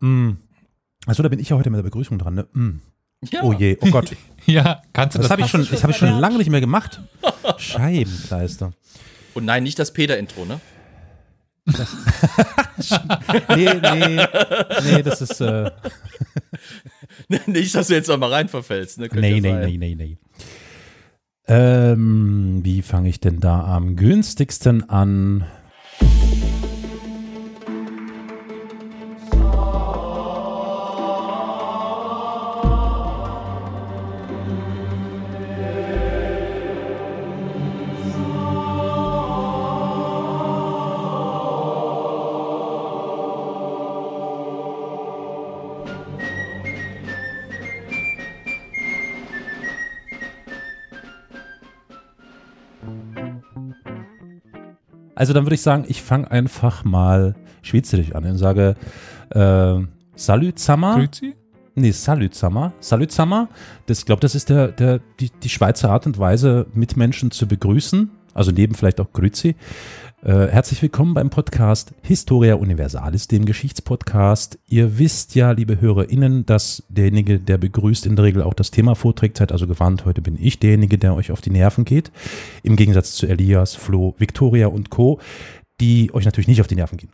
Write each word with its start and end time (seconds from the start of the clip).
Mm. 0.00 0.32
Also 1.06 1.22
da 1.22 1.28
bin 1.28 1.38
ich 1.38 1.48
ja 1.48 1.56
heute 1.56 1.70
mit 1.70 1.78
der 1.78 1.82
Begrüßung 1.84 2.18
dran. 2.18 2.34
Ne? 2.34 2.46
Mm. 2.52 2.80
Ja. 3.30 3.42
Oh 3.42 3.52
je, 3.52 3.76
oh 3.80 3.90
Gott. 3.90 4.16
Ja, 4.46 4.82
kannst 4.94 5.14
du 5.14 5.18
Das 5.18 5.28
das, 5.28 5.32
habe 5.32 5.42
ich 5.42 5.50
schon, 5.50 5.68
das 5.70 5.82
habe 5.82 5.92
ich 5.92 5.98
schon 5.98 6.18
lange 6.18 6.38
nicht 6.38 6.48
mehr 6.50 6.62
gemacht. 6.62 7.00
Scheibenkleister. 7.58 8.72
Und 9.34 9.44
nein, 9.44 9.62
nicht 9.62 9.78
das 9.78 9.92
Peter-Intro, 9.92 10.46
ne? 10.46 10.60
Nee, 13.54 13.74
nee, 13.74 14.26
nee, 14.84 15.02
das 15.02 15.20
ist, 15.20 15.40
äh, 15.42 15.70
nicht, 17.46 17.74
dass 17.74 17.88
du 17.88 17.94
jetzt 17.94 18.08
noch 18.08 18.16
mal 18.16 18.32
rein 18.32 18.48
verfällst, 18.48 18.98
ne? 18.98 19.10
Könnte 19.10 19.28
nee, 19.28 19.38
ja 19.38 19.66
nee, 19.66 19.76
nee, 19.76 19.94
nee, 19.94 19.94
nee. 19.94 20.18
Ähm, 21.46 22.60
wie 22.62 22.80
fange 22.80 23.10
ich 23.10 23.20
denn 23.20 23.40
da 23.40 23.62
am 23.64 23.96
günstigsten 23.96 24.88
an? 24.88 25.44
Also 55.20 55.34
dann 55.34 55.44
würde 55.44 55.54
ich 55.54 55.60
sagen, 55.60 55.84
ich 55.86 56.00
fange 56.00 56.30
einfach 56.30 56.82
mal 56.82 57.34
schweizerisch 57.60 58.14
an 58.14 58.24
und 58.24 58.38
sage 58.38 58.74
äh, 59.28 59.74
Salut 60.14 60.58
Sammer. 60.58 60.94
Grüezi? 60.94 61.34
Nee, 61.74 61.90
Salut 61.90 62.34
Sammer. 62.34 62.72
Salut 62.80 63.12
Sammer. 63.12 63.50
Das, 63.84 63.98
ich 63.98 64.06
glaube, 64.06 64.20
das 64.20 64.34
ist 64.34 64.48
der, 64.48 64.68
der, 64.68 65.00
die, 65.20 65.28
die 65.42 65.50
Schweizer 65.50 65.90
Art 65.90 66.06
und 66.06 66.18
Weise, 66.18 66.68
Mitmenschen 66.72 67.30
zu 67.32 67.46
begrüßen. 67.46 68.10
Also 68.32 68.50
neben 68.50 68.74
vielleicht 68.74 68.98
auch 68.98 69.12
Grüezi. 69.12 69.56
Äh, 70.22 70.48
herzlich 70.48 70.82
willkommen 70.82 71.14
beim 71.14 71.30
Podcast 71.30 71.94
Historia 72.02 72.56
Universalis, 72.56 73.26
dem 73.26 73.46
Geschichtspodcast. 73.46 74.58
Ihr 74.68 74.98
wisst 74.98 75.34
ja, 75.34 75.52
liebe 75.52 75.80
HörerInnen, 75.80 76.44
dass 76.44 76.82
derjenige, 76.90 77.38
der 77.38 77.56
begrüßt, 77.56 78.04
in 78.04 78.16
der 78.16 78.26
Regel 78.26 78.42
auch 78.42 78.52
das 78.52 78.70
Thema 78.70 78.94
vorträgt. 78.94 79.38
Seid 79.38 79.50
also 79.50 79.66
gewarnt, 79.66 80.04
heute 80.04 80.20
bin 80.20 80.36
ich 80.38 80.58
derjenige, 80.58 80.98
der 80.98 81.14
euch 81.14 81.30
auf 81.30 81.40
die 81.40 81.48
Nerven 81.48 81.86
geht. 81.86 82.12
Im 82.62 82.76
Gegensatz 82.76 83.12
zu 83.12 83.28
Elias, 83.28 83.74
Flo, 83.74 84.14
Victoria 84.18 84.66
und 84.66 84.90
Co., 84.90 85.20
die 85.80 86.12
euch 86.12 86.26
natürlich 86.26 86.48
nicht 86.48 86.60
auf 86.60 86.66
die 86.66 86.76
Nerven 86.76 86.98
gehen. 86.98 87.10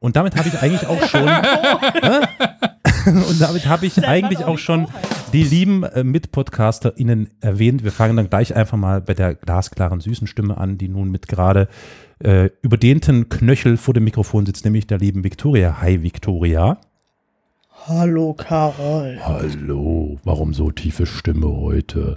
Und 0.00 0.16
damit 0.16 0.34
habe 0.34 0.48
ich 0.48 0.58
eigentlich 0.60 0.88
auch 0.88 1.02
schon. 1.04 1.28
Und 3.28 3.40
damit 3.40 3.66
habe 3.66 3.86
ich 3.86 4.06
eigentlich 4.06 4.44
auch 4.44 4.58
schon 4.58 4.86
die 5.32 5.42
lieben 5.42 5.82
äh, 5.84 6.04
MitpodcasterInnen 6.04 7.30
erwähnt. 7.40 7.84
Wir 7.84 7.92
fangen 7.92 8.16
dann 8.16 8.30
gleich 8.30 8.54
einfach 8.54 8.76
mal 8.78 9.00
bei 9.00 9.14
der 9.14 9.34
glasklaren, 9.34 10.00
süßen 10.00 10.26
Stimme 10.26 10.56
an, 10.58 10.78
die 10.78 10.88
nun 10.88 11.10
mit 11.10 11.28
gerade 11.28 11.68
äh, 12.22 12.50
überdehnten 12.62 13.28
Knöchel 13.28 13.76
vor 13.76 13.94
dem 13.94 14.04
Mikrofon 14.04 14.46
sitzt, 14.46 14.64
nämlich 14.64 14.86
der 14.86 14.98
lieben 14.98 15.24
Victoria. 15.24 15.80
Hi, 15.80 16.02
Victoria. 16.02 16.78
Hallo 17.86 18.32
Carol. 18.34 19.18
Hallo, 19.22 20.18
warum 20.24 20.54
so 20.54 20.70
tiefe 20.70 21.04
Stimme 21.04 21.48
heute? 21.48 22.16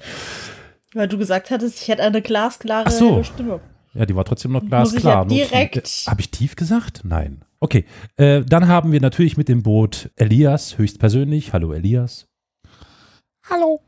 Weil 0.94 1.08
du 1.10 1.18
gesagt 1.18 1.52
hattest, 1.52 1.82
ich 1.82 1.88
hätte 1.90 2.04
eine 2.04 2.22
glasklare 2.22 2.86
Ach 2.88 2.92
so. 2.92 3.24
Stimme. 3.24 3.60
Ja, 3.94 4.06
die 4.06 4.16
war 4.16 4.24
trotzdem 4.24 4.52
noch 4.52 4.62
Muss 4.62 4.94
ich 4.94 5.04
ja 5.04 5.24
glasklar. 5.24 5.26
Nur- 5.26 5.36
direkt- 5.36 6.06
Habe 6.08 6.22
ich 6.22 6.32
tief 6.32 6.56
gesagt? 6.56 7.02
Nein. 7.04 7.42
Okay, 7.60 7.86
äh, 8.18 8.42
dann 8.44 8.68
haben 8.68 8.92
wir 8.92 9.02
natürlich 9.02 9.36
mit 9.36 9.50
dem 9.50 9.64
Boot 9.64 10.12
Elias 10.16 10.78
höchstpersönlich. 10.78 11.54
Hallo 11.54 11.74
Elias. 11.74 12.28
Hallo. 13.50 13.82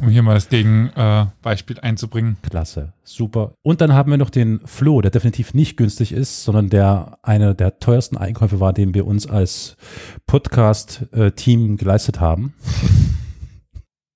Um 0.00 0.08
hier 0.08 0.22
mal 0.22 0.34
das 0.34 0.48
Gegenbeispiel 0.48 1.02
äh, 1.02 1.26
Beispiel 1.42 1.80
einzubringen. 1.80 2.36
Klasse, 2.48 2.92
super. 3.04 3.54
Und 3.62 3.80
dann 3.80 3.92
haben 3.92 4.10
wir 4.10 4.18
noch 4.18 4.30
den 4.30 4.60
Flo, 4.64 5.00
der 5.00 5.10
definitiv 5.10 5.54
nicht 5.54 5.76
günstig 5.76 6.12
ist, 6.12 6.44
sondern 6.44 6.70
der 6.70 7.18
einer 7.22 7.54
der 7.54 7.78
teuersten 7.78 8.16
Einkäufe 8.16 8.60
war, 8.60 8.72
den 8.72 8.94
wir 8.94 9.06
uns 9.06 9.26
als 9.26 9.76
Podcast-Team 10.26 11.76
geleistet 11.76 12.20
haben. 12.20 12.54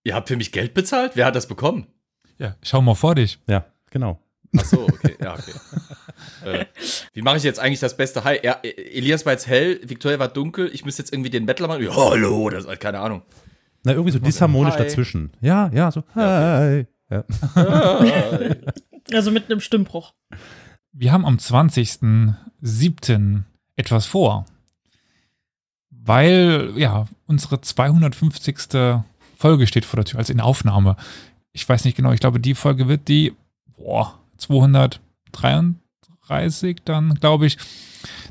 Ihr 0.05 0.15
habt 0.15 0.29
für 0.29 0.37
mich 0.37 0.53
Geld 0.53 0.75
bezahlt? 0.75 1.13
Wer 1.15 1.27
hat 1.27 1.37
das 1.37 1.47
bekommen? 1.47 1.87
Ja, 2.39 2.57
schau 2.63 2.81
mal 2.81 2.95
vor 2.95 3.15
dich. 3.15 3.39
Ja, 3.49 3.65
genau. 3.91 4.21
Ach 4.57 4.65
so, 4.65 4.85
okay, 4.85 5.17
ja, 5.21 5.35
okay. 5.35 5.53
äh, 6.45 6.65
wie 7.13 7.23
mache 7.23 7.37
ich 7.37 7.43
jetzt 7.43 7.61
eigentlich 7.61 7.81
das 7.81 7.97
Beste? 7.97 8.25
Hi, 8.25 8.39
ja, 8.43 8.59
Elias 8.63 9.27
war 9.27 9.33
jetzt 9.33 9.47
hell, 9.47 9.81
Victoria 9.85 10.19
war 10.19 10.29
dunkel, 10.29 10.71
ich 10.73 10.85
müsste 10.85 11.03
jetzt 11.03 11.13
irgendwie 11.13 11.31
den 11.31 11.45
Mettler 11.45 11.69
machen. 11.69 11.83
Ja, 11.83 11.95
hallo, 11.95 12.49
das 12.51 12.65
ist 12.65 12.81
keine 12.81 13.01
Ahnung. 13.01 13.23
Na, 13.85 13.93
irgendwie 13.93 14.13
so 14.13 14.19
disharmonisch 14.19 14.75
Hi. 14.75 14.83
dazwischen. 14.83 15.31
Ja, 15.41 15.71
ja, 15.73 15.91
so. 15.91 16.05
Hi. 16.15 16.87
Ja. 17.11 17.25
Also 19.13 19.31
mit 19.31 19.51
einem 19.51 19.61
Stimmbruch. 19.61 20.15
Wir 20.93 21.13
haben 21.13 21.27
am 21.27 21.37
20.07. 21.37 23.43
etwas 23.77 24.07
vor. 24.07 24.47
Weil, 25.91 26.73
ja, 26.77 27.07
unsere 27.27 27.61
250. 27.61 28.57
Folge 29.37 29.67
steht 29.67 29.85
vor 29.85 29.99
der 29.99 30.07
Tür, 30.07 30.21
also 30.21 30.33
in 30.33 30.41
Aufnahme. 30.41 30.97
Ich 31.53 31.69
weiß 31.69 31.85
nicht 31.85 31.99
genau, 31.99 32.13
ich 32.13 32.21
glaube, 32.21 32.41
die 32.41 32.55
Folge 32.55 32.89
wird 32.89 33.09
die, 33.09 33.35
boah, 33.77 34.19
233 34.39 36.77
dann, 36.85 37.15
glaube 37.15 37.47
ich. 37.47 37.57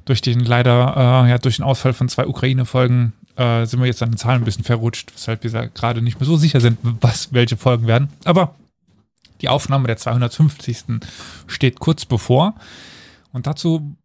Durch 0.06 0.22
den 0.22 0.42
leider, 0.42 1.26
äh, 1.26 1.30
ja, 1.30 1.38
durch 1.38 1.58
den 1.58 1.66
Ausfall 1.66 1.94
von 1.94 2.10
zwei 2.10 2.28
Ukraine-Folgen 2.28 3.14
äh, 3.36 3.66
sind 3.66 3.80
wir 3.80 3.88
jetzt 3.88 4.04
an 4.04 4.12
den 4.12 4.18
Zahlen 4.18 4.42
ein 4.42 4.46
bisschen 4.46 4.64
verrutscht, 4.64 5.12
weshalb 5.14 5.44
wir 5.44 5.68
gerade 5.70 6.02
nicht 6.02 6.20
mehr 6.20 6.28
so 6.28 6.38
sicher 6.38 6.62
sind, 6.62 6.78
was, 6.82 7.34
welche 7.34 7.58
Folgen 7.58 7.88
werden. 7.88 8.10
Aber 8.26 8.56
die 9.42 9.50
Aufnahme 9.50 9.88
der 9.88 9.98
250. 9.98 11.02
steht 11.48 11.80
kurz 11.80 12.06
bevor. 12.06 12.56
Und 13.32 13.48
dazu 13.48 13.96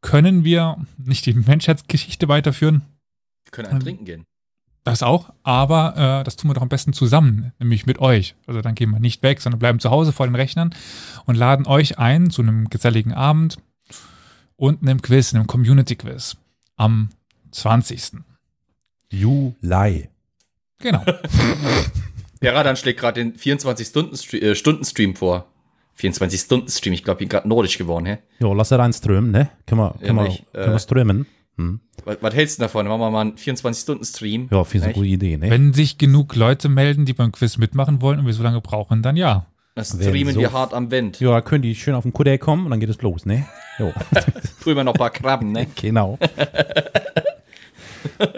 können 0.00 0.44
wir 0.44 0.76
nicht 0.98 1.26
die 1.26 1.34
Menschheitsgeschichte 1.34 2.28
weiterführen, 2.28 2.82
Wir 3.44 3.50
können 3.50 3.68
einen 3.68 3.80
trinken 3.80 4.04
gehen. 4.04 4.24
Das 4.86 5.02
auch, 5.02 5.30
aber 5.42 6.20
äh, 6.20 6.24
das 6.24 6.36
tun 6.36 6.48
wir 6.48 6.54
doch 6.54 6.62
am 6.62 6.68
besten 6.68 6.92
zusammen, 6.92 7.52
nämlich 7.58 7.86
mit 7.86 7.98
euch. 7.98 8.36
Also 8.46 8.60
dann 8.60 8.76
gehen 8.76 8.90
wir 8.90 9.00
nicht 9.00 9.22
weg, 9.22 9.40
sondern 9.40 9.58
bleiben 9.58 9.80
zu 9.80 9.90
Hause 9.90 10.12
vor 10.12 10.26
den 10.26 10.36
Rechnern 10.36 10.72
und 11.24 11.34
laden 11.34 11.66
euch 11.66 11.98
ein 11.98 12.30
zu 12.30 12.40
einem 12.40 12.70
geselligen 12.70 13.12
Abend 13.12 13.58
und 14.54 14.82
einem 14.82 15.02
Quiz, 15.02 15.34
einem 15.34 15.48
Community-Quiz 15.48 16.36
am 16.76 17.10
20. 17.50 18.18
Juli. 19.10 20.08
Genau. 20.78 21.04
Peradan 22.40 22.76
schlägt 22.76 23.00
gerade 23.00 23.24
den 23.24 23.34
24-Stunden-Stream 23.34 25.16
vor. 25.16 25.46
24-Stunden-Stream, 25.98 26.92
ich 26.92 27.02
glaube, 27.02 27.16
ich 27.16 27.28
bin 27.28 27.28
gerade 27.28 27.48
nordisch 27.48 27.76
geworden, 27.76 28.06
hä? 28.06 28.18
Jo, 28.38 28.54
lass 28.54 28.70
er 28.70 28.78
rein 28.78 28.92
strömen, 28.92 29.32
ne? 29.32 29.50
Können 29.66 29.80
wir, 29.80 29.94
können 29.98 30.16
wir, 30.16 30.24
Ehrlich, 30.26 30.44
können 30.52 30.66
wir 30.68 30.74
äh, 30.74 30.78
strömen? 30.78 31.26
Hm. 31.58 31.80
Was, 32.04 32.18
was 32.20 32.34
hältst 32.34 32.58
du 32.58 32.62
davon? 32.62 32.86
Machen 32.86 33.00
wir 33.00 33.10
mal 33.10 33.20
einen 33.22 33.34
24-Stunden-Stream. 33.36 34.48
Ja, 34.50 34.64
finde 34.64 34.78
ich 34.78 34.84
eine 34.84 34.94
gute 34.94 35.06
Idee, 35.08 35.36
ne? 35.38 35.50
Wenn 35.50 35.72
sich 35.72 35.96
genug 35.98 36.36
Leute 36.36 36.68
melden, 36.68 37.04
die 37.06 37.14
beim 37.14 37.32
Quiz 37.32 37.56
mitmachen 37.56 38.02
wollen 38.02 38.18
und 38.18 38.26
wir 38.26 38.32
so 38.34 38.42
lange 38.42 38.60
brauchen, 38.60 39.02
dann 39.02 39.16
ja. 39.16 39.46
Das 39.74 39.88
streamen 39.90 40.34
so- 40.34 40.40
wir 40.40 40.52
hart 40.52 40.72
am 40.74 40.90
Wind. 40.90 41.20
Ja, 41.20 41.40
können 41.42 41.62
die 41.62 41.74
schön 41.74 41.94
auf 41.94 42.02
den 42.04 42.12
Kutter 42.12 42.36
kommen 42.38 42.64
und 42.64 42.70
dann 42.70 42.80
geht 42.80 42.88
es 42.90 43.00
los, 43.02 43.26
ne? 43.26 43.46
Jo, 43.78 43.92
Drüber 44.62 44.84
noch 44.84 44.94
ein 44.94 44.98
paar 44.98 45.10
Krabben, 45.10 45.52
ne? 45.52 45.66
genau. 45.80 46.18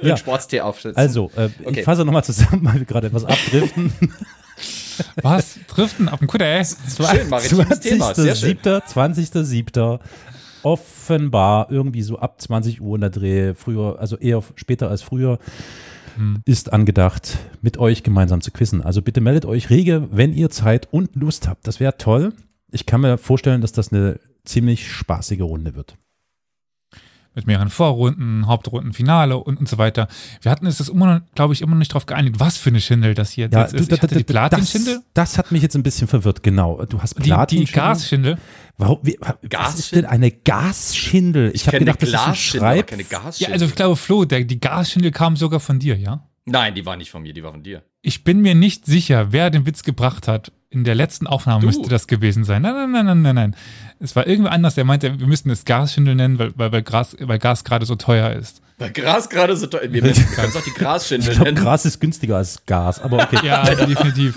Ja. 0.02 0.16
Sportstee 0.16 0.60
aufsetzen. 0.62 0.96
Also, 0.96 1.30
äh, 1.36 1.50
Okay. 1.62 1.80
ich 1.80 1.84
fasse 1.84 2.04
nochmal 2.04 2.24
zusammen, 2.24 2.64
weil 2.64 2.74
wir 2.80 2.84
gerade 2.86 3.08
etwas 3.08 3.24
abdriften. 3.26 3.92
Was? 5.22 5.58
Driften 5.68 6.08
auf 6.08 6.18
dem 6.20 6.26
Kutter, 6.26 6.46
ey? 6.46 6.64
Schön, 6.64 7.28
maritimes 7.28 7.80
Thema, 7.80 8.14
sehr 8.14 8.34
schön. 8.34 8.56
20.07., 8.58 8.82
20.07. 8.90 10.00
Offenbar 11.08 11.70
irgendwie 11.70 12.02
so 12.02 12.18
ab 12.18 12.38
20 12.38 12.82
Uhr 12.82 12.96
in 12.96 13.00
der 13.00 13.10
Dreh, 13.10 13.54
früher, 13.54 13.98
also 13.98 14.18
eher 14.18 14.42
später 14.56 14.90
als 14.90 15.00
früher, 15.00 15.38
Hm. 16.16 16.42
ist 16.44 16.72
angedacht, 16.72 17.38
mit 17.62 17.78
euch 17.78 18.02
gemeinsam 18.02 18.40
zu 18.40 18.50
quizzen. 18.50 18.82
Also 18.82 19.00
bitte 19.00 19.20
meldet 19.20 19.46
euch 19.46 19.70
rege, 19.70 20.08
wenn 20.10 20.34
ihr 20.34 20.50
Zeit 20.50 20.88
und 20.90 21.14
Lust 21.16 21.48
habt. 21.48 21.66
Das 21.66 21.80
wäre 21.80 21.96
toll. 21.96 22.32
Ich 22.72 22.84
kann 22.84 23.00
mir 23.00 23.16
vorstellen, 23.16 23.60
dass 23.62 23.72
das 23.72 23.92
eine 23.92 24.18
ziemlich 24.44 24.90
spaßige 24.90 25.40
Runde 25.40 25.74
wird. 25.74 25.96
Mit 27.38 27.46
mehreren 27.46 27.70
Vorrunden, 27.70 28.46
Hauptrunden, 28.46 28.92
Finale 28.92 29.36
und, 29.38 29.58
und 29.58 29.68
so 29.68 29.78
weiter. 29.78 30.08
Wir 30.42 30.50
hatten 30.50 30.66
uns 30.66 30.78
das 30.78 30.88
immer, 30.88 31.22
glaube 31.34 31.54
ich, 31.54 31.62
immer 31.62 31.70
noch 31.72 31.78
nicht 31.78 31.92
darauf 31.92 32.04
geeinigt, 32.06 32.40
was 32.40 32.56
für 32.56 32.70
eine 32.70 32.80
Schindel 32.80 33.14
das 33.14 33.30
hier 33.30 33.48
jetzt 33.50 33.72
ist. 33.74 33.90
Ich 33.92 34.02
hatte 34.02 34.16
die 34.16 34.24
Platin-Schindel, 34.24 34.96
Das, 35.14 35.28
das 35.30 35.38
hat 35.38 35.52
mich 35.52 35.62
jetzt 35.62 35.76
ein 35.76 35.82
bisschen 35.82 36.08
verwirrt, 36.08 36.42
genau. 36.42 36.84
Du 36.86 37.00
hast 37.00 37.16
die, 37.18 37.22
die 37.22 37.30
Platin. 37.30 37.64
Gasschindel. 37.64 38.38
Warum, 38.76 38.98
wie, 39.02 39.16
was 39.20 39.34
ist 39.42 39.50
Gasschindel? 39.50 40.02
denn 40.02 40.10
eine 40.10 40.30
Gasschindel? 40.32 41.48
Ich, 41.50 41.62
ich 41.62 41.66
habe 41.68 41.78
gedacht, 41.78 42.02
das 42.02 42.08
ist 42.10 42.18
ein 42.18 42.34
Schreib. 42.34 42.86
keine 42.88 43.02
Ja, 43.02 43.08
Gasschindel. 43.20 43.52
also 43.52 43.64
ich 43.66 43.74
glaube, 43.74 43.96
Flo, 43.96 44.24
der, 44.24 44.44
die 44.44 44.60
Gasschindel 44.60 45.10
kam 45.10 45.36
sogar 45.36 45.60
von 45.60 45.78
dir, 45.78 45.96
ja? 45.96 46.24
Nein, 46.44 46.74
die 46.74 46.86
war 46.86 46.96
nicht 46.96 47.10
von 47.10 47.22
mir, 47.22 47.32
die 47.34 47.42
war 47.42 47.52
von 47.52 47.62
dir. 47.62 47.82
Ich 48.02 48.24
bin 48.24 48.40
mir 48.40 48.54
nicht 48.54 48.86
sicher, 48.86 49.32
wer 49.32 49.50
den 49.50 49.66
Witz 49.66 49.82
gebracht 49.82 50.28
hat. 50.28 50.52
In 50.70 50.84
der 50.84 50.94
letzten 50.94 51.26
Aufnahme 51.26 51.62
Du. 51.62 51.66
müsste 51.66 51.88
das 51.88 52.06
gewesen 52.06 52.44
sein. 52.44 52.60
Nein, 52.62 52.74
nein, 52.74 52.90
nein, 52.92 53.06
nein, 53.06 53.22
nein, 53.22 53.34
nein. 53.34 53.56
Es 54.00 54.14
war 54.14 54.26
irgendwer 54.26 54.52
anders, 54.52 54.74
der 54.76 54.84
meinte, 54.84 55.18
wir 55.18 55.26
müssten 55.26 55.50
es 55.50 55.64
Gasschindel 55.64 56.14
nennen, 56.14 56.38
weil, 56.38 56.52
weil, 56.56 56.70
weil, 56.72 56.82
Gas, 56.82 57.16
weil 57.20 57.38
Gas 57.38 57.64
gerade 57.64 57.84
so 57.84 57.96
teuer 57.96 58.30
ist. 58.32 58.62
Weil 58.78 58.90
Gras 58.92 59.28
gerade 59.28 59.56
so 59.56 59.66
teuer. 59.66 59.90
Wir 59.92 60.02
können 60.02 60.14
es 60.48 60.56
auch 60.56 60.62
die 60.62 60.70
Grasschindel 60.72 61.30
Ich 61.30 61.34
glaube, 61.36 61.52
nennen. 61.52 61.64
Gras 61.64 61.84
ist 61.84 61.98
günstiger 62.00 62.36
als 62.36 62.64
Gas, 62.64 63.00
aber 63.00 63.24
okay. 63.24 63.40
Ja, 63.44 63.62
definitiv. 63.74 64.36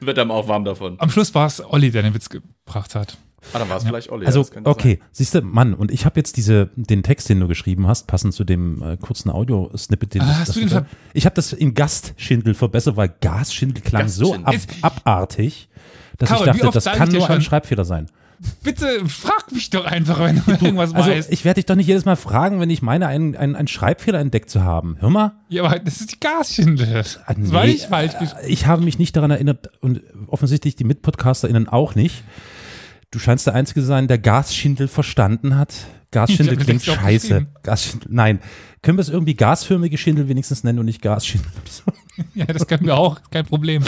Wird 0.00 0.16
einem 0.18 0.30
auch 0.30 0.46
warm 0.46 0.64
davon. 0.64 0.94
Am 0.98 1.10
Schluss 1.10 1.34
war 1.34 1.46
es 1.46 1.60
Olli, 1.64 1.90
der 1.90 2.02
den 2.02 2.14
Witz 2.14 2.28
gebracht 2.28 2.94
hat. 2.94 3.16
Ah, 3.52 3.58
dann 3.60 3.68
war 3.68 3.78
es 3.78 3.84
vielleicht 3.84 4.10
Olli. 4.10 4.26
Also, 4.26 4.44
okay, 4.64 5.00
siehst 5.10 5.34
du, 5.34 5.42
Mann, 5.42 5.74
und 5.74 5.90
ich 5.90 6.04
habe 6.04 6.18
jetzt 6.20 6.36
diese, 6.36 6.70
den 6.76 7.02
Text, 7.02 7.28
den 7.28 7.40
du 7.40 7.48
geschrieben 7.48 7.86
hast, 7.88 8.06
passend 8.06 8.34
zu 8.34 8.44
dem 8.44 8.82
äh, 8.82 8.96
kurzen 8.96 9.30
Audio-Snippet, 9.30 10.14
den 10.14 10.22
Ah, 10.22 10.26
das- 10.26 10.38
hast 10.40 10.48
das 10.50 10.54
du 10.54 10.60
den 10.60 10.68
ver- 10.68 10.86
Ich 11.14 11.24
habe 11.24 11.34
das 11.34 11.52
in 11.52 11.74
Gastschindel 11.74 12.54
verbessert, 12.54 12.96
weil 12.96 13.12
Gasschindel 13.20 13.82
klang 13.82 14.06
so 14.08 14.34
ab, 14.34 14.44
Gastschindel. 14.44 14.76
abartig, 14.82 15.68
dass 16.18 16.28
Carol, 16.28 16.48
ich 16.48 16.60
dachte, 16.60 16.70
das 16.72 16.84
kann 16.84 17.08
nur 17.10 17.28
ein? 17.30 17.42
Schreibfehler 17.42 17.84
sein. 17.84 18.06
Bitte 18.62 19.06
frag 19.08 19.50
mich 19.52 19.70
doch 19.70 19.84
einfach, 19.84 20.20
wenn 20.20 20.42
du 20.44 20.50
irgendwas 20.64 20.94
Also, 20.94 21.10
weißt. 21.10 21.32
ich 21.32 21.44
werde 21.44 21.56
dich 21.56 21.66
doch 21.66 21.74
nicht 21.74 21.86
jedes 21.88 22.04
Mal 22.04 22.16
fragen, 22.16 22.60
wenn 22.60 22.70
ich 22.70 22.82
meine, 22.82 23.06
einen, 23.08 23.34
einen, 23.36 23.56
einen 23.56 23.68
Schreibfehler 23.68 24.20
entdeckt 24.20 24.48
zu 24.50 24.62
haben. 24.62 24.96
Hör 25.00 25.10
mal. 25.10 25.32
Ja, 25.48 25.64
aber 25.64 25.78
das 25.78 26.00
ist 26.00 26.12
die 26.12 26.20
Gasschindel. 26.20 27.02
Ah, 27.26 27.34
nee, 27.36 27.50
war 27.52 27.66
ich 27.66 27.86
falsch. 27.86 28.12
gesch- 28.14 28.36
Ich 28.46 28.66
habe 28.66 28.82
mich 28.82 28.98
nicht 28.98 29.16
daran 29.16 29.30
erinnert 29.30 29.70
und 29.80 30.02
offensichtlich 30.28 30.76
die 30.76 30.84
MitpodcasterInnen 30.84 31.68
auch 31.68 31.94
nicht. 31.94 32.22
Du 33.10 33.18
scheinst 33.18 33.46
der 33.46 33.54
Einzige 33.54 33.80
zu 33.80 33.86
sein, 33.86 34.06
der 34.06 34.18
Gasschindel 34.18 34.86
verstanden 34.86 35.56
hat. 35.56 35.74
Gasschindel 36.10 36.56
klingt 36.56 36.88
auch 36.88 36.94
scheiße. 36.96 37.46
Gasschindel, 37.62 38.08
nein. 38.10 38.40
Können 38.82 38.96
wir 38.96 39.02
es 39.02 39.08
irgendwie 39.08 39.34
gasförmige 39.34 39.98
Schindel 39.98 40.28
wenigstens 40.28 40.64
nennen 40.64 40.78
und 40.78 40.86
nicht 40.86 41.02
Gasschindel? 41.02 41.50
Ja, 42.34 42.46
das 42.46 42.66
können 42.66 42.84
wir 42.84 42.96
auch. 42.96 43.20
Kein 43.30 43.46
Problem. 43.46 43.84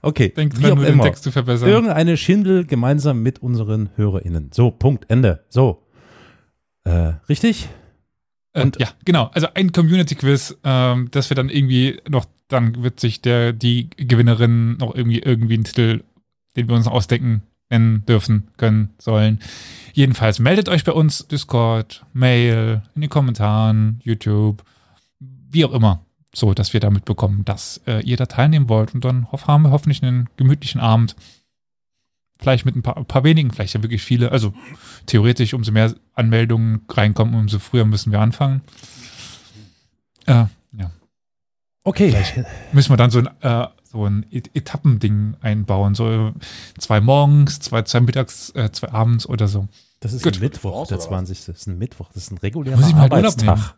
Okay, 0.00 0.30
Denk 0.30 0.56
wie 0.56 0.62
dran, 0.62 0.72
auch 0.72 0.76
nur 0.76 0.84
den 0.86 0.94
immer. 0.94 1.04
Text 1.04 1.22
zu 1.24 1.30
verbessern. 1.30 1.68
Irgendeine 1.68 2.16
Schindel 2.16 2.64
gemeinsam 2.64 3.22
mit 3.22 3.40
unseren 3.42 3.90
HörerInnen. 3.96 4.50
So, 4.54 4.70
Punkt, 4.70 5.04
Ende. 5.10 5.44
So. 5.50 5.82
Äh, 6.84 7.14
richtig? 7.28 7.68
Äh, 8.54 8.62
Und- 8.62 8.78
ja, 8.80 8.88
genau. 9.04 9.30
Also 9.34 9.48
ein 9.54 9.72
Community-Quiz, 9.72 10.56
ähm, 10.64 11.08
das 11.10 11.30
wir 11.30 11.34
dann 11.34 11.50
irgendwie 11.50 12.00
noch, 12.08 12.24
dann 12.48 12.82
wird 12.82 13.00
sich 13.00 13.20
der, 13.20 13.52
die 13.52 13.90
Gewinnerin 13.90 14.76
noch 14.78 14.94
irgendwie, 14.94 15.18
irgendwie 15.18 15.54
einen 15.54 15.64
Titel, 15.64 16.04
den 16.56 16.68
wir 16.68 16.76
uns 16.76 16.86
ausdenken, 16.86 17.42
nennen 17.70 18.04
dürfen, 18.06 18.48
können, 18.56 18.90
sollen. 18.98 19.40
Jedenfalls 19.92 20.38
meldet 20.38 20.68
euch 20.68 20.84
bei 20.84 20.92
uns, 20.92 21.26
Discord, 21.28 22.04
Mail, 22.12 22.82
in 22.94 23.02
den 23.02 23.10
Kommentaren, 23.10 24.00
YouTube, 24.04 24.64
wie 25.18 25.64
auch 25.64 25.72
immer, 25.72 26.04
so, 26.34 26.54
dass 26.54 26.72
wir 26.72 26.80
damit 26.80 27.04
bekommen, 27.04 27.44
dass 27.44 27.80
äh, 27.86 28.02
ihr 28.04 28.16
da 28.16 28.26
teilnehmen 28.26 28.68
wollt. 28.68 28.94
Und 28.94 29.04
dann 29.04 29.30
hoff, 29.32 29.46
haben 29.46 29.62
wir 29.62 29.70
hoffentlich 29.70 30.02
einen 30.02 30.28
gemütlichen 30.36 30.80
Abend. 30.80 31.16
Vielleicht 32.38 32.64
mit 32.64 32.76
ein 32.76 32.82
paar, 32.82 32.96
ein 32.96 33.06
paar 33.06 33.24
wenigen, 33.24 33.50
vielleicht 33.50 33.74
ja 33.74 33.82
wirklich 33.82 34.02
viele. 34.02 34.30
Also 34.30 34.54
theoretisch, 35.06 35.54
umso 35.54 35.72
mehr 35.72 35.94
Anmeldungen 36.14 36.82
reinkommen, 36.88 37.34
umso 37.34 37.58
früher 37.58 37.84
müssen 37.84 38.12
wir 38.12 38.20
anfangen. 38.20 38.62
Äh, 40.26 40.44
ja. 40.72 40.90
Okay. 41.82 42.14
Müssen 42.72 42.92
wir 42.92 42.96
dann 42.96 43.10
so 43.10 43.20
ein, 43.20 43.28
äh, 43.40 43.66
so 43.90 44.04
ein 44.04 44.26
Et- 44.30 44.54
Etappending 44.54 45.36
einbauen. 45.40 45.94
So 45.94 46.32
zwei 46.78 47.00
morgens, 47.00 47.60
zwei, 47.60 47.82
zwei 47.82 48.00
mittags, 48.00 48.50
äh, 48.50 48.70
zwei 48.72 48.90
abends 48.92 49.26
oder 49.26 49.48
so. 49.48 49.68
Das 50.00 50.12
ist 50.12 50.22
Gut. 50.22 50.36
ein 50.36 50.40
Mittwoch, 50.42 50.86
der 50.86 50.96
oder 50.98 51.04
was? 51.04 51.08
20. 51.08 51.46
Das 51.46 51.56
ist 51.56 51.66
ein 51.66 51.78
Mittwoch, 51.78 52.08
das 52.12 52.24
ist 52.24 52.30
ein 52.32 52.38
regulärer 52.38 52.76
Muss 52.76 52.88
ich 52.88 52.94
mal 52.94 53.04
Urlaub 53.10 53.16
Arbeitstag. 53.18 53.74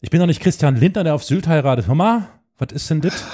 Ich 0.00 0.10
bin 0.10 0.20
doch 0.20 0.26
nicht 0.26 0.40
Christian 0.40 0.76
Lindner, 0.76 1.04
der 1.04 1.14
auf 1.14 1.24
Sylt 1.24 1.48
heiratet. 1.48 1.86
Hör 1.86 1.94
mal, 1.94 2.28
was 2.58 2.72
ist 2.72 2.88
denn 2.90 3.00
das? 3.00 3.24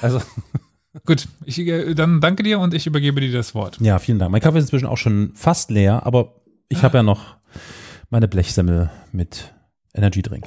Also, 0.00 0.20
Gut, 1.06 1.26
ich, 1.44 1.58
äh, 1.58 1.94
dann 1.94 2.20
danke 2.20 2.42
dir 2.44 2.60
und 2.60 2.72
ich 2.72 2.86
übergebe 2.86 3.20
dir 3.20 3.32
das 3.32 3.54
Wort. 3.54 3.78
ja, 3.80 3.98
vielen 3.98 4.18
Dank. 4.20 4.30
Mein 4.30 4.40
Kaffee 4.40 4.58
ist 4.58 4.64
inzwischen 4.64 4.86
auch 4.86 4.96
schon 4.98 5.32
fast 5.34 5.70
leer, 5.70 6.06
aber 6.06 6.36
ich 6.68 6.82
habe 6.84 6.98
ja 6.98 7.02
noch 7.02 7.36
meine 8.10 8.28
Blechsemmel 8.28 8.90
mit 9.10 9.52
Energy 9.92 10.22
Drink. 10.22 10.46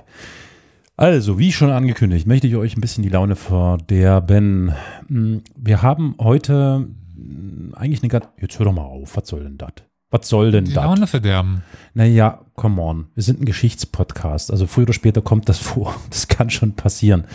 Also, 0.99 1.37
wie 1.37 1.51
schon 1.51 1.69
angekündigt, 1.69 2.25
möchte 2.25 2.47
ich 2.47 2.55
euch 2.55 2.75
ein 2.75 2.81
bisschen 2.81 3.03
die 3.03 3.09
Laune 3.09 3.35
verderben. 3.35 4.73
Hm, 5.07 5.43
Wir 5.55 5.83
haben 5.83 6.15
heute 6.19 6.87
hm, 7.15 7.73
eigentlich 7.75 8.01
eine 8.01 8.09
ganz. 8.09 8.27
Jetzt 8.41 8.57
hör 8.57 8.65
doch 8.65 8.73
mal 8.73 8.81
auf, 8.81 9.15
was 9.15 9.27
soll 9.27 9.43
denn 9.43 9.59
das? 9.59 9.73
Was 10.09 10.27
soll 10.27 10.51
denn 10.51 10.65
Die 10.65 10.73
das? 10.73 10.83
Laune 10.83 11.05
verderben. 11.05 11.61
Naja, 11.93 12.41
come 12.55 12.81
on. 12.81 13.07
Wir 13.13 13.21
sind 13.21 13.39
ein 13.41 13.45
Geschichtspodcast. 13.45 14.49
Also 14.51 14.65
früher 14.65 14.85
oder 14.85 14.93
später 14.93 15.21
kommt 15.21 15.47
das 15.49 15.59
vor. 15.59 15.93
Das 16.09 16.27
kann 16.27 16.49
schon 16.49 16.73
passieren. 16.73 17.25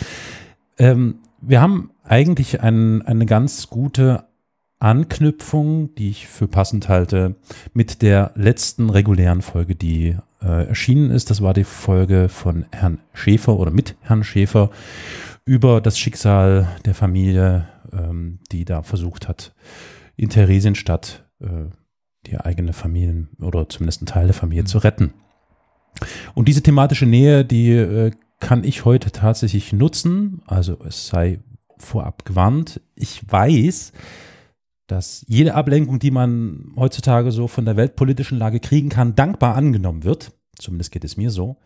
Ähm, 0.77 1.19
wir 1.39 1.61
haben 1.61 1.91
eigentlich 2.03 2.61
ein, 2.61 3.01
eine 3.03 3.25
ganz 3.25 3.69
gute 3.69 4.25
Anknüpfung, 4.83 5.95
die 5.95 6.09
ich 6.09 6.27
für 6.27 6.47
passend 6.47 6.89
halte, 6.89 7.35
mit 7.73 8.01
der 8.01 8.31
letzten 8.35 8.89
regulären 8.89 9.41
Folge, 9.41 9.75
die 9.75 10.17
äh, 10.41 10.67
erschienen 10.67 11.09
ist. 11.09 11.29
Das 11.29 11.41
war 11.41 11.53
die 11.53 11.63
Folge 11.63 12.27
von 12.27 12.65
Herrn 12.71 12.99
Schäfer 13.13 13.57
oder 13.57 13.71
mit 13.71 13.95
Herrn 14.01 14.25
Schäfer 14.25 14.71
über 15.45 15.79
das 15.79 15.97
Schicksal 15.97 16.67
der 16.83 16.95
Familie, 16.95 17.67
ähm, 17.93 18.39
die 18.51 18.65
da 18.65 18.83
versucht 18.83 19.29
hat, 19.29 19.53
in 20.17 20.29
Theresienstadt 20.29 21.23
äh, 21.39 21.69
die 22.25 22.37
eigene 22.37 22.73
Familien 22.73 23.29
oder 23.39 23.69
zumindest 23.69 24.01
einen 24.01 24.07
Teil 24.07 24.27
der 24.27 24.35
Familie 24.35 24.65
zu 24.65 24.79
retten. 24.79 25.13
Und 26.33 26.47
diese 26.49 26.61
thematische 26.61 27.05
Nähe, 27.05 27.45
die 27.45 27.71
äh, 27.71 28.11
kann 28.41 28.65
ich 28.65 28.83
heute 28.83 29.11
tatsächlich 29.11 29.71
nutzen. 29.71 30.41
Also 30.45 30.77
es 30.85 31.07
sei 31.07 31.39
vorab 31.77 32.25
gewarnt. 32.25 32.81
Ich 32.95 33.21
weiß, 33.31 33.93
dass 34.87 35.25
jede 35.27 35.55
Ablenkung, 35.55 35.99
die 35.99 36.11
man 36.11 36.73
heutzutage 36.75 37.31
so 37.31 37.47
von 37.47 37.65
der 37.65 37.77
weltpolitischen 37.77 38.37
Lage 38.37 38.59
kriegen 38.59 38.89
kann, 38.89 39.15
dankbar 39.15 39.55
angenommen 39.55 40.03
wird. 40.03 40.31
Zumindest 40.57 40.91
geht 40.91 41.03
es 41.03 41.17
mir 41.17 41.31
so. 41.31 41.57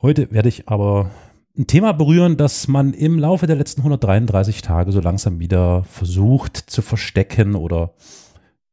Heute 0.00 0.30
werde 0.30 0.48
ich 0.48 0.68
aber 0.68 1.10
ein 1.58 1.66
Thema 1.66 1.92
berühren, 1.92 2.36
das 2.36 2.68
man 2.68 2.94
im 2.94 3.18
Laufe 3.18 3.46
der 3.46 3.56
letzten 3.56 3.80
133 3.80 4.62
Tage 4.62 4.92
so 4.92 5.00
langsam 5.00 5.40
wieder 5.40 5.84
versucht 5.84 6.56
zu 6.56 6.80
verstecken 6.80 7.54
oder 7.54 7.94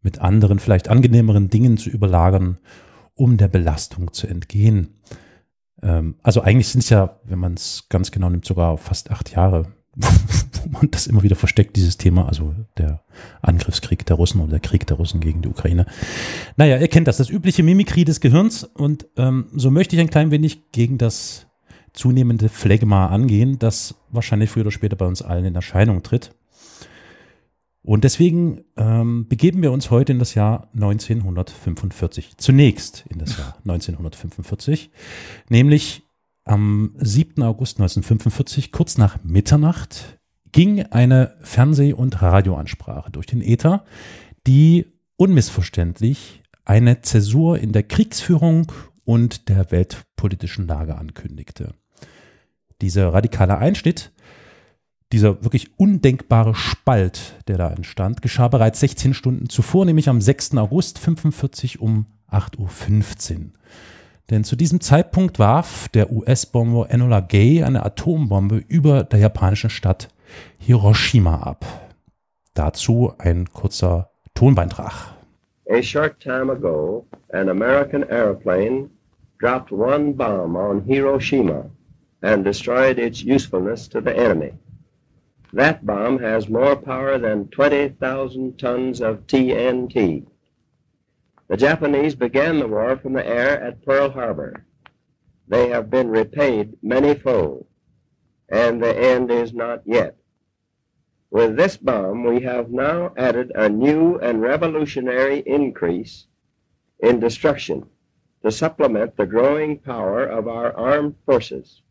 mit 0.01 0.19
anderen, 0.19 0.59
vielleicht 0.59 0.87
angenehmeren 0.87 1.49
Dingen 1.49 1.77
zu 1.77 1.89
überlagern, 1.89 2.59
um 3.13 3.37
der 3.37 3.47
Belastung 3.47 4.13
zu 4.13 4.27
entgehen. 4.27 5.01
Ähm, 5.81 6.15
also 6.23 6.41
eigentlich 6.41 6.69
sind 6.69 6.81
es 6.81 6.89
ja, 6.89 7.19
wenn 7.23 7.39
man 7.39 7.55
es 7.55 7.87
ganz 7.89 8.11
genau 8.11 8.29
nimmt, 8.29 8.45
sogar 8.45 8.77
fast 8.77 9.11
acht 9.11 9.31
Jahre, 9.31 9.65
wo 9.97 10.69
man 10.69 10.91
das 10.91 11.07
immer 11.07 11.23
wieder 11.23 11.35
versteckt, 11.35 11.75
dieses 11.75 11.97
Thema, 11.97 12.27
also 12.27 12.53
der 12.77 13.01
Angriffskrieg 13.41 14.05
der 14.05 14.15
Russen 14.15 14.41
oder 14.41 14.51
der 14.51 14.59
Krieg 14.59 14.85
der 14.87 14.97
Russen 14.97 15.19
gegen 15.19 15.41
die 15.41 15.49
Ukraine. 15.49 15.85
Naja, 16.55 16.77
ihr 16.77 16.87
kennt 16.87 17.07
das, 17.07 17.17
das 17.17 17.29
übliche 17.29 17.63
Mimikrie 17.63 18.05
des 18.05 18.19
Gehirns 18.19 18.63
und 18.63 19.07
ähm, 19.17 19.47
so 19.53 19.71
möchte 19.71 19.95
ich 19.95 20.01
ein 20.01 20.09
klein 20.09 20.31
wenig 20.31 20.71
gegen 20.71 20.97
das 20.97 21.47
zunehmende 21.93 22.49
Phlegma 22.49 23.07
angehen, 23.07 23.57
das 23.59 23.95
wahrscheinlich 24.09 24.49
früher 24.49 24.63
oder 24.63 24.71
später 24.71 24.95
bei 24.95 25.05
uns 25.05 25.21
allen 25.21 25.45
in 25.45 25.55
Erscheinung 25.55 26.03
tritt. 26.03 26.35
Und 27.81 28.03
deswegen 28.03 28.65
ähm, 28.75 29.27
begeben 29.29 29.61
wir 29.61 29.71
uns 29.71 29.89
heute 29.89 30.11
in 30.11 30.19
das 30.19 30.35
Jahr 30.35 30.69
1945. 30.73 32.35
Zunächst 32.35 33.05
in 33.09 33.17
das 33.17 33.37
Jahr 33.37 33.55
1945, 33.63 34.91
nämlich 35.49 36.03
am 36.47 36.95
7. 36.97 37.43
August 37.43 37.77
1945, 37.77 38.71
kurz 38.71 38.97
nach 38.97 39.23
Mitternacht, 39.23 40.19
ging 40.51 40.83
eine 40.83 41.35
Fernseh- 41.41 41.93
und 41.93 42.21
Radioansprache 42.21 43.11
durch 43.11 43.27
den 43.27 43.41
Äther, 43.41 43.83
die 44.47 44.85
unmissverständlich 45.17 46.43
eine 46.65 47.01
Zäsur 47.01 47.59
in 47.59 47.71
der 47.71 47.83
Kriegsführung 47.83 48.71
und 49.03 49.49
der 49.49 49.71
weltpolitischen 49.71 50.67
Lage 50.67 50.95
ankündigte. 50.97 51.73
Dieser 52.81 53.13
radikale 53.13 53.57
Einschnitt 53.57 54.11
dieser 55.11 55.43
wirklich 55.43 55.79
undenkbare 55.79 56.53
Spalt, 56.53 57.35
der 57.47 57.57
da 57.57 57.69
entstand, 57.71 58.21
geschah 58.21 58.49
bereits 58.49 58.81
16 58.81 59.13
Stunden 59.13 59.49
zuvor, 59.49 59.85
nämlich 59.85 60.09
am 60.09 60.19
6. 60.19 60.57
August 60.57 60.99
45 60.99 61.79
um 61.79 62.07
8.15 62.29 63.37
Uhr. 63.37 63.51
Denn 64.29 64.43
zu 64.43 64.57
diesem 64.57 64.81
Zeitpunkt 64.81 65.39
warf 65.39 65.87
der 65.89 66.11
US-Bomber 66.11 66.89
Enola 66.89 67.21
Gay 67.21 67.63
eine 67.63 67.85
Atombombe 67.85 68.61
über 68.67 69.03
der 69.03 69.19
japanischen 69.19 69.69
Stadt 69.69 70.09
Hiroshima 70.59 71.35
ab. 71.35 71.65
Dazu 72.53 73.13
ein 73.17 73.45
kurzer 73.53 74.09
Tonbeitrag. 74.33 75.13
A 75.69 75.81
short 75.81 76.19
time 76.19 76.51
ago, 76.51 77.05
an 77.31 77.49
American 77.49 78.03
airplane 78.09 78.89
dropped 79.39 79.71
one 79.71 80.13
bomb 80.13 80.55
on 80.55 80.81
Hiroshima 80.85 81.69
and 82.21 82.43
destroyed 82.43 82.97
its 82.97 83.23
usefulness 83.23 83.87
to 83.87 84.01
the 84.01 84.13
enemy. 84.13 84.53
That 85.53 85.85
bomb 85.85 86.19
has 86.19 86.49
more 86.49 86.75
power 86.75 87.17
than 87.17 87.47
20,000 87.49 88.57
tons 88.57 89.01
of 89.01 89.25
TNT. 89.27 90.25
The 91.47 91.55
Japanese 91.57 92.13
began 92.13 92.59
the 92.59 92.67
war 92.67 92.97
from 92.97 93.13
the 93.13 93.25
air 93.25 93.61
at 93.61 93.85
Pearl 93.85 94.09
Harbor. 94.09 94.65
They 95.47 95.69
have 95.69 95.89
been 95.89 96.09
repaid 96.09 96.77
many-fold, 96.83 97.65
and 98.49 98.83
the 98.83 98.97
end 98.97 99.31
is 99.31 99.53
not 99.53 99.81
yet. 99.85 100.17
With 101.31 101.55
this 101.55 101.77
bomb, 101.77 102.25
we 102.25 102.41
have 102.41 102.69
now 102.69 103.13
added 103.15 103.51
a 103.55 103.69
new 103.69 104.17
and 104.19 104.41
revolutionary 104.41 105.39
increase 105.45 106.27
in 106.99 107.21
destruction 107.21 107.87
to 108.43 108.51
supplement 108.51 109.15
the 109.15 109.25
growing 109.25 109.77
power 109.79 110.25
of 110.25 110.49
our 110.49 110.75
armed 110.75 111.15
forces. 111.25 111.81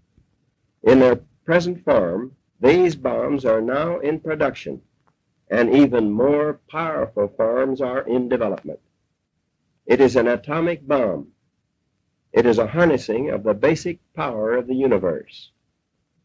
In 0.83 0.99
their 0.99 1.21
present 1.47 1.83
form, 1.83 2.37
these 2.61 2.95
bombs 2.95 3.47
are 3.47 3.63
now 3.63 4.01
in 4.01 4.21
production, 4.21 4.83
and 5.51 5.75
even 5.75 6.11
more 6.11 6.61
powerful 6.69 7.29
forms 7.29 7.81
are 7.81 8.01
in 8.01 8.29
development. 8.29 8.81
It 9.87 10.01
is 10.01 10.17
an 10.17 10.27
atomic 10.27 10.85
bomb. 10.85 11.29
It 12.33 12.45
is 12.45 12.59
a 12.59 12.67
harnessing 12.67 13.31
of 13.31 13.45
the 13.45 13.55
basic 13.55 14.01
power 14.15 14.57
of 14.57 14.67
the 14.67 14.75
universe. 14.75 15.53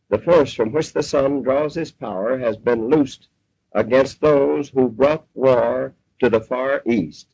The 0.09 0.17
force 0.17 0.53
from 0.55 0.71
which 0.71 0.93
the 0.93 1.03
sun 1.03 1.43
draws 1.43 1.75
his 1.75 1.91
power 1.91 2.39
has 2.39 2.57
been 2.57 2.89
loosed 2.89 3.27
against 3.71 4.19
those 4.19 4.69
who 4.69 4.89
brought 4.89 5.27
war 5.35 5.93
to 6.19 6.29
the 6.29 6.41
Far 6.41 6.81
East. 6.87 7.27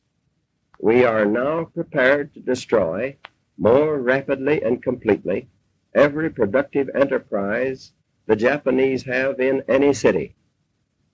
We 0.80 1.06
are 1.06 1.26
now 1.26 1.64
prepared 1.64 2.34
to 2.34 2.42
destroy 2.42 3.16
more 3.58 3.98
rapidly 3.98 4.62
and 4.62 4.84
completely 4.84 5.48
every 5.96 6.30
productive 6.30 6.90
enterprise 6.94 7.94
the 8.26 8.36
Japanese 8.36 9.04
have 9.04 9.40
in 9.40 9.64
any 9.70 9.94
city. 9.94 10.36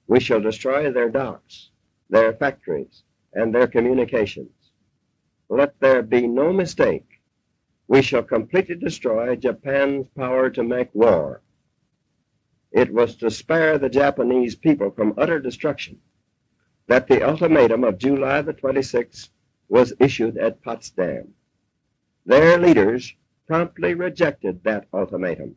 We 0.07 0.19
shall 0.19 0.41
destroy 0.41 0.91
their 0.91 1.09
docks, 1.09 1.69
their 2.09 2.33
factories, 2.33 3.03
and 3.31 3.53
their 3.53 3.67
communications. 3.67 4.62
Let 5.49 5.79
there 5.79 6.01
be 6.01 6.25
no 6.27 6.51
mistake. 6.51 7.21
We 7.87 8.01
shall 8.01 8.23
completely 8.23 8.75
destroy 8.75 9.35
Japan's 9.35 10.07
power 10.09 10.49
to 10.49 10.63
make 10.63 10.95
war. 10.95 11.41
It 12.71 12.91
was 12.91 13.15
to 13.17 13.29
spare 13.29 13.77
the 13.77 13.89
Japanese 13.89 14.55
people 14.55 14.89
from 14.89 15.13
utter 15.15 15.39
destruction 15.39 16.01
that 16.87 17.07
the 17.07 17.21
ultimatum 17.21 17.83
of 17.83 17.97
July 17.97 18.41
the 18.41 18.53
26th 18.53 19.29
was 19.69 19.93
issued 19.99 20.37
at 20.37 20.61
Potsdam. 20.61 21.33
Their 22.25 22.57
leaders 22.57 23.15
promptly 23.45 23.93
rejected 23.93 24.63
that 24.63 24.87
ultimatum. 24.93 25.55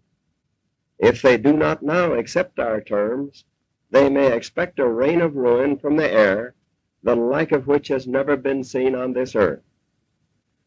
If 0.99 1.23
they 1.23 1.37
do 1.37 1.53
not 1.53 1.83
now 1.83 2.13
accept 2.13 2.59
our 2.59 2.81
terms, 2.81 3.45
they 3.91 4.11
may 4.11 4.37
expect 4.37 4.79
a 4.79 4.89
rain 4.89 5.21
of 5.21 5.37
ruin 5.37 5.79
from 5.79 5.97
the 5.97 6.11
air, 6.11 6.55
the 7.03 7.15
like 7.15 7.53
of 7.53 7.67
which 7.67 7.89
has 7.89 8.07
never 8.07 8.37
been 8.37 8.65
seen 8.65 8.95
on 8.95 9.13
this 9.13 9.35
earth. 9.35 9.63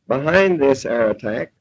Behind 0.10 0.60
this 0.60 0.86
air 0.86 1.12
attack 1.12 1.51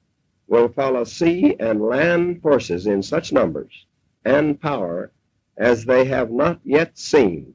will 0.49 0.69
follow 0.69 1.05
sea 1.05 1.55
and 1.61 1.83
land 1.83 2.41
forces 2.41 2.87
in 2.87 3.03
such 3.03 3.31
numbers 3.31 3.87
and 4.25 4.59
power 4.59 5.11
as 5.59 5.85
they 5.85 6.09
have 6.09 6.31
not 6.31 6.59
yet 6.65 6.97
seen, 6.97 7.55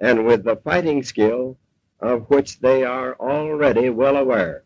and 0.00 0.26
with 0.26 0.42
the 0.42 0.56
fighting 0.64 1.04
skill 1.04 1.56
of 2.00 2.28
which 2.28 2.58
they 2.60 2.82
are 2.82 3.14
already 3.20 3.88
well 3.88 4.16
aware. 4.16 4.64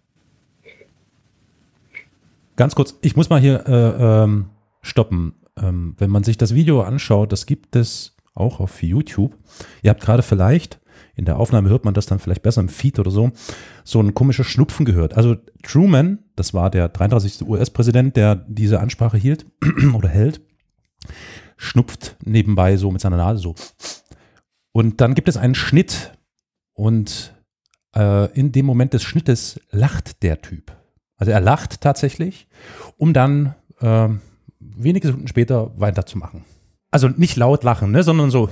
Ganz 2.57 2.75
kurz, 2.75 2.95
ich 3.03 3.15
muss 3.15 3.29
mal 3.29 3.39
hier 3.39 3.67
äh, 3.67 4.23
ähm, 4.25 4.47
stoppen. 4.81 5.35
Ähm, 5.59 5.95
wenn 5.99 6.09
man 6.11 6.25
sich 6.25 6.39
das 6.39 6.55
Video 6.55 6.81
anschaut, 6.81 7.33
das 7.33 7.45
gibt 7.45 7.77
es 7.77 8.17
auch 8.35 8.61
auf 8.61 8.83
YouTube. 8.83 9.35
Ihr 9.83 9.91
habt 9.91 10.01
gerade 10.01 10.23
vielleicht, 10.23 10.79
in 11.17 11.25
der 11.25 11.39
Aufnahme 11.39 11.71
hört 11.71 11.85
man 11.85 11.95
das 11.95 12.07
dann 12.07 12.19
vielleicht 12.19 12.43
besser 12.43 12.61
im 12.61 12.69
Feed 12.69 12.99
oder 12.99 13.11
so, 13.11 13.33
so 13.85 14.01
ein 14.01 14.15
komisches 14.15 14.47
Schlupfen 14.47 14.85
gehört. 14.85 15.15
Also 15.17 15.37
Truman, 15.63 16.19
das 16.37 16.53
war 16.53 16.71
der 16.71 16.89
33. 16.89 17.49
US-Präsident, 17.49 18.17
der 18.17 18.35
diese 18.35 18.81
Ansprache 18.81 19.17
hielt 19.17 19.47
oder 19.95 20.11
hält, 20.11 20.43
schnupft 21.57 22.17
nebenbei 22.23 22.77
so 22.77 22.91
mit 22.91 23.01
seiner 23.01 23.17
Nase 23.17 23.41
so. 23.41 23.55
Und 24.73 25.01
dann 25.01 25.15
gibt 25.15 25.29
es 25.29 25.39
einen 25.39 25.55
Schnitt 25.55 26.13
und 26.75 27.35
äh, 27.97 28.31
in 28.39 28.53
dem 28.53 28.67
Moment 28.67 28.93
des 28.93 29.03
Schnittes 29.03 29.59
lacht 29.71 30.23
der 30.23 30.43
Typ. 30.43 30.73
Also 31.17 31.33
er 31.33 31.41
lacht 31.41 31.81
tatsächlich, 31.81 32.47
um 32.99 33.15
dann 33.15 33.55
äh, 33.81 34.09
wenige 34.61 35.09
Sekunden 35.09 35.29
später 35.29 35.73
weiterzumachen. 35.81 36.45
Also 36.97 37.09
nicht 37.09 37.37
laut 37.37 37.63
lachen, 37.63 37.91
ne, 37.91 38.03
sondern 38.03 38.31
so, 38.31 38.49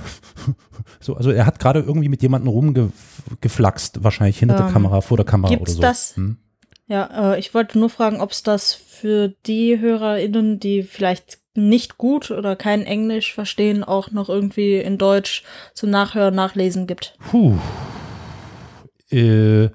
so 0.99 1.15
also 1.15 1.31
er 1.31 1.47
hat 1.47 1.57
gerade 1.57 1.79
irgendwie 1.79 2.09
mit 2.09 2.21
jemandem 2.21 2.47
rumgeflaxt, 2.49 4.03
wahrscheinlich 4.03 4.37
hinter 4.37 4.55
der 4.55 4.67
Ähm, 4.67 4.73
Kamera, 4.73 5.01
vor 5.01 5.17
der 5.17 5.25
Kamera 5.25 5.49
gibt's 5.49 5.71
oder 5.71 5.75
so. 5.77 5.81
das? 5.81 6.15
Hm? 6.15 6.37
Ja, 6.85 7.33
äh, 7.33 7.39
ich 7.39 7.55
wollte 7.55 7.79
nur 7.79 7.89
fragen, 7.89 8.21
ob 8.21 8.29
es 8.29 8.43
das 8.43 8.75
für 8.75 9.29
die 9.47 9.79
HörerInnen, 9.79 10.59
die 10.59 10.83
vielleicht 10.83 11.39
nicht 11.55 11.97
gut 11.97 12.29
oder 12.29 12.55
kein 12.55 12.83
Englisch 12.83 13.33
verstehen, 13.33 13.83
auch 13.83 14.11
noch 14.11 14.29
irgendwie 14.29 14.75
in 14.75 14.99
Deutsch 14.99 15.43
zum 15.73 15.89
Nachhören, 15.89 16.35
Nachlesen 16.35 16.85
gibt. 16.85 17.17
Puh. 17.31 17.57
Äh, 19.11 19.69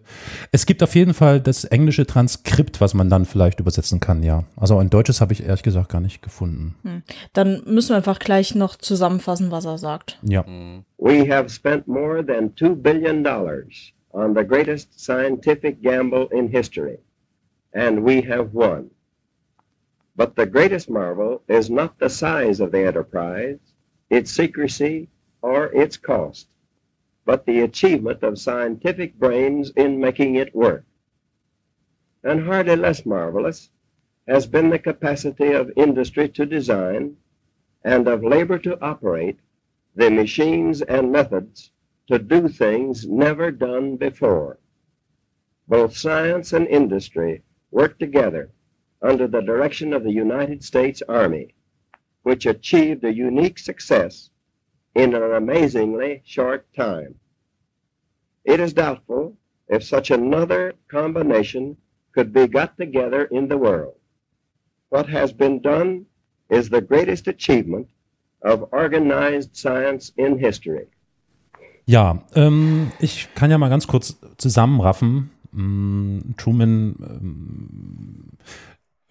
es 0.51 0.67
gibt 0.67 0.83
auf 0.83 0.95
jeden 0.95 1.15
Fall 1.15 1.41
das 1.41 1.65
englische 1.65 2.07
Transkript, 2.07 2.81
was 2.81 2.95
man 2.95 3.09
dann 3.09 3.25
vielleicht 3.25 3.61
übersetzen 3.61 4.01
kann, 4.01 4.23
ja. 4.23 4.45
Also 4.57 4.79
ein 4.79 4.91
deutsches 4.91 5.21
habe 5.21 5.33
ich 5.33 5.45
ehrlich 5.45 5.63
gesagt 5.63 5.91
gar 5.91 6.01
nicht 6.01 6.23
gefunden. 6.23 6.75
Dann 7.33 7.63
müssen 7.67 7.91
wir 7.91 7.97
einfach 7.97 8.19
gleich 8.19 8.55
noch 8.55 8.77
zusammenfassen, 8.77 9.51
was 9.51 9.65
er 9.65 9.79
sagt. 9.79 10.19
Ja. 10.23 10.45
We 10.99 11.33
have 11.33 11.49
spent 11.49 11.87
more 11.87 12.25
than 12.25 12.55
$2 12.57 12.75
billion 12.83 13.25
on 14.13 14.35
the 14.35 14.45
greatest 14.45 14.99
scientific 14.99 15.81
gamble 15.81 16.29
in 16.33 16.49
history, 16.49 16.99
and 17.73 18.05
we 18.05 18.21
have 18.23 18.53
won. 18.53 18.91
But 20.17 20.35
the 20.35 20.47
greatest 20.47 20.91
marvel 20.91 21.43
is 21.49 21.71
not 21.71 21.99
the 21.99 22.11
size 22.11 22.61
of 22.61 22.73
the 22.73 22.85
enterprise, 22.85 23.59
its 24.11 24.33
secrecy, 24.33 25.09
or 25.41 25.67
its 25.73 25.97
cost, 25.97 26.49
but 27.25 27.47
the 27.47 27.61
achievement 27.61 28.23
of 28.23 28.39
scientific 28.39 29.19
brains 29.19 29.71
in 29.77 30.01
making 30.01 30.35
it 30.35 30.55
work. 30.55 30.85
And 32.23 32.43
hardly 32.43 32.77
less 32.77 33.07
marvelous 33.07 33.71
has 34.27 34.47
been 34.47 34.71
the 34.71 34.79
capacity 34.79 35.53
of 35.53 35.73
industry 35.77 36.29
to 36.29 36.47
design 36.47 37.17
and 37.85 38.07
of 38.07 38.23
labor 38.23 38.59
to 38.59 38.81
operate 38.81 39.39
the 39.95 40.11
machines 40.11 40.83
and 40.83 41.11
methods 41.11 41.73
to 42.07 42.19
do 42.19 42.49
things 42.49 43.07
never 43.07 43.51
done 43.51 43.97
before. 43.97 44.59
Both 45.69 45.97
science 45.97 46.53
and 46.53 46.67
industry 46.67 47.43
work 47.71 47.99
together 47.99 48.51
under 49.03 49.27
the 49.27 49.41
direction 49.41 49.93
of 49.93 50.05
the 50.05 50.13
United 50.13 50.63
States 50.63 51.03
Army, 51.09 51.55
which 52.23 52.47
achieved 52.47 53.05
a 53.05 53.13
unique 53.13 53.59
success 53.59 54.30
in 54.95 55.15
an 55.15 55.33
amazingly 55.35 56.23
short 56.25 56.67
time. 56.75 57.15
It 58.45 58.61
is 58.61 58.73
doubtful 58.73 59.37
if 59.69 59.85
such 59.85 60.11
another 60.11 60.75
combination 60.89 61.77
could 62.13 62.33
be 62.33 62.49
got 62.49 62.77
together 62.77 63.25
in 63.25 63.49
the 63.49 63.59
world. 63.59 63.95
What 64.89 65.09
has 65.09 65.33
been 65.33 65.61
done 65.61 66.07
is 66.49 66.69
the 66.69 66.81
greatest 66.81 67.29
achievement 67.29 67.89
of 68.43 68.69
organized 68.73 69.57
science 69.57 70.13
in 70.17 70.39
history. 70.39 70.87
Ja, 71.87 72.23
ähm, 72.35 72.93
ich 73.01 73.29
kann 73.35 73.51
ja 73.51 73.59
mal 73.59 73.69
ganz 73.69 73.87
kurz 73.87 74.17
zusammenraffen. 74.37 75.31
Mm, 75.53 76.37
Truman 76.37 76.95
ähm, 77.01 78.25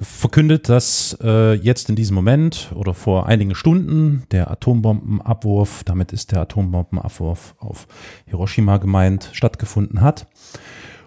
verkündet, 0.02 0.70
dass 0.70 1.18
äh, 1.22 1.54
jetzt 1.54 1.90
in 1.90 1.96
diesem 1.96 2.16
Moment 2.16 2.72
oder 2.74 2.94
vor 2.94 3.28
einigen 3.28 3.54
Stunden 3.54 4.24
der 4.32 4.50
Atombombenabwurf, 4.50 5.84
damit 5.84 6.14
ist 6.14 6.32
der 6.32 6.42
Atombombenabwurf 6.42 7.56
auf 7.60 7.88
Hiroshima 8.26 8.78
gemeint, 8.78 9.30
stattgefunden 9.34 10.02
hat 10.02 10.28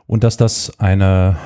und 0.07 0.25
dass 0.25 0.37
das 0.37 0.79
eine 0.79 1.37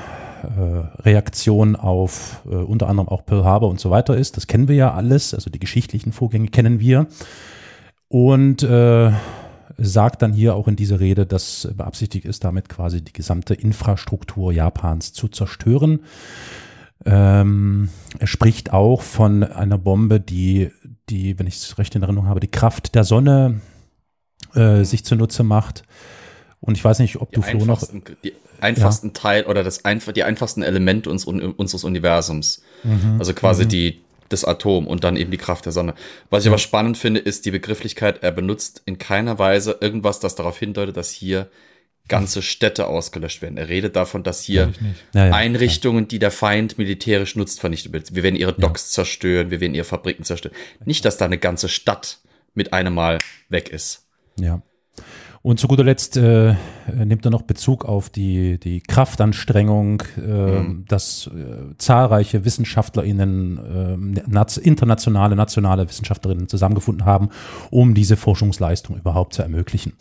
äh, 0.42 1.02
Reaktion 1.02 1.76
auf 1.76 2.42
äh, 2.46 2.54
unter 2.54 2.88
anderem 2.88 3.08
auch 3.08 3.24
Pearl 3.24 3.44
Harbor 3.44 3.70
und 3.70 3.78
so 3.78 3.90
weiter 3.90 4.16
ist. 4.16 4.36
Das 4.36 4.48
kennen 4.48 4.66
wir 4.66 4.76
ja 4.76 4.92
alles, 4.92 5.32
also 5.32 5.48
die 5.48 5.60
geschichtlichen 5.60 6.12
Vorgänge 6.12 6.48
kennen 6.48 6.80
wir. 6.80 7.06
Und 8.08 8.62
äh, 8.62 9.12
sagt 9.78 10.22
dann 10.22 10.32
hier 10.32 10.54
auch 10.54 10.68
in 10.68 10.76
dieser 10.76 11.00
Rede, 11.00 11.26
dass 11.26 11.68
beabsichtigt 11.76 12.24
ist, 12.24 12.44
damit 12.44 12.68
quasi 12.68 13.02
die 13.02 13.12
gesamte 13.12 13.54
Infrastruktur 13.54 14.52
Japans 14.52 15.12
zu 15.12 15.28
zerstören. 15.28 16.00
Ähm, 17.04 17.88
er 18.18 18.26
spricht 18.26 18.72
auch 18.72 19.02
von 19.02 19.44
einer 19.44 19.78
Bombe, 19.78 20.20
die, 20.20 20.70
die, 21.08 21.38
wenn 21.38 21.46
ich 21.46 21.56
es 21.56 21.78
recht 21.78 21.94
in 21.94 22.02
Erinnerung 22.02 22.28
habe, 22.28 22.40
die 22.40 22.50
Kraft 22.50 22.94
der 22.94 23.04
Sonne 23.04 23.60
äh, 24.54 24.84
sich 24.84 25.04
zunutze 25.04 25.42
macht. 25.42 25.84
Und 26.60 26.76
ich 26.76 26.84
weiß 26.84 26.98
nicht, 26.98 27.20
ob 27.20 27.30
Die 27.30 27.36
du 27.36 27.42
Flo 27.42 27.64
noch. 27.64 27.82
die 28.24 28.32
einfachsten 28.60 29.12
Teil 29.12 29.44
oder 29.44 29.62
das 29.62 29.84
einfach, 29.84 30.12
die 30.12 30.24
einfachsten 30.24 30.62
Elemente 30.62 31.10
uns, 31.10 31.24
unseres 31.24 31.84
Universums. 31.84 32.62
Mhm. 32.82 33.16
Also 33.18 33.34
quasi 33.34 33.68
die, 33.68 34.00
das 34.28 34.44
Atom 34.44 34.86
und 34.86 35.04
dann 35.04 35.16
eben 35.16 35.30
die 35.30 35.36
Kraft 35.36 35.66
der 35.66 35.72
Sonne. 35.72 35.94
Was 36.30 36.44
ich 36.44 36.48
aber 36.48 36.58
spannend 36.58 36.98
finde, 36.98 37.20
ist 37.20 37.46
die 37.46 37.50
Begrifflichkeit, 37.50 38.22
er 38.22 38.32
benutzt 38.32 38.82
in 38.86 38.98
keiner 38.98 39.38
Weise 39.38 39.78
irgendwas, 39.80 40.18
das 40.20 40.34
darauf 40.34 40.58
hindeutet, 40.58 40.96
dass 40.96 41.10
hier 41.10 41.48
ganze 42.08 42.42
Städte 42.42 42.86
ausgelöscht 42.86 43.42
werden. 43.42 43.56
Er 43.56 43.68
redet 43.68 43.96
davon, 43.96 44.22
dass 44.22 44.42
hier. 44.42 44.72
Ja, 45.12 45.26
ja, 45.26 45.34
Einrichtungen, 45.34 46.08
die 46.08 46.18
der 46.18 46.30
Feind 46.30 46.78
militärisch 46.78 47.36
nutzt, 47.36 47.60
vernichtet 47.60 47.92
wird. 47.92 48.14
Wir 48.14 48.22
werden 48.22 48.36
ihre 48.36 48.52
Docks 48.52 48.90
zerstören, 48.90 49.50
wir 49.50 49.60
werden 49.60 49.74
ihre 49.74 49.84
Fabriken 49.84 50.24
zerstören. 50.24 50.54
Nicht, 50.84 51.04
dass 51.04 51.16
da 51.16 51.24
eine 51.24 51.38
ganze 51.38 51.68
Stadt 51.68 52.18
mit 52.54 52.72
einem 52.72 52.94
Mal 52.94 53.18
weg 53.48 53.68
ist. 53.68 54.06
Ja. 54.38 54.62
Und 55.46 55.60
zu 55.60 55.68
guter 55.68 55.84
Letzt 55.84 56.16
äh, 56.16 56.56
nimmt 56.92 57.24
er 57.24 57.30
noch 57.30 57.42
Bezug 57.42 57.84
auf 57.84 58.10
die, 58.10 58.58
die 58.58 58.80
Kraftanstrengung, 58.80 60.02
äh, 60.16 60.20
mhm. 60.20 60.84
dass 60.88 61.28
äh, 61.28 61.76
zahlreiche 61.78 62.44
WissenschaftlerInnen, 62.44 64.18
äh, 64.18 64.60
internationale, 64.60 65.36
nationale 65.36 65.88
WissenschaftlerInnen 65.88 66.48
zusammengefunden 66.48 67.06
haben, 67.06 67.28
um 67.70 67.94
diese 67.94 68.16
Forschungsleistung 68.16 68.96
überhaupt 68.96 69.34
zu 69.34 69.42
ermöglichen. 69.42 69.92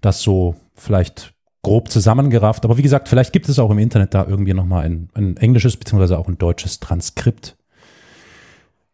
Das 0.00 0.22
so 0.22 0.56
vielleicht 0.74 1.33
grob 1.64 1.90
zusammengerafft. 1.90 2.64
Aber 2.64 2.78
wie 2.78 2.82
gesagt, 2.82 3.08
vielleicht 3.08 3.32
gibt 3.32 3.48
es 3.48 3.58
auch 3.58 3.70
im 3.70 3.78
Internet 3.80 4.14
da 4.14 4.24
irgendwie 4.24 4.54
nochmal 4.54 4.84
ein, 4.84 5.08
ein 5.14 5.36
englisches 5.36 5.76
beziehungsweise 5.76 6.16
auch 6.16 6.28
ein 6.28 6.38
deutsches 6.38 6.78
Transkript. 6.78 7.56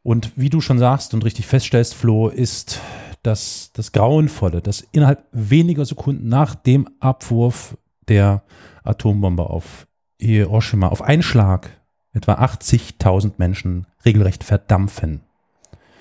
Und 0.02 0.32
wie 0.36 0.48
du 0.48 0.62
schon 0.62 0.78
sagst 0.78 1.12
und 1.12 1.24
richtig 1.26 1.46
feststellst, 1.46 1.94
Flo, 1.94 2.28
ist 2.28 2.80
das, 3.22 3.70
das 3.74 3.92
Grauenvolle, 3.92 4.62
dass 4.62 4.80
innerhalb 4.92 5.22
weniger 5.32 5.84
Sekunden 5.84 6.28
nach 6.28 6.54
dem 6.54 6.88
Abwurf 7.00 7.76
der 8.08 8.42
Atombombe 8.82 9.50
auf 9.50 9.86
Hiroshima 10.18 10.88
auf 10.88 11.02
einen 11.02 11.22
Schlag 11.22 11.70
etwa 12.12 12.34
80.000 12.34 13.32
Menschen 13.36 13.86
regelrecht 14.04 14.42
verdampfen. 14.42 15.20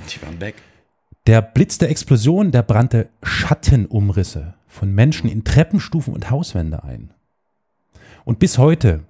Die 0.10 0.22
waren 0.22 0.40
weg. 0.40 0.56
Der 1.28 1.42
Blitz 1.42 1.78
der 1.78 1.90
Explosion, 1.90 2.52
der 2.52 2.64
brannte 2.64 3.10
Schattenumrisse 3.22 4.54
von 4.70 4.94
Menschen 4.94 5.30
in 5.30 5.44
Treppenstufen 5.44 6.14
und 6.14 6.30
Hauswände 6.30 6.84
ein. 6.84 7.12
Und 8.24 8.40
bis 8.40 8.58
heute 8.58 9.02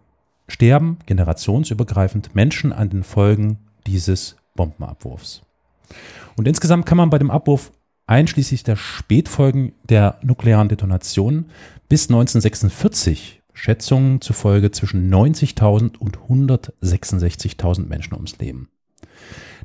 sterben 0.48 0.98
generationsübergreifend 1.06 2.34
Menschen 2.34 2.74
an 2.74 2.90
den 2.90 3.04
Folgen 3.04 3.60
dieses 3.86 4.38
Bombenabwurfs. 4.56 5.42
Und 6.36 6.48
insgesamt 6.48 6.86
kann 6.86 6.98
man 6.98 7.10
bei 7.10 7.20
dem 7.20 7.30
Abwurf 7.30 7.72
einschließlich 8.08 8.64
der 8.64 8.76
Spätfolgen 8.76 9.74
der 9.88 10.18
nuklearen 10.24 10.70
Detonation 10.70 11.46
bis 11.90 12.10
1946 12.10 13.42
Schätzungen 13.54 14.22
zufolge 14.22 14.72
zwischen 14.72 15.14
90.000 15.14 15.98
und 15.98 16.18
166.000 16.18 17.88
Menschen 17.88 18.14
ums 18.14 18.38
Leben. 18.40 18.70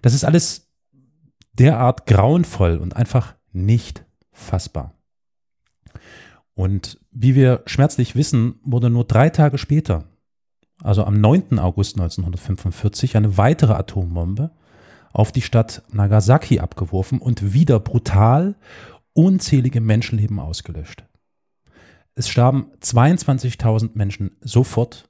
Das 0.02 0.14
ist 0.14 0.24
alles 0.24 0.66
derart 1.52 2.06
grauenvoll 2.06 2.76
und 2.78 2.96
einfach 2.96 3.34
nicht 3.52 4.04
fassbar. 4.32 4.93
Und 6.54 6.98
wie 7.10 7.34
wir 7.34 7.62
schmerzlich 7.66 8.14
wissen, 8.14 8.60
wurde 8.62 8.90
nur 8.90 9.04
drei 9.04 9.30
Tage 9.30 9.58
später, 9.58 10.04
also 10.82 11.04
am 11.04 11.20
9. 11.20 11.58
August 11.58 11.96
1945, 11.96 13.16
eine 13.16 13.36
weitere 13.36 13.74
Atombombe 13.74 14.50
auf 15.12 15.32
die 15.32 15.42
Stadt 15.42 15.82
Nagasaki 15.92 16.60
abgeworfen 16.60 17.20
und 17.20 17.52
wieder 17.52 17.80
brutal 17.80 18.56
unzählige 19.12 19.80
Menschenleben 19.80 20.38
ausgelöscht. 20.38 21.04
Es 22.16 22.28
starben 22.28 22.70
22.000 22.80 23.90
Menschen 23.94 24.36
sofort 24.40 25.08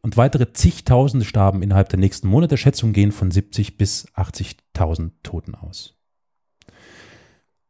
und 0.00 0.16
weitere 0.16 0.52
zigtausende 0.52 1.26
starben 1.26 1.62
innerhalb 1.62 1.88
der 1.90 1.98
nächsten 1.98 2.28
Monate. 2.28 2.56
Schätzungen 2.56 2.94
gehen 2.94 3.12
von 3.12 3.30
70 3.30 3.76
bis 3.76 4.08
80.000 4.14 5.10
Toten 5.22 5.54
aus. 5.54 5.94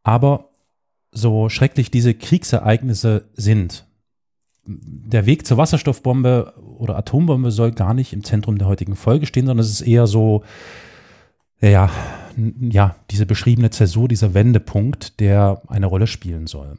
Aber 0.03 0.48
so 1.19 1.49
schrecklich 1.49 1.91
diese 1.91 2.15
Kriegsereignisse 2.15 3.25
sind, 3.35 3.87
der 4.65 5.27
Weg 5.27 5.47
zur 5.47 5.57
Wasserstoffbombe 5.57 6.55
oder 6.79 6.97
Atombombe 6.97 7.51
soll 7.51 7.73
gar 7.73 7.95
nicht 7.95 8.13
im 8.13 8.25
Zentrum 8.25 8.59
der 8.59 8.69
heutigen 8.69 8.97
Folge 8.97 9.27
stehen, 9.27 9.47
sondern 9.47 9.65
es 9.65 9.71
ist 9.71 9.81
eher 9.81 10.07
so 10.07 10.43
ja, 11.61 11.91
ja, 12.61 12.97
diese 13.11 13.27
beschriebene 13.27 13.71
Zäsur, 13.71 14.09
dieser 14.09 14.35
Wendepunkt, 14.35 15.21
der 15.21 15.63
eine 15.67 15.87
Rolle 15.87 16.07
spielen 16.07 16.47
soll. 16.47 16.79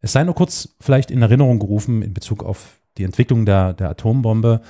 Es 0.00 0.12
sei 0.12 0.22
nur 0.22 0.34
kurz 0.34 0.76
vielleicht 0.80 1.10
in 1.10 1.22
Erinnerung 1.22 1.58
gerufen 1.58 2.02
in 2.02 2.14
Bezug 2.14 2.44
auf 2.44 2.78
die 2.98 3.04
Entwicklung 3.04 3.46
der, 3.46 3.72
der 3.72 3.90
Atombombe, 3.90 4.60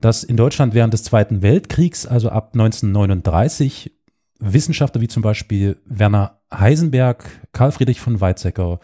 dass 0.00 0.22
in 0.22 0.36
Deutschland 0.36 0.74
während 0.74 0.92
des 0.92 1.02
Zweiten 1.02 1.42
Weltkriegs, 1.42 2.06
also 2.06 2.28
ab 2.28 2.50
1939, 2.52 3.92
Wissenschaftler 4.38 5.00
wie 5.00 5.08
zum 5.08 5.22
Beispiel 5.22 5.78
Werner 5.86 6.37
Heisenberg, 6.52 7.24
Karl 7.52 7.72
Friedrich 7.72 8.00
von 8.00 8.20
Weizsäcker 8.20 8.80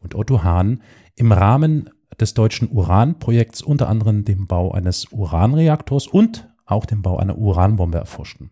und 0.00 0.14
Otto 0.14 0.42
Hahn 0.42 0.82
im 1.16 1.32
Rahmen 1.32 1.90
des 2.20 2.34
deutschen 2.34 2.70
Uranprojekts 2.70 3.62
unter 3.62 3.88
anderem 3.88 4.24
den 4.24 4.46
Bau 4.46 4.72
eines 4.72 5.06
Uranreaktors 5.10 6.06
und 6.06 6.48
auch 6.66 6.84
den 6.84 7.02
Bau 7.02 7.16
einer 7.16 7.38
Uranbombe 7.38 7.98
erforschten. 7.98 8.50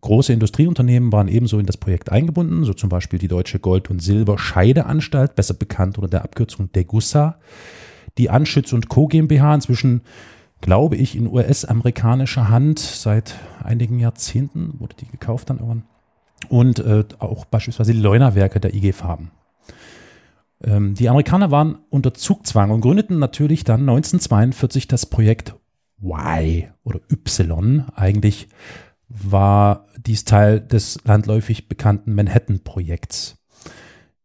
Große 0.00 0.32
Industrieunternehmen 0.32 1.12
waren 1.12 1.28
ebenso 1.28 1.58
in 1.58 1.66
das 1.66 1.76
Projekt 1.76 2.10
eingebunden, 2.10 2.64
so 2.64 2.72
zum 2.72 2.88
Beispiel 2.88 3.18
die 3.18 3.28
Deutsche 3.28 3.58
Gold- 3.58 3.90
und 3.90 4.00
Silberscheideanstalt, 4.00 5.34
besser 5.34 5.54
bekannt 5.54 5.98
unter 5.98 6.08
der 6.08 6.24
Abkürzung 6.24 6.72
Degussa, 6.72 7.38
die 8.16 8.30
Anschütz 8.30 8.72
und 8.72 8.88
Co. 8.88 9.08
GmbH, 9.08 9.54
inzwischen, 9.54 10.00
glaube 10.62 10.96
ich, 10.96 11.16
in 11.16 11.26
US-amerikanischer 11.26 12.48
Hand 12.48 12.78
seit 12.78 13.34
einigen 13.62 13.98
Jahrzehnten, 13.98 14.74
wurde 14.78 14.96
die 14.98 15.06
gekauft 15.06 15.50
dann 15.50 15.58
irgendwann, 15.58 15.84
und 16.48 16.78
äh, 16.80 17.04
auch 17.18 17.44
beispielsweise 17.44 17.92
die 17.92 18.00
Leunerwerke 18.00 18.60
der 18.60 18.74
IG 18.74 18.92
Farben. 18.92 19.30
Ähm, 20.62 20.94
die 20.94 21.08
Amerikaner 21.08 21.50
waren 21.50 21.78
unter 21.90 22.14
Zugzwang 22.14 22.70
und 22.70 22.80
gründeten 22.80 23.18
natürlich 23.18 23.64
dann 23.64 23.80
1942 23.80 24.88
das 24.88 25.06
Projekt 25.06 25.54
Y 26.02 26.68
oder 26.82 27.00
Y, 27.10 27.84
eigentlich 27.94 28.48
war 29.08 29.86
dies 29.98 30.24
Teil 30.24 30.60
des 30.60 30.98
landläufig 31.04 31.68
bekannten 31.68 32.14
Manhattan-Projekts. 32.14 33.36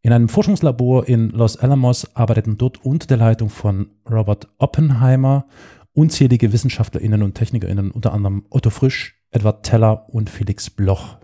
In 0.02 0.14
einem 0.14 0.30
Forschungslabor 0.30 1.08
in 1.08 1.30
Los 1.30 1.58
Alamos 1.58 2.16
arbeiteten 2.16 2.58
dort 2.58 2.86
unter 2.86 3.08
der 3.08 3.18
Leitung 3.18 3.50
von 3.50 3.90
Robert 4.10 4.48
Oppenheimer 4.60 5.48
unzählige 5.94 6.54
WissenschaftlerInnen 6.54 7.24
und 7.24 7.34
TechnikerInnen, 7.34 7.90
unter 7.90 8.14
anderem 8.14 8.46
Otto 8.52 8.70
Frisch, 8.70 9.20
Edward 9.32 9.66
Teller 9.66 10.08
und 10.10 10.30
Felix 10.30 10.70
Bloch. 10.70 11.18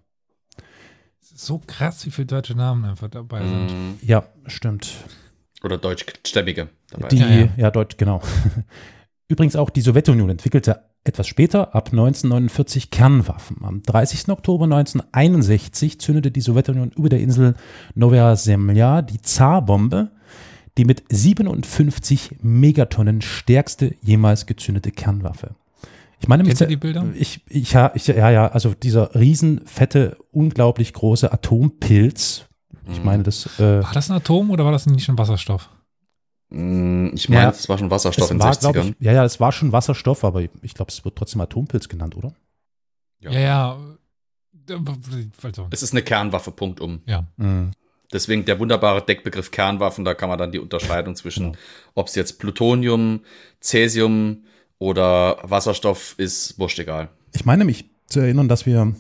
So 1.44 1.60
krass, 1.66 2.06
wie 2.06 2.12
viele 2.12 2.28
deutsche 2.28 2.54
Namen 2.54 2.86
einfach 2.86 3.10
dabei 3.10 3.40
sind. 3.40 3.72
Mm. 3.72 3.94
Ja, 4.04 4.26
stimmt. 4.46 4.94
Oder 5.64 5.80
deutschstämmige 5.80 6.70
dabei. 6.92 7.08
Die, 7.08 7.18
ja, 7.18 7.30
ja. 7.30 7.50
ja, 7.58 7.72
Deutsch, 7.72 7.98
genau. 7.98 8.22
Übrigens 9.28 9.56
auch 9.56 9.72
die 9.72 9.82
Sowjetunion 9.82 10.30
entwickelte 10.30 10.84
etwas 11.04 11.26
später, 11.26 11.74
ab 11.74 11.88
1949, 11.88 12.92
Kernwaffen. 12.92 13.58
Am 13.64 13.82
30. 13.82 14.30
Oktober 14.30 14.66
1961 14.66 16.00
zündete 16.00 16.30
die 16.30 16.42
Sowjetunion 16.42 16.92
über 16.92 17.10
der 17.10 17.22
Insel 17.22 17.56
Novaya 17.96 18.36
Zemlya 18.36 19.02
die 19.02 19.20
Zarbombe, 19.20 20.12
die 20.78 20.86
mit 20.86 21.04
57 21.10 22.38
Megatonnen 22.44 23.22
stärkste 23.22 23.96
jemals 24.02 24.46
gezündete 24.46 24.92
Kernwaffe. 24.92 25.56
Ich 26.22 26.28
meine, 26.28 26.44
Kennst 26.44 26.62
du 26.62 26.68
die 26.68 26.78
Bilder? 26.78 27.04
Ich, 27.16 27.42
ich, 27.50 27.74
ja, 27.74 27.92
ich, 27.96 28.06
ja, 28.06 28.30
ja, 28.30 28.48
also 28.48 28.76
dieser 28.76 29.16
riesenfette, 29.16 30.18
unglaublich 30.32 30.94
große 30.94 31.34
Atompilz. 31.34 32.46
Ich 32.88 33.00
mhm. 33.00 33.06
meine, 33.06 33.24
das. 33.24 33.60
Äh, 33.60 33.84
war 33.84 33.94
das 33.94 34.12
ein 34.12 34.18
Atom 34.18 34.52
oder 34.52 34.64
war 34.64 34.72
das 34.72 34.86
nicht 34.86 35.04
schon 35.04 35.18
Wasserstoff? 35.18 35.70
Mm, 36.50 37.10
ich 37.16 37.28
meine, 37.28 37.50
es 37.50 37.64
ja, 37.64 37.70
war 37.70 37.78
schon 37.80 37.90
Wasserstoff 37.90 38.30
in 38.30 38.38
den 38.38 38.48
60ern. 38.48 38.94
Ich, 39.00 39.06
ja, 39.06 39.14
ja, 39.14 39.26
es 39.26 39.40
war 39.40 39.52
schon 39.52 39.72
Wasserstoff, 39.72 40.24
aber 40.24 40.42
ich 40.42 40.74
glaube, 40.76 40.92
es 40.92 41.04
wird 41.04 41.16
trotzdem 41.16 41.42
Atompilz 41.42 41.90
genannt, 41.90 42.16
oder? 42.16 42.34
Ja, 43.20 43.32
ja. 43.32 43.40
ja. 43.40 43.78
Also. 45.42 45.68
Es 45.72 45.82
ist 45.82 45.92
eine 45.92 46.04
Kernwaffe, 46.04 46.52
Punkt 46.52 46.80
um. 46.82 47.02
Ja. 47.08 47.26
Mhm. 47.38 47.72
Deswegen 48.14 48.46
der 48.46 48.60
wunderbare 48.60 49.02
Deckbegriff 49.02 49.50
Kernwaffen, 49.50 50.06
da 50.06 50.14
kann 50.14 50.30
man 50.30 50.38
dann 50.38 50.52
die 50.52 50.60
Unterscheidung 50.60 51.16
zwischen, 51.16 51.54
genau. 51.54 51.58
ob 51.96 52.08
es 52.08 52.16
jetzt 52.16 52.40
Plutonium, 52.40 53.22
Cäsium 53.60 54.44
oder 54.82 55.38
Wasserstoff 55.44 56.16
ist, 56.18 56.58
wurscht 56.58 56.80
egal. 56.80 57.10
Ich 57.34 57.46
meine 57.46 57.66
mich 57.66 57.86
zu 58.08 58.20
erinnern, 58.20 58.48
dass 58.48 58.66
wir 58.66 58.94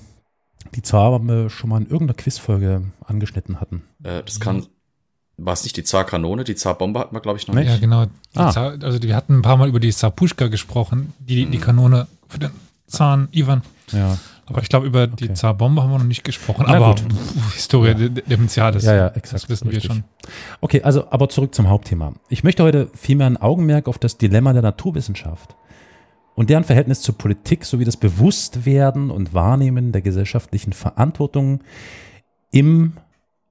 die 0.75 0.83
Zahl 0.83 1.49
schon 1.49 1.69
mal 1.71 1.77
in 1.77 1.87
irgendeiner 1.87 2.13
Quizfolge 2.13 2.83
angeschnitten 3.03 3.59
hatten. 3.59 3.81
Äh, 4.03 4.21
das 4.23 4.39
kann, 4.39 4.67
war 5.37 5.53
es 5.53 5.63
nicht 5.63 5.75
die 5.77 5.83
Zar-Kanone? 5.83 6.43
Die 6.43 6.53
Zar-Bombe 6.53 6.99
hatten 6.99 7.15
wir, 7.15 7.19
glaube 7.19 7.39
ich, 7.39 7.47
noch 7.47 7.55
nicht. 7.55 7.67
Ja, 7.67 7.77
genau. 7.77 8.05
Ah. 8.35 8.51
Zar, 8.51 8.77
also 8.83 9.01
wir 9.01 9.15
hatten 9.15 9.39
ein 9.39 9.41
paar 9.41 9.57
Mal 9.57 9.69
über 9.69 9.79
die 9.79 9.91
Zar-Puschka 9.91 10.49
gesprochen, 10.49 11.13
die, 11.17 11.47
die 11.47 11.57
mhm. 11.57 11.61
Kanone 11.61 12.07
für 12.29 12.37
den 12.37 12.51
Zahn 12.85 13.27
Ivan. 13.31 13.63
Ja. 13.91 14.19
Aber 14.45 14.61
ich 14.61 14.69
glaube, 14.69 14.85
über 14.85 15.05
okay. 15.05 15.29
die 15.29 15.33
Zar-Bombe 15.33 15.81
haben 15.81 15.89
wir 15.89 15.97
noch 15.97 16.05
nicht 16.05 16.23
gesprochen. 16.23 16.65
Na 16.67 16.75
aber 16.75 16.95
pf, 16.95 17.53
Historie 17.55 17.95
ja. 17.97 18.09
Dementiales. 18.09 18.83
Ja, 18.83 18.93
ja, 18.93 19.07
exakt. 19.07 19.43
Das 19.43 19.49
wissen 19.49 19.67
richtig. 19.69 19.89
wir 19.89 19.95
schon. 19.95 20.03
Okay, 20.59 20.83
also 20.83 21.09
aber 21.09 21.27
zurück 21.29 21.55
zum 21.55 21.69
Hauptthema. 21.69 22.13
Ich 22.29 22.43
möchte 22.43 22.61
heute 22.61 22.87
vielmehr 22.93 23.25
ein 23.25 23.37
Augenmerk 23.37 23.87
auf 23.87 23.97
das 23.97 24.19
Dilemma 24.19 24.53
der 24.53 24.61
Naturwissenschaft 24.61 25.55
und 26.41 26.49
deren 26.49 26.63
Verhältnis 26.63 27.01
zur 27.01 27.15
Politik 27.19 27.65
sowie 27.65 27.85
das 27.85 27.97
Bewusstwerden 27.97 29.11
und 29.11 29.35
Wahrnehmen 29.35 29.91
der 29.91 30.01
gesellschaftlichen 30.01 30.73
Verantwortung 30.73 31.59
im 32.51 32.93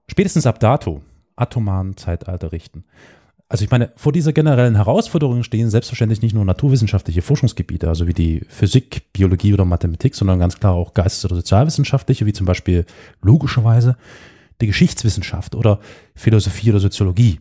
spätestens 0.09 0.44
ab 0.44 0.59
dato 0.59 1.00
atomaren 1.37 1.96
Zeitalter 1.96 2.50
richten. 2.50 2.83
Also 3.48 3.64
ich 3.64 3.70
meine, 3.70 3.92
vor 3.94 4.11
dieser 4.11 4.33
generellen 4.33 4.74
Herausforderung 4.74 5.44
stehen 5.44 5.70
selbstverständlich 5.70 6.20
nicht 6.20 6.35
nur 6.35 6.44
naturwissenschaftliche 6.44 7.22
Forschungsgebiete, 7.22 7.87
also 7.87 8.09
wie 8.09 8.12
die 8.12 8.40
Physik, 8.48 9.12
Biologie 9.12 9.55
oder 9.55 9.64
Mathematik, 9.64 10.16
sondern 10.16 10.40
ganz 10.40 10.59
klar 10.59 10.72
auch 10.72 10.92
geistes- 10.92 11.24
oder 11.24 11.37
sozialwissenschaftliche, 11.37 12.26
wie 12.26 12.33
zum 12.33 12.46
Beispiel 12.46 12.87
logischerweise 13.22 13.98
die 14.61 14.66
Geschichtswissenschaft 14.66 15.55
oder 15.55 15.79
Philosophie 16.16 16.70
oder 16.70 16.81
Soziologie. 16.81 17.38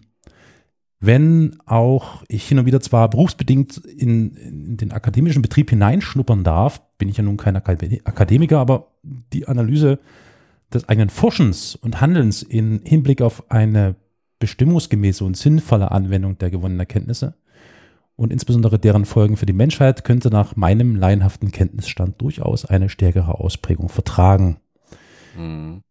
Wenn 1.00 1.58
auch 1.66 2.24
ich 2.28 2.48
hin 2.48 2.60
und 2.60 2.66
wieder 2.66 2.82
zwar 2.82 3.10
berufsbedingt 3.10 3.78
in, 3.78 4.36
in 4.36 4.78
den 4.78 4.92
akademischen 4.92 5.42
Betrieb 5.42 5.70
hineinschnuppern 5.70 6.44
darf, 6.44 6.82
bin 6.98 7.08
ich 7.08 7.18
ja 7.18 7.24
nun 7.24 7.38
kein 7.38 7.56
Akademiker, 7.56 8.60
aber 8.60 8.88
die 9.04 9.48
Analyse 9.48 10.00
des 10.74 10.88
eigenen 10.90 11.10
Forschens 11.10 11.76
und 11.76 12.02
Handelns 12.02 12.44
in 12.44 12.82
Hinblick 12.84 13.22
auf 13.22 13.50
eine 13.50 13.96
bestimmungsgemäße 14.40 15.24
und 15.24 15.38
sinnvolle 15.38 15.92
Anwendung 15.92 16.38
der 16.38 16.52
gewonnenen 16.52 16.82
Erkenntnisse 16.82 17.36
und 18.16 18.34
insbesondere 18.34 18.78
deren 18.78 19.06
Folgen 19.06 19.38
für 19.38 19.46
die 19.46 19.54
Menschheit 19.54 20.04
könnte 20.04 20.30
nach 20.30 20.58
meinem 20.58 20.98
laienhaften 20.98 21.52
Kenntnisstand 21.52 22.22
durchaus 22.22 22.66
eine 22.66 22.90
stärkere 22.90 23.40
Ausprägung 23.40 23.88
vertragen. 23.88 24.58
Mhm. 25.38 25.82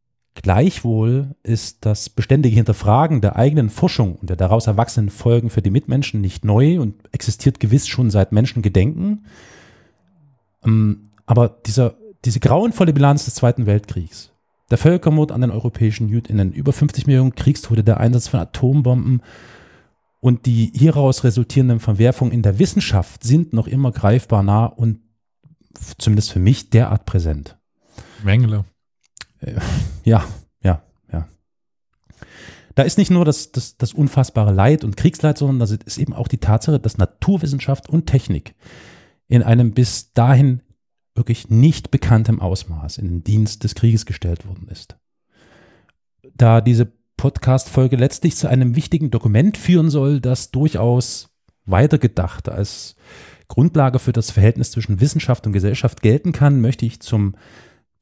Gleichwohl 0.42 1.34
ist 1.42 1.84
das 1.84 2.08
beständige 2.08 2.54
Hinterfragen 2.54 3.20
der 3.20 3.36
eigenen 3.36 3.70
Forschung 3.70 4.16
und 4.16 4.30
der 4.30 4.36
daraus 4.36 4.68
erwachsenen 4.68 5.10
Folgen 5.10 5.50
für 5.50 5.62
die 5.62 5.70
Mitmenschen 5.70 6.20
nicht 6.20 6.44
neu 6.44 6.80
und 6.80 6.94
existiert 7.12 7.58
gewiss 7.58 7.88
schon 7.88 8.10
seit 8.10 8.30
Menschengedenken. 8.30 9.26
Ähm, 10.64 11.10
aber 11.26 11.48
dieser, 11.66 11.96
diese 12.24 12.38
grauenvolle 12.38 12.92
Bilanz 12.92 13.24
des 13.24 13.34
Zweiten 13.34 13.66
Weltkriegs, 13.66 14.30
der 14.70 14.78
Völkermord 14.78 15.32
an 15.32 15.40
den 15.40 15.50
europäischen 15.50 16.08
Jüdinnen, 16.08 16.52
über 16.52 16.72
50 16.72 17.08
Millionen 17.08 17.34
Kriegstote, 17.34 17.82
der 17.82 17.98
Einsatz 17.98 18.28
von 18.28 18.38
Atombomben 18.38 19.22
und 20.20 20.46
die 20.46 20.72
hieraus 20.72 21.24
resultierenden 21.24 21.80
Verwerfungen 21.80 22.32
in 22.32 22.42
der 22.42 22.60
Wissenschaft 22.60 23.24
sind 23.24 23.52
noch 23.52 23.66
immer 23.66 23.90
greifbar 23.90 24.44
nah 24.44 24.66
und 24.66 25.00
zumindest 25.98 26.30
für 26.30 26.38
mich 26.38 26.70
derart 26.70 27.06
präsent. 27.06 27.56
Mengele. 28.22 28.64
Ja, 30.04 30.24
ja, 30.62 30.82
ja. 31.12 31.28
Da 32.74 32.82
ist 32.82 32.98
nicht 32.98 33.10
nur 33.10 33.24
das, 33.24 33.52
das, 33.52 33.76
das 33.76 33.92
unfassbare 33.92 34.52
Leid 34.52 34.84
und 34.84 34.96
Kriegsleid, 34.96 35.38
sondern 35.38 35.58
das 35.58 35.72
ist 35.72 35.98
eben 35.98 36.14
auch 36.14 36.28
die 36.28 36.38
Tatsache, 36.38 36.80
dass 36.80 36.98
Naturwissenschaft 36.98 37.88
und 37.88 38.06
Technik 38.06 38.54
in 39.28 39.42
einem 39.42 39.72
bis 39.72 40.12
dahin 40.12 40.62
wirklich 41.14 41.50
nicht 41.50 41.90
bekanntem 41.90 42.40
Ausmaß 42.40 42.98
in 42.98 43.08
den 43.08 43.24
Dienst 43.24 43.64
des 43.64 43.74
Krieges 43.74 44.06
gestellt 44.06 44.46
worden 44.46 44.68
ist. 44.68 44.96
Da 46.34 46.60
diese 46.60 46.90
Podcast-Folge 47.16 47.96
letztlich 47.96 48.36
zu 48.36 48.48
einem 48.48 48.76
wichtigen 48.76 49.10
Dokument 49.10 49.58
führen 49.58 49.90
soll, 49.90 50.20
das 50.20 50.52
durchaus 50.52 51.30
weitergedacht 51.66 52.48
als 52.48 52.96
Grundlage 53.48 53.98
für 53.98 54.12
das 54.12 54.30
Verhältnis 54.30 54.70
zwischen 54.70 55.00
Wissenschaft 55.00 55.46
und 55.46 55.52
Gesellschaft 55.52 56.00
gelten 56.00 56.32
kann, 56.32 56.60
möchte 56.60 56.86
ich 56.86 57.00
zum 57.00 57.34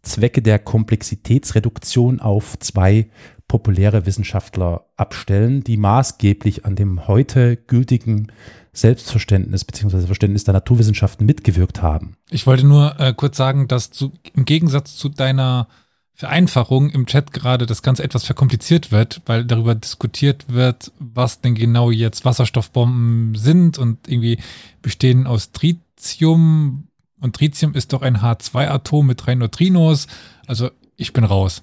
Zwecke 0.06 0.42
der 0.42 0.58
Komplexitätsreduktion 0.58 2.20
auf 2.20 2.58
zwei 2.58 3.08
populäre 3.48 4.06
Wissenschaftler 4.06 4.86
abstellen, 4.96 5.62
die 5.62 5.76
maßgeblich 5.76 6.64
an 6.64 6.74
dem 6.74 7.06
heute 7.06 7.56
gültigen 7.56 8.28
Selbstverständnis 8.72 9.64
bzw. 9.64 10.06
Verständnis 10.06 10.44
der 10.44 10.54
Naturwissenschaften 10.54 11.26
mitgewirkt 11.26 11.82
haben. 11.82 12.16
Ich 12.30 12.46
wollte 12.46 12.66
nur 12.66 12.98
äh, 13.00 13.14
kurz 13.14 13.36
sagen, 13.36 13.68
dass 13.68 13.90
du 13.90 14.12
im 14.34 14.44
Gegensatz 14.44 14.96
zu 14.96 15.08
deiner 15.08 15.68
Vereinfachung 16.16 16.90
im 16.90 17.06
Chat 17.06 17.32
gerade 17.32 17.66
das 17.66 17.82
Ganze 17.82 18.02
etwas 18.02 18.24
verkompliziert 18.24 18.90
wird, 18.90 19.20
weil 19.26 19.44
darüber 19.44 19.74
diskutiert 19.74 20.46
wird, 20.48 20.90
was 20.98 21.42
denn 21.42 21.54
genau 21.54 21.90
jetzt 21.90 22.24
Wasserstoffbomben 22.24 23.34
sind 23.34 23.78
und 23.78 24.08
irgendwie 24.08 24.38
bestehen 24.80 25.26
aus 25.26 25.52
Tritium, 25.52 26.85
und 27.20 27.36
Tritium 27.36 27.74
ist 27.74 27.92
doch 27.92 28.02
ein 28.02 28.18
H2-Atom 28.18 29.06
mit 29.06 29.24
drei 29.24 29.34
Neutrinos. 29.34 30.06
Also 30.46 30.70
ich 30.96 31.12
bin 31.12 31.24
raus. 31.24 31.62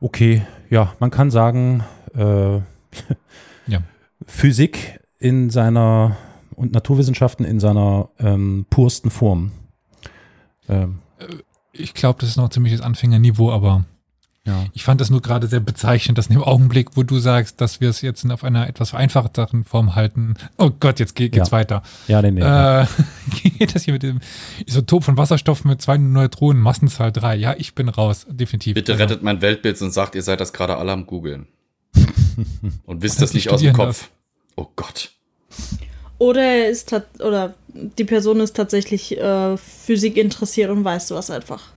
Okay, 0.00 0.42
ja, 0.70 0.94
man 0.98 1.10
kann 1.10 1.30
sagen, 1.30 1.84
äh, 2.14 2.56
ja. 3.66 3.82
Physik 4.26 5.00
in 5.18 5.50
seiner 5.50 6.16
und 6.56 6.72
Naturwissenschaften 6.72 7.44
in 7.44 7.60
seiner 7.60 8.10
ähm, 8.18 8.66
pursten 8.70 9.10
Form. 9.10 9.52
Ähm. 10.68 10.98
Ich 11.72 11.94
glaube, 11.94 12.20
das 12.20 12.30
ist 12.30 12.36
noch 12.36 12.50
ziemliches 12.50 12.80
Anfängerniveau, 12.80 13.50
aber 13.50 13.84
ja. 14.44 14.66
Ich 14.72 14.82
fand 14.82 15.00
das 15.00 15.08
nur 15.08 15.22
gerade 15.22 15.46
sehr 15.46 15.60
bezeichnend, 15.60 16.18
dass 16.18 16.26
in 16.26 16.32
dem 16.32 16.42
Augenblick, 16.42 16.96
wo 16.96 17.04
du 17.04 17.18
sagst, 17.20 17.60
dass 17.60 17.80
wir 17.80 17.88
es 17.88 18.00
jetzt 18.00 18.28
auf 18.28 18.42
einer 18.42 18.68
etwas 18.68 18.90
vereinfachteren 18.90 19.64
Form 19.64 19.94
halten. 19.94 20.34
Oh 20.58 20.70
Gott, 20.80 20.98
jetzt 20.98 21.14
geht, 21.14 21.30
geht's 21.32 21.50
ja. 21.50 21.52
weiter. 21.52 21.82
Ja, 22.08 22.20
nee, 22.22 22.32
nee. 22.32 22.40
Äh, 22.40 22.86
geht 23.58 23.74
das 23.74 23.84
hier 23.84 23.94
mit 23.94 24.02
dem 24.02 24.20
Isotop 24.66 25.04
von 25.04 25.16
Wasserstoff 25.16 25.64
mit 25.64 25.80
zwei 25.80 25.96
Neutronen, 25.96 26.60
Massenzahl 26.60 27.12
drei? 27.12 27.36
Ja, 27.36 27.54
ich 27.56 27.76
bin 27.76 27.88
raus, 27.88 28.26
definitiv. 28.28 28.74
Bitte 28.74 28.92
also. 28.92 29.04
rettet 29.04 29.22
mein 29.22 29.40
Weltbild 29.42 29.80
und 29.80 29.92
sagt, 29.92 30.16
ihr 30.16 30.22
seid 30.22 30.40
das 30.40 30.52
gerade 30.52 30.76
alle 30.76 30.90
am 30.90 31.06
googeln. 31.06 31.46
und 32.84 33.02
wisst 33.02 33.22
das 33.22 33.34
nicht 33.34 33.48
aus 33.50 33.60
dem 33.60 33.74
Kopf. 33.74 34.08
Das. 34.08 34.10
Oh 34.56 34.66
Gott. 34.74 35.12
Oder 36.18 36.42
er 36.42 36.68
ist 36.68 36.92
oder 37.20 37.54
die 37.72 38.04
Person 38.04 38.40
ist 38.40 38.56
tatsächlich 38.56 39.16
äh, 39.18 39.56
Physik 39.56 40.16
interessiert 40.16 40.70
und 40.70 40.84
weiß 40.84 41.08
sowas 41.08 41.30
einfach 41.30 41.71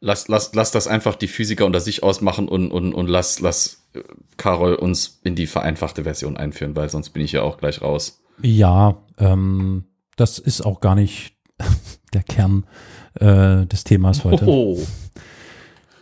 lass, 0.00 0.28
lass, 0.28 0.54
lass 0.54 0.70
das 0.70 0.86
einfach 0.86 1.14
die 1.14 1.28
Physiker 1.28 1.66
unter 1.66 1.80
sich 1.80 2.02
ausmachen 2.02 2.48
und, 2.48 2.70
und, 2.70 2.94
und 2.94 3.08
lass, 3.08 3.40
lass 3.40 3.86
äh, 3.94 4.00
Carol 4.36 4.74
uns 4.74 5.20
in 5.24 5.34
die 5.34 5.46
vereinfachte 5.46 6.04
Version 6.04 6.36
einführen, 6.36 6.76
weil 6.76 6.88
sonst 6.88 7.10
bin 7.10 7.22
ich 7.22 7.32
ja 7.32 7.42
auch 7.42 7.58
gleich 7.58 7.82
raus. 7.82 8.22
Ja, 8.42 9.02
ähm, 9.18 9.84
das 10.16 10.38
ist 10.38 10.60
auch 10.62 10.80
gar 10.80 10.94
nicht 10.94 11.34
der 12.12 12.22
Kern 12.22 12.66
äh, 13.14 13.66
des 13.66 13.84
Themas 13.84 14.24
heute. 14.24 14.46
Oh. 14.46 14.78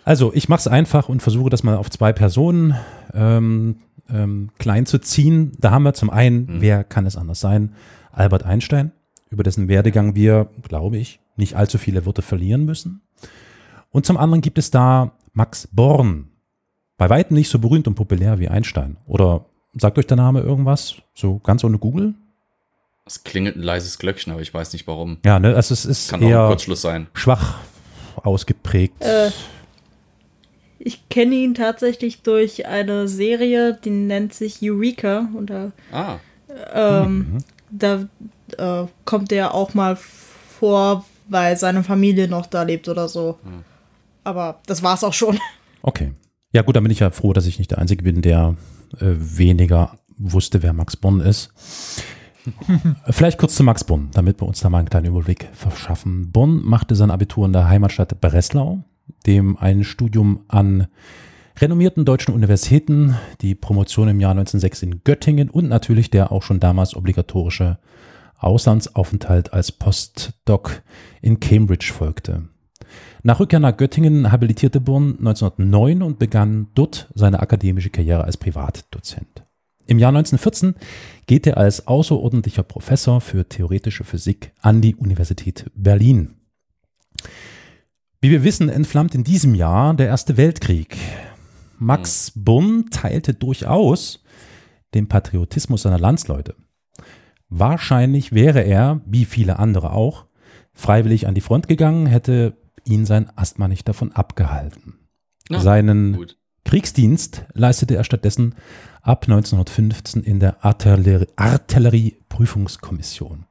Also, 0.04 0.32
ich 0.34 0.48
mache 0.48 0.60
es 0.60 0.68
einfach 0.68 1.08
und 1.08 1.22
versuche 1.22 1.48
das 1.48 1.62
mal 1.62 1.76
auf 1.76 1.88
zwei 1.88 2.12
Personen 2.12 2.74
ähm, 3.14 3.76
ähm, 4.10 4.50
klein 4.58 4.84
zu 4.84 4.98
ziehen. 4.98 5.52
Da 5.58 5.70
haben 5.70 5.84
wir 5.84 5.94
zum 5.94 6.10
einen, 6.10 6.46
mhm. 6.46 6.60
wer 6.60 6.84
kann 6.84 7.06
es 7.06 7.16
anders 7.16 7.40
sein? 7.40 7.74
Albert 8.12 8.44
Einstein, 8.44 8.92
über 9.30 9.42
dessen 9.42 9.68
Werdegang 9.68 10.14
wir, 10.14 10.50
glaube 10.62 10.98
ich, 10.98 11.20
nicht 11.36 11.56
allzu 11.56 11.78
viele 11.78 12.04
Worte 12.04 12.22
verlieren 12.22 12.64
müssen. 12.64 13.00
Und 13.94 14.04
zum 14.04 14.16
anderen 14.16 14.40
gibt 14.40 14.58
es 14.58 14.72
da 14.72 15.12
Max 15.34 15.68
Born. 15.70 16.28
Bei 16.96 17.08
weitem 17.08 17.36
nicht 17.36 17.48
so 17.48 17.60
berühmt 17.60 17.86
und 17.86 17.94
populär 17.94 18.40
wie 18.40 18.48
Einstein. 18.48 18.96
Oder 19.06 19.44
sagt 19.74 19.98
euch 19.98 20.06
der 20.08 20.16
Name 20.16 20.40
irgendwas? 20.40 20.96
So 21.14 21.38
ganz 21.38 21.62
ohne 21.62 21.78
Google? 21.78 22.14
Es 23.06 23.22
klingelt 23.22 23.54
ein 23.54 23.62
leises 23.62 24.00
Glöckchen, 24.00 24.32
aber 24.32 24.42
ich 24.42 24.52
weiß 24.52 24.72
nicht 24.72 24.88
warum. 24.88 25.18
Ja, 25.24 25.38
ne, 25.38 25.54
also 25.54 25.72
es 25.72 25.84
ist 25.84 26.10
Kann 26.10 26.22
eher 26.22 26.40
auch 26.40 26.44
ein 26.46 26.48
Kurzschluss 26.48 26.82
sein. 26.82 27.06
schwach 27.14 27.58
ausgeprägt. 28.16 29.00
Äh, 29.00 29.30
ich 30.80 31.08
kenne 31.08 31.36
ihn 31.36 31.54
tatsächlich 31.54 32.22
durch 32.22 32.66
eine 32.66 33.06
Serie, 33.06 33.78
die 33.84 33.90
nennt 33.90 34.34
sich 34.34 34.58
Eureka. 34.60 35.28
Und 35.34 35.50
da, 35.50 35.70
ah. 35.92 36.16
ähm, 36.72 37.16
mhm. 37.16 37.38
da 37.70 38.08
äh, 38.58 38.88
kommt 39.04 39.30
er 39.30 39.54
auch 39.54 39.72
mal 39.74 39.94
vor, 39.94 41.04
weil 41.28 41.56
seine 41.56 41.84
Familie 41.84 42.26
noch 42.26 42.46
da 42.46 42.64
lebt 42.64 42.88
oder 42.88 43.08
so. 43.08 43.38
Mhm. 43.44 43.62
Aber 44.24 44.60
das 44.66 44.82
war's 44.82 45.04
auch 45.04 45.12
schon. 45.12 45.38
Okay. 45.82 46.12
Ja, 46.52 46.62
gut, 46.62 46.76
dann 46.76 46.84
bin 46.84 46.92
ich 46.92 47.00
ja 47.00 47.10
froh, 47.10 47.32
dass 47.32 47.46
ich 47.46 47.58
nicht 47.58 47.70
der 47.70 47.78
Einzige 47.78 48.04
bin, 48.04 48.22
der 48.22 48.56
äh, 49.00 49.14
weniger 49.16 49.98
wusste, 50.16 50.62
wer 50.62 50.72
Max 50.72 50.96
Bonn 50.96 51.20
ist. 51.20 51.50
Vielleicht 53.10 53.38
kurz 53.38 53.54
zu 53.54 53.62
Max 53.62 53.84
Bonn, 53.84 54.08
damit 54.12 54.40
wir 54.40 54.46
uns 54.46 54.60
da 54.60 54.70
mal 54.70 54.78
einen 54.78 54.88
kleinen 54.88 55.06
Überblick 55.06 55.48
verschaffen. 55.52 56.30
Bonn 56.30 56.64
machte 56.64 56.94
sein 56.94 57.10
Abitur 57.10 57.46
in 57.46 57.52
der 57.52 57.68
Heimatstadt 57.68 58.20
Breslau, 58.20 58.84
dem 59.26 59.56
ein 59.56 59.84
Studium 59.84 60.44
an 60.48 60.86
renommierten 61.58 62.04
deutschen 62.04 62.34
Universitäten, 62.34 63.16
die 63.40 63.54
Promotion 63.54 64.08
im 64.08 64.20
Jahr 64.20 64.32
1906 64.32 64.82
in 64.82 65.04
Göttingen 65.04 65.50
und 65.50 65.68
natürlich 65.68 66.10
der 66.10 66.32
auch 66.32 66.42
schon 66.42 66.60
damals 66.60 66.94
obligatorische 66.94 67.78
Auslandsaufenthalt 68.38 69.52
als 69.52 69.72
Postdoc 69.72 70.82
in 71.22 71.40
Cambridge 71.40 71.92
folgte. 71.96 72.48
Nach 73.26 73.40
Rückkehr 73.40 73.58
nach 73.58 73.74
Göttingen 73.78 74.30
habilitierte 74.30 74.82
Born 74.82 75.16
1909 75.18 76.02
und 76.02 76.18
begann 76.18 76.66
dort 76.74 77.10
seine 77.14 77.40
akademische 77.40 77.88
Karriere 77.88 78.22
als 78.22 78.36
Privatdozent. 78.36 79.46
Im 79.86 79.98
Jahr 79.98 80.10
1914 80.10 80.74
geht 81.24 81.46
er 81.46 81.56
als 81.56 81.86
außerordentlicher 81.86 82.64
Professor 82.64 83.22
für 83.22 83.48
theoretische 83.48 84.04
Physik 84.04 84.52
an 84.60 84.82
die 84.82 84.94
Universität 84.94 85.70
Berlin. 85.74 86.34
Wie 88.20 88.30
wir 88.30 88.44
wissen, 88.44 88.68
entflammt 88.68 89.14
in 89.14 89.24
diesem 89.24 89.54
Jahr 89.54 89.94
der 89.94 90.08
Erste 90.08 90.36
Weltkrieg. 90.36 90.94
Max 91.78 92.30
Born 92.34 92.90
teilte 92.90 93.32
durchaus 93.32 94.22
den 94.92 95.08
Patriotismus 95.08 95.80
seiner 95.80 95.98
Landsleute. 95.98 96.56
Wahrscheinlich 97.48 98.32
wäre 98.32 98.60
er, 98.60 99.00
wie 99.06 99.24
viele 99.24 99.58
andere 99.58 99.94
auch, 99.94 100.26
freiwillig 100.74 101.26
an 101.26 101.34
die 101.34 101.40
Front 101.40 101.68
gegangen, 101.68 102.04
hätte 102.04 102.58
ihn 102.84 103.06
sein 103.06 103.30
Asthma 103.36 103.68
nicht 103.68 103.88
davon 103.88 104.12
abgehalten. 104.12 104.98
Ah, 105.50 105.60
Seinen 105.60 106.14
gut. 106.14 106.36
Kriegsdienst 106.64 107.44
leistete 107.52 107.96
er 107.96 108.04
stattdessen 108.04 108.54
ab 109.02 109.24
1915 109.24 110.22
in 110.22 110.40
der 110.40 110.64
Artillerieprüfungskommission. 110.64 113.44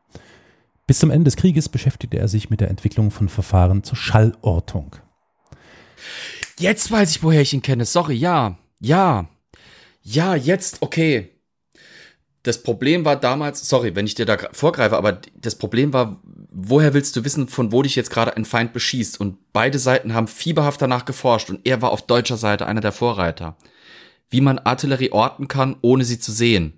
Bis 0.87 0.99
zum 0.99 1.11
Ende 1.11 1.25
des 1.25 1.35
Krieges 1.37 1.69
beschäftigte 1.69 2.17
er 2.17 2.27
sich 2.27 2.49
mit 2.49 2.59
der 2.59 2.69
Entwicklung 2.69 3.11
von 3.11 3.29
Verfahren 3.29 3.83
zur 3.83 3.95
Schallortung. 3.95 4.95
Jetzt 6.59 6.91
weiß 6.91 7.11
ich, 7.11 7.23
woher 7.23 7.41
ich 7.41 7.53
ihn 7.53 7.61
kenne. 7.61 7.85
Sorry, 7.85 8.15
ja. 8.15 8.57
Ja. 8.79 9.29
Ja, 10.01 10.35
jetzt, 10.35 10.81
okay. 10.81 11.29
Das 12.43 12.61
Problem 12.61 13.05
war 13.05 13.15
damals, 13.15 13.67
sorry, 13.67 13.95
wenn 13.95 14.05
ich 14.05 14.15
dir 14.15 14.25
da 14.25 14.37
vorgreife, 14.51 14.97
aber 14.97 15.19
das 15.35 15.55
Problem 15.55 15.93
war, 15.93 16.21
woher 16.51 16.93
willst 16.93 17.15
du 17.15 17.23
wissen, 17.23 17.47
von 17.47 17.71
wo 17.71 17.81
dich 17.81 17.95
jetzt 17.95 18.11
gerade 18.11 18.35
ein 18.35 18.43
Feind 18.43 18.73
beschießt? 18.73 19.19
Und 19.19 19.37
beide 19.53 19.79
Seiten 19.79 20.13
haben 20.13 20.27
fieberhaft 20.27 20.81
danach 20.81 21.05
geforscht 21.05 21.49
und 21.49 21.61
er 21.63 21.81
war 21.81 21.91
auf 21.91 22.01
deutscher 22.01 22.35
Seite 22.35 22.65
einer 22.67 22.81
der 22.81 22.91
Vorreiter. 22.91 23.55
Wie 24.29 24.41
man 24.41 24.59
Artillerie 24.59 25.11
orten 25.11 25.47
kann, 25.47 25.77
ohne 25.81 26.03
sie 26.03 26.19
zu 26.19 26.33
sehen. 26.33 26.73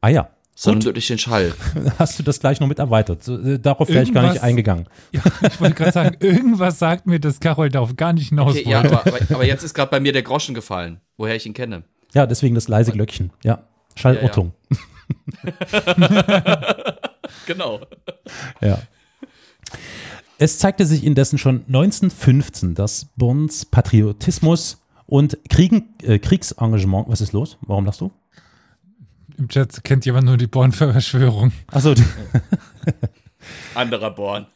Ah 0.00 0.08
ja. 0.08 0.30
Sondern 0.54 0.84
Gut. 0.84 0.96
durch 0.96 1.08
den 1.08 1.18
Schall. 1.18 1.52
Hast 1.98 2.18
du 2.18 2.22
das 2.22 2.38
gleich 2.40 2.60
noch 2.60 2.68
mit 2.68 2.78
erweitert? 2.78 3.26
Äh, 3.28 3.58
darauf 3.58 3.88
wäre 3.88 4.04
ich 4.04 4.14
gar 4.14 4.30
nicht 4.30 4.42
eingegangen. 4.42 4.88
Ja, 5.12 5.20
ich 5.42 5.60
wollte 5.60 5.74
gerade 5.74 5.92
sagen, 5.92 6.16
irgendwas 6.20 6.78
sagt 6.78 7.06
mir, 7.06 7.18
dass 7.18 7.40
Carol 7.40 7.68
darauf 7.68 7.96
gar 7.96 8.12
nicht 8.12 8.28
hinaus 8.28 8.52
okay, 8.56 8.70
Ja, 8.70 8.78
aber, 8.80 9.06
aber, 9.06 9.18
aber 9.30 9.44
jetzt 9.44 9.64
ist 9.64 9.74
gerade 9.74 9.90
bei 9.90 10.00
mir 10.00 10.12
der 10.12 10.22
Groschen 10.22 10.54
gefallen, 10.54 11.00
woher 11.16 11.34
ich 11.34 11.44
ihn 11.44 11.54
kenne. 11.54 11.82
Ja, 12.14 12.26
deswegen 12.26 12.54
das 12.54 12.68
leise 12.68 12.92
Glöckchen. 12.92 13.32
Ja. 13.42 13.64
Schallortung. 13.94 14.52
Ja, 14.62 15.52
ja. 15.72 16.96
genau. 17.46 17.80
Ja. 18.60 18.78
Es 20.38 20.58
zeigte 20.58 20.84
sich 20.84 21.04
indessen 21.04 21.38
schon 21.38 21.64
1915, 21.66 22.74
dass 22.74 23.06
Bonds 23.16 23.64
Patriotismus 23.64 24.82
und 25.06 25.38
Kriegen, 25.48 25.94
äh, 26.02 26.18
Kriegsengagement, 26.18 27.08
was 27.08 27.20
ist 27.20 27.32
los? 27.32 27.58
Warum 27.62 27.86
lachst 27.86 28.00
du? 28.00 28.10
Im 29.36 29.48
Chat 29.48 29.82
kennt 29.84 30.06
jemand 30.06 30.26
nur 30.26 30.36
die 30.36 30.46
Born-Verschwörung. 30.46 31.52
Achso. 31.68 31.94
Anderer 33.74 34.10
Born. 34.10 34.46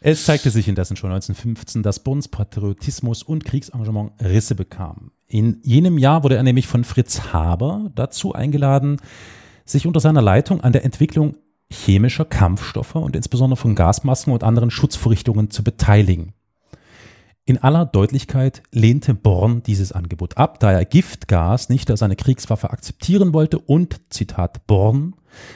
Es 0.00 0.24
zeigte 0.24 0.50
sich 0.50 0.68
indessen 0.68 0.96
schon 0.96 1.10
1915, 1.10 1.82
dass 1.82 2.00
Bonds 2.00 2.28
Patriotismus 2.28 3.22
und 3.22 3.44
Kriegsengagement 3.44 4.12
Risse 4.22 4.54
bekamen. 4.54 5.12
In 5.26 5.60
jenem 5.62 5.98
Jahr 5.98 6.24
wurde 6.24 6.36
er 6.36 6.42
nämlich 6.42 6.66
von 6.66 6.84
Fritz 6.84 7.32
Haber 7.32 7.90
dazu 7.94 8.32
eingeladen, 8.32 8.98
sich 9.64 9.86
unter 9.86 10.00
seiner 10.00 10.22
Leitung 10.22 10.60
an 10.60 10.72
der 10.72 10.84
Entwicklung 10.84 11.36
chemischer 11.70 12.24
Kampfstoffe 12.24 12.96
und 12.96 13.14
insbesondere 13.14 13.56
von 13.56 13.74
Gasmasken 13.74 14.32
und 14.32 14.42
anderen 14.42 14.70
Schutzvorrichtungen 14.70 15.50
zu 15.50 15.62
beteiligen. 15.62 16.34
In 17.44 17.58
aller 17.58 17.86
Deutlichkeit 17.86 18.62
lehnte 18.70 19.14
Born 19.14 19.62
dieses 19.62 19.92
Angebot 19.92 20.36
ab, 20.36 20.60
da 20.60 20.72
er 20.72 20.84
Giftgas 20.84 21.68
nicht 21.68 21.90
als 21.90 22.02
eine 22.02 22.16
Kriegswaffe 22.16 22.70
akzeptieren 22.70 23.32
wollte 23.32 23.58
und, 23.58 24.00
Zitat 24.10 24.66
Born, 24.66 25.14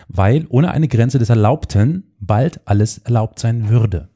weil 0.08 0.46
ohne 0.48 0.70
eine 0.70 0.88
Grenze 0.88 1.18
des 1.18 1.30
Erlaubten 1.30 2.14
bald 2.18 2.60
alles 2.66 2.98
erlaubt 2.98 3.38
sein 3.38 3.68
würde. 3.68 4.08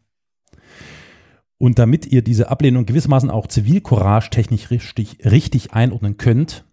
Und 1.58 1.78
damit 1.78 2.06
ihr 2.06 2.22
diese 2.22 2.50
Ablehnung 2.50 2.86
gewissermaßen 2.86 3.30
auch 3.30 3.48
Zivilcourage 3.48 4.30
technisch 4.30 4.70
richtig, 4.70 5.18
richtig 5.24 5.72
einordnen 5.72 6.16
könnt, 6.16 6.64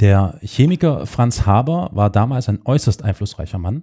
der 0.00 0.38
Chemiker 0.42 1.06
Franz 1.06 1.46
Haber 1.46 1.90
war 1.92 2.10
damals 2.10 2.48
ein 2.48 2.60
äußerst 2.64 3.02
einflussreicher 3.02 3.58
Mann 3.58 3.82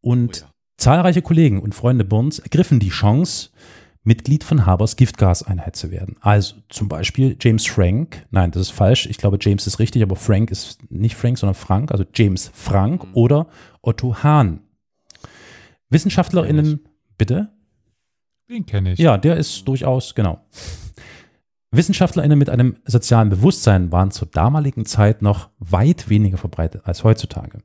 und 0.00 0.42
oh 0.42 0.46
ja. 0.46 0.52
zahlreiche 0.76 1.22
Kollegen 1.22 1.60
und 1.60 1.74
Freunde 1.74 2.04
Burns 2.04 2.38
ergriffen 2.38 2.78
die 2.78 2.90
Chance, 2.90 3.50
Mitglied 4.04 4.44
von 4.44 4.66
Habers 4.66 4.96
Giftgaseinheit 4.96 5.76
zu 5.76 5.90
werden. 5.90 6.16
Also 6.20 6.56
zum 6.68 6.88
Beispiel 6.88 7.36
James 7.40 7.66
Frank, 7.66 8.26
nein, 8.30 8.50
das 8.50 8.62
ist 8.62 8.70
falsch, 8.70 9.06
ich 9.06 9.16
glaube 9.16 9.38
James 9.40 9.66
ist 9.66 9.78
richtig, 9.78 10.02
aber 10.02 10.14
Frank 10.14 10.50
ist 10.50 10.78
nicht 10.90 11.16
Frank, 11.16 11.38
sondern 11.38 11.54
Frank, 11.54 11.90
also 11.90 12.04
James 12.14 12.50
Frank 12.52 13.04
mhm. 13.04 13.14
oder 13.14 13.46
Otto 13.80 14.22
Hahn. 14.22 14.60
WissenschaftlerInnen, 15.88 16.86
bitte? 17.16 17.53
Den 18.54 18.66
kenne 18.66 18.92
ich. 18.92 19.00
Ja, 19.00 19.18
der 19.18 19.36
ist 19.36 19.66
durchaus, 19.66 20.14
genau. 20.14 20.40
WissenschaftlerInnen 21.72 22.38
mit 22.38 22.48
einem 22.50 22.76
sozialen 22.84 23.28
Bewusstsein 23.30 23.90
waren 23.90 24.12
zur 24.12 24.28
damaligen 24.28 24.86
Zeit 24.86 25.22
noch 25.22 25.50
weit 25.58 26.08
weniger 26.08 26.38
verbreitet 26.38 26.82
als 26.84 27.02
heutzutage. 27.02 27.58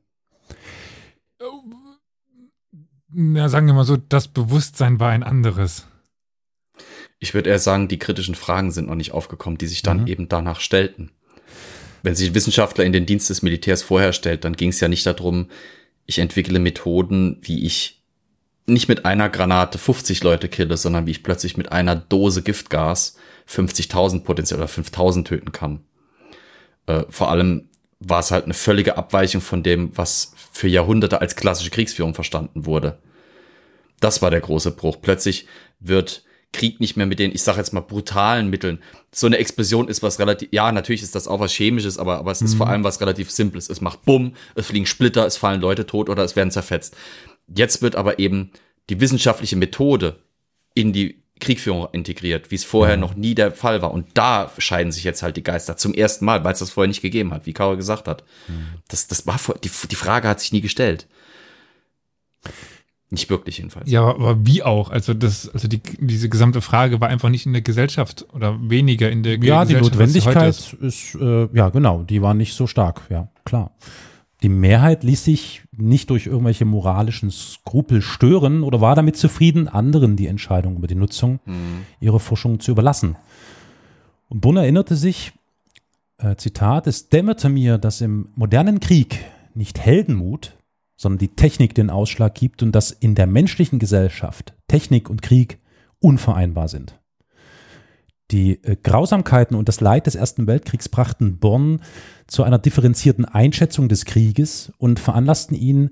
Ja, 3.14 3.48
sagen 3.48 3.68
wir 3.68 3.74
mal 3.74 3.84
so, 3.84 3.96
das 3.96 4.26
Bewusstsein 4.26 4.98
war 4.98 5.10
ein 5.10 5.22
anderes. 5.22 5.86
Ich 7.20 7.34
würde 7.34 7.50
eher 7.50 7.58
sagen, 7.60 7.86
die 7.86 7.98
kritischen 7.98 8.34
Fragen 8.34 8.72
sind 8.72 8.88
noch 8.88 8.96
nicht 8.96 9.12
aufgekommen, 9.12 9.58
die 9.58 9.66
sich 9.68 9.82
dann 9.82 10.02
mhm. 10.02 10.06
eben 10.08 10.28
danach 10.28 10.58
stellten. 10.58 11.12
Wenn 12.02 12.16
sich 12.16 12.34
Wissenschaftler 12.34 12.84
in 12.84 12.92
den 12.92 13.06
Dienst 13.06 13.30
des 13.30 13.42
Militärs 13.42 13.82
vorher 13.82 14.12
stellt, 14.12 14.44
dann 14.44 14.54
ging 14.54 14.70
es 14.70 14.80
ja 14.80 14.88
nicht 14.88 15.06
darum, 15.06 15.46
ich 16.06 16.18
entwickle 16.18 16.58
Methoden, 16.58 17.38
wie 17.42 17.64
ich 17.64 17.99
nicht 18.72 18.88
mit 18.88 19.04
einer 19.04 19.28
Granate 19.28 19.78
50 19.78 20.22
Leute 20.22 20.48
kille, 20.48 20.76
sondern 20.76 21.06
wie 21.06 21.12
ich 21.12 21.22
plötzlich 21.22 21.56
mit 21.56 21.72
einer 21.72 21.96
Dose 21.96 22.42
Giftgas 22.42 23.16
50.000 23.48 24.20
potenziell 24.24 24.60
oder 24.60 24.68
5.000 24.68 25.24
töten 25.24 25.52
kann. 25.52 25.80
Äh, 26.86 27.04
vor 27.08 27.30
allem 27.30 27.68
war 28.00 28.20
es 28.20 28.30
halt 28.30 28.44
eine 28.44 28.54
völlige 28.54 28.96
Abweichung 28.96 29.40
von 29.40 29.62
dem, 29.62 29.96
was 29.96 30.32
für 30.52 30.68
Jahrhunderte 30.68 31.20
als 31.20 31.36
klassische 31.36 31.70
Kriegsführung 31.70 32.14
verstanden 32.14 32.64
wurde. 32.64 32.98
Das 34.00 34.22
war 34.22 34.30
der 34.30 34.40
große 34.40 34.70
Bruch. 34.70 34.98
Plötzlich 35.02 35.46
wird 35.78 36.24
Krieg 36.52 36.80
nicht 36.80 36.96
mehr 36.96 37.06
mit 37.06 37.18
den, 37.18 37.32
ich 37.32 37.42
sage 37.42 37.58
jetzt 37.58 37.72
mal, 37.72 37.80
brutalen 37.80 38.50
Mitteln. 38.50 38.82
So 39.12 39.26
eine 39.26 39.38
Explosion 39.38 39.86
ist 39.86 40.02
was 40.02 40.18
relativ, 40.18 40.48
ja, 40.52 40.72
natürlich 40.72 41.02
ist 41.02 41.14
das 41.14 41.28
auch 41.28 41.38
was 41.38 41.52
Chemisches, 41.52 41.98
aber, 41.98 42.18
aber 42.18 42.32
es 42.32 42.42
ist 42.42 42.54
mhm. 42.54 42.58
vor 42.58 42.68
allem 42.68 42.84
was 42.84 43.00
relativ 43.00 43.30
Simples. 43.30 43.68
Es 43.68 43.80
macht 43.80 44.04
Bumm, 44.04 44.34
es 44.56 44.66
fliegen 44.66 44.86
Splitter, 44.86 45.26
es 45.26 45.36
fallen 45.36 45.60
Leute 45.60 45.86
tot 45.86 46.08
oder 46.08 46.24
es 46.24 46.34
werden 46.34 46.50
zerfetzt. 46.50 46.96
Jetzt 47.54 47.82
wird 47.82 47.96
aber 47.96 48.18
eben 48.18 48.50
die 48.88 49.00
wissenschaftliche 49.00 49.56
Methode 49.56 50.16
in 50.74 50.92
die 50.92 51.20
Kriegführung 51.40 51.88
integriert, 51.92 52.50
wie 52.50 52.54
es 52.54 52.64
vorher 52.64 52.96
mhm. 52.96 53.00
noch 53.00 53.14
nie 53.14 53.34
der 53.34 53.52
Fall 53.52 53.82
war. 53.82 53.92
Und 53.92 54.06
da 54.14 54.50
scheiden 54.58 54.92
sich 54.92 55.04
jetzt 55.04 55.22
halt 55.22 55.36
die 55.36 55.42
Geister 55.42 55.76
zum 55.76 55.94
ersten 55.94 56.24
Mal, 56.24 56.44
weil 56.44 56.52
es 56.52 56.58
das 56.58 56.70
vorher 56.70 56.88
nicht 56.88 57.02
gegeben 57.02 57.32
hat, 57.32 57.46
wie 57.46 57.52
Kauer 57.52 57.76
gesagt 57.76 58.06
hat. 58.06 58.24
Mhm. 58.46 58.78
Das, 58.88 59.08
das 59.08 59.26
war 59.26 59.38
vor, 59.38 59.56
die, 59.56 59.70
die 59.90 59.96
Frage 59.96 60.28
hat 60.28 60.40
sich 60.40 60.52
nie 60.52 60.60
gestellt. 60.60 61.06
Nicht 63.12 63.28
wirklich 63.28 63.58
jedenfalls. 63.58 63.90
Ja, 63.90 64.02
aber 64.02 64.46
wie 64.46 64.62
auch? 64.62 64.90
Also 64.90 65.14
das, 65.14 65.48
also 65.48 65.66
die, 65.66 65.80
diese 65.98 66.28
gesamte 66.28 66.60
Frage 66.60 67.00
war 67.00 67.08
einfach 67.08 67.28
nicht 67.28 67.44
in 67.44 67.52
der 67.52 67.62
Gesellschaft 67.62 68.24
oder 68.32 68.56
weniger 68.62 69.10
in 69.10 69.24
der 69.24 69.32
ja, 69.32 69.64
Gesellschaft. 69.64 69.70
Ja, 69.70 69.78
die 69.78 69.84
Notwendigkeit 69.84 70.48
ist, 70.48 70.72
ist 70.74 71.14
äh, 71.16 71.48
ja 71.52 71.70
genau, 71.70 72.04
die 72.04 72.22
war 72.22 72.34
nicht 72.34 72.54
so 72.54 72.68
stark, 72.68 73.02
ja, 73.10 73.28
klar. 73.44 73.72
Die 74.42 74.48
Mehrheit 74.48 75.04
ließ 75.04 75.24
sich 75.24 75.62
nicht 75.76 76.10
durch 76.10 76.26
irgendwelche 76.26 76.64
moralischen 76.64 77.30
Skrupel 77.30 78.00
stören 78.00 78.62
oder 78.62 78.80
war 78.80 78.94
damit 78.94 79.16
zufrieden, 79.16 79.68
anderen 79.68 80.16
die 80.16 80.26
Entscheidung 80.26 80.76
über 80.76 80.86
die 80.86 80.94
Nutzung 80.94 81.40
mhm. 81.44 81.84
ihrer 82.00 82.20
Forschung 82.20 82.60
zu 82.60 82.70
überlassen. 82.70 83.16
Und 84.28 84.40
Brunn 84.40 84.56
erinnerte 84.56 84.96
sich, 84.96 85.32
äh, 86.18 86.36
Zitat, 86.36 86.86
es 86.86 87.08
dämmerte 87.08 87.48
mir, 87.48 87.78
dass 87.78 88.00
im 88.00 88.28
modernen 88.34 88.80
Krieg 88.80 89.24
nicht 89.54 89.80
Heldenmut, 89.80 90.56
sondern 90.96 91.18
die 91.18 91.28
Technik 91.28 91.74
den 91.74 91.90
Ausschlag 91.90 92.34
gibt 92.34 92.62
und 92.62 92.72
dass 92.72 92.90
in 92.92 93.14
der 93.14 93.26
menschlichen 93.26 93.78
Gesellschaft 93.78 94.54
Technik 94.68 95.10
und 95.10 95.22
Krieg 95.22 95.58
unvereinbar 95.98 96.68
sind. 96.68 96.99
Die 98.30 98.62
äh, 98.62 98.76
Grausamkeiten 98.82 99.56
und 99.56 99.68
das 99.68 99.80
Leid 99.80 100.06
des 100.06 100.14
Ersten 100.14 100.46
Weltkriegs 100.46 100.88
brachten 100.88 101.38
Bonn 101.38 101.80
zu 102.26 102.42
einer 102.42 102.58
differenzierten 102.58 103.24
Einschätzung 103.24 103.88
des 103.88 104.04
Krieges 104.04 104.72
und 104.78 105.00
veranlassten 105.00 105.56
ihn, 105.56 105.90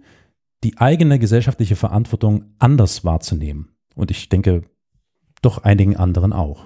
die 0.64 0.78
eigene 0.78 1.18
gesellschaftliche 1.18 1.76
Verantwortung 1.76 2.46
anders 2.58 3.04
wahrzunehmen. 3.04 3.70
Und 3.94 4.10
ich 4.10 4.28
denke, 4.28 4.62
doch 5.42 5.58
einigen 5.58 5.96
anderen 5.96 6.32
auch. 6.32 6.64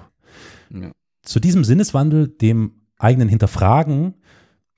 Ja. 0.70 0.92
Zu 1.22 1.40
diesem 1.40 1.64
Sinneswandel, 1.64 2.28
dem 2.28 2.72
eigenen 2.98 3.28
Hinterfragen, 3.28 4.14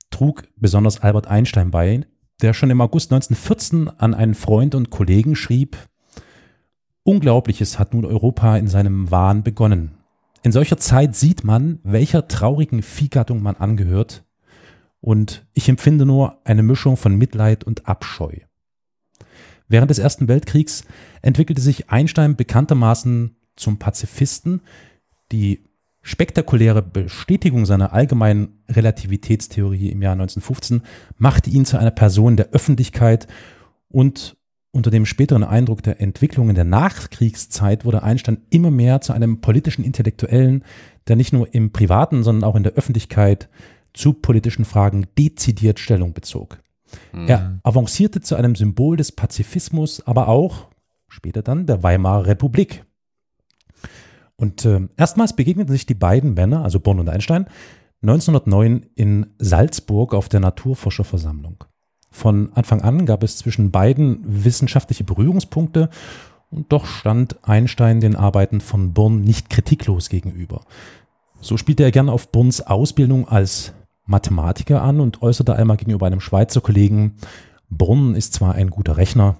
trug 0.09 0.43
besonders 0.55 1.01
Albert 1.01 1.27
Einstein 1.27 1.71
bei, 1.71 2.05
der 2.41 2.53
schon 2.53 2.69
im 2.69 2.81
August 2.81 3.11
1914 3.11 3.89
an 3.89 4.13
einen 4.13 4.35
Freund 4.35 4.75
und 4.75 4.89
Kollegen 4.89 5.35
schrieb, 5.35 5.77
Unglaubliches 7.03 7.77
hat 7.77 7.93
nun 7.93 8.03
Europa 8.03 8.57
in 8.57 8.67
seinem 8.67 9.11
Wahn 9.11 9.43
begonnen. 9.43 9.91
In 10.45 10.51
solcher 10.51 10.77
Zeit 10.77 11.15
sieht 11.15 11.43
man, 11.43 11.79
welcher 11.81 12.27
traurigen 12.27 12.83
Viehgattung 12.83 13.41
man 13.41 13.55
angehört, 13.55 14.23
und 15.01 15.43
ich 15.55 15.69
empfinde 15.69 16.05
nur 16.05 16.39
eine 16.45 16.61
Mischung 16.61 16.97
von 16.97 17.15
Mitleid 17.15 17.63
und 17.63 17.87
Abscheu. 17.87 18.35
Während 19.67 19.89
des 19.89 19.97
Ersten 19.97 20.27
Weltkriegs 20.27 20.83
entwickelte 21.23 21.63
sich 21.63 21.89
Einstein 21.89 22.35
bekanntermaßen 22.35 23.35
zum 23.55 23.79
Pazifisten. 23.79 24.61
Die 25.31 25.63
spektakuläre 26.03 26.83
Bestätigung 26.83 27.65
seiner 27.65 27.93
allgemeinen 27.93 28.59
Relativitätstheorie 28.69 29.89
im 29.89 30.03
Jahr 30.03 30.13
1915 30.13 30.83
machte 31.17 31.49
ihn 31.49 31.65
zu 31.65 31.79
einer 31.79 31.89
Person 31.89 32.37
der 32.37 32.49
Öffentlichkeit 32.49 33.25
und 33.89 34.34
unter 34.75 34.91
dem 34.91 35.05
späteren 35.05 35.45
Eindruck 35.45 35.83
der 35.83 36.01
Entwicklungen 36.01 36.53
der 36.53 36.65
Nachkriegszeit 36.65 37.85
wurde 37.85 38.03
Einstein 38.03 38.39
immer 38.49 38.71
mehr 38.71 38.99
zu 38.99 39.13
einem 39.13 39.39
politischen 39.39 39.85
Intellektuellen, 39.85 40.65
der 41.07 41.15
nicht 41.15 41.31
nur 41.31 41.53
im 41.53 41.71
privaten, 41.71 42.23
sondern 42.23 42.47
auch 42.47 42.57
in 42.57 42.63
der 42.63 42.73
Öffentlichkeit 42.73 43.47
zu 43.93 44.11
politischen 44.11 44.65
Fragen 44.65 45.07
dezidiert 45.17 45.79
Stellung 45.79 46.11
bezog. 46.11 46.61
Mhm. 47.13 47.27
Er 47.27 47.59
avancierte 47.63 48.19
zu 48.19 48.35
einem 48.35 48.55
Symbol 48.55 48.97
des 48.97 49.13
Pazifismus, 49.13 50.05
aber 50.05 50.27
auch 50.27 50.67
später 51.07 51.41
dann 51.41 51.65
der 51.65 51.81
Weimarer 51.81 52.25
Republik. 52.25 52.83
Und 54.35 54.65
äh, 54.65 54.81
erstmals 54.97 55.37
begegneten 55.37 55.71
sich 55.71 55.85
die 55.85 55.93
beiden 55.93 56.33
Männer, 56.33 56.65
also 56.65 56.81
Bonn 56.81 56.99
und 56.99 57.07
Einstein, 57.07 57.47
1909 58.01 58.87
in 58.95 59.27
Salzburg 59.39 60.13
auf 60.13 60.27
der 60.27 60.41
Naturforscherversammlung. 60.41 61.63
Von 62.15 62.53
Anfang 62.55 62.81
an 62.81 63.05
gab 63.05 63.23
es 63.23 63.35
zwischen 63.35 63.71
beiden 63.71 64.19
wissenschaftliche 64.23 65.03
Berührungspunkte 65.03 65.89
und 66.49 66.71
doch 66.71 66.85
stand 66.85 67.37
Einstein 67.43 67.99
den 67.99 68.15
Arbeiten 68.15 68.61
von 68.61 68.93
Born 68.93 69.19
nicht 69.19 69.49
kritiklos 69.49 70.07
gegenüber. 70.07 70.61
So 71.41 71.57
spielte 71.57 71.83
er 71.83 71.91
gern 71.91 72.07
auf 72.07 72.29
Borns 72.29 72.61
Ausbildung 72.61 73.27
als 73.27 73.73
Mathematiker 74.05 74.81
an 74.81 75.01
und 75.01 75.21
äußerte 75.21 75.57
einmal 75.57 75.75
gegenüber 75.75 76.07
einem 76.07 76.21
Schweizer 76.21 76.61
Kollegen, 76.61 77.15
Born 77.69 78.15
ist 78.15 78.33
zwar 78.33 78.55
ein 78.55 78.69
guter 78.69 78.95
Rechner, 78.95 79.35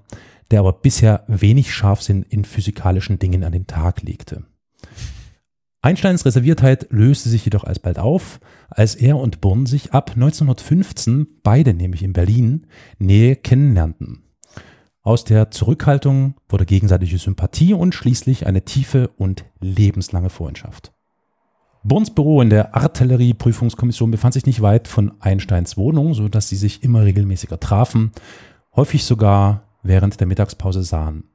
der 0.51 0.59
aber 0.59 0.73
bisher 0.73 1.23
wenig 1.27 1.73
Scharfsinn 1.73 2.23
in 2.27 2.43
physikalischen 2.43 3.19
Dingen 3.19 3.45
an 3.45 3.53
den 3.53 3.67
Tag 3.67 4.01
legte. 4.01 4.43
Einsteins 5.85 6.25
Reserviertheit 6.25 6.87
löste 6.89 7.29
sich 7.29 7.45
jedoch 7.45 7.63
alsbald 7.63 7.99
auf, 7.99 8.39
als 8.71 8.95
er 8.95 9.17
und 9.17 9.39
Born 9.39 9.67
sich 9.67 9.93
ab 9.93 10.13
1915, 10.15 11.27
beide 11.43 11.75
nämlich 11.75 12.01
in 12.01 12.11
Berlin, 12.11 12.65
näher 12.97 13.35
kennenlernten. 13.35 14.23
Aus 15.03 15.25
der 15.25 15.51
Zurückhaltung 15.51 16.37
wurde 16.49 16.65
gegenseitige 16.65 17.19
Sympathie 17.19 17.75
und 17.75 17.93
schließlich 17.93 18.47
eine 18.47 18.65
tiefe 18.65 19.09
und 19.09 19.45
lebenslange 19.59 20.31
Freundschaft. 20.31 20.91
Borns 21.83 22.09
Büro 22.09 22.41
in 22.41 22.49
der 22.49 22.75
Artillerieprüfungskommission 22.75 24.09
befand 24.09 24.33
sich 24.33 24.47
nicht 24.47 24.63
weit 24.63 24.87
von 24.87 25.21
Einsteins 25.21 25.77
Wohnung, 25.77 26.15
so 26.15 26.29
dass 26.29 26.49
sie 26.49 26.55
sich 26.55 26.81
immer 26.81 27.03
regelmäßiger 27.03 27.59
trafen, 27.59 28.11
häufig 28.75 29.03
sogar 29.03 29.77
während 29.83 30.19
der 30.19 30.25
Mittagspause 30.25 30.81
sahen. 30.81 31.25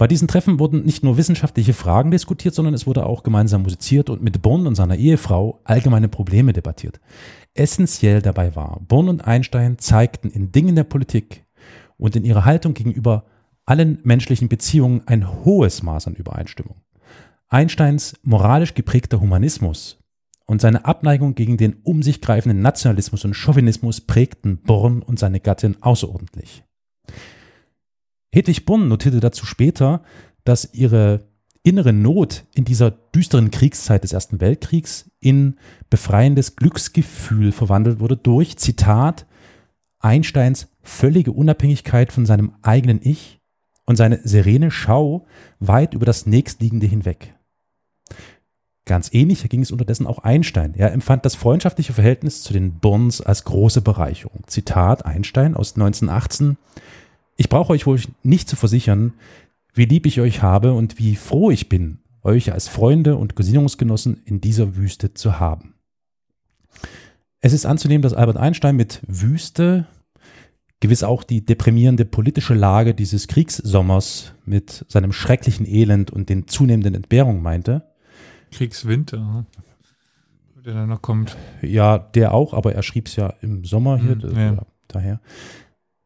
Bei 0.00 0.06
diesen 0.06 0.28
Treffen 0.28 0.58
wurden 0.58 0.86
nicht 0.86 1.04
nur 1.04 1.18
wissenschaftliche 1.18 1.74
Fragen 1.74 2.10
diskutiert, 2.10 2.54
sondern 2.54 2.72
es 2.72 2.86
wurde 2.86 3.04
auch 3.04 3.22
gemeinsam 3.22 3.64
musiziert 3.64 4.08
und 4.08 4.22
mit 4.22 4.40
Born 4.40 4.66
und 4.66 4.74
seiner 4.74 4.96
Ehefrau 4.96 5.60
allgemeine 5.64 6.08
Probleme 6.08 6.54
debattiert. 6.54 7.00
Essentiell 7.52 8.22
dabei 8.22 8.56
war, 8.56 8.80
Born 8.88 9.10
und 9.10 9.26
Einstein 9.26 9.76
zeigten 9.76 10.30
in 10.30 10.52
Dingen 10.52 10.74
der 10.74 10.84
Politik 10.84 11.44
und 11.98 12.16
in 12.16 12.24
ihrer 12.24 12.46
Haltung 12.46 12.72
gegenüber 12.72 13.26
allen 13.66 13.98
menschlichen 14.02 14.48
Beziehungen 14.48 15.02
ein 15.04 15.44
hohes 15.44 15.82
Maß 15.82 16.06
an 16.06 16.14
Übereinstimmung. 16.14 16.76
Einsteins 17.50 18.14
moralisch 18.22 18.72
geprägter 18.72 19.20
Humanismus 19.20 19.98
und 20.46 20.62
seine 20.62 20.86
Abneigung 20.86 21.34
gegen 21.34 21.58
den 21.58 21.76
um 21.82 22.02
sich 22.02 22.22
greifenden 22.22 22.62
Nationalismus 22.62 23.26
und 23.26 23.34
Chauvinismus 23.34 24.00
prägten 24.00 24.62
Born 24.62 25.02
und 25.02 25.18
seine 25.18 25.40
Gattin 25.40 25.76
außerordentlich. 25.82 26.64
Hedwig 28.32 28.64
Bonn 28.64 28.88
notierte 28.88 29.20
dazu 29.20 29.46
später, 29.46 30.02
dass 30.44 30.72
ihre 30.72 31.28
innere 31.62 31.92
Not 31.92 32.44
in 32.54 32.64
dieser 32.64 32.90
düsteren 32.90 33.50
Kriegszeit 33.50 34.02
des 34.02 34.12
Ersten 34.12 34.40
Weltkriegs 34.40 35.10
in 35.20 35.56
befreiendes 35.90 36.56
Glücksgefühl 36.56 37.52
verwandelt 37.52 38.00
wurde 38.00 38.16
durch, 38.16 38.56
Zitat, 38.56 39.26
Einsteins 39.98 40.68
völlige 40.82 41.32
Unabhängigkeit 41.32 42.12
von 42.12 42.24
seinem 42.24 42.52
eigenen 42.62 43.00
Ich 43.02 43.40
und 43.84 43.96
seine 43.96 44.20
serene 44.24 44.70
Schau 44.70 45.26
weit 45.58 45.92
über 45.94 46.06
das 46.06 46.24
nächstliegende 46.24 46.86
hinweg. 46.86 47.34
Ganz 48.86 49.12
ähnlich 49.12 49.46
ging 49.48 49.60
es 49.60 49.70
unterdessen 49.70 50.06
auch 50.06 50.20
Einstein. 50.20 50.74
Er 50.74 50.92
empfand 50.92 51.24
das 51.24 51.34
freundschaftliche 51.34 51.92
Verhältnis 51.92 52.42
zu 52.42 52.52
den 52.52 52.78
Bonds 52.80 53.20
als 53.20 53.44
große 53.44 53.82
Bereicherung. 53.82 54.42
Zitat 54.46 55.04
Einstein 55.04 55.54
aus 55.54 55.74
1918 55.74 56.56
ich 57.40 57.48
brauche 57.48 57.72
euch 57.72 57.86
wohl 57.86 57.98
nicht 58.22 58.50
zu 58.50 58.54
versichern, 58.54 59.14
wie 59.72 59.86
lieb 59.86 60.04
ich 60.04 60.20
euch 60.20 60.42
habe 60.42 60.74
und 60.74 60.98
wie 60.98 61.16
froh 61.16 61.50
ich 61.50 61.70
bin, 61.70 62.00
euch 62.22 62.52
als 62.52 62.68
Freunde 62.68 63.16
und 63.16 63.34
Gesinnungsgenossen 63.34 64.20
in 64.26 64.42
dieser 64.42 64.76
Wüste 64.76 65.14
zu 65.14 65.40
haben. 65.40 65.72
Es 67.40 67.54
ist 67.54 67.64
anzunehmen, 67.64 68.02
dass 68.02 68.12
Albert 68.12 68.36
Einstein 68.36 68.76
mit 68.76 69.00
Wüste 69.06 69.86
gewiss 70.80 71.02
auch 71.02 71.24
die 71.24 71.42
deprimierende 71.42 72.04
politische 72.04 72.52
Lage 72.52 72.92
dieses 72.92 73.26
Kriegssommers 73.26 74.34
mit 74.44 74.84
seinem 74.88 75.14
schrecklichen 75.14 75.66
Elend 75.66 76.10
und 76.10 76.28
den 76.28 76.46
zunehmenden 76.46 76.94
Entbehrungen 76.94 77.42
meinte. 77.42 77.86
Kriegswinter, 78.50 79.46
der 80.62 80.74
dann 80.74 80.90
noch 80.90 81.00
kommt. 81.00 81.38
Ja, 81.62 81.96
der 81.96 82.34
auch, 82.34 82.52
aber 82.52 82.74
er 82.74 82.82
schrieb 82.82 83.06
es 83.06 83.16
ja 83.16 83.32
im 83.40 83.64
Sommer 83.64 83.96
hier, 83.96 84.20
hm, 84.20 84.36
ja. 84.36 84.66
daher. 84.88 85.20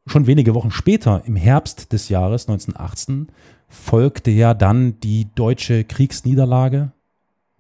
Schon 0.07 0.27
wenige 0.27 0.55
Wochen 0.55 0.71
später, 0.71 1.23
im 1.25 1.37
Herbst 1.37 1.93
des 1.93 2.09
Jahres 2.09 2.49
1918, 2.49 3.29
folgte 3.69 4.31
ja 4.31 4.55
dann 4.55 5.01
die 5.01 5.29
deutsche 5.35 5.85
Kriegsniederlage, 5.85 6.93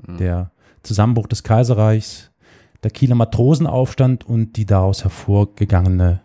mhm. 0.06 0.18
der 0.18 0.50
Zusammenbruch 0.82 1.26
des 1.26 1.42
Kaiserreichs, 1.42 2.30
der 2.82 2.90
Kieler 2.90 3.14
Matrosenaufstand 3.14 4.24
und 4.24 4.56
die 4.56 4.66
daraus 4.66 5.04
hervorgegangene 5.04 6.20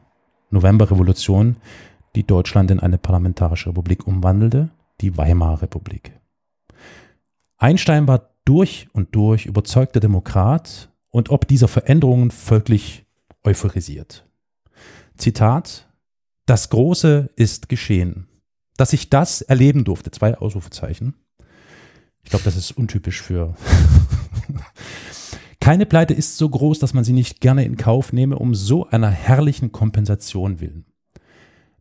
Novemberrevolution, 0.52 1.56
die 2.16 2.26
Deutschland 2.26 2.72
in 2.72 2.80
eine 2.80 2.98
parlamentarische 2.98 3.70
Republik 3.70 4.06
umwandelte, 4.06 4.70
die 5.00 5.18
Weimarer 5.18 5.62
Republik. 5.62 6.12
Einstein 7.58 8.08
war 8.08 8.30
durch 8.46 8.88
und 8.94 9.16
durch 9.16 9.46
überzeugter 9.46 10.00
Demokrat 10.00 10.90
und 11.12 11.30
ob 11.30 11.48
dieser 11.48 11.68
Veränderungen 11.68 12.32
folglich 12.32 13.06
euphorisiert. 13.44 14.26
Zitat 15.18 15.89
das 16.50 16.70
Große 16.70 17.30
ist 17.36 17.70
geschehen. 17.70 18.28
Dass 18.76 18.94
ich 18.94 19.10
das 19.12 19.42
erleben 19.42 19.84
durfte, 19.84 20.10
zwei 20.10 20.36
Ausrufezeichen. 20.36 21.14
Ich 22.24 22.32
glaube, 22.32 22.46
das 22.46 22.56
ist 22.56 22.72
untypisch 22.72 23.22
für. 23.22 23.56
Keine 25.60 25.86
Pleite 25.86 26.16
ist 26.16 26.38
so 26.38 26.50
groß, 26.50 26.80
dass 26.80 26.96
man 26.96 27.04
sie 27.04 27.14
nicht 27.14 27.40
gerne 27.40 27.66
in 27.66 27.78
Kauf 27.78 28.14
nehme, 28.14 28.40
um 28.40 28.56
so 28.56 28.88
einer 28.88 29.12
herrlichen 29.12 29.72
Kompensation 29.72 30.60
willen. 30.60 30.86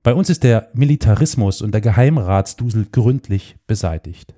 Bei 0.02 0.12
uns 0.12 0.28
ist 0.28 0.42
der 0.42 0.68
Militarismus 0.74 1.62
und 1.62 1.72
der 1.72 1.80
Geheimratsdusel 1.80 2.88
gründlich 2.92 3.56
beseitigt. 3.66 4.34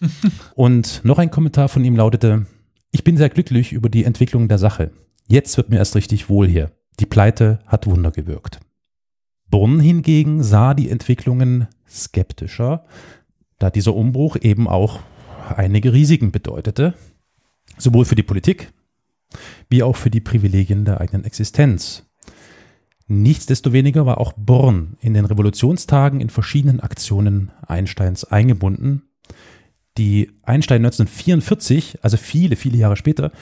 und 0.56 1.04
noch 1.04 1.18
ein 1.18 1.30
Kommentar 1.30 1.68
von 1.68 1.84
ihm 1.84 1.94
lautete, 1.94 2.46
ich 2.90 3.04
bin 3.04 3.16
sehr 3.16 3.28
glücklich 3.28 3.72
über 3.72 3.88
die 3.88 4.04
Entwicklung 4.04 4.48
der 4.48 4.58
Sache. 4.58 4.90
Jetzt 5.28 5.56
wird 5.56 5.68
mir 5.68 5.76
erst 5.76 5.94
richtig 5.94 6.28
wohl 6.28 6.48
hier. 6.48 6.72
Die 6.98 7.06
Pleite 7.06 7.60
hat 7.66 7.86
Wunder 7.86 8.10
gewirkt. 8.10 8.60
Brunn 9.50 9.80
hingegen 9.80 10.42
sah 10.42 10.74
die 10.74 10.90
Entwicklungen 10.90 11.68
skeptischer, 11.88 12.84
da 13.58 13.70
dieser 13.70 13.94
Umbruch 13.94 14.36
eben 14.40 14.68
auch 14.68 15.00
einige 15.56 15.92
Risiken 15.92 16.30
bedeutete, 16.30 16.94
sowohl 17.76 18.04
für 18.04 18.14
die 18.14 18.22
Politik 18.22 18.72
wie 19.68 19.82
auch 19.82 19.96
für 19.96 20.10
die 20.10 20.20
Privilegien 20.20 20.84
der 20.84 21.00
eigenen 21.00 21.24
Existenz. 21.24 22.04
Nichtsdestoweniger 23.08 24.04
war 24.06 24.18
auch 24.18 24.32
Born 24.34 24.96
in 25.00 25.14
den 25.14 25.24
Revolutionstagen 25.24 26.20
in 26.20 26.30
verschiedenen 26.30 26.80
Aktionen 26.80 27.50
Einsteins 27.66 28.24
eingebunden, 28.24 29.02
die 29.96 30.30
Einstein 30.42 30.84
1944, 30.84 31.98
also 32.02 32.16
viele, 32.16 32.56
viele 32.56 32.78
Jahre 32.78 32.96
später, 32.96 33.32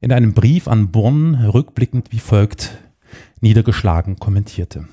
in 0.00 0.12
einem 0.12 0.34
Brief 0.34 0.68
an 0.68 0.90
Born 0.90 1.34
rückblickend 1.34 2.12
wie 2.12 2.18
folgt 2.18 2.76
niedergeschlagen 3.40 4.18
kommentierte. 4.18 4.88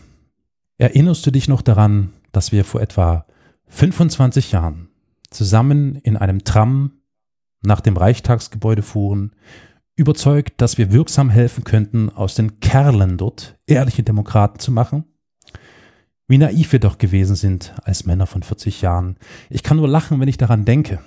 Erinnerst 0.80 1.28
du 1.28 1.32
dich 1.32 1.50
noch 1.50 1.62
daran, 1.62 2.14
dass 2.32 2.54
wir 2.54 2.64
vor 2.64 2.82
etwa 2.82 3.26
25 3.68 4.54
Jahren 4.54 4.88
zusammen 5.30 5.98
in 5.98 6.16
einem 6.16 6.46
Tram 6.46 7.02
nach 7.62 7.82
dem 7.82 7.98
Reichstagsgebäude 7.98 8.82
fuhren, 8.82 9.36
überzeugt, 9.98 10.62
dass 10.62 10.78
wir 10.78 10.94
wirksam 10.94 11.30
helfen 11.30 11.66
könnten, 11.66 12.10
aus 12.10 12.36
den 12.36 12.62
Kerlen 12.62 13.18
dort 13.18 13.60
ehrliche 13.68 14.04
Demokraten 14.04 14.60
zu 14.60 14.72
machen? 14.72 15.04
Wie 16.30 16.38
naiv 16.38 16.72
wir 16.72 16.80
doch 16.80 16.98
gewesen 16.98 17.36
sind 17.36 17.74
als 17.84 18.06
Männer 18.06 18.26
von 18.26 18.42
40 18.42 18.82
Jahren. 18.82 19.18
Ich 19.50 19.64
kann 19.64 19.76
nur 19.76 19.90
lachen, 19.90 20.22
wenn 20.22 20.30
ich 20.30 20.38
daran 20.38 20.64
denke. 20.64 21.00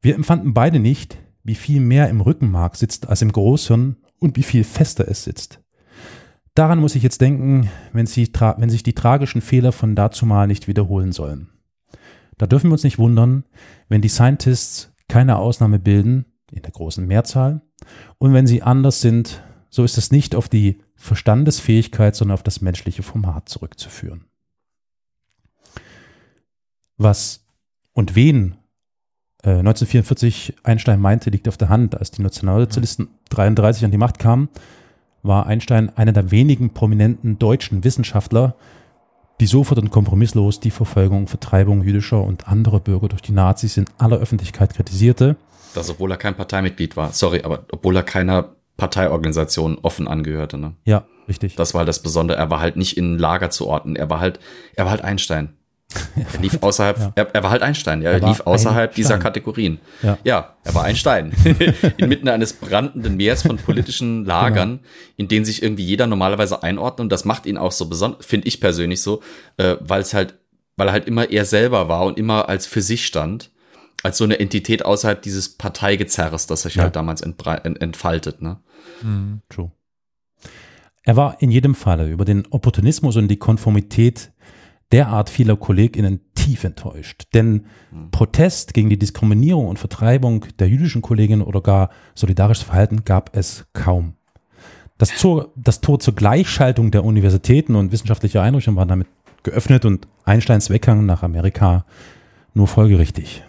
Wir 0.00 0.14
empfanden 0.14 0.54
beide 0.54 0.80
nicht, 0.80 1.18
wie 1.42 1.54
viel 1.54 1.80
mehr 1.80 2.08
im 2.08 2.22
Rückenmark 2.22 2.76
sitzt 2.76 3.08
als 3.08 3.20
im 3.20 3.30
Großhirn 3.30 3.96
und 4.20 4.38
wie 4.38 4.42
viel 4.42 4.64
fester 4.64 5.06
es 5.06 5.24
sitzt. 5.24 5.60
Daran 6.54 6.78
muss 6.78 6.94
ich 6.94 7.02
jetzt 7.02 7.20
denken, 7.20 7.68
wenn, 7.92 8.06
sie, 8.06 8.30
wenn 8.32 8.70
sich 8.70 8.84
die 8.84 8.94
tragischen 8.94 9.40
Fehler 9.40 9.72
von 9.72 9.96
dazumal 9.96 10.46
nicht 10.46 10.68
wiederholen 10.68 11.10
sollen. 11.10 11.48
Da 12.38 12.46
dürfen 12.46 12.70
wir 12.70 12.74
uns 12.74 12.84
nicht 12.84 12.98
wundern, 12.98 13.44
wenn 13.88 14.00
die 14.00 14.08
Scientists 14.08 14.92
keine 15.08 15.36
Ausnahme 15.36 15.80
bilden, 15.80 16.26
in 16.52 16.62
der 16.62 16.70
großen 16.70 17.04
Mehrzahl, 17.06 17.62
und 18.18 18.32
wenn 18.32 18.46
sie 18.46 18.62
anders 18.62 19.00
sind, 19.00 19.42
so 19.68 19.82
ist 19.82 19.98
es 19.98 20.12
nicht 20.12 20.36
auf 20.36 20.48
die 20.48 20.80
Verstandesfähigkeit, 20.94 22.14
sondern 22.14 22.34
auf 22.34 22.44
das 22.44 22.60
menschliche 22.60 23.02
Format 23.02 23.48
zurückzuführen. 23.48 24.26
Was 26.96 27.44
und 27.92 28.14
wen 28.14 28.56
äh, 29.42 29.50
1944 29.50 30.54
Einstein 30.62 31.00
meinte, 31.00 31.30
liegt 31.30 31.48
auf 31.48 31.56
der 31.56 31.68
Hand, 31.68 31.98
als 31.98 32.12
die 32.12 32.22
Nationalsozialisten 32.22 33.08
33 33.30 33.84
an 33.84 33.90
die 33.90 33.98
Macht 33.98 34.20
kamen 34.20 34.48
war 35.24 35.46
Einstein 35.46 35.90
einer 35.96 36.12
der 36.12 36.30
wenigen 36.30 36.70
prominenten 36.70 37.38
deutschen 37.38 37.82
Wissenschaftler, 37.82 38.54
die 39.40 39.46
sofort 39.46 39.80
und 39.80 39.90
kompromisslos 39.90 40.60
die 40.60 40.70
Verfolgung, 40.70 41.26
Vertreibung 41.26 41.82
jüdischer 41.82 42.22
und 42.22 42.46
anderer 42.46 42.78
Bürger 42.78 43.08
durch 43.08 43.22
die 43.22 43.32
Nazis 43.32 43.76
in 43.76 43.86
aller 43.98 44.18
Öffentlichkeit 44.18 44.74
kritisierte. 44.74 45.36
Das, 45.74 45.90
obwohl 45.90 46.12
er 46.12 46.18
kein 46.18 46.36
Parteimitglied 46.36 46.96
war. 46.96 47.12
Sorry, 47.12 47.42
aber 47.42 47.64
obwohl 47.72 47.96
er 47.96 48.04
keiner 48.04 48.54
Parteiorganisation 48.76 49.78
offen 49.82 50.06
angehörte. 50.06 50.58
Ne? 50.58 50.74
Ja, 50.84 51.04
richtig. 51.26 51.56
Das 51.56 51.74
war 51.74 51.80
halt 51.80 51.88
das 51.88 52.02
Besondere. 52.02 52.38
Er 52.38 52.50
war 52.50 52.60
halt 52.60 52.76
nicht 52.76 52.96
in 52.96 53.14
ein 53.14 53.18
Lager 53.18 53.50
zu 53.50 53.66
orten. 53.66 53.96
Er 53.96 54.10
war 54.10 54.20
halt, 54.20 54.38
er 54.76 54.84
war 54.84 54.92
halt 54.92 55.02
Einstein. 55.02 55.54
Er 56.16 56.40
lief 56.40 56.58
außerhalb, 56.60 56.98
ja. 56.98 57.12
er, 57.14 57.34
er, 57.34 57.42
war 57.42 57.50
halt 57.50 57.62
Einstein, 57.62 58.02
ja, 58.02 58.10
er, 58.10 58.20
er 58.20 58.28
lief 58.28 58.40
außerhalb 58.40 58.94
dieser 58.94 59.18
Kategorien. 59.18 59.78
Ja. 60.02 60.18
ja. 60.24 60.54
er 60.64 60.74
war 60.74 60.84
ein 60.84 60.96
Stein. 60.96 61.32
Inmitten 61.96 62.28
eines 62.28 62.52
brandenden 62.54 63.16
Meers 63.16 63.42
von 63.42 63.56
politischen 63.56 64.24
Lagern, 64.24 64.78
genau. 64.78 64.82
in 65.16 65.28
denen 65.28 65.44
sich 65.44 65.62
irgendwie 65.62 65.84
jeder 65.84 66.06
normalerweise 66.06 66.62
einordnet. 66.62 67.04
Und 67.04 67.12
das 67.12 67.24
macht 67.24 67.46
ihn 67.46 67.56
auch 67.56 67.72
so 67.72 67.88
besonders, 67.88 68.24
finde 68.24 68.48
ich 68.48 68.60
persönlich 68.60 69.02
so, 69.02 69.22
äh, 69.56 69.76
weil 69.80 70.00
es 70.00 70.14
halt, 70.14 70.34
weil 70.76 70.88
er 70.88 70.92
halt 70.92 71.06
immer 71.06 71.30
er 71.30 71.44
selber 71.44 71.88
war 71.88 72.04
und 72.04 72.18
immer 72.18 72.48
als 72.48 72.66
für 72.66 72.82
sich 72.82 73.06
stand. 73.06 73.50
Als 74.02 74.18
so 74.18 74.24
eine 74.24 74.38
Entität 74.38 74.84
außerhalb 74.84 75.22
dieses 75.22 75.56
Parteigezerres, 75.56 76.46
das 76.46 76.62
sich 76.62 76.74
ja. 76.74 76.82
halt 76.82 76.94
damals 76.96 77.22
entfaltet, 77.22 78.42
ne? 78.42 78.58
Mhm. 79.02 79.40
True. 79.48 79.70
Er 81.06 81.16
war 81.16 81.40
in 81.42 81.50
jedem 81.50 81.74
Falle 81.74 82.08
über 82.08 82.24
den 82.24 82.46
Opportunismus 82.50 83.16
und 83.16 83.28
die 83.28 83.36
Konformität 83.36 84.32
derart 84.92 85.30
vieler 85.30 85.56
KollegInnen 85.56 86.20
tief 86.34 86.64
enttäuscht. 86.64 87.24
Denn 87.34 87.66
mhm. 87.90 88.10
Protest 88.10 88.74
gegen 88.74 88.90
die 88.90 88.98
Diskriminierung 88.98 89.68
und 89.68 89.78
Vertreibung 89.78 90.46
der 90.58 90.68
jüdischen 90.68 91.02
Kolleginnen 91.02 91.42
oder 91.42 91.60
gar 91.60 91.90
solidarisches 92.14 92.64
Verhalten 92.64 93.04
gab 93.04 93.36
es 93.36 93.66
kaum. 93.72 94.14
Das 94.98 95.10
Tor, 95.16 95.48
das 95.56 95.80
Tor 95.80 95.98
zur 95.98 96.14
Gleichschaltung 96.14 96.90
der 96.90 97.04
Universitäten 97.04 97.74
und 97.74 97.90
wissenschaftlicher 97.90 98.42
Einrichtungen 98.42 98.76
war 98.76 98.86
damit 98.86 99.08
geöffnet 99.42 99.84
und 99.84 100.06
Einsteins 100.24 100.70
Weggang 100.70 101.04
nach 101.04 101.22
Amerika 101.22 101.84
nur 102.54 102.68
folgerichtig. 102.68 103.42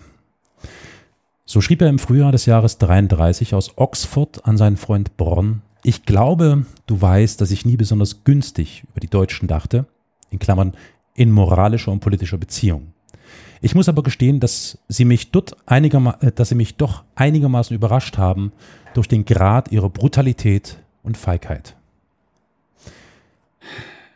So 1.45 1.61
schrieb 1.61 1.81
er 1.81 1.89
im 1.89 1.99
Frühjahr 1.99 2.31
des 2.31 2.47
Jahres 2.47 2.79
33 2.79 3.53
aus 3.53 3.77
Oxford 3.77 4.45
an 4.45 4.57
seinen 4.57 4.77
Freund 4.77 5.15
Born, 5.15 5.61
ich 5.87 6.03
glaube, 6.03 6.65
du 6.87 6.99
weißt, 6.99 7.39
dass 7.39 7.51
ich 7.51 7.63
nie 7.63 7.77
besonders 7.77 8.23
günstig 8.23 8.85
über 8.89 8.99
die 8.99 9.07
Deutschen 9.07 9.47
dachte, 9.47 9.85
in 10.31 10.39
Klammern 10.39 10.73
in 11.15 11.31
moralischer 11.31 11.91
und 11.91 12.01
politischer 12.01 12.37
Beziehung. 12.37 12.93
Ich 13.61 13.73
muss 13.73 13.89
aber 13.89 14.03
gestehen, 14.03 14.39
dass 14.39 14.77
sie 14.87 15.05
mich 15.05 15.31
dort 15.31 15.57
einigerma 15.65 16.17
äh, 16.21 16.31
dass 16.31 16.49
sie 16.49 16.55
mich 16.55 16.75
doch 16.75 17.03
einigermaßen 17.15 17.75
überrascht 17.75 18.17
haben 18.17 18.51
durch 18.93 19.07
den 19.07 19.25
Grad 19.25 19.71
ihrer 19.71 19.89
Brutalität 19.89 20.77
und 21.01 21.17
Feigheit. 21.17 21.75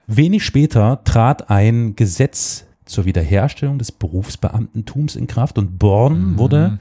Wenig 0.06 0.44
später 0.44 1.04
trat 1.04 1.50
ein 1.50 1.96
Gesetz 1.96 2.66
zur 2.86 3.06
Wiederherstellung 3.06 3.78
des 3.78 3.92
Berufsbeamtentums 3.92 5.16
in 5.16 5.28
Kraft 5.28 5.58
und 5.58 5.78
Born 5.78 6.32
mhm. 6.32 6.38
wurde 6.38 6.80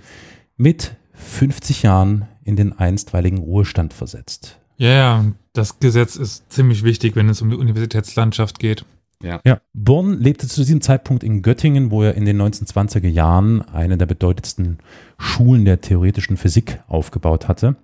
mit 0.57 0.97
50 1.13 1.83
Jahren 1.83 2.27
in 2.45 2.57
den 2.57 2.79
einstweiligen 2.79 3.39
Ruhestand 3.39 3.93
versetzt. 3.93 4.59
Ja, 4.79 4.89
ja, 4.89 5.25
das 5.53 5.81
Gesetz 5.81 6.17
ist 6.17 6.51
ziemlich 6.53 6.85
wichtig, 6.85 7.17
wenn 7.17 7.29
es 7.29 7.43
um 7.43 7.51
die 7.51 7.57
Universitätslandschaft 7.57 8.59
geht. 8.59 8.85
Ja. 9.23 9.41
ja. 9.45 9.61
Born 9.75 10.21
lebte 10.21 10.47
zu 10.47 10.61
diesem 10.61 10.81
Zeitpunkt 10.81 11.25
in 11.25 11.43
Göttingen, 11.43 11.91
wo 11.91 12.03
er 12.03 12.15
in 12.15 12.25
den 12.25 12.41
1920er 12.41 13.09
Jahren 13.09 13.63
eine 13.63 13.99
der 13.99 14.07
bedeutendsten 14.07 14.79
Schulen 15.19 15.65
der 15.65 15.81
theoretischen 15.81 16.37
Physik 16.37 16.81
aufgebaut 16.87 17.49
hatte. 17.49 17.77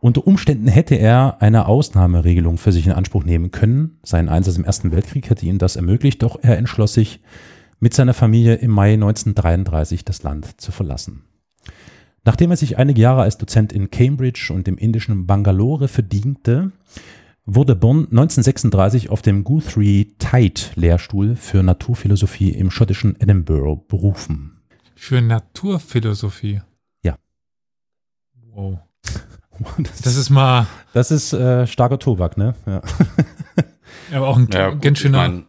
Unter 0.00 0.26
Umständen 0.26 0.68
hätte 0.68 0.94
er 0.94 1.42
eine 1.42 1.66
Ausnahmeregelung 1.66 2.56
für 2.56 2.72
sich 2.72 2.86
in 2.86 2.92
Anspruch 2.92 3.24
nehmen 3.24 3.50
können. 3.50 3.98
Sein 4.04 4.28
Einsatz 4.28 4.56
im 4.56 4.64
Ersten 4.64 4.92
Weltkrieg 4.92 5.28
hätte 5.28 5.44
ihm 5.44 5.58
das 5.58 5.76
ermöglicht, 5.76 6.22
doch 6.22 6.38
er 6.40 6.56
entschloss 6.56 6.94
sich, 6.94 7.20
mit 7.80 7.94
seiner 7.94 8.14
Familie 8.14 8.54
im 8.56 8.70
Mai 8.70 8.94
1933 8.94 10.04
das 10.04 10.22
Land 10.22 10.60
zu 10.60 10.72
verlassen. 10.72 11.24
Nachdem 12.24 12.50
er 12.50 12.56
sich 12.56 12.78
einige 12.78 13.00
Jahre 13.00 13.22
als 13.22 13.38
Dozent 13.38 13.72
in 13.72 13.90
Cambridge 13.90 14.52
und 14.52 14.68
im 14.68 14.76
indischen 14.76 15.26
Bangalore 15.26 15.88
verdiente, 15.88 16.72
wurde 17.50 17.74
Bonn 17.74 18.04
1936 18.10 19.08
auf 19.08 19.22
dem 19.22 19.42
Guthrie 19.42 20.12
Tide 20.18 20.60
Lehrstuhl 20.74 21.34
für 21.34 21.62
Naturphilosophie 21.62 22.50
im 22.50 22.70
schottischen 22.70 23.18
Edinburgh 23.18 23.82
berufen. 23.88 24.60
Für 24.94 25.22
Naturphilosophie? 25.22 26.60
Ja. 27.02 27.16
Wow. 28.52 28.78
Das, 29.78 30.02
das 30.02 30.14
ist 30.14 30.30
mal. 30.30 30.68
Das 30.92 31.10
ist 31.10 31.32
äh, 31.32 31.66
starker 31.66 31.98
Tobak, 31.98 32.36
ne? 32.36 32.54
Ja. 32.64 32.80
Aber 34.16 34.28
auch 34.28 34.36
ein 34.36 34.48
ja, 34.52 34.70
ganz 34.70 35.00
schöner. 35.00 35.24
Ich 35.24 35.32
mein, 35.32 35.46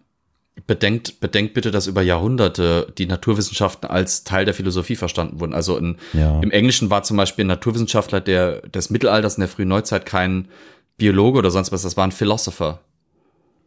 bedenkt, 0.65 1.19
bedenkt 1.19 1.53
bitte, 1.53 1.69
dass 1.69 1.85
über 1.85 2.01
Jahrhunderte 2.01 2.91
die 2.97 3.05
Naturwissenschaften 3.05 3.87
als 3.87 4.23
Teil 4.23 4.45
der 4.45 4.55
Philosophie 4.55 4.95
verstanden 4.95 5.39
wurden. 5.39 5.53
Also 5.53 5.77
in, 5.77 5.97
ja. 6.13 6.39
im 6.41 6.49
Englischen 6.49 6.89
war 6.89 7.03
zum 7.03 7.17
Beispiel 7.17 7.45
ein 7.45 7.49
Naturwissenschaftler 7.49 8.19
der, 8.19 8.61
des 8.61 8.89
Mittelalters 8.89 9.35
in 9.35 9.41
der 9.41 9.47
frühen 9.47 9.67
Neuzeit 9.67 10.07
kein 10.07 10.47
Biologe 10.99 11.39
oder 11.39 11.49
sonst 11.49 11.71
was, 11.71 11.81
das 11.81 11.97
war 11.97 12.05
ein 12.05 12.11
Philosopher. 12.11 12.79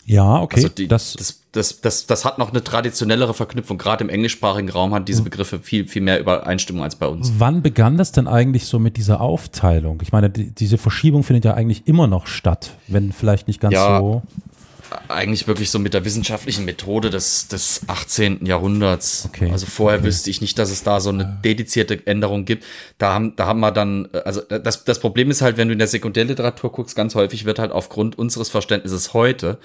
Ja, 0.05 0.41
okay. 0.41 0.57
Also 0.57 0.68
die, 0.68 0.89
das, 0.89 1.14
das, 1.14 1.43
das, 1.53 1.80
das, 1.80 2.07
das 2.07 2.24
hat 2.24 2.39
noch 2.39 2.51
eine 2.51 2.64
traditionellere 2.64 3.35
Verknüpfung. 3.35 3.78
Gerade 3.78 4.03
im 4.03 4.11
englischsprachigen 4.11 4.68
Raum 4.68 4.95
hat 4.95 5.09
diese 5.09 5.18
hm. 5.18 5.24
Begriffe 5.24 5.59
viel, 5.61 5.87
viel 5.87 6.03
mehr 6.03 6.18
Übereinstimmung 6.18 6.83
als 6.83 6.97
bei 6.97 7.07
uns. 7.07 7.35
Wann 7.39 7.62
begann 7.62 7.97
das 7.99 8.11
denn 8.11 8.26
eigentlich 8.26 8.66
so 8.66 8.78
mit 8.78 8.97
dieser 8.97 9.20
Aufteilung? 9.20 10.01
Ich 10.03 10.12
meine, 10.12 10.30
die, 10.30 10.51
diese 10.51 10.78
Verschiebung 10.78 11.22
findet 11.22 11.45
ja 11.45 11.55
eigentlich 11.55 11.87
immer 11.87 12.07
noch 12.07 12.26
statt, 12.26 12.76
wenn 12.89 13.12
vielleicht 13.12 13.47
nicht 13.47 13.61
ganz 13.61 13.74
ja, 13.74 13.99
so 13.99 14.22
eigentlich 15.09 15.47
wirklich 15.47 15.70
so 15.70 15.78
mit 15.78 15.95
der 15.95 16.05
wissenschaftlichen 16.05 16.64
Methode 16.64 17.11
des, 17.11 17.49
des 17.49 17.82
18. 17.86 18.47
Jahrhunderts. 18.47 19.28
Okay. 19.28 19.51
Also 19.51 19.66
vorher 19.66 20.01
okay. 20.01 20.09
wüsste 20.09 20.30
ich 20.30 20.40
nicht, 20.40 20.59
dass 20.59 20.70
es 20.70 20.82
da 20.82 21.01
so 21.01 21.11
eine 21.11 21.40
dedizierte 21.45 22.07
Änderung 22.07 22.45
gibt. 22.45 22.64
Da 22.99 23.14
haben, 23.14 23.36
da 23.36 23.47
haben 23.47 23.61
wir 23.61 23.70
dann, 23.70 24.09
also 24.24 24.40
das, 24.40 24.84
das 24.84 25.01
Problem 25.01 25.30
ist 25.30 25.43
halt, 25.43 25.57
wenn 25.57 25.68
du 25.68 25.72
in 25.72 25.78
der 25.78 25.88
Sekundärliteratur 25.88 26.72
guckst, 26.72 26.97
ganz 26.97 27.14
häufig 27.14 27.45
wird 27.45 27.59
halt 27.59 27.72
aufgrund 27.72 28.18
unseres 28.18 28.49
Verständnisses 28.49 29.14
heute 29.14 29.59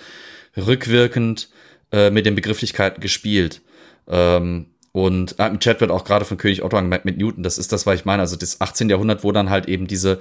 rückwirkend 0.56 1.50
äh, 1.92 2.10
mit 2.10 2.26
den 2.26 2.36
Begrifflichkeiten 2.36 3.02
gespielt. 3.02 3.62
Ähm, 4.08 4.68
und 4.92 5.38
äh, 5.40 5.48
im 5.48 5.60
Chat 5.60 5.80
wird 5.80 5.92
auch 5.92 6.06
gerade 6.06 6.26
von 6.26 6.38
König 6.38 6.64
Otto 6.64 6.76
angemerkt 6.76 7.06
mit 7.06 7.18
Newton. 7.18 7.44
Das 7.44 7.58
ist 7.58 7.72
das, 7.72 7.86
was 7.86 8.00
ich 8.00 8.06
meine. 8.06 8.22
Also 8.22 8.36
das 8.36 8.62
18. 8.62 8.90
Jahrhundert, 8.90 9.24
wo 9.24 9.32
dann 9.32 9.50
halt 9.50 9.68
eben 9.68 9.86
diese 9.86 10.20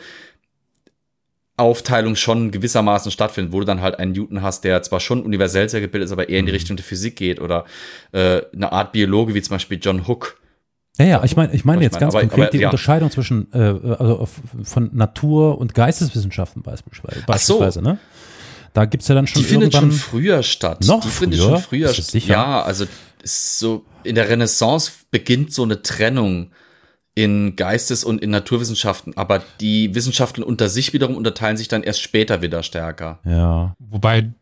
Aufteilung 1.56 2.16
schon 2.16 2.50
gewissermaßen 2.50 3.10
stattfindet, 3.10 3.52
wo 3.52 3.60
du 3.60 3.66
dann 3.66 3.80
halt 3.80 3.98
einen 3.98 4.12
Newton 4.12 4.42
hast, 4.42 4.64
der 4.64 4.82
zwar 4.82 5.00
schon 5.00 5.22
universell 5.22 5.68
sehr 5.68 5.80
gebildet 5.80 6.06
ist, 6.06 6.12
aber 6.12 6.28
eher 6.28 6.38
in 6.38 6.46
die 6.46 6.52
mhm. 6.52 6.56
Richtung 6.56 6.76
der 6.76 6.84
Physik 6.84 7.16
geht 7.16 7.40
oder 7.40 7.64
äh, 8.12 8.42
eine 8.54 8.72
Art 8.72 8.92
Biologe 8.92 9.34
wie 9.34 9.40
zum 9.40 9.54
Beispiel 9.54 9.78
John 9.80 10.06
Hook. 10.06 10.38
Ja, 10.98 11.04
ja, 11.04 11.24
ich 11.24 11.36
meine, 11.36 11.54
ich 11.54 11.64
meine 11.64 11.82
jetzt 11.82 11.94
ich 11.96 12.00
mein, 12.00 12.00
ganz 12.00 12.14
aber, 12.14 12.22
konkret 12.22 12.42
aber, 12.44 12.50
die 12.50 12.58
ja. 12.58 12.68
Unterscheidung 12.68 13.10
zwischen 13.10 13.52
äh, 13.52 13.58
also 13.58 14.28
von 14.64 14.90
Natur 14.94 15.58
und 15.58 15.74
Geisteswissenschaften 15.74 16.62
beispielsweise. 16.62 17.22
beispielsweise 17.26 17.80
so. 17.80 17.80
ne? 17.80 17.98
Da 18.72 18.84
gibt's 18.84 19.08
ja 19.08 19.14
dann 19.14 19.26
schon 19.26 19.40
Die 19.40 19.48
findet 19.48 19.74
schon 19.74 19.92
früher 19.92 20.42
statt. 20.42 20.84
Noch 20.86 21.00
die 21.00 21.08
findet 21.08 21.40
schon 21.40 21.58
früher 21.58 21.92
statt. 21.92 22.22
Ja, 22.24 22.62
also 22.62 22.84
so 23.24 23.84
in 24.04 24.14
der 24.14 24.28
Renaissance 24.28 24.92
beginnt 25.10 25.52
so 25.52 25.62
eine 25.62 25.82
Trennung 25.82 26.50
in 27.16 27.56
Geistes- 27.56 28.04
und 28.04 28.20
in 28.20 28.28
Naturwissenschaften, 28.30 29.16
aber 29.16 29.42
die 29.60 29.94
Wissenschaften 29.94 30.42
unter 30.42 30.68
sich 30.68 30.92
wiederum 30.92 31.16
unterteilen 31.16 31.56
sich 31.56 31.66
dann 31.66 31.82
erst 31.82 32.02
später 32.02 32.42
wieder 32.42 32.62
stärker. 32.62 33.20
Ja. 33.24 33.74
Wobei 33.78 34.32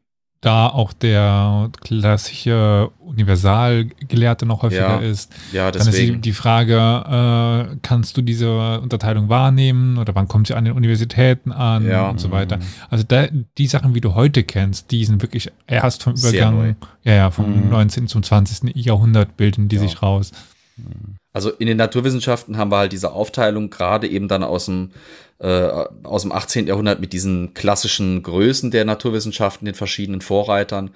da 0.41 0.67
auch 0.67 0.93
der 0.93 1.71
klassische 1.83 2.91
Universalgelehrte 2.99 4.45
noch 4.45 4.63
häufiger 4.63 5.01
ja, 5.01 5.09
ist. 5.09 5.33
Ja, 5.53 5.71
deswegen. 5.71 5.85
Dann 5.85 5.95
ist 5.95 6.15
die, 6.17 6.21
die 6.21 6.33
Frage, 6.33 7.71
äh, 7.73 7.77
kannst 7.83 8.17
du 8.17 8.23
diese 8.23 8.81
Unterteilung 8.81 9.29
wahrnehmen 9.29 9.97
oder 9.97 10.15
wann 10.17 10.27
kommt 10.27 10.49
sie 10.49 10.55
an 10.55 10.65
den 10.65 10.75
Universitäten 10.75 11.53
an 11.53 11.87
ja. 11.87 12.11
und 12.11 12.19
so 12.19 12.33
weiter. 12.33 12.59
Also 12.91 13.05
da, 13.07 13.29
die 13.57 13.67
Sachen, 13.69 13.95
wie 13.95 14.01
du 14.01 14.17
heute 14.17 14.43
kennst, 14.43 14.91
die 14.91 15.05
sind 15.05 15.23
wirklich 15.23 15.51
erst 15.69 16.03
vom 16.03 16.15
Übergang, 16.15 16.75
ja, 17.05 17.15
ja, 17.15 17.31
vom 17.31 17.67
mhm. 17.67 17.71
19. 17.71 18.09
zum 18.09 18.25
20. 18.25 18.75
Jahrhundert 18.75 19.37
bilden 19.37 19.69
die 19.69 19.77
ja. 19.77 19.83
sich 19.83 20.03
raus. 20.03 20.33
Mhm. 20.77 21.17
Also 21.35 21.51
in 21.51 21.67
den 21.67 21.77
Naturwissenschaften 21.77 22.57
haben 22.57 22.71
wir 22.71 22.79
halt 22.79 22.93
diese 22.93 23.13
Aufteilung 23.13 23.69
gerade 23.69 24.09
eben 24.09 24.29
dann 24.29 24.45
aus 24.45 24.67
dem, 24.67 24.93
äh, 25.41 25.69
aus 26.05 26.23
dem 26.23 26.33
18. 26.33 26.69
Jahrhundert 26.69 27.01
mit 27.01 27.13
diesen 27.13 27.53
klassischen 27.55 28.23
Größen 28.23 28.71
der 28.71 28.85
Naturwissenschaften, 28.85 29.67
den 29.67 29.75
verschiedenen 29.75 30.21
Vorreitern, 30.21 30.91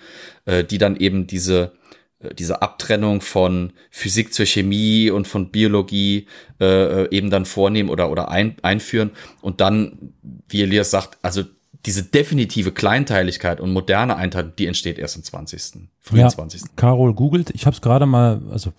äh, 0.47 0.63
die 0.63 0.79
dann 0.79 0.97
eben 0.97 1.27
diese 1.27 1.73
äh, 2.21 2.35
diese 2.35 2.63
Abtrennung 2.63 3.21
von 3.21 3.73
Physik 3.91 4.33
zur 4.33 4.47
Chemie 4.47 5.11
und 5.11 5.27
von 5.27 5.51
Biologie 5.51 6.27
äh, 6.61 7.15
eben 7.15 7.31
dann 7.31 7.45
vornehmen 7.45 7.91
oder 7.91 8.11
oder 8.11 8.31
ein, 8.31 8.57
einführen 8.63 9.11
und 9.41 9.61
dann, 9.61 10.15
wie 10.49 10.63
Elias 10.63 10.91
sagt, 10.91 11.19
also 11.23 11.43
diese 11.89 12.03
definitive 12.03 12.71
Kleinteiligkeit 12.71 13.63
und 13.63 13.73
moderne 13.73 14.17
Einteilung, 14.17 14.53
die 14.59 14.67
entsteht 14.67 14.99
erst 14.99 15.17
im 15.17 15.23
20. 15.23 15.89
frühen 16.01 16.21
ja, 16.21 16.29
20. 16.29 16.77
Carol 16.77 17.15
googelt, 17.15 17.49
ich 17.55 17.65
habe 17.65 17.75
es 17.75 17.81
gerade 17.81 18.05
mal, 18.05 18.43
also 18.51 18.75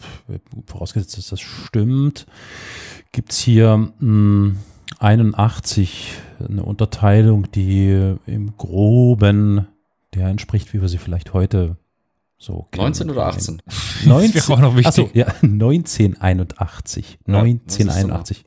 vorausgesetzt, 0.68 1.18
dass 1.18 1.30
das 1.30 1.42
stimmt, 1.42 2.28
gibt's 3.12 3.40
hier 3.40 3.92
mh, 3.98 4.58
81 5.00 6.12
eine 6.48 6.62
Unterteilung, 6.64 7.52
die 7.52 8.16
im 8.28 8.56
Groben 8.58 9.66
der 10.14 10.28
entspricht, 10.28 10.72
wie 10.76 10.82
wir 10.82 10.88
sie 10.88 11.00
vielleicht 11.00 11.34
heute 11.34 11.78
so 12.38 12.68
kennen. 12.70 12.84
19 12.84 13.10
oder 13.10 13.26
18? 13.26 13.64
19, 14.06 14.34
das 14.34 14.52
auch 14.52 14.60
noch 14.60 14.76
wichtig. 14.76 14.88
Achso, 14.88 15.10
ja, 15.14 15.26
1981. 15.42 17.18
Ja, 17.26 17.40
1981. 17.40 18.46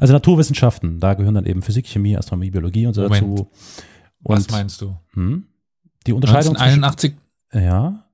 Also 0.00 0.14
Naturwissenschaften, 0.14 0.98
da 0.98 1.14
gehören 1.14 1.34
dann 1.34 1.44
eben 1.44 1.62
Physik, 1.62 1.86
Chemie, 1.86 2.16
Astronomie, 2.16 2.50
Biologie 2.50 2.86
und 2.86 2.94
so 2.94 3.02
Moment. 3.02 3.22
dazu. 3.22 3.50
Und, 4.22 4.36
Was 4.36 4.50
meinst 4.50 4.80
du? 4.80 4.96
Hm? 5.12 5.46
Die 6.06 6.12
Unterscheidung 6.12 6.56
1981. 6.56 7.12
Zwischen, 7.50 7.66
ja. 7.66 8.06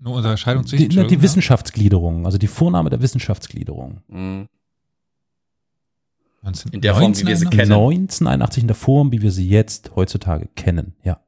Eine 0.00 0.10
Unterscheidung 0.10 0.66
zwischen. 0.66 0.88
Die, 0.88 1.06
die 1.06 1.22
Wissenschaftsgliederung, 1.22 2.24
also 2.24 2.38
die 2.38 2.46
Vorname 2.46 2.88
der 2.88 3.02
Wissenschaftsgliederung. 3.02 4.00
Mhm. 4.08 4.48
In 6.72 6.80
der 6.80 6.94
Form, 6.94 7.18
wie 7.18 7.26
wir 7.26 7.36
sie 7.36 7.46
kennen. 7.46 7.72
1981 7.72 8.62
in 8.62 8.68
der 8.68 8.76
Form, 8.76 9.12
wie 9.12 9.20
wir 9.20 9.32
sie 9.32 9.48
jetzt 9.48 9.90
heutzutage 9.96 10.48
kennen, 10.54 10.94
ja. 11.02 11.20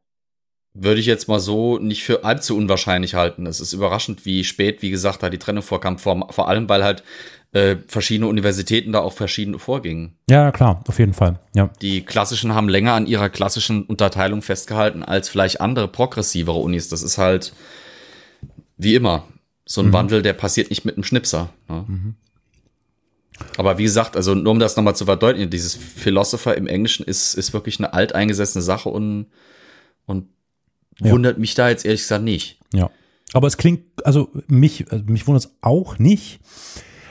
Würde 0.72 1.00
ich 1.00 1.06
jetzt 1.06 1.26
mal 1.26 1.40
so 1.40 1.78
nicht 1.78 2.04
für 2.04 2.24
allzu 2.24 2.56
unwahrscheinlich 2.56 3.14
halten. 3.14 3.44
Es 3.46 3.60
ist 3.60 3.72
überraschend, 3.72 4.24
wie 4.24 4.44
spät, 4.44 4.82
wie 4.82 4.90
gesagt, 4.90 5.22
da 5.22 5.28
die 5.28 5.38
Trennung 5.38 5.64
vorkam. 5.64 5.98
Vor, 5.98 6.32
vor 6.32 6.48
allem, 6.48 6.68
weil 6.68 6.84
halt 6.84 7.02
äh, 7.52 7.76
verschiedene 7.86 8.28
Universitäten 8.28 8.92
da 8.92 9.00
auch 9.00 9.12
verschieden 9.12 9.58
vorgingen. 9.58 10.16
Ja, 10.28 10.52
klar, 10.52 10.82
auf 10.86 10.98
jeden 10.98 11.14
Fall. 11.14 11.40
Ja. 11.54 11.70
Die 11.82 12.02
klassischen 12.02 12.54
haben 12.54 12.68
länger 12.68 12.92
an 12.92 13.06
ihrer 13.06 13.28
klassischen 13.28 13.84
Unterteilung 13.84 14.42
festgehalten 14.42 15.02
als 15.02 15.28
vielleicht 15.28 15.60
andere 15.60 15.88
progressivere 15.88 16.58
Unis. 16.58 16.88
Das 16.88 17.02
ist 17.02 17.18
halt 17.18 17.52
wie 18.76 18.94
immer 18.94 19.24
so 19.64 19.80
ein 19.80 19.88
mhm. 19.88 19.92
Wandel, 19.92 20.22
der 20.22 20.32
passiert 20.32 20.70
nicht 20.70 20.84
mit 20.84 20.96
einem 20.96 21.04
Schnipser. 21.04 21.50
Ne? 21.68 21.84
Mhm. 21.86 22.14
Aber 23.56 23.78
wie 23.78 23.84
gesagt, 23.84 24.16
also 24.16 24.34
nur 24.34 24.52
um 24.52 24.58
das 24.58 24.76
nochmal 24.76 24.96
zu 24.96 25.04
verdeutlichen, 25.04 25.50
dieses 25.50 25.74
Philosopher 25.74 26.56
im 26.56 26.66
Englischen 26.66 27.04
ist, 27.04 27.34
ist 27.34 27.52
wirklich 27.52 27.78
eine 27.78 27.92
alteingesessene 27.94 28.62
Sache 28.62 28.90
und, 28.90 29.26
und 30.06 30.28
ja. 31.00 31.10
wundert 31.10 31.38
mich 31.38 31.54
da 31.54 31.68
jetzt 31.68 31.84
ehrlich 31.84 32.02
gesagt 32.02 32.24
nicht. 32.24 32.60
Ja. 32.72 32.90
Aber 33.32 33.46
es 33.46 33.56
klingt, 33.56 33.84
also 34.04 34.30
mich, 34.46 34.90
also 34.90 35.04
mich 35.06 35.26
wundert 35.26 35.44
es 35.44 35.52
auch 35.62 35.98
nicht, 35.98 36.40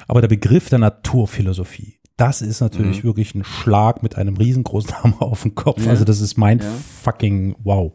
aber 0.10 0.22
der 0.22 0.28
Begriff 0.28 0.70
der 0.70 0.80
Naturphilosophie, 0.80 2.00
das 2.18 2.42
ist 2.42 2.60
natürlich 2.60 3.04
mhm. 3.04 3.08
wirklich 3.08 3.34
ein 3.34 3.46
Schlag 3.46 4.04
mit 4.04 4.18
einem 4.18 4.36
riesengroßen 4.36 4.92
Hammer 5.04 5.22
auf 5.22 5.44
den 5.44 5.56
Kopf. 5.56 5.86
Ja. 5.86 5.92
Also 5.92 6.04
das 6.04 6.20
ist 6.20 6.38
mein 6.38 6.60
ja. 6.60 6.66
fucking 7.04 7.56
Wow. 7.64 7.94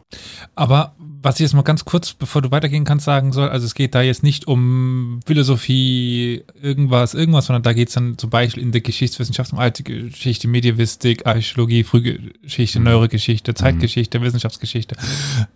Aber 0.55 0.95
was 0.97 1.35
ich 1.35 1.41
jetzt 1.41 1.53
mal 1.53 1.63
ganz 1.63 1.85
kurz, 1.85 2.13
bevor 2.13 2.41
du 2.41 2.51
weitergehen 2.51 2.85
kannst, 2.85 3.05
sagen 3.05 3.33
soll, 3.33 3.49
also 3.49 3.65
es 3.65 3.75
geht 3.75 3.95
da 3.95 4.01
jetzt 4.01 4.23
nicht 4.23 4.47
um 4.47 5.19
Philosophie, 5.25 6.43
irgendwas, 6.61 7.15
irgendwas, 7.15 7.47
sondern 7.47 7.63
da 7.63 7.73
geht 7.73 7.89
es 7.89 7.95
dann 7.95 8.17
zum 8.17 8.29
Beispiel 8.29 8.63
in 8.63 8.71
der 8.71 8.81
Geschichtswissenschaft 8.81 9.51
um 9.51 9.59
alte 9.59 9.83
Geschichte, 9.83 10.47
Medievistik, 10.47 11.25
Archäologie, 11.25 11.83
Frühgeschichte, 11.83 12.79
mhm. 12.79 12.85
Neuere 12.85 13.09
Zeitgeschichte, 13.09 14.19
mhm. 14.19 14.23
Wissenschaftsgeschichte 14.23 14.95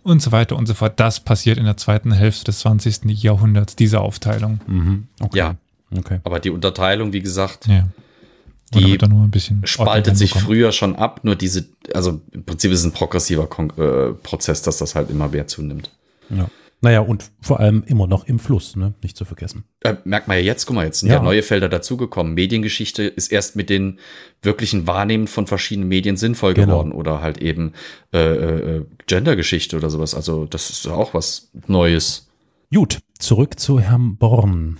und 0.02 0.20
so 0.20 0.32
weiter 0.32 0.56
und 0.56 0.66
so 0.66 0.74
fort. 0.74 0.98
Das 0.98 1.20
passiert 1.20 1.56
in 1.56 1.64
der 1.64 1.76
zweiten 1.76 2.12
Hälfte 2.12 2.44
des 2.44 2.60
20. 2.60 3.04
Jahrhunderts, 3.22 3.76
diese 3.76 4.00
Aufteilung. 4.00 4.60
Mhm. 4.66 5.06
Okay. 5.20 5.38
Ja. 5.38 5.56
Okay. 5.96 6.20
Aber 6.24 6.40
die 6.40 6.50
Unterteilung, 6.50 7.12
wie 7.12 7.20
gesagt, 7.20 7.66
ja 7.66 7.86
die 8.74 8.98
spaltet 9.64 10.16
sich 10.16 10.32
früher 10.32 10.72
schon 10.72 10.96
ab, 10.96 11.20
nur 11.22 11.34
diese, 11.34 11.66
also 11.92 12.20
im 12.30 12.44
Prinzip 12.44 12.70
ist 12.70 12.80
es 12.80 12.84
ein 12.84 12.92
progressiver 12.92 13.46
Kon 13.46 13.70
äh, 13.70 14.12
Prozess, 14.12 14.62
dass 14.62 14.78
das 14.78 14.94
halt 14.94 15.10
immer 15.10 15.28
mehr 15.28 15.46
zunimmt. 15.46 15.90
Ja. 16.28 16.48
Naja, 16.82 17.00
und 17.00 17.30
vor 17.42 17.60
allem 17.60 17.82
immer 17.86 18.06
noch 18.06 18.24
im 18.24 18.38
Fluss, 18.38 18.74
ne? 18.74 18.94
nicht 19.02 19.14
zu 19.14 19.26
vergessen. 19.26 19.64
Äh, 19.80 19.96
merkt 20.04 20.28
man 20.28 20.38
ja 20.38 20.42
jetzt, 20.42 20.64
guck 20.64 20.76
mal, 20.76 20.86
jetzt 20.86 21.00
sind 21.00 21.10
ja, 21.10 21.16
ja 21.16 21.22
neue 21.22 21.42
Felder 21.42 21.68
dazugekommen. 21.68 22.32
Mediengeschichte 22.32 23.02
ist 23.02 23.30
erst 23.30 23.54
mit 23.54 23.68
den 23.68 23.98
wirklichen 24.40 24.86
Wahrnehmen 24.86 25.26
von 25.26 25.46
verschiedenen 25.46 25.88
Medien 25.88 26.16
sinnvoll 26.16 26.54
genau. 26.54 26.68
geworden 26.68 26.92
oder 26.92 27.20
halt 27.20 27.36
eben 27.38 27.74
äh, 28.14 28.18
äh, 28.18 28.86
Gendergeschichte 29.06 29.76
oder 29.76 29.90
sowas. 29.90 30.14
Also 30.14 30.46
das 30.46 30.70
ist 30.70 30.86
auch 30.86 31.12
was 31.12 31.50
Neues. 31.66 32.28
Gut, 32.72 33.00
zurück 33.18 33.60
zu 33.60 33.78
Herrn 33.78 34.16
Born. 34.16 34.78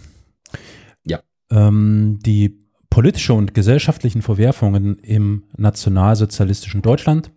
Ähm, 1.50 2.18
die 2.24 2.58
politische 2.90 3.34
und 3.34 3.54
gesellschaftlichen 3.54 4.22
Verwerfungen 4.22 4.98
im 4.98 5.44
nationalsozialistischen 5.56 6.82
Deutschland 6.82 7.30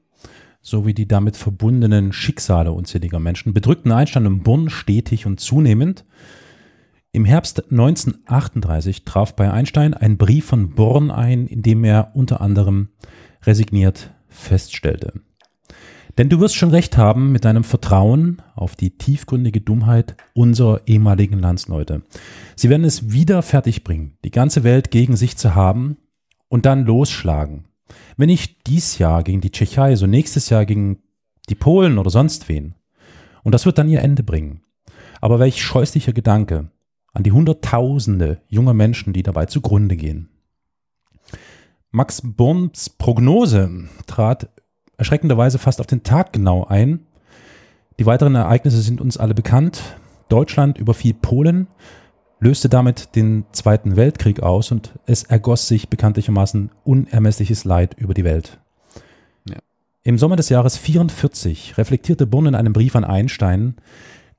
sowie 0.61 0.93
die 0.93 1.07
damit 1.07 1.37
verbundenen 1.37 2.13
Schicksale 2.13 2.71
unzähliger 2.71 3.19
Menschen 3.19 3.53
bedrückten 3.53 3.91
Einstein 3.91 4.25
und 4.25 4.43
Bonn 4.43 4.69
stetig 4.69 5.25
und 5.25 5.39
zunehmend. 5.39 6.05
Im 7.11 7.25
Herbst 7.25 7.71
1938 7.71 9.05
traf 9.05 9.35
bei 9.35 9.51
Einstein 9.51 9.93
ein 9.93 10.17
Brief 10.17 10.45
von 10.45 10.71
Born 10.71 11.11
ein, 11.11 11.45
in 11.45 11.61
dem 11.61 11.83
er 11.83 12.11
unter 12.15 12.41
anderem 12.41 12.89
resigniert 13.43 14.11
feststellte. 14.29 15.13
Denn 16.17 16.29
du 16.29 16.39
wirst 16.39 16.55
schon 16.55 16.69
recht 16.69 16.97
haben 16.97 17.31
mit 17.31 17.43
deinem 17.43 17.63
Vertrauen 17.63 18.41
auf 18.55 18.75
die 18.75 18.97
tiefgründige 18.97 19.61
Dummheit 19.61 20.15
unserer 20.33 20.81
ehemaligen 20.85 21.39
Landsleute. 21.39 22.03
Sie 22.55 22.69
werden 22.69 22.85
es 22.85 23.11
wieder 23.11 23.41
fertigbringen, 23.41 24.17
die 24.23 24.31
ganze 24.31 24.63
Welt 24.63 24.91
gegen 24.91 25.15
sich 25.15 25.37
zu 25.37 25.55
haben 25.55 25.97
und 26.49 26.65
dann 26.65 26.85
losschlagen. 26.85 27.65
Wenn 28.15 28.27
nicht 28.27 28.67
dies 28.67 28.99
Jahr 28.99 29.23
gegen 29.23 29.41
die 29.41 29.51
Tschechei, 29.51 29.95
so 29.95 30.05
nächstes 30.05 30.49
Jahr 30.49 30.65
gegen 30.65 30.99
die 31.49 31.55
Polen 31.55 31.97
oder 31.97 32.11
sonst 32.11 32.47
wen. 32.47 32.75
Und 33.43 33.53
das 33.53 33.65
wird 33.65 33.77
dann 33.77 33.89
ihr 33.89 34.01
Ende 34.01 34.23
bringen. 34.23 34.61
Aber 35.19 35.39
welch 35.39 35.61
scheußlicher 35.61 36.13
Gedanke 36.13 36.69
an 37.11 37.23
die 37.23 37.31
Hunderttausende 37.31 38.41
junger 38.47 38.73
Menschen, 38.73 39.13
die 39.13 39.23
dabei 39.23 39.45
zugrunde 39.45 39.95
gehen. 39.95 40.29
Max 41.91 42.21
Borns 42.23 42.89
Prognose 42.89 43.87
trat 44.07 44.49
erschreckenderweise 44.97 45.59
fast 45.59 45.79
auf 45.79 45.87
den 45.87 46.03
Tag 46.03 46.33
genau 46.33 46.65
ein. 46.65 47.05
Die 47.99 48.05
weiteren 48.05 48.35
Ereignisse 48.35 48.81
sind 48.81 49.01
uns 49.01 49.17
alle 49.17 49.33
bekannt. 49.33 49.81
Deutschland 50.29 50.77
überfiel 50.77 51.13
Polen, 51.13 51.67
löste 52.39 52.69
damit 52.69 53.15
den 53.15 53.45
Zweiten 53.51 53.95
Weltkrieg 53.95 54.41
aus 54.41 54.71
und 54.71 54.93
es 55.05 55.23
ergoss 55.23 55.67
sich 55.67 55.89
bekanntlichermaßen 55.89 56.71
unermessliches 56.83 57.65
Leid 57.65 57.95
über 57.95 58.13
die 58.13 58.23
Welt. 58.23 58.59
Ja. 59.47 59.57
Im 60.03 60.17
Sommer 60.17 60.35
des 60.35 60.49
Jahres 60.49 60.77
44 60.77 61.77
reflektierte 61.77 62.25
Bonn 62.25 62.47
in 62.47 62.55
einem 62.55 62.73
Brief 62.73 62.95
an 62.95 63.03
Einstein, 63.03 63.75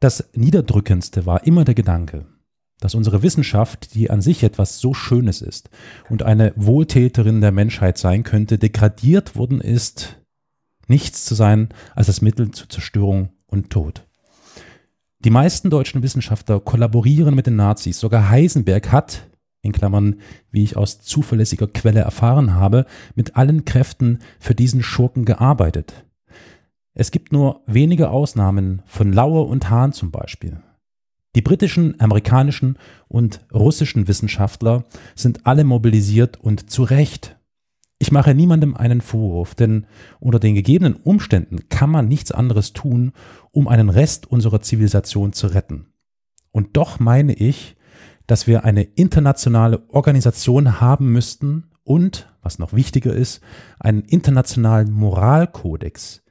das 0.01 0.29
Niederdrückendste 0.35 1.25
war 1.25 1.47
immer 1.47 1.65
der 1.65 1.75
Gedanke, 1.75 2.27
dass 2.81 2.95
unsere 2.95 3.23
Wissenschaft, 3.23 3.95
die 3.95 4.11
an 4.11 4.21
sich 4.21 4.43
etwas 4.43 4.81
so 4.81 4.93
Schönes 4.93 5.41
ist 5.41 5.71
und 6.11 6.23
eine 6.23 6.53
Wohltäterin 6.57 7.41
der 7.41 7.53
Menschheit 7.53 7.97
sein 7.97 8.25
könnte, 8.25 8.59
degradiert 8.59 9.37
worden 9.37 9.61
ist 9.61 10.19
nichts 10.89 11.25
zu 11.25 11.35
sein 11.35 11.69
als 11.95 12.07
das 12.07 12.23
Mittel 12.23 12.51
zur 12.51 12.69
Zerstörung 12.69 13.31
und 13.47 13.71
Tod. 13.71 14.07
Die 15.25 15.31
meisten 15.31 15.71
deutschen 15.71 16.03
Wissenschaftler 16.03 16.61
kollaborieren 16.61 17.35
mit 17.35 17.47
den 17.47 17.57
Nazis. 17.57 17.99
Sogar 17.99 18.29
Heisenberg 18.29 18.93
hat, 18.93 19.27
in 19.63 19.73
Klammern, 19.73 20.17
wie 20.51 20.63
ich 20.63 20.77
aus 20.77 21.01
zuverlässiger 21.01 21.67
Quelle 21.67 22.01
erfahren 22.01 22.55
habe, 22.55 22.85
mit 23.15 23.37
allen 23.37 23.65
Kräften 23.65 24.19
für 24.39 24.55
diesen 24.55 24.83
Schurken 24.83 25.25
gearbeitet. 25.25 26.05
Es 26.93 27.11
gibt 27.11 27.33
nur 27.33 27.63
wenige 27.67 28.11
Ausnahmen 28.11 28.83
von 28.87 29.13
Lauer 29.13 29.49
und 29.49 29.71
Hahn 29.71 29.93
zum 29.93 30.11
Beispiel. 30.11 30.61
Die 31.35 31.43
britischen, 31.43 31.99
amerikanischen 32.01 32.79
und 33.09 33.41
russischen 33.53 34.07
Wissenschaftler 34.07 34.85
sind 35.17 35.47
alle 35.47 35.65
mobilisiert 35.65 36.39
und 36.39 36.71
zu 36.71 36.85
Recht 36.85 37.37
ich 38.05 38.13
mache 38.13 38.35
niemandem 38.35 38.77
einen 38.77 39.01
Vorwurf, 39.01 39.55
denn 39.55 39.87
unter 40.21 40.39
den 40.39 40.55
gegebenen 40.55 40.93
Umständen 40.95 41.71
kann 41.71 41.89
man 41.89 42.07
nichts 42.07 42.33
anderes 42.33 42.75
tun, 42.75 43.13
um 43.51 43.67
einen 43.67 43.89
Rest 43.89 44.31
unserer 44.31 44.61
Zivilisation 44.61 45.33
zu 45.33 45.47
retten. 45.47 45.87
Und 46.53 46.77
doch 46.77 47.01
meine 47.01 47.33
ich, 47.33 47.77
dass 48.27 48.47
wir 48.47 48.67
eine 48.67 48.83
internationale 48.83 49.89
Organisation 49.89 50.83
haben 50.83 51.13
müssten 51.13 51.71
und, 51.83 52.31
was 52.43 52.59
noch 52.59 52.75
wichtiger 52.75 53.15
ist, 53.15 53.41
einen 53.81 54.03
internationalen 54.03 54.93
Moralkodex, 54.93 56.23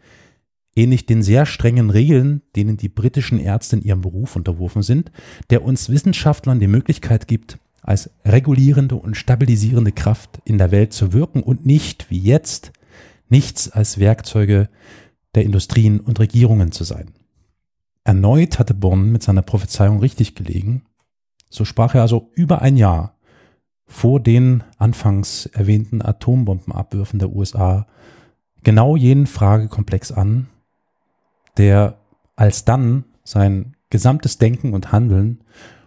ähnlich 0.76 1.08
den 1.08 1.24
sehr 1.24 1.48
strengen 1.48 1.90
Regeln, 1.90 2.44
denen 2.56 2.78
die 2.78 2.90
britischen 2.90 3.40
Ärzte 3.40 3.78
in 3.78 3.82
ihrem 3.82 4.02
Beruf 4.02 4.36
unterworfen 4.36 4.84
sind, 4.84 5.12
der 5.50 5.64
uns 5.64 5.90
Wissenschaftlern 5.90 6.60
die 6.60 6.68
Möglichkeit 6.68 7.28
gibt, 7.28 7.58
als 7.84 8.10
regulierende 8.26 8.96
und 8.96 9.16
stabilisierende 9.16 9.92
Kraft 9.92 10.42
in 10.46 10.58
der 10.58 10.72
Welt 10.72 10.94
zu 10.94 11.14
wirken 11.14 11.44
und 11.44 11.66
nicht, 11.66 12.10
wie 12.10 12.20
jetzt, 12.20 12.72
nichts 13.30 13.70
als 13.70 14.00
Werkzeuge 14.00 14.70
der 15.36 15.44
Industrien 15.44 16.00
und 16.00 16.20
Regierungen 16.20 16.72
zu 16.72 16.84
sein. 16.84 17.12
Erneut 18.04 18.60
hatte 18.60 18.74
Bonn 18.74 19.12
mit 19.12 19.24
seiner 19.24 19.42
Prophezeiung 19.42 20.00
richtig 20.00 20.36
gelegen. 20.36 20.84
So 21.50 21.66
sprach 21.66 21.96
er 21.96 22.02
also 22.02 22.32
über 22.34 22.62
ein 22.62 22.78
Jahr 22.78 23.16
vor 23.86 24.20
den 24.20 24.64
anfangs 24.78 25.46
erwähnten 25.48 26.02
Atombombenabwürfen 26.02 27.20
der 27.20 27.32
USA 27.32 27.86
genau 28.64 28.96
jenen 28.96 29.28
Fragekomplex 29.28 30.12
an, 30.12 30.48
der 31.58 31.98
alsdann 32.36 33.04
sein 33.24 33.76
gesamtes 33.90 34.38
Denken 34.38 34.74
und 34.74 34.92
Handeln 34.92 35.44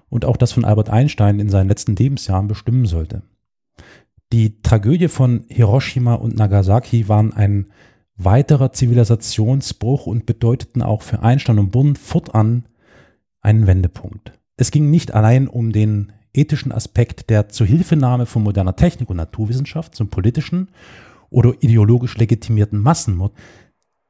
und 0.08 0.24
auch 0.24 0.36
das 0.36 0.52
von 0.52 0.64
Albert 0.64 0.90
Einstein 0.90 1.40
in 1.40 1.48
seinen 1.48 1.68
letzten 1.68 1.96
Lebensjahren 1.96 2.48
bestimmen 2.48 2.86
sollte. 2.86 3.22
Die 4.32 4.60
Tragödie 4.62 5.08
von 5.08 5.44
Hiroshima 5.48 6.14
und 6.14 6.36
Nagasaki 6.36 7.08
waren 7.08 7.32
ein 7.32 7.66
weiterer 8.16 8.72
Zivilisationsbruch 8.72 10.06
und 10.06 10.26
bedeuteten 10.26 10.82
auch 10.82 11.02
für 11.02 11.22
Einstein 11.22 11.58
und 11.58 11.70
Bonn 11.70 11.96
fortan 11.96 12.66
einen 13.40 13.66
Wendepunkt. 13.66 14.32
Es 14.56 14.70
ging 14.70 14.90
nicht 14.90 15.14
allein 15.14 15.48
um 15.48 15.72
den 15.72 16.12
ethischen 16.32 16.72
Aspekt 16.72 17.30
der 17.30 17.48
Zuhilfenahme 17.48 18.26
von 18.26 18.42
moderner 18.42 18.76
Technik 18.76 19.10
und 19.10 19.16
Naturwissenschaft 19.16 19.94
zum 19.94 20.08
politischen 20.08 20.68
oder 21.30 21.54
ideologisch 21.60 22.16
legitimierten 22.16 22.80
Massenmord. 22.80 23.32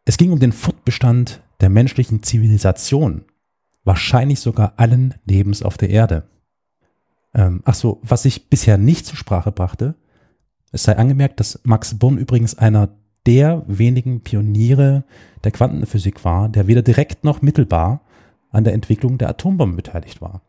Es 0.04 0.16
ging 0.16 0.32
um 0.32 0.38
den 0.38 0.52
Fortbestand 0.52 1.42
der 1.60 1.68
menschlichen 1.68 2.22
Zivilisation, 2.22 3.24
wahrscheinlich 3.86 4.40
sogar 4.40 4.74
allen 4.76 5.14
Lebens 5.24 5.62
auf 5.62 5.78
der 5.78 5.90
Erde. 5.90 6.24
Ähm, 7.34 7.62
ach 7.64 7.74
so, 7.74 8.00
was 8.02 8.24
ich 8.24 8.50
bisher 8.50 8.76
nicht 8.76 9.06
zur 9.06 9.16
Sprache 9.16 9.52
brachte, 9.52 9.94
es 10.72 10.82
sei 10.82 10.96
angemerkt, 10.96 11.40
dass 11.40 11.60
Max 11.64 11.98
Born 11.98 12.18
übrigens 12.18 12.58
einer 12.58 12.90
der 13.24 13.62
wenigen 13.66 14.20
Pioniere 14.20 15.04
der 15.44 15.52
Quantenphysik 15.52 16.24
war, 16.24 16.48
der 16.48 16.66
weder 16.66 16.82
direkt 16.82 17.24
noch 17.24 17.42
mittelbar 17.42 18.02
an 18.50 18.64
der 18.64 18.74
Entwicklung 18.74 19.18
der 19.18 19.30
Atombombe 19.30 19.76
beteiligt 19.76 20.20
war. 20.20 20.42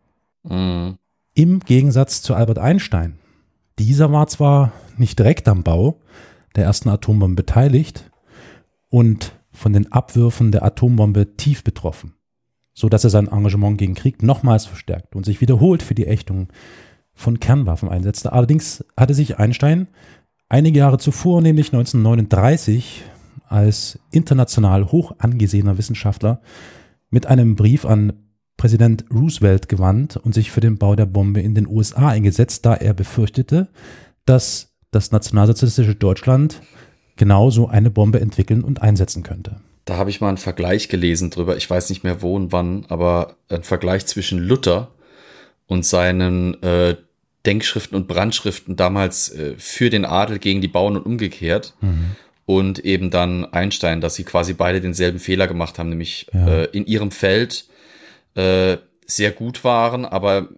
Mhm. 0.43 0.97
Im 1.33 1.59
Gegensatz 1.59 2.21
zu 2.21 2.33
Albert 2.33 2.59
Einstein. 2.59 3.19
Dieser 3.79 4.11
war 4.11 4.27
zwar 4.27 4.71
nicht 4.97 5.19
direkt 5.19 5.47
am 5.47 5.63
Bau 5.63 6.01
der 6.55 6.65
ersten 6.65 6.89
Atombombe 6.89 7.35
beteiligt 7.35 8.09
und 8.89 9.33
von 9.51 9.73
den 9.73 9.91
Abwürfen 9.91 10.51
der 10.51 10.63
Atombombe 10.63 11.35
tief 11.37 11.63
betroffen, 11.63 12.13
so 12.77 12.89
dass 12.89 13.03
er 13.03 13.09
sein 13.09 13.27
Engagement 13.27 13.79
gegen 13.79 13.95
Krieg 13.95 14.21
nochmals 14.21 14.67
verstärkt 14.67 15.15
und 15.15 15.25
sich 15.25 15.41
wiederholt 15.41 15.81
für 15.81 15.95
die 15.95 16.05
Ächtung 16.05 16.49
von 17.15 17.39
Kernwaffen 17.39 17.89
einsetzte. 17.89 18.33
Allerdings 18.33 18.85
hatte 18.95 19.15
sich 19.15 19.39
Einstein 19.39 19.87
einige 20.47 20.77
Jahre 20.77 20.99
zuvor, 20.99 21.41
nämlich 21.41 21.73
1939, 21.73 23.03
als 23.47 23.97
international 24.11 24.91
hoch 24.91 25.13
angesehener 25.17 25.79
Wissenschaftler 25.79 26.39
mit 27.09 27.25
einem 27.25 27.55
Brief 27.55 27.83
an 27.83 28.13
Präsident 28.57 29.05
Roosevelt 29.11 29.69
gewandt 29.69 30.17
und 30.17 30.35
sich 30.35 30.51
für 30.51 30.61
den 30.61 30.77
Bau 30.77 30.95
der 30.95 31.07
Bombe 31.07 31.41
in 31.41 31.55
den 31.55 31.67
USA 31.67 32.09
eingesetzt, 32.09 32.63
da 32.63 32.75
er 32.75 32.93
befürchtete, 32.93 33.69
dass 34.25 34.75
das 34.91 35.11
nationalsozialistische 35.11 35.95
Deutschland 35.95 36.61
genauso 37.15 37.69
eine 37.69 37.89
Bombe 37.89 38.19
entwickeln 38.19 38.63
und 38.63 38.83
einsetzen 38.83 39.23
könnte. 39.23 39.61
Da 39.87 39.95
habe 39.95 40.09
ich 40.09 40.19
mal 40.19 40.27
einen 40.27 40.37
Vergleich 40.37 40.89
gelesen 40.89 41.29
drüber, 41.29 41.55
ich 41.55 41.69
weiß 41.69 41.89
nicht 41.89 42.03
mehr 42.03 42.21
wo 42.21 42.35
und 42.35 42.51
wann, 42.51 42.85
aber 42.89 43.37
ein 43.47 43.63
Vergleich 43.63 44.05
zwischen 44.05 44.37
Luther 44.37 44.91
und 45.65 45.85
seinen 45.85 46.61
äh, 46.61 46.97
Denkschriften 47.45 47.95
und 47.95 48.09
Brandschriften 48.09 48.75
damals 48.75 49.29
äh, 49.29 49.55
für 49.57 49.89
den 49.89 50.03
Adel 50.03 50.39
gegen 50.39 50.59
die 50.59 50.67
Bauern 50.67 50.97
und 50.97 51.05
umgekehrt. 51.05 51.73
Mhm. 51.79 52.17
Und 52.45 52.79
eben 52.79 53.11
dann 53.11 53.45
Einstein, 53.45 54.01
dass 54.01 54.15
sie 54.15 54.25
quasi 54.25 54.53
beide 54.53 54.81
denselben 54.81 55.19
Fehler 55.19 55.47
gemacht 55.47 55.79
haben, 55.79 55.89
nämlich 55.89 56.27
ja. 56.33 56.47
äh, 56.47 56.65
in 56.65 56.85
ihrem 56.85 57.11
Feld 57.11 57.65
äh, 58.35 58.77
sehr 59.05 59.31
gut 59.31 59.63
waren, 59.63 60.05
aber 60.05 60.49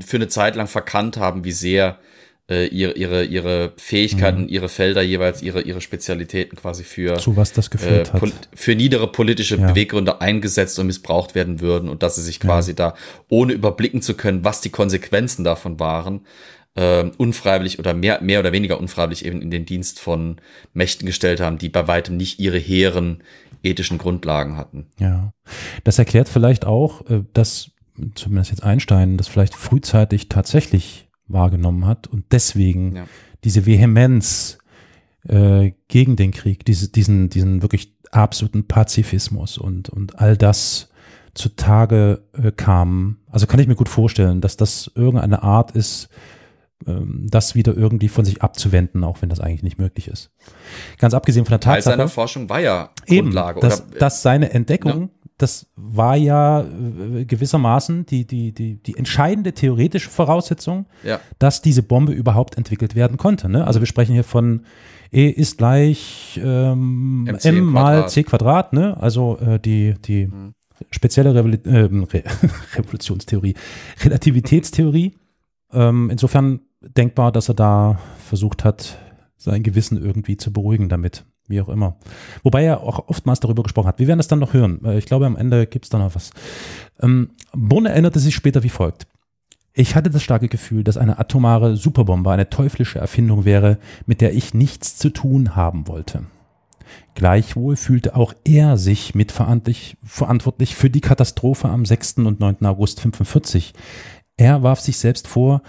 für 0.00 0.16
eine 0.16 0.28
Zeit 0.28 0.56
lang 0.56 0.66
verkannt 0.66 1.18
haben, 1.18 1.44
wie 1.44 1.52
sehr 1.52 1.98
äh, 2.50 2.66
ihre, 2.66 2.92
ihre, 2.92 3.24
ihre 3.24 3.72
Fähigkeiten, 3.76 4.42
mhm. 4.42 4.48
ihre 4.48 4.68
Felder 4.68 5.02
jeweils, 5.02 5.42
ihre, 5.42 5.60
ihre 5.62 5.80
Spezialitäten 5.80 6.56
quasi 6.56 6.82
für, 6.82 7.16
zu 7.18 7.36
was 7.36 7.52
das 7.52 7.70
geführt 7.70 8.08
äh, 8.14 8.20
hat. 8.20 8.48
für 8.54 8.74
niedere 8.74 9.12
politische 9.12 9.56
ja. 9.56 9.68
Beweggründe 9.68 10.20
eingesetzt 10.20 10.78
und 10.78 10.86
missbraucht 10.86 11.34
werden 11.34 11.60
würden 11.60 11.88
und 11.88 12.02
dass 12.02 12.16
sie 12.16 12.22
sich 12.22 12.40
quasi 12.40 12.70
ja. 12.72 12.76
da, 12.76 12.94
ohne 13.28 13.52
überblicken 13.52 14.00
zu 14.00 14.14
können, 14.14 14.44
was 14.44 14.60
die 14.60 14.70
Konsequenzen 14.70 15.44
davon 15.44 15.78
waren, 15.78 16.22
äh, 16.74 17.10
unfreiwillig 17.18 17.78
oder 17.78 17.92
mehr, 17.92 18.22
mehr 18.22 18.40
oder 18.40 18.52
weniger 18.52 18.80
unfreiwillig 18.80 19.24
eben 19.24 19.42
in 19.42 19.50
den 19.50 19.66
Dienst 19.66 20.00
von 20.00 20.36
Mächten 20.72 21.06
gestellt 21.06 21.40
haben, 21.40 21.58
die 21.58 21.68
bei 21.68 21.86
weitem 21.86 22.16
nicht 22.16 22.38
ihre 22.40 22.58
hehren 22.58 23.22
ethischen 23.62 23.98
Grundlagen 23.98 24.56
hatten. 24.56 24.86
Ja, 24.98 25.32
das 25.84 25.98
erklärt 25.98 26.28
vielleicht 26.28 26.64
auch, 26.64 27.08
äh, 27.10 27.24
dass 27.34 27.72
zumindest 28.14 28.52
jetzt 28.52 28.62
Einstein 28.62 29.16
das 29.16 29.28
vielleicht 29.28 29.54
frühzeitig 29.54 30.28
tatsächlich 30.28 31.07
wahrgenommen 31.28 31.86
hat 31.86 32.06
und 32.06 32.24
deswegen 32.32 32.96
ja. 32.96 33.04
diese 33.44 33.66
Vehemenz 33.66 34.58
äh, 35.28 35.72
gegen 35.88 36.16
den 36.16 36.32
Krieg, 36.32 36.64
diese, 36.64 36.88
diesen, 36.88 37.28
diesen 37.28 37.62
wirklich 37.62 37.94
absoluten 38.10 38.66
Pazifismus 38.66 39.58
und, 39.58 39.88
und 39.88 40.18
all 40.18 40.36
das 40.36 40.88
zutage 41.34 42.22
äh, 42.32 42.50
kam. 42.50 43.18
Also 43.30 43.46
kann 43.46 43.60
ich 43.60 43.68
mir 43.68 43.76
gut 43.76 43.88
vorstellen, 43.88 44.40
dass 44.40 44.56
das 44.56 44.90
irgendeine 44.94 45.42
Art 45.42 45.72
ist, 45.72 46.08
ähm, 46.86 47.26
das 47.28 47.54
wieder 47.54 47.76
irgendwie 47.76 48.08
von 48.08 48.24
sich 48.24 48.42
abzuwenden, 48.42 49.04
auch 49.04 49.22
wenn 49.22 49.28
das 49.28 49.40
eigentlich 49.40 49.62
nicht 49.62 49.78
möglich 49.78 50.08
ist. 50.08 50.30
Ganz 50.98 51.14
abgesehen 51.14 51.44
von 51.44 51.52
der 51.52 51.60
Tatsache. 51.60 51.90
Teil 51.90 51.98
seiner 51.98 52.08
Forschung 52.08 52.48
war 52.48 52.60
ja 52.60 52.90
Grundlage. 53.06 53.58
Eben, 53.58 53.68
dass, 53.68 53.86
oder, 53.86 53.98
dass 53.98 54.22
seine 54.22 54.50
Entdeckung 54.50 55.02
ja 55.02 55.08
das 55.38 55.70
war 55.76 56.16
ja 56.16 56.62
äh, 56.62 57.24
gewissermaßen 57.24 58.04
die, 58.06 58.26
die, 58.26 58.52
die, 58.52 58.82
die 58.82 58.96
entscheidende 58.96 59.52
theoretische 59.52 60.10
Voraussetzung, 60.10 60.86
ja. 61.04 61.20
dass 61.38 61.62
diese 61.62 61.84
Bombe 61.84 62.12
überhaupt 62.12 62.58
entwickelt 62.58 62.96
werden 62.96 63.16
konnte. 63.16 63.48
Ne? 63.48 63.64
Also 63.64 63.80
wir 63.80 63.86
sprechen 63.86 64.12
hier 64.12 64.24
von 64.24 64.64
E 65.10 65.28
ist 65.28 65.56
gleich 65.56 66.38
ähm, 66.42 67.38
M 67.42 67.64
mal 67.64 68.08
C 68.08 68.24
Quadrat, 68.24 68.72
ne? 68.72 69.00
also 69.00 69.38
äh, 69.38 69.58
die, 69.60 69.94
die 70.04 70.26
mhm. 70.26 70.54
spezielle 70.90 71.34
Revol 71.34 71.54
äh, 71.64 71.78
Re 71.78 72.24
Revolutionstheorie, 72.74 73.54
Relativitätstheorie. 74.02 75.16
ähm, 75.72 76.10
insofern 76.10 76.60
denkbar, 76.80 77.32
dass 77.32 77.48
er 77.48 77.54
da 77.54 78.00
versucht 78.28 78.64
hat, 78.64 78.98
sein 79.36 79.62
Gewissen 79.62 80.02
irgendwie 80.04 80.36
zu 80.36 80.52
beruhigen 80.52 80.88
damit 80.88 81.24
wie 81.48 81.60
auch 81.60 81.68
immer. 81.68 81.96
Wobei 82.42 82.64
er 82.64 82.82
auch 82.82 83.08
oftmals 83.08 83.40
darüber 83.40 83.62
gesprochen 83.62 83.88
hat. 83.88 83.98
Wir 83.98 84.06
werden 84.06 84.20
es 84.20 84.28
dann 84.28 84.38
noch 84.38 84.52
hören. 84.52 84.80
Ich 84.96 85.06
glaube, 85.06 85.26
am 85.26 85.36
Ende 85.36 85.66
gibt 85.66 85.86
es 85.86 85.90
da 85.90 85.98
noch 85.98 86.14
was. 86.14 86.30
Ähm, 87.00 87.30
Bonn 87.52 87.86
erinnerte 87.86 88.20
sich 88.20 88.34
später 88.34 88.62
wie 88.62 88.68
folgt. 88.68 89.06
Ich 89.72 89.94
hatte 89.94 90.10
das 90.10 90.22
starke 90.22 90.48
Gefühl, 90.48 90.82
dass 90.82 90.96
eine 90.96 91.18
atomare 91.18 91.76
Superbombe 91.76 92.30
eine 92.30 92.50
teuflische 92.50 92.98
Erfindung 92.98 93.44
wäre, 93.44 93.78
mit 94.06 94.20
der 94.20 94.34
ich 94.34 94.52
nichts 94.52 94.98
zu 94.98 95.10
tun 95.10 95.54
haben 95.54 95.86
wollte. 95.86 96.24
Gleichwohl 97.14 97.76
fühlte 97.76 98.16
auch 98.16 98.34
er 98.44 98.76
sich 98.76 99.14
mitverantwortlich 99.14 100.74
für 100.74 100.90
die 100.90 101.00
Katastrophe 101.00 101.68
am 101.68 101.84
6. 101.84 102.18
und 102.18 102.40
9. 102.40 102.66
August 102.66 102.98
1945. 102.98 103.74
Er 104.36 104.62
warf 104.62 104.80
sich 104.80 104.98
selbst 104.98 105.28
vor, 105.28 105.62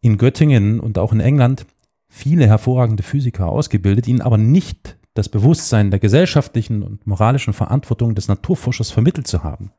in 0.00 0.18
Göttingen 0.18 0.80
und 0.80 0.98
auch 0.98 1.12
in 1.12 1.20
England 1.20 1.66
viele 2.08 2.46
hervorragende 2.46 3.02
Physiker 3.02 3.48
ausgebildet, 3.48 4.06
ihnen 4.08 4.22
aber 4.22 4.38
nicht 4.38 4.96
das 5.16 5.28
Bewusstsein 5.28 5.90
der 5.90 6.00
gesellschaftlichen 6.00 6.82
und 6.82 7.06
moralischen 7.06 7.52
Verantwortung 7.52 8.14
des 8.14 8.28
Naturforschers 8.28 8.90
vermittelt 8.90 9.26
zu 9.26 9.42
haben. 9.42 9.72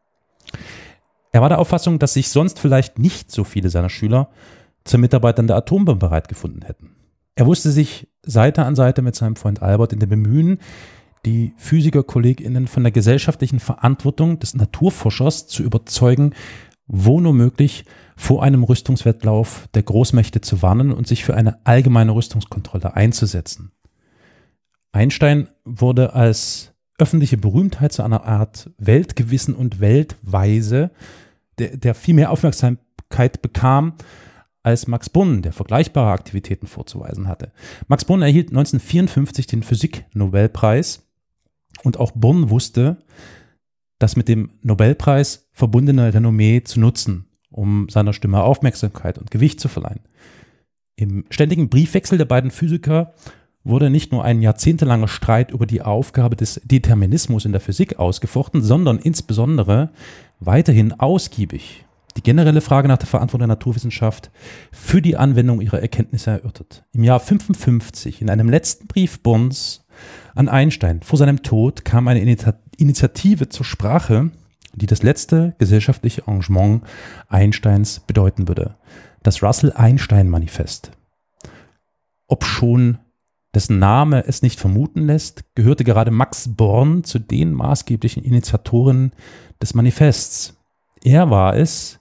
Er 1.32 1.42
war 1.42 1.50
der 1.50 1.60
Auffassung, 1.60 2.00
dass 2.00 2.14
sich 2.14 2.30
sonst 2.30 2.60
vielleicht 2.60 3.00
nicht 3.00 3.32
so 3.32 3.44
viele 3.44 3.70
seiner 3.70 3.90
Schüler 3.90 4.30
zur 4.84 5.00
Mitarbeit 5.00 5.40
an 5.40 5.48
der 5.48 5.58
Atombombe 5.58 6.08
bereit 6.08 6.28
gefunden 6.28 6.64
hätten. 6.64 6.96
Er 7.36 7.46
wusste 7.46 7.72
sich 7.72 8.08
Seite 8.24 8.66
an 8.66 8.76
Seite 8.76 9.02
mit 9.02 9.16
seinem 9.16 9.36
Freund 9.36 9.62
Albert 9.62 9.94
in 9.94 10.00
dem 10.00 10.10
Bemühen, 10.10 10.60
die 11.26 11.54
Physikerkolleginnen 11.58 12.68
von 12.68 12.84
der 12.84 12.92
gesellschaftlichen 12.92 13.60
Verantwortung 13.60 14.40
des 14.40 14.56
Naturforschers 14.56 15.48
zu 15.48 15.62
überzeugen, 15.62 16.34
wo 16.88 17.20
nur 17.20 17.34
möglich 17.34 17.86
vor 18.16 18.42
einem 18.42 18.64
Rüstungswettlauf 18.64 19.68
der 19.74 19.84
Großmächte 19.84 20.42
zu 20.42 20.62
warnen 20.62 20.92
und 20.92 21.08
sich 21.08 21.26
für 21.26 21.36
eine 21.36 21.64
allgemeine 21.66 22.16
Rüstungskontrolle 22.16 22.96
einzusetzen. 22.96 23.72
Einstein 24.98 25.48
wurde 25.64 26.14
als 26.14 26.74
öffentliche 26.98 27.38
Berühmtheit 27.38 27.94
zu 27.94 28.02
einer 28.02 28.26
Art 28.26 28.72
Weltgewissen 28.80 29.54
und 29.54 29.80
Weltweise, 29.80 30.90
der, 31.60 31.78
der 31.78 31.94
viel 31.94 32.16
mehr 32.16 32.32
Aufmerksamkeit 32.32 33.44
bekam, 33.44 33.94
als 34.64 34.88
Max 34.88 35.10
Bonn, 35.10 35.44
der 35.44 35.54
vergleichbare 35.54 36.12
Aktivitäten 36.12 36.66
vorzuweisen 36.66 37.28
hatte. 37.28 37.52
Max 37.88 38.06
Bonn 38.06 38.24
erhielt 38.24 38.50
1954 38.50 39.46
den 39.46 39.62
Physik-Nobelpreis 39.62 41.08
und 41.84 41.98
auch 42.00 42.12
Bonn 42.14 42.50
wusste, 42.50 42.98
das 44.00 44.16
mit 44.16 44.28
dem 44.28 44.50
Nobelpreis 44.64 45.48
verbundene 45.54 46.14
Renommee 46.14 46.64
zu 46.64 46.80
nutzen, 46.80 47.28
um 47.52 47.88
seiner 47.90 48.14
Stimme 48.14 48.42
Aufmerksamkeit 48.42 49.20
und 49.20 49.30
Gewicht 49.30 49.60
zu 49.60 49.68
verleihen. 49.68 50.02
Im 50.96 51.26
ständigen 51.30 51.70
Briefwechsel 51.70 52.18
der 52.18 52.26
beiden 52.26 52.50
Physiker 52.50 53.14
wurde 53.68 53.90
nicht 53.90 54.12
nur 54.12 54.24
ein 54.24 54.42
jahrzehntelanger 54.42 55.08
Streit 55.08 55.52
über 55.52 55.66
die 55.66 55.82
Aufgabe 55.82 56.36
des 56.36 56.62
Determinismus 56.64 57.46
in 57.46 57.52
der 57.52 57.62
Physik 57.62 58.00
ausgefochten, 58.00 58.62
sondern 58.62 59.00
insbesondere 59.00 59.90
weiterhin 60.40 60.94
ausgiebig 60.94 61.84
die 62.18 62.24
generelle 62.24 62.62
Frage 62.62 62.88
nach 62.88 62.98
der 62.98 63.08
Verantwortung 63.08 63.48
der 63.48 63.56
Naturwissenschaft 63.56 64.32
für 64.72 65.02
die 65.04 65.18
Anwendung 65.18 65.62
ihrer 65.62 65.80
Erkenntnisse 65.80 66.32
erörtert. 66.32 66.84
Im 66.94 67.04
Jahr 67.04 67.20
55, 67.20 68.22
in 68.22 68.30
einem 68.30 68.50
letzten 68.50 68.88
Brief 68.88 69.20
Bonds 69.20 69.86
an 70.34 70.50
Einstein 70.50 71.02
vor 71.04 71.20
seinem 71.20 71.44
Tod, 71.44 71.86
kam 71.86 72.08
eine 72.08 72.22
Initiative 72.78 73.50
zur 73.50 73.66
Sprache, 73.66 74.32
die 74.74 74.88
das 74.88 75.04
letzte 75.04 75.56
gesellschaftliche 75.60 76.24
Engagement 76.26 76.82
Einsteins 77.28 78.00
bedeuten 78.00 78.48
würde. 78.48 78.76
Das 79.22 79.44
Russell-Einstein-Manifest. 79.44 80.92
Ob 82.28 82.46
schon 82.46 82.98
dessen 83.58 83.80
Name 83.80 84.24
es 84.28 84.44
nicht 84.44 84.60
vermuten 84.60 85.08
lässt, 85.08 85.44
gehörte 85.56 85.84
gerade 85.84 86.12
Max 86.12 86.48
Born 86.48 87.04
zu 87.04 87.18
den 87.18 87.54
maßgeblichen 87.54 88.24
Initiatoren 88.24 89.14
des 89.60 89.74
Manifests. 89.74 90.56
Er 91.04 91.32
war 91.32 91.56
es, 91.56 92.00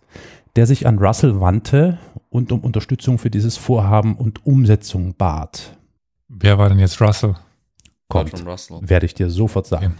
der 0.54 0.66
sich 0.66 0.86
an 0.86 0.98
Russell 0.98 1.40
wandte 1.40 1.96
und 2.28 2.52
um 2.52 2.60
Unterstützung 2.60 3.16
für 3.16 3.30
dieses 3.30 3.56
Vorhaben 3.56 4.16
und 4.16 4.44
Umsetzung 4.44 5.14
bat. 5.14 5.78
Wer 6.28 6.58
war 6.58 6.68
denn 6.68 6.78
jetzt 6.78 7.00
Russell? 7.00 7.36
Kommt, 8.08 8.34
werde 8.82 9.06
ich 9.06 9.14
dir 9.14 9.30
sofort 9.30 9.66
sagen. 9.66 9.94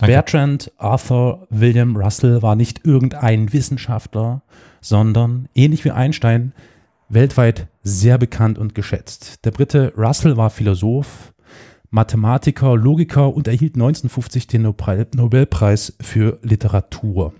Okay. 0.00 0.12
Bertrand 0.12 0.72
Arthur 0.78 1.46
William 1.50 1.94
Russell 1.94 2.40
war 2.40 2.56
nicht 2.56 2.86
irgendein 2.86 3.52
Wissenschaftler, 3.52 4.40
sondern 4.80 5.50
ähnlich 5.54 5.84
wie 5.84 5.90
Einstein 5.90 6.54
weltweit 7.10 7.68
sehr 7.82 8.16
bekannt 8.16 8.58
und 8.58 8.74
geschätzt. 8.74 9.44
Der 9.44 9.50
Brite 9.50 9.92
Russell 9.96 10.36
war 10.36 10.48
Philosoph, 10.48 11.34
Mathematiker, 11.90 12.76
Logiker 12.76 13.34
und 13.34 13.48
erhielt 13.48 13.74
1950 13.74 14.46
den 14.46 14.62
Nobelpreis 14.62 15.96
für 16.00 16.38
Literatur. 16.42 17.34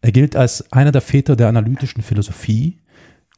Er 0.00 0.12
gilt 0.12 0.36
als 0.36 0.72
einer 0.72 0.92
der 0.92 1.00
Väter 1.00 1.34
der 1.34 1.48
analytischen 1.48 2.02
Philosophie 2.02 2.78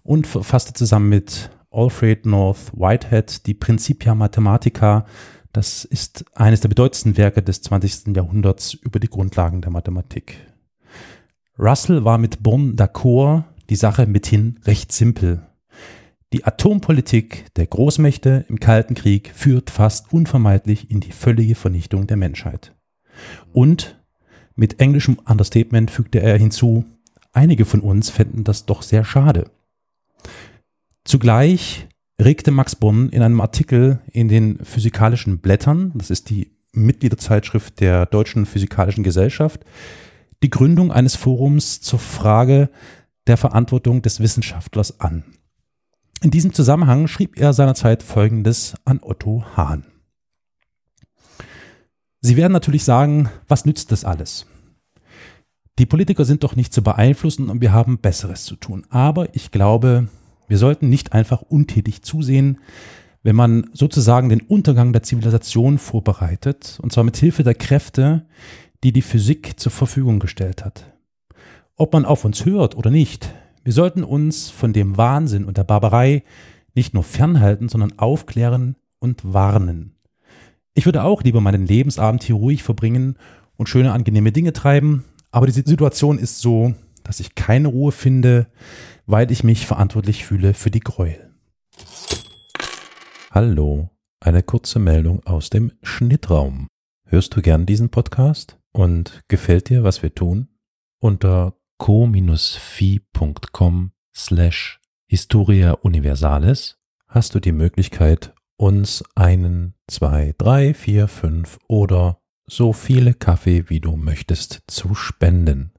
und 0.03 0.27
verfasste 0.27 0.75
zusammen 0.75 1.09
mit 1.09 1.51
Alfred 1.71 2.27
North 2.27 2.73
Whitehead 2.75 3.47
die 3.47 3.55
Principia 3.55 4.15
Mathematica. 4.15 5.07
Das 5.53 5.85
ist 5.85 6.25
eines 6.35 6.61
der 6.61 6.69
bedeutendsten 6.69 7.17
Werke 7.17 7.43
des 7.43 7.63
20. 7.63 8.15
Jahrhunderts 8.15 8.75
über 8.75 9.01
die 9.01 9.09
Grundlagen 9.09 9.63
der 9.63 9.71
Mathematik. 9.71 10.37
Russell 11.59 12.05
war 12.05 12.19
mit 12.19 12.43
Bonn 12.43 12.77
d'accord, 12.77 13.45
die 13.71 13.77
Sache 13.77 14.07
mithin 14.07 14.59
recht 14.65 14.93
simpel. 14.93 15.47
Die 16.33 16.45
Atompolitik 16.45 17.47
der 17.55 17.67
Großmächte 17.67 18.45
im 18.49 18.61
Kalten 18.61 18.95
Krieg 18.95 19.33
führt 19.35 19.71
fast 19.71 20.13
unvermeidlich 20.13 20.91
in 20.91 21.01
die 21.01 21.13
völlige 21.13 21.55
Vernichtung 21.55 22.07
der 22.07 22.17
Menschheit. 22.17 22.75
Und 23.53 24.01
mit 24.55 24.81
englischem 24.81 25.19
Understatement 25.25 25.91
fügte 25.91 26.21
er 26.21 26.37
hinzu, 26.37 26.85
einige 27.33 27.65
von 27.65 27.81
uns 27.81 28.11
fänden 28.11 28.45
das 28.45 28.67
doch 28.67 28.83
sehr 28.83 29.05
schade. 29.05 29.51
Zugleich 31.05 31.89
regte 32.21 32.51
Max 32.51 32.77
Bonn 32.77 33.09
in 33.09 33.23
einem 33.23 33.41
Artikel 33.41 34.01
in 34.13 34.29
den 34.29 34.59
Physikalischen 34.65 35.39
Blättern, 35.39 35.93
das 35.95 36.11
ist 36.11 36.31
die 36.31 36.53
Mitgliederzeitschrift 36.73 37.81
der 37.81 38.07
Deutschen 38.07 38.47
Physikalischen 38.47 39.03
Gesellschaft, 39.03 39.65
die 40.43 40.51
Gründung 40.51 40.93
eines 40.93 41.17
Forums 41.17 41.81
zur 41.81 41.99
Frage 41.99 42.71
der 43.31 43.37
Verantwortung 43.37 44.03
des 44.03 44.19
Wissenschaftlers 44.19 44.99
an. 44.99 45.23
In 46.21 46.33
diesem 46.33 46.53
Zusammenhang 46.53 47.07
schrieb 47.07 47.39
er 47.39 47.53
seinerzeit 47.53 48.03
Folgendes 48.03 48.75
an 48.85 48.99
Otto 49.03 49.45
Hahn. 49.57 49.87
Sie 52.21 52.37
werden 52.37 52.53
natürlich 52.53 52.83
sagen, 52.83 53.31
was 53.47 53.65
nützt 53.65 53.93
das 53.93 54.05
alles? 54.05 54.47
Die 55.79 55.87
Politiker 55.87 56.25
sind 56.25 56.43
doch 56.43 56.57
nicht 56.57 56.75
zu 56.75 56.83
beeinflussen 56.83 57.49
und 57.49 57.61
wir 57.61 57.73
haben 57.73 57.99
Besseres 57.99 58.45
zu 58.45 58.57
tun. 58.57 58.85
Aber 58.91 59.33
ich 59.35 59.53
glaube, 59.53 60.09
wir 60.49 60.59
sollten 60.59 60.89
nicht 60.89 61.13
einfach 61.13 61.41
untätig 61.41 62.03
zusehen, 62.03 62.59
wenn 63.23 63.37
man 63.37 63.71
sozusagen 63.73 64.29
den 64.29 64.41
Untergang 64.41 64.93
der 64.93 65.05
Zivilisation 65.05 65.79
vorbereitet, 65.79 66.81
und 66.83 66.93
zwar 66.93 67.05
mit 67.05 67.17
Hilfe 67.17 67.45
der 67.45 67.55
Kräfte, 67.55 68.27
die 68.83 68.93
die 68.93 69.03
Physik 69.03 69.61
zur 69.61 69.71
Verfügung 69.71 70.19
gestellt 70.19 70.65
hat. 70.65 70.90
Ob 71.81 71.95
man 71.95 72.05
auf 72.05 72.27
uns 72.27 72.45
hört 72.45 72.77
oder 72.77 72.91
nicht, 72.91 73.35
wir 73.65 73.73
sollten 73.73 74.05
uns 74.05 74.51
von 74.51 74.75
dem 74.75 74.99
Wahnsinn 74.99 75.47
und 75.47 75.57
der 75.57 75.65
Barbarei 75.65 76.25
nicht 76.75 76.93
nur 76.93 77.03
fernhalten, 77.03 77.71
sondern 77.71 77.99
aufklären 77.99 78.77
und 78.99 79.33
warnen. 79.33 79.97
Ich 80.75 80.85
würde 80.85 81.05
auch 81.05 81.23
lieber 81.23 81.41
meinen 81.41 81.67
Lebensabend 81.67 82.23
hier 82.23 82.35
ruhig 82.35 82.63
verbringen 82.63 83.17
und 83.57 83.71
schöne, 83.71 83.93
angenehme 83.93 84.31
Dinge 84.31 84.53
treiben, 84.53 85.05
aber 85.31 85.47
die 85.47 85.53
Situation 85.53 86.19
ist 86.19 86.41
so, 86.41 86.75
dass 87.03 87.19
ich 87.19 87.35
keine 87.35 87.69
Ruhe 87.69 87.93
finde, 87.93 88.49
weil 89.07 89.31
ich 89.31 89.43
mich 89.43 89.67
verantwortlich 89.67 90.27
fühle 90.27 90.53
für 90.53 90.71
die 90.71 90.81
Gräuel. 90.81 91.31
Hallo, 93.31 93.89
eine 94.21 94.43
kurze 94.43 94.81
Meldung 94.81 95.25
aus 95.25 95.49
dem 95.49 95.73
Schnittraum. 95.83 96.67
Hörst 97.07 97.35
du 97.35 97.41
gern 97.41 97.65
diesen 97.65 97.89
Podcast 97.89 98.59
und 98.71 99.23
gefällt 99.29 99.71
dir, 99.71 99.83
was 99.83 100.03
wir 100.03 100.15
tun? 100.15 100.49
Unter 101.03 101.55
co-fi.com 101.81 103.73
slash 104.15 104.79
Historia 105.07 105.73
Universalis 105.73 106.79
hast 107.09 107.35
du 107.35 107.41
die 107.41 107.53
Möglichkeit, 107.53 108.35
uns 108.57 109.03
einen, 109.15 109.75
zwei, 109.89 110.35
drei, 110.37 110.75
vier, 110.75 111.09
fünf 111.09 111.59
oder 111.69 112.21
so 112.47 112.75
viele 112.75 113.15
Kaffee, 113.15 113.71
wie 113.71 113.81
du 113.81 113.97
möchtest, 113.97 114.63
zu 114.67 114.95
spenden. 114.95 115.73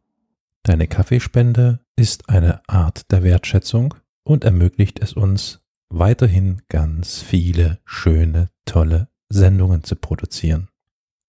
Deine 0.63 0.87
Kaffeespende 0.87 1.81
ist 1.95 2.29
eine 2.29 2.67
Art 2.67 3.11
der 3.11 3.21
Wertschätzung 3.21 3.93
und 4.23 4.43
ermöglicht 4.43 4.99
es 5.03 5.13
uns, 5.13 5.61
weiterhin 5.89 6.63
ganz 6.67 7.21
viele 7.21 7.79
schöne, 7.85 8.49
tolle 8.65 9.09
Sendungen 9.29 9.83
zu 9.83 9.95
produzieren, 9.95 10.67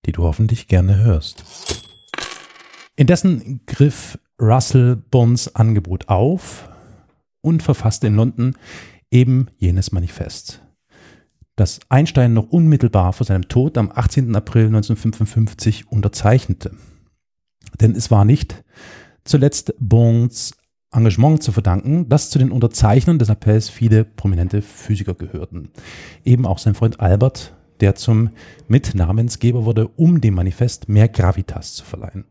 die 0.06 0.12
du 0.12 0.22
hoffentlich 0.22 0.66
gerne 0.66 0.96
hörst. 0.96 1.44
Indessen 2.96 3.66
griff 3.66 4.18
Russell 4.42 4.96
Bonds 4.96 5.54
Angebot 5.54 6.08
auf 6.08 6.68
und 7.40 7.62
verfasste 7.62 8.08
in 8.08 8.16
London 8.16 8.56
eben 9.10 9.46
jenes 9.56 9.92
Manifest 9.92 10.62
das 11.56 11.80
Einstein 11.88 12.32
noch 12.32 12.50
unmittelbar 12.50 13.12
vor 13.12 13.26
seinem 13.26 13.48
Tod 13.48 13.76
am 13.76 13.92
18. 13.94 14.34
April 14.34 14.66
1955 14.66 15.90
unterzeichnete. 15.90 16.72
Denn 17.80 17.94
es 17.94 18.10
war 18.10 18.24
nicht 18.24 18.64
zuletzt 19.24 19.74
Bonds 19.78 20.56
Engagement 20.92 21.42
zu 21.42 21.52
verdanken, 21.52 22.08
dass 22.08 22.30
zu 22.30 22.38
den 22.38 22.50
Unterzeichnern 22.50 23.18
des 23.18 23.30
Appells 23.30 23.68
viele 23.68 24.04
prominente 24.04 24.60
Physiker 24.60 25.14
gehörten. 25.14 25.70
Eben 26.24 26.44
auch 26.44 26.58
sein 26.58 26.74
Freund 26.74 27.00
Albert, 27.00 27.54
der 27.80 27.94
zum 27.94 28.30
Mitnamensgeber 28.68 29.64
wurde, 29.64 29.88
um 29.88 30.20
dem 30.20 30.34
Manifest 30.34 30.88
mehr 30.88 31.08
Gravitas 31.08 31.74
zu 31.74 31.84
verleihen. 31.84 32.24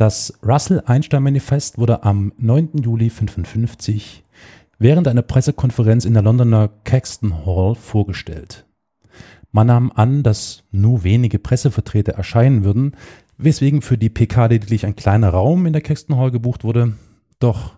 Das 0.00 0.32
Russell-Einstein-Manifest 0.42 1.76
wurde 1.76 2.04
am 2.04 2.32
9. 2.38 2.70
Juli 2.82 3.10
1955 3.10 4.24
während 4.78 5.06
einer 5.06 5.20
Pressekonferenz 5.20 6.06
in 6.06 6.14
der 6.14 6.22
Londoner 6.22 6.70
Caxton 6.84 7.44
Hall 7.44 7.74
vorgestellt. 7.74 8.64
Man 9.52 9.66
nahm 9.66 9.92
an, 9.94 10.22
dass 10.22 10.64
nur 10.70 11.04
wenige 11.04 11.38
Pressevertreter 11.38 12.12
erscheinen 12.12 12.64
würden, 12.64 12.96
weswegen 13.36 13.82
für 13.82 13.98
die 13.98 14.08
PK 14.08 14.46
lediglich 14.46 14.86
ein 14.86 14.96
kleiner 14.96 15.28
Raum 15.28 15.66
in 15.66 15.74
der 15.74 15.82
Caxton 15.82 16.16
Hall 16.16 16.30
gebucht 16.30 16.64
wurde. 16.64 16.94
Doch 17.38 17.76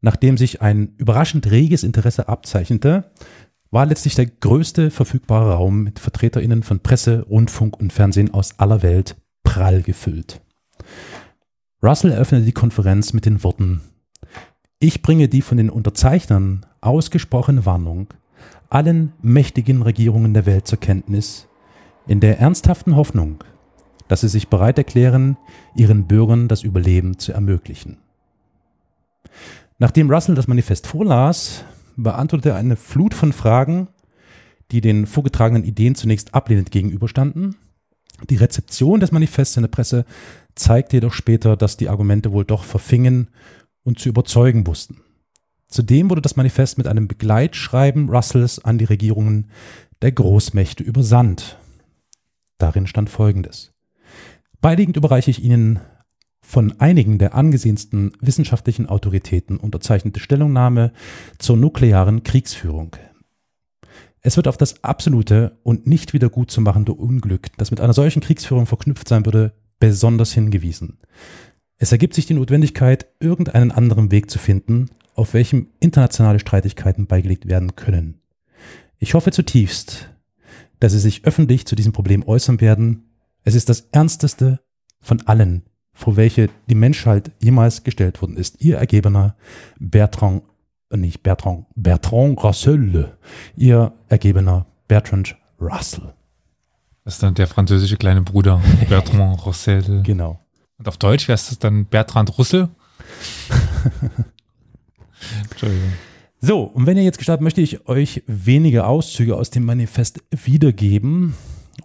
nachdem 0.00 0.38
sich 0.38 0.62
ein 0.62 0.94
überraschend 0.96 1.50
reges 1.50 1.82
Interesse 1.82 2.28
abzeichnete, 2.28 3.12
war 3.70 3.84
letztlich 3.84 4.14
der 4.14 4.24
größte 4.24 4.90
verfügbare 4.90 5.52
Raum 5.52 5.82
mit 5.82 5.98
VertreterInnen 5.98 6.62
von 6.62 6.80
Presse, 6.80 7.26
Rundfunk 7.28 7.78
und 7.78 7.92
Fernsehen 7.92 8.32
aus 8.32 8.58
aller 8.58 8.82
Welt 8.82 9.16
prall 9.42 9.82
gefüllt. 9.82 10.40
Russell 11.82 12.12
eröffnete 12.12 12.44
die 12.44 12.52
Konferenz 12.52 13.12
mit 13.12 13.26
den 13.26 13.42
Worten 13.42 13.80
ich 14.82 15.00
bringe 15.00 15.28
die 15.28 15.42
von 15.42 15.58
den 15.58 15.70
Unterzeichnern 15.70 16.66
ausgesprochene 16.80 17.64
Warnung 17.64 18.08
allen 18.68 19.12
mächtigen 19.22 19.80
Regierungen 19.80 20.34
der 20.34 20.44
Welt 20.44 20.66
zur 20.66 20.80
Kenntnis, 20.80 21.46
in 22.08 22.18
der 22.18 22.40
ernsthaften 22.40 22.96
Hoffnung, 22.96 23.44
dass 24.08 24.22
sie 24.22 24.28
sich 24.28 24.48
bereit 24.48 24.78
erklären, 24.78 25.36
ihren 25.76 26.08
Bürgern 26.08 26.48
das 26.48 26.64
Überleben 26.64 27.18
zu 27.18 27.32
ermöglichen. 27.32 27.98
Nachdem 29.78 30.10
Russell 30.10 30.34
das 30.34 30.48
Manifest 30.48 30.88
vorlas, 30.88 31.64
beantwortete 31.94 32.48
er 32.48 32.56
eine 32.56 32.74
Flut 32.74 33.14
von 33.14 33.32
Fragen, 33.32 33.86
die 34.72 34.80
den 34.80 35.06
vorgetragenen 35.06 35.62
Ideen 35.62 35.94
zunächst 35.94 36.34
ablehnend 36.34 36.72
gegenüberstanden. 36.72 37.54
Die 38.28 38.36
Rezeption 38.36 38.98
des 38.98 39.12
Manifests 39.12 39.56
in 39.56 39.62
der 39.62 39.68
Presse 39.68 40.06
zeigte 40.54 40.96
jedoch 40.96 41.12
später, 41.12 41.56
dass 41.56 41.76
die 41.76 41.88
Argumente 41.88 42.32
wohl 42.32 42.44
doch 42.44 42.64
verfingen 42.64 43.28
und 43.82 43.98
zu 43.98 44.08
überzeugen 44.08 44.66
wussten. 44.66 45.00
Zudem 45.68 46.10
wurde 46.10 46.20
das 46.20 46.36
Manifest 46.36 46.78
mit 46.78 46.86
einem 46.86 47.08
Begleitschreiben 47.08 48.10
Russells 48.10 48.62
an 48.62 48.78
die 48.78 48.84
Regierungen 48.84 49.50
der 50.02 50.12
Großmächte 50.12 50.82
übersandt. 50.84 51.56
Darin 52.58 52.86
stand 52.86 53.08
Folgendes. 53.08 53.72
Beiliegend 54.60 54.96
überreiche 54.96 55.30
ich 55.30 55.42
Ihnen 55.42 55.80
von 56.42 56.78
einigen 56.80 57.18
der 57.18 57.34
angesehensten 57.34 58.12
wissenschaftlichen 58.20 58.88
Autoritäten 58.88 59.56
unterzeichnete 59.56 60.20
Stellungnahme 60.20 60.92
zur 61.38 61.56
nuklearen 61.56 62.22
Kriegsführung. 62.22 62.96
Es 64.20 64.36
wird 64.36 64.46
auf 64.46 64.56
das 64.56 64.84
absolute 64.84 65.58
und 65.62 65.86
nicht 65.86 66.12
wieder 66.12 66.28
gut 66.28 66.50
zu 66.50 66.60
machende 66.60 66.92
Unglück, 66.92 67.48
das 67.56 67.70
mit 67.70 67.80
einer 67.80 67.94
solchen 67.94 68.20
Kriegsführung 68.20 68.66
verknüpft 68.66 69.08
sein 69.08 69.24
würde, 69.24 69.54
besonders 69.82 70.32
hingewiesen. 70.32 70.98
Es 71.76 71.90
ergibt 71.90 72.14
sich 72.14 72.24
die 72.24 72.34
Notwendigkeit, 72.34 73.08
irgendeinen 73.18 73.72
anderen 73.72 74.12
Weg 74.12 74.30
zu 74.30 74.38
finden, 74.38 74.90
auf 75.16 75.34
welchem 75.34 75.70
internationale 75.80 76.38
Streitigkeiten 76.38 77.08
beigelegt 77.08 77.48
werden 77.48 77.74
können. 77.74 78.20
Ich 79.00 79.14
hoffe 79.14 79.32
zutiefst, 79.32 80.08
dass 80.78 80.92
Sie 80.92 81.00
sich 81.00 81.24
öffentlich 81.24 81.66
zu 81.66 81.74
diesem 81.74 81.92
Problem 81.92 82.22
äußern 82.22 82.60
werden. 82.60 83.10
Es 83.42 83.56
ist 83.56 83.68
das 83.68 83.88
ernsteste 83.90 84.60
von 85.00 85.20
allen, 85.22 85.64
vor 85.92 86.14
welche 86.14 86.48
die 86.70 86.76
Menschheit 86.76 87.32
jemals 87.40 87.82
gestellt 87.82 88.22
worden 88.22 88.36
ist. 88.36 88.62
Ihr 88.64 88.76
ergebener 88.76 89.34
Bertrand, 89.80 90.44
äh, 90.90 90.96
nicht 90.96 91.24
Bertrand, 91.24 91.66
Bertrand 91.74 92.40
Russell, 92.44 93.16
ihr 93.56 93.92
ergebener 94.08 94.64
Bertrand 94.86 95.36
Russell. 95.60 96.14
Das 97.04 97.14
ist 97.14 97.22
dann 97.22 97.34
der 97.34 97.46
französische 97.46 97.96
kleine 97.96 98.22
Bruder, 98.22 98.62
Bertrand 98.88 99.44
Russell. 99.44 100.02
Genau. 100.02 100.40
Und 100.78 100.88
auf 100.88 100.96
Deutsch 100.96 101.28
wäre 101.28 101.34
es 101.34 101.58
dann 101.58 101.86
Bertrand 101.86 102.38
Russell? 102.38 102.68
Entschuldigung. 105.50 105.92
So, 106.40 106.62
und 106.62 106.86
wenn 106.86 106.96
ihr 106.96 107.04
jetzt 107.04 107.18
gestartet, 107.18 107.42
möchte 107.42 107.60
ich 107.60 107.88
euch 107.88 108.24
wenige 108.26 108.84
Auszüge 108.86 109.36
aus 109.36 109.50
dem 109.50 109.64
Manifest 109.64 110.24
wiedergeben, 110.30 111.34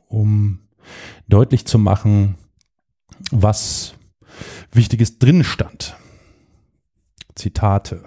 um 0.07 0.59
deutlich 1.27 1.65
zu 1.65 1.77
machen, 1.77 2.35
was 3.31 3.93
Wichtiges 4.71 5.19
drin 5.19 5.43
stand. 5.43 5.95
Zitate. 7.35 8.03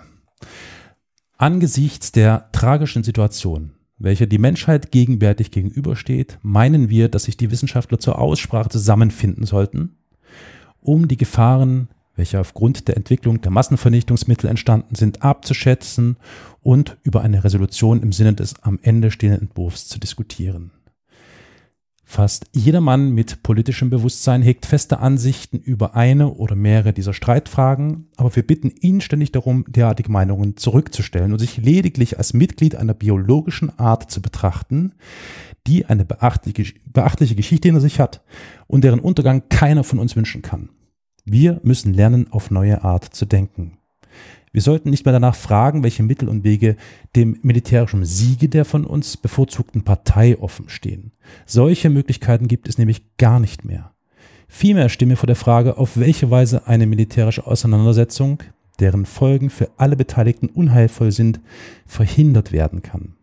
Angesichts 1.37 2.13
der 2.13 2.51
tragischen 2.53 3.05
Situation, 3.05 3.73
welcher 4.01 4.27
die 4.27 4.39
Menschheit 4.39 4.91
gegenwärtig 4.91 5.51
gegenübersteht, 5.51 6.39
meinen 6.43 6.89
wir, 6.89 7.09
dass 7.09 7.25
sich 7.25 7.37
die 7.37 7.51
Wissenschaftler 7.51 7.99
zur 8.01 8.19
Aussprache 8.19 8.71
zusammenfinden 8.71 9.45
sollten, 9.45 9.95
um 10.81 11.07
die 11.07 11.19
Gefahren, 11.19 11.89
welche 12.17 12.41
aufgrund 12.41 12.89
der 12.89 12.97
Entwicklung 12.97 13.43
der 13.43 13.51
Massenvernichtungsmittel 13.51 14.49
entstanden 14.49 14.95
sind, 14.95 15.23
abzuschätzen 15.23 16.17
und 16.63 16.97
über 17.03 17.21
eine 17.21 17.45
Resolution 17.45 18.03
im 18.03 18.13
Sinne 18.13 18.33
des 18.33 18.55
am 18.63 18.79
Ende 18.83 19.11
stehenden 19.11 19.43
Entwurfs 19.43 19.87
zu 19.87 20.01
diskutieren. 20.01 20.71
Fast 22.11 22.47
jeder 22.53 22.81
Mann 22.81 23.13
mit 23.13 23.45
politischem 23.45 23.89
Bewusstsein 23.89 24.43
hegt 24.43 24.67
feste 24.67 24.99
Ansichten 24.99 25.59
über 25.61 25.95
eine 25.95 26.35
oder 26.35 26.57
mehrere 26.57 26.93
dieser 26.93 27.15
Streitfragen, 27.15 28.09
aber 28.17 28.35
wir 28.35 28.45
bitten 28.45 28.73
ihn 28.81 29.01
ständig 29.01 29.31
darum, 29.31 29.65
derartige 29.69 30.11
Meinungen 30.11 30.57
zurückzustellen 30.57 31.31
und 31.31 31.39
sich 31.39 31.59
lediglich 31.59 32.19
als 32.19 32.35
Mitglied 32.35 32.75
einer 32.75 32.95
biologischen 32.95 33.79
Art 33.79 34.11
zu 34.11 34.21
betrachten, 34.21 34.95
die 35.69 35.87
eine 35.87 36.05
beachtliche, 36.05 36.75
beachtliche 36.85 37.37
Geschichte 37.37 37.69
hinter 37.69 37.81
sich 37.81 38.01
hat 38.01 38.25
und 38.67 38.83
deren 38.83 38.99
Untergang 38.99 39.45
keiner 39.49 39.85
von 39.85 40.01
uns 40.01 40.17
wünschen 40.17 40.43
kann. 40.43 40.71
Wir 41.25 41.61
müssen 41.63 41.95
lernen, 41.95 42.27
auf 42.33 42.51
neue 42.51 42.83
Art 42.83 43.05
zu 43.05 43.25
denken. 43.25 43.79
Wir 44.53 44.63
sollten 44.63 44.91
nicht 44.91 45.05
mehr 45.05 45.13
danach 45.13 45.37
fragen, 45.37 45.85
welche 45.85 46.03
Mittel 46.03 46.29
und 46.29 46.43
Wege 46.43 46.77
dem 47.15 47.39
militärischen 47.43 48.05
Siege 48.05 48.49
der 48.49 48.65
von 48.65 48.85
uns 48.85 49.17
bevorzugten 49.17 49.83
Partei 49.83 50.37
offen 50.39 50.69
stehen. 50.69 51.13
Solche 51.47 51.89
Möglichkeiten 51.89 52.49
gibt 52.49 52.69
es 52.69 52.77
nämlich 52.77 53.17
gar 53.17 53.39
nicht 53.39 53.65
mehr. 53.65 53.93
Vielmehr 54.49 54.89
stehen 54.89 55.09
wir 55.09 55.17
vor 55.17 55.29
der 55.29 55.37
Frage, 55.37 55.79
auf 55.79 55.97
welche 55.97 56.31
Weise 56.31 56.67
eine 56.67 56.87
militärische 56.87 57.47
Auseinandersetzung, 57.47 58.43
deren 58.81 59.07
Folgen 59.07 59.51
für 59.51 59.71
alle 59.77 59.95
Beteiligten 59.95 60.49
unheilvoll 60.49 61.13
sind, 61.13 61.41
verhindert 61.87 62.51
werden 62.51 62.83
kann. 62.83 63.15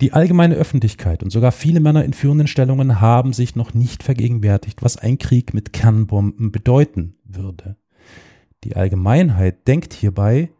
Die 0.00 0.12
allgemeine 0.12 0.54
Öffentlichkeit 0.54 1.22
und 1.22 1.30
sogar 1.30 1.50
viele 1.52 1.80
Männer 1.80 2.04
in 2.04 2.12
führenden 2.12 2.46
Stellungen 2.46 3.00
haben 3.00 3.32
sich 3.32 3.56
noch 3.56 3.74
nicht 3.74 4.02
vergegenwärtigt, 4.02 4.82
was 4.82 4.98
ein 4.98 5.18
Krieg 5.18 5.54
mit 5.54 5.72
Kernbomben 5.72 6.52
bedeuten 6.52 7.14
würde. 7.24 7.76
Die 8.66 8.74
Allgemeinheit 8.74 9.68
denkt 9.68 9.92
hierbei 9.92 10.50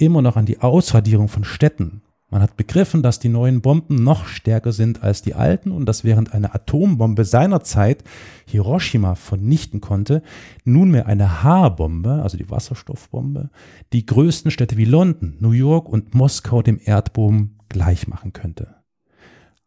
immer 0.00 0.22
noch 0.22 0.36
an 0.36 0.44
die 0.44 0.58
Ausradierung 0.58 1.28
von 1.28 1.44
Städten. 1.44 2.02
Man 2.28 2.42
hat 2.42 2.56
begriffen, 2.56 3.00
dass 3.00 3.20
die 3.20 3.28
neuen 3.28 3.60
Bomben 3.60 3.94
noch 4.02 4.26
stärker 4.26 4.72
sind 4.72 5.04
als 5.04 5.22
die 5.22 5.34
alten 5.34 5.70
und 5.70 5.86
dass 5.86 6.02
während 6.02 6.34
eine 6.34 6.52
Atombombe 6.52 7.24
seinerzeit 7.24 8.02
Hiroshima 8.44 9.14
vernichten 9.14 9.80
konnte, 9.80 10.24
nunmehr 10.64 11.06
eine 11.06 11.44
H-Bombe, 11.44 12.24
also 12.24 12.36
die 12.36 12.50
Wasserstoffbombe, 12.50 13.50
die 13.92 14.04
größten 14.04 14.50
Städte 14.50 14.76
wie 14.76 14.84
London, 14.84 15.36
New 15.38 15.52
York 15.52 15.88
und 15.88 16.12
Moskau 16.12 16.60
dem 16.60 16.80
Erdboden 16.84 17.60
gleichmachen 17.68 18.32
könnte. 18.32 18.74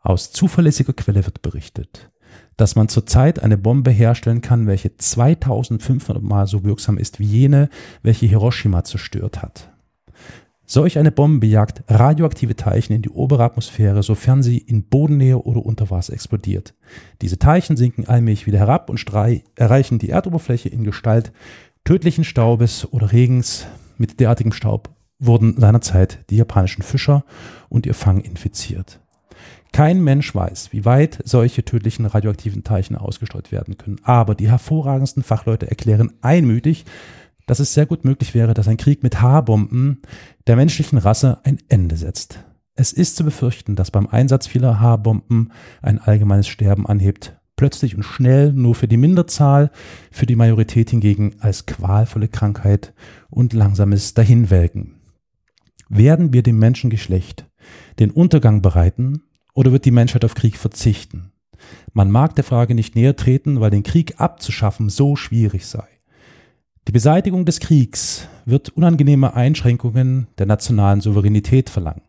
Aus 0.02 0.34
zuverlässiger 0.34 0.92
Quelle 0.92 1.26
wird 1.26 1.42
berichtet, 1.42 2.12
dass 2.58 2.76
man 2.76 2.90
zurzeit 2.90 3.42
eine 3.42 3.58
Bombe 3.58 3.92
herstellen 3.92 4.42
kann, 4.42 4.68
welche 4.68 4.98
2500 4.98 6.22
Mal 6.22 6.48
so 6.48 6.64
wirksam 6.64 6.98
ist 6.98 7.20
wie 7.20 7.26
jene, 7.26 7.70
welche 8.02 8.26
Hiroshima 8.26 8.84
zerstört 8.84 9.42
hat. 9.42 9.70
Solch 10.70 11.00
eine 11.00 11.14
Bombe 11.14 11.40
bejagt 11.40 11.84
radioaktive 11.88 12.58
Teilchen 12.58 12.94
in 12.94 13.02
die 13.02 13.10
obere 13.10 13.46
Atmosphäre, 13.46 14.04
sofern 14.04 14.44
sie 14.44 14.58
in 14.58 14.84
Bodennähe 14.84 15.38
oder 15.38 15.66
unter 15.66 15.90
Wasser 15.90 16.12
explodiert. 16.12 16.74
Diese 17.22 17.40
Teilchen 17.40 17.78
sinken 17.78 18.06
allmählich 18.06 18.48
wieder 18.48 18.60
herab 18.60 18.90
und 18.90 19.02
erreichen 19.56 19.98
die 19.98 20.10
Erdoberfläche 20.10 20.68
in 20.68 20.84
Gestalt 20.84 21.32
tödlichen 21.86 22.26
Staubes 22.26 22.86
oder 22.92 23.14
Regens. 23.14 23.66
Mit 23.98 24.20
derartigem 24.20 24.52
Staub 24.52 24.90
wurden 25.20 25.58
seinerzeit 25.58 26.20
die 26.30 26.36
japanischen 26.36 26.84
Fischer 26.84 27.24
und 27.70 27.86
ihr 27.86 27.94
Fang 27.94 28.20
infiziert. 28.20 29.00
Kein 29.72 30.04
Mensch 30.04 30.34
weiß, 30.34 30.72
wie 30.72 30.86
weit 30.86 31.20
solche 31.24 31.64
tödlichen 31.64 32.06
radioaktiven 32.06 32.64
Teilchen 32.64 32.96
ausgestreut 32.96 33.52
werden 33.52 33.78
können. 33.78 34.00
Aber 34.04 34.36
die 34.36 34.50
hervorragendsten 34.50 35.24
Fachleute 35.24 35.70
erklären 35.70 36.14
einmütig, 36.22 36.86
dass 37.46 37.60
es 37.60 37.74
sehr 37.74 37.86
gut 37.86 38.06
möglich 38.06 38.34
wäre, 38.34 38.54
dass 38.54 38.68
ein 38.68 38.78
Krieg 38.78 39.04
mit 39.04 39.22
H-Bomben 39.22 40.02
der 40.48 40.56
menschlichen 40.56 40.98
Rasse 40.98 41.40
ein 41.44 41.60
Ende 41.70 41.96
setzt. 41.96 42.44
Es 42.76 42.94
ist 42.94 43.16
zu 43.16 43.24
befürchten, 43.24 43.76
dass 43.76 43.90
beim 43.90 44.08
Einsatz 44.08 44.48
vieler 44.48 44.80
H-Bomben 44.80 45.52
ein 45.82 46.00
allgemeines 46.00 46.48
Sterben 46.48 46.86
anhebt, 46.86 47.36
plötzlich 47.56 47.96
und 47.96 48.04
schnell 48.04 48.54
nur 48.54 48.76
für 48.76 48.88
die 48.88 48.98
Minderzahl, 48.98 49.72
für 50.12 50.26
die 50.26 50.36
Majorität 50.36 50.92
hingegen 50.92 51.36
als 51.40 51.66
qualvolle 51.66 52.28
Krankheit 52.28 52.94
und 53.30 53.54
langsames 53.54 54.14
Dahinwelken. 54.14 54.96
Werden 55.90 56.34
wir 56.34 56.44
dem 56.44 56.60
Menschengeschlecht 56.60 57.46
den 58.00 58.12
Untergang 58.12 58.62
bereiten, 58.62 59.24
oder 59.58 59.72
wird 59.72 59.86
die 59.86 59.92
Menschheit 59.92 60.24
auf 60.24 60.36
Krieg 60.36 60.56
verzichten? 60.56 61.32
Man 61.92 62.12
mag 62.12 62.36
der 62.36 62.44
Frage 62.44 62.76
nicht 62.76 62.96
näher 62.96 63.16
treten, 63.16 63.60
weil 63.60 63.72
den 63.72 63.82
Krieg 63.82 64.22
abzuschaffen 64.22 64.88
so 64.90 65.16
schwierig 65.16 65.66
sei. 65.66 65.88
Die 66.88 66.92
Beseitigung 66.92 67.44
des 67.44 67.60
Kriegs 67.60 68.28
wird 68.46 68.70
unangenehme 68.70 69.34
Einschränkungen 69.34 70.28
der 70.38 70.46
nationalen 70.46 71.02
Souveränität 71.02 71.72
verlangen. 71.72 72.04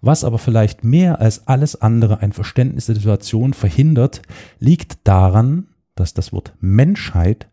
Was 0.00 0.22
aber 0.22 0.38
vielleicht 0.38 0.84
mehr 0.84 1.20
als 1.20 1.48
alles 1.48 1.74
andere 1.74 2.20
ein 2.20 2.32
Verständnis 2.32 2.86
der 2.86 2.94
Situation 2.94 3.52
verhindert, 3.52 4.22
liegt 4.60 4.98
daran, 5.02 5.66
dass 5.96 6.14
das 6.14 6.32
Wort 6.32 6.54
Menschheit 6.60 7.48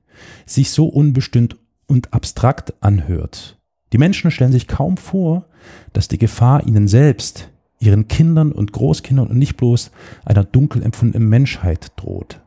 sich 0.45 0.69
so 0.69 0.85
unbestimmt 0.85 1.57
und 1.87 2.13
abstrakt 2.13 2.75
anhört. 2.81 3.57
Die 3.93 3.97
Menschen 3.97 4.29
stellen 4.29 4.51
sich 4.51 4.67
kaum 4.67 4.95
vor, 4.95 5.47
dass 5.91 6.07
die 6.07 6.19
Gefahr 6.19 6.67
ihnen 6.67 6.87
selbst, 6.87 7.49
ihren 7.83 8.07
Kindern 8.07 8.51
und 8.51 8.71
Großkindern 8.71 9.27
und 9.27 9.37
nicht 9.37 9.57
bloß 9.57 9.91
einer 10.25 10.43
dunkel 10.43 10.81
empfundenen 10.83 11.27
Menschheit 11.27 11.91
droht. 11.95 12.41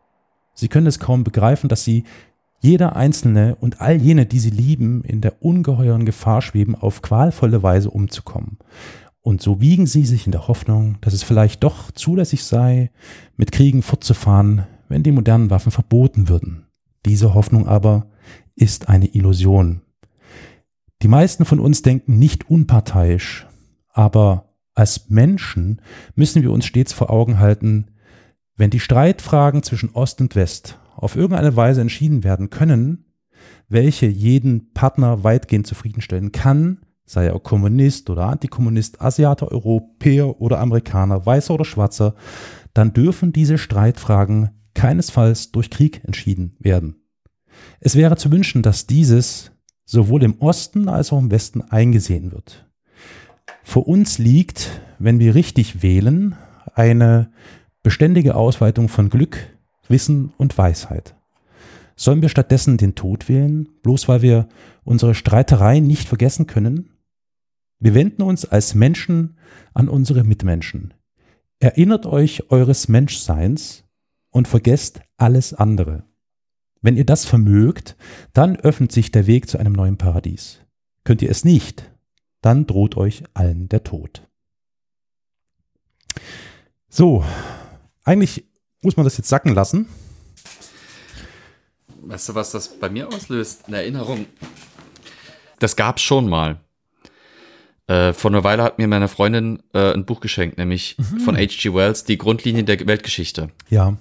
Sie 0.54 0.68
können 0.68 0.86
es 0.86 0.98
kaum 0.98 1.24
begreifen, 1.24 1.68
dass 1.68 1.84
sie 1.84 2.04
jeder 2.60 2.96
Einzelne 2.96 3.56
und 3.60 3.80
all 3.80 3.96
jene, 3.96 4.26
die 4.26 4.38
sie 4.38 4.50
lieben, 4.50 5.04
in 5.04 5.20
der 5.20 5.42
ungeheuren 5.42 6.06
Gefahr 6.06 6.40
schweben, 6.40 6.74
auf 6.74 7.02
qualvolle 7.02 7.62
Weise 7.62 7.90
umzukommen. 7.90 8.58
Und 9.20 9.42
so 9.42 9.60
wiegen 9.60 9.86
sie 9.86 10.06
sich 10.06 10.26
in 10.26 10.32
der 10.32 10.48
Hoffnung, 10.48 10.98
dass 11.00 11.12
es 11.12 11.22
vielleicht 11.22 11.62
doch 11.62 11.90
zulässig 11.90 12.44
sei, 12.44 12.90
mit 13.36 13.52
Kriegen 13.52 13.82
fortzufahren, 13.82 14.66
wenn 14.88 15.02
die 15.02 15.12
modernen 15.12 15.50
Waffen 15.50 15.72
verboten 15.72 16.28
würden. 16.28 16.66
Diese 17.04 17.34
Hoffnung 17.34 17.68
aber 17.68 18.06
ist 18.54 18.88
eine 18.88 19.06
Illusion. 19.06 19.82
Die 21.02 21.08
meisten 21.08 21.44
von 21.44 21.60
uns 21.60 21.82
denken 21.82 22.18
nicht 22.18 22.48
unparteiisch, 22.48 23.46
aber 23.92 24.45
als 24.76 25.08
Menschen 25.08 25.80
müssen 26.14 26.42
wir 26.42 26.52
uns 26.52 26.66
stets 26.66 26.92
vor 26.92 27.10
Augen 27.10 27.40
halten, 27.40 27.88
wenn 28.56 28.70
die 28.70 28.80
Streitfragen 28.80 29.62
zwischen 29.62 29.90
Ost 29.90 30.20
und 30.20 30.36
West 30.36 30.78
auf 30.94 31.16
irgendeine 31.16 31.56
Weise 31.56 31.80
entschieden 31.80 32.22
werden 32.24 32.50
können, 32.50 33.06
welche 33.68 34.06
jeden 34.06 34.72
Partner 34.72 35.24
weitgehend 35.24 35.66
zufriedenstellen 35.66 36.30
kann, 36.30 36.78
sei 37.04 37.26
er 37.26 37.38
Kommunist 37.40 38.10
oder 38.10 38.26
Antikommunist, 38.26 39.00
Asiater, 39.00 39.50
Europäer 39.50 40.40
oder 40.40 40.60
Amerikaner, 40.60 41.24
Weißer 41.24 41.54
oder 41.54 41.64
Schwarzer, 41.64 42.14
dann 42.74 42.92
dürfen 42.92 43.32
diese 43.32 43.58
Streitfragen 43.58 44.50
keinesfalls 44.74 45.52
durch 45.52 45.70
Krieg 45.70 46.04
entschieden 46.04 46.56
werden. 46.58 46.96
Es 47.80 47.94
wäre 47.94 48.16
zu 48.16 48.30
wünschen, 48.30 48.62
dass 48.62 48.86
dieses 48.86 49.52
sowohl 49.86 50.22
im 50.22 50.38
Osten 50.40 50.88
als 50.88 51.12
auch 51.12 51.18
im 51.18 51.30
Westen 51.30 51.62
eingesehen 51.62 52.32
wird. 52.32 52.65
Vor 53.62 53.86
uns 53.88 54.18
liegt, 54.18 54.80
wenn 54.98 55.18
wir 55.18 55.34
richtig 55.34 55.82
wählen, 55.82 56.36
eine 56.74 57.30
beständige 57.82 58.34
Ausweitung 58.34 58.88
von 58.88 59.10
Glück, 59.10 59.38
Wissen 59.88 60.32
und 60.36 60.56
Weisheit. 60.58 61.14
Sollen 61.96 62.20
wir 62.20 62.28
stattdessen 62.28 62.76
den 62.76 62.94
Tod 62.94 63.28
wählen, 63.28 63.68
bloß 63.82 64.08
weil 64.08 64.22
wir 64.22 64.48
unsere 64.84 65.14
Streitereien 65.14 65.86
nicht 65.86 66.08
vergessen 66.08 66.46
können? 66.46 66.90
Wir 67.78 67.94
wenden 67.94 68.22
uns 68.22 68.44
als 68.44 68.74
Menschen 68.74 69.36
an 69.72 69.88
unsere 69.88 70.24
Mitmenschen. 70.24 70.94
Erinnert 71.58 72.06
euch 72.06 72.50
eures 72.50 72.88
Menschseins 72.88 73.84
und 74.30 74.48
vergesst 74.48 75.00
alles 75.16 75.54
andere. 75.54 76.04
Wenn 76.82 76.96
ihr 76.96 77.06
das 77.06 77.24
vermögt, 77.24 77.96
dann 78.34 78.56
öffnet 78.56 78.92
sich 78.92 79.10
der 79.10 79.26
Weg 79.26 79.48
zu 79.48 79.58
einem 79.58 79.72
neuen 79.72 79.96
Paradies. 79.96 80.60
Könnt 81.04 81.22
ihr 81.22 81.30
es 81.30 81.44
nicht, 81.44 81.90
dann 82.46 82.64
droht 82.64 82.96
euch 82.96 83.24
allen 83.34 83.68
der 83.68 83.82
Tod. 83.82 84.22
So, 86.88 87.24
eigentlich 88.04 88.44
muss 88.82 88.96
man 88.96 89.02
das 89.02 89.18
jetzt 89.18 89.28
sacken 89.28 89.52
lassen. 89.52 89.88
Weißt 92.02 92.28
du, 92.28 92.36
was 92.36 92.52
das 92.52 92.78
bei 92.78 92.88
mir 92.88 93.08
auslöst? 93.08 93.66
Eine 93.66 93.78
Erinnerung. 93.78 94.26
Das 95.58 95.74
gab's 95.74 96.02
schon 96.02 96.28
mal. 96.28 96.60
Äh, 97.88 98.12
vor 98.12 98.30
einer 98.30 98.44
Weile 98.44 98.62
hat 98.62 98.78
mir 98.78 98.86
meine 98.86 99.08
Freundin 99.08 99.60
äh, 99.74 99.92
ein 99.92 100.04
Buch 100.04 100.20
geschenkt, 100.20 100.56
nämlich 100.56 100.96
mhm. 100.98 101.18
von 101.18 101.36
H.G. 101.36 101.74
Wells, 101.74 102.04
Die 102.04 102.16
Grundlinien 102.16 102.64
der 102.64 102.86
Weltgeschichte. 102.86 103.50
Ja. 103.70 103.96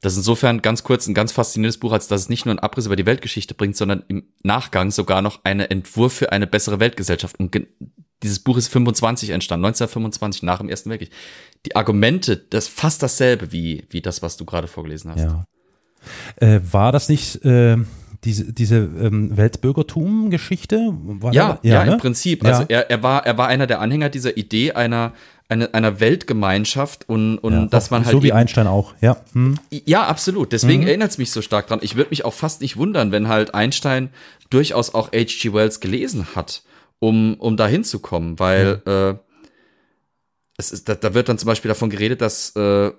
Das 0.00 0.12
ist 0.12 0.18
insofern 0.18 0.62
ganz 0.62 0.84
kurz 0.84 1.06
ein 1.06 1.14
ganz 1.14 1.32
faszinierendes 1.32 1.78
Buch, 1.78 1.92
als 1.92 2.06
dass 2.06 2.22
es 2.22 2.28
nicht 2.28 2.46
nur 2.46 2.52
einen 2.52 2.60
Abriss 2.60 2.86
über 2.86 2.96
die 2.96 3.06
Weltgeschichte 3.06 3.54
bringt, 3.54 3.76
sondern 3.76 4.04
im 4.08 4.24
Nachgang 4.42 4.90
sogar 4.90 5.22
noch 5.22 5.44
einen 5.44 5.60
Entwurf 5.60 6.12
für 6.12 6.32
eine 6.32 6.46
bessere 6.46 6.78
Weltgesellschaft. 6.78 7.38
Und 7.38 7.56
dieses 8.22 8.38
Buch 8.38 8.56
ist 8.56 8.68
25 8.68 9.30
entstanden, 9.30 9.66
1925, 9.66 10.42
nach 10.42 10.58
dem 10.58 10.68
Ersten 10.68 10.90
Weltkrieg. 10.90 11.10
Die 11.66 11.74
Argumente, 11.74 12.36
das 12.36 12.68
fast 12.68 13.02
dasselbe 13.02 13.52
wie, 13.52 13.84
wie 13.90 14.00
das, 14.00 14.22
was 14.22 14.36
du 14.36 14.44
gerade 14.44 14.68
vorgelesen 14.68 15.10
hast. 15.10 15.22
Ja. 15.22 15.44
Äh, 16.36 16.60
war 16.70 16.92
das 16.92 17.08
nicht 17.08 17.44
äh, 17.44 17.76
diese, 18.24 18.52
diese 18.52 18.76
ähm, 18.76 19.36
Weltbürgertum-Geschichte? 19.36 20.94
Ja, 21.22 21.30
ja, 21.32 21.58
ja, 21.62 21.84
ne? 21.84 21.92
im 21.92 21.98
Prinzip. 21.98 22.44
Also 22.44 22.64
er, 22.68 22.90
er, 22.90 23.02
war, 23.02 23.26
er 23.26 23.38
war 23.38 23.48
einer 23.48 23.66
der 23.66 23.80
Anhänger 23.80 24.08
dieser 24.08 24.36
Idee 24.36 24.72
einer 24.72 25.12
eine, 25.48 25.72
einer 25.72 25.98
Weltgemeinschaft 26.00 27.08
und, 27.08 27.38
und 27.38 27.52
ja, 27.52 27.66
dass 27.66 27.90
man 27.90 28.04
halt. 28.04 28.12
So 28.12 28.22
wie 28.22 28.32
Einstein 28.32 28.66
auch, 28.66 28.94
ja. 29.00 29.16
Hm. 29.32 29.58
Ja, 29.70 30.06
absolut. 30.06 30.52
Deswegen 30.52 30.82
mhm. 30.82 30.88
erinnert 30.88 31.10
es 31.10 31.18
mich 31.18 31.30
so 31.30 31.40
stark 31.40 31.68
dran. 31.68 31.80
Ich 31.82 31.96
würde 31.96 32.10
mich 32.10 32.24
auch 32.24 32.34
fast 32.34 32.60
nicht 32.60 32.76
wundern, 32.76 33.12
wenn 33.12 33.28
halt 33.28 33.54
Einstein 33.54 34.10
durchaus 34.50 34.94
auch 34.94 35.12
H.G. 35.12 35.52
Wells 35.52 35.80
gelesen 35.80 36.34
hat, 36.34 36.62
um, 36.98 37.34
um 37.34 37.56
da 37.56 37.66
hinzukommen, 37.66 38.38
weil 38.38 38.82
mhm. 38.84 38.92
äh, 38.92 39.14
es 40.58 40.70
ist, 40.70 40.88
da, 40.88 40.94
da 40.94 41.14
wird 41.14 41.28
dann 41.28 41.38
zum 41.38 41.46
Beispiel 41.46 41.70
davon 41.70 41.88
geredet, 41.88 42.20
dass, 42.20 42.54
äh, 42.54 42.92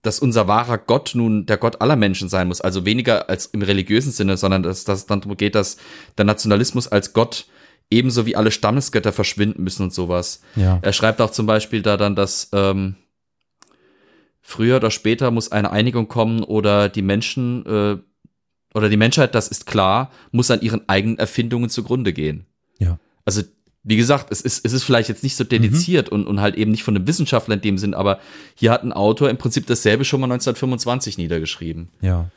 dass 0.00 0.18
unser 0.18 0.48
wahrer 0.48 0.78
Gott 0.78 1.12
nun 1.14 1.44
der 1.44 1.58
Gott 1.58 1.82
aller 1.82 1.96
Menschen 1.96 2.30
sein 2.30 2.48
muss. 2.48 2.62
Also 2.62 2.86
weniger 2.86 3.28
als 3.28 3.46
im 3.46 3.60
religiösen 3.60 4.12
Sinne, 4.12 4.38
sondern 4.38 4.62
dass 4.62 4.84
das 4.84 5.04
dann 5.06 5.20
darum 5.20 5.36
geht, 5.36 5.54
dass 5.54 5.76
der 6.16 6.24
Nationalismus 6.24 6.88
als 6.88 7.12
Gott 7.12 7.46
ebenso 7.92 8.26
wie 8.26 8.34
alle 8.34 8.50
Stammesgötter 8.50 9.12
verschwinden 9.12 9.62
müssen 9.62 9.84
und 9.84 9.94
sowas. 9.94 10.42
Ja. 10.56 10.78
Er 10.82 10.92
schreibt 10.92 11.20
auch 11.20 11.30
zum 11.30 11.46
Beispiel 11.46 11.82
da 11.82 11.96
dann, 11.96 12.16
dass 12.16 12.48
ähm, 12.52 12.96
früher 14.40 14.76
oder 14.76 14.90
später 14.90 15.30
muss 15.30 15.52
eine 15.52 15.70
Einigung 15.70 16.08
kommen 16.08 16.42
oder 16.42 16.88
die 16.88 17.02
Menschen 17.02 17.64
äh, 17.66 17.98
oder 18.74 18.88
die 18.88 18.96
Menschheit, 18.96 19.34
das 19.34 19.48
ist 19.48 19.66
klar, 19.66 20.10
muss 20.30 20.50
an 20.50 20.62
ihren 20.62 20.88
eigenen 20.88 21.18
Erfindungen 21.18 21.68
zugrunde 21.68 22.12
gehen. 22.12 22.46
Ja. 22.78 22.98
Also 23.24 23.42
wie 23.84 23.96
gesagt, 23.96 24.30
es 24.30 24.40
ist, 24.40 24.64
es 24.64 24.72
ist 24.72 24.84
vielleicht 24.84 25.08
jetzt 25.08 25.22
nicht 25.22 25.36
so 25.36 25.44
dediziert 25.44 26.10
mhm. 26.10 26.20
und, 26.20 26.26
und 26.26 26.40
halt 26.40 26.54
eben 26.54 26.70
nicht 26.70 26.84
von 26.84 26.96
einem 26.96 27.06
Wissenschaftler 27.06 27.54
in 27.54 27.60
dem 27.60 27.78
Sinn, 27.78 27.94
aber 27.94 28.20
hier 28.54 28.70
hat 28.70 28.84
ein 28.84 28.92
Autor 28.92 29.28
im 29.28 29.38
Prinzip 29.38 29.66
dasselbe 29.66 30.04
schon 30.04 30.20
mal 30.20 30.26
1925 30.26 31.18
niedergeschrieben. 31.18 31.88
Ja. 32.00 32.30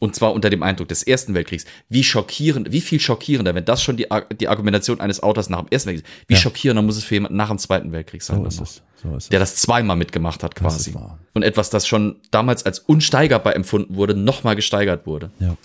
Und 0.00 0.14
zwar 0.14 0.32
unter 0.32 0.48
dem 0.48 0.62
Eindruck 0.62 0.88
des 0.88 1.02
Ersten 1.02 1.34
Weltkriegs. 1.34 1.66
Wie 1.90 2.02
schockierend, 2.02 2.72
wie 2.72 2.80
viel 2.80 2.98
schockierender, 2.98 3.54
wenn 3.54 3.66
das 3.66 3.82
schon 3.82 3.98
die, 3.98 4.06
die 4.40 4.48
Argumentation 4.48 4.98
eines 4.98 5.22
Autors 5.22 5.50
nach 5.50 5.60
dem 5.60 5.68
Ersten 5.70 5.90
Weltkrieg 5.90 6.06
ist, 6.06 6.28
wie 6.28 6.34
ja. 6.34 6.40
schockierender 6.40 6.82
muss 6.82 6.96
es 6.96 7.04
für 7.04 7.14
jemanden 7.14 7.36
nach 7.36 7.50
dem 7.50 7.58
Zweiten 7.58 7.92
Weltkrieg 7.92 8.22
sein? 8.22 8.38
So 8.38 8.46
ist 8.46 8.60
es. 8.60 8.82
So 9.02 9.16
ist 9.16 9.30
der 9.30 9.38
das 9.38 9.56
zweimal 9.56 9.96
mitgemacht 9.96 10.42
hat 10.42 10.54
quasi. 10.54 10.94
Und 11.34 11.42
etwas, 11.42 11.68
das 11.68 11.86
schon 11.86 12.16
damals 12.30 12.64
als 12.64 12.78
unsteigerbar 12.78 13.54
empfunden 13.54 13.96
wurde, 13.96 14.14
nochmal 14.14 14.56
gesteigert 14.56 15.06
wurde. 15.06 15.30
Ja. 15.38 15.56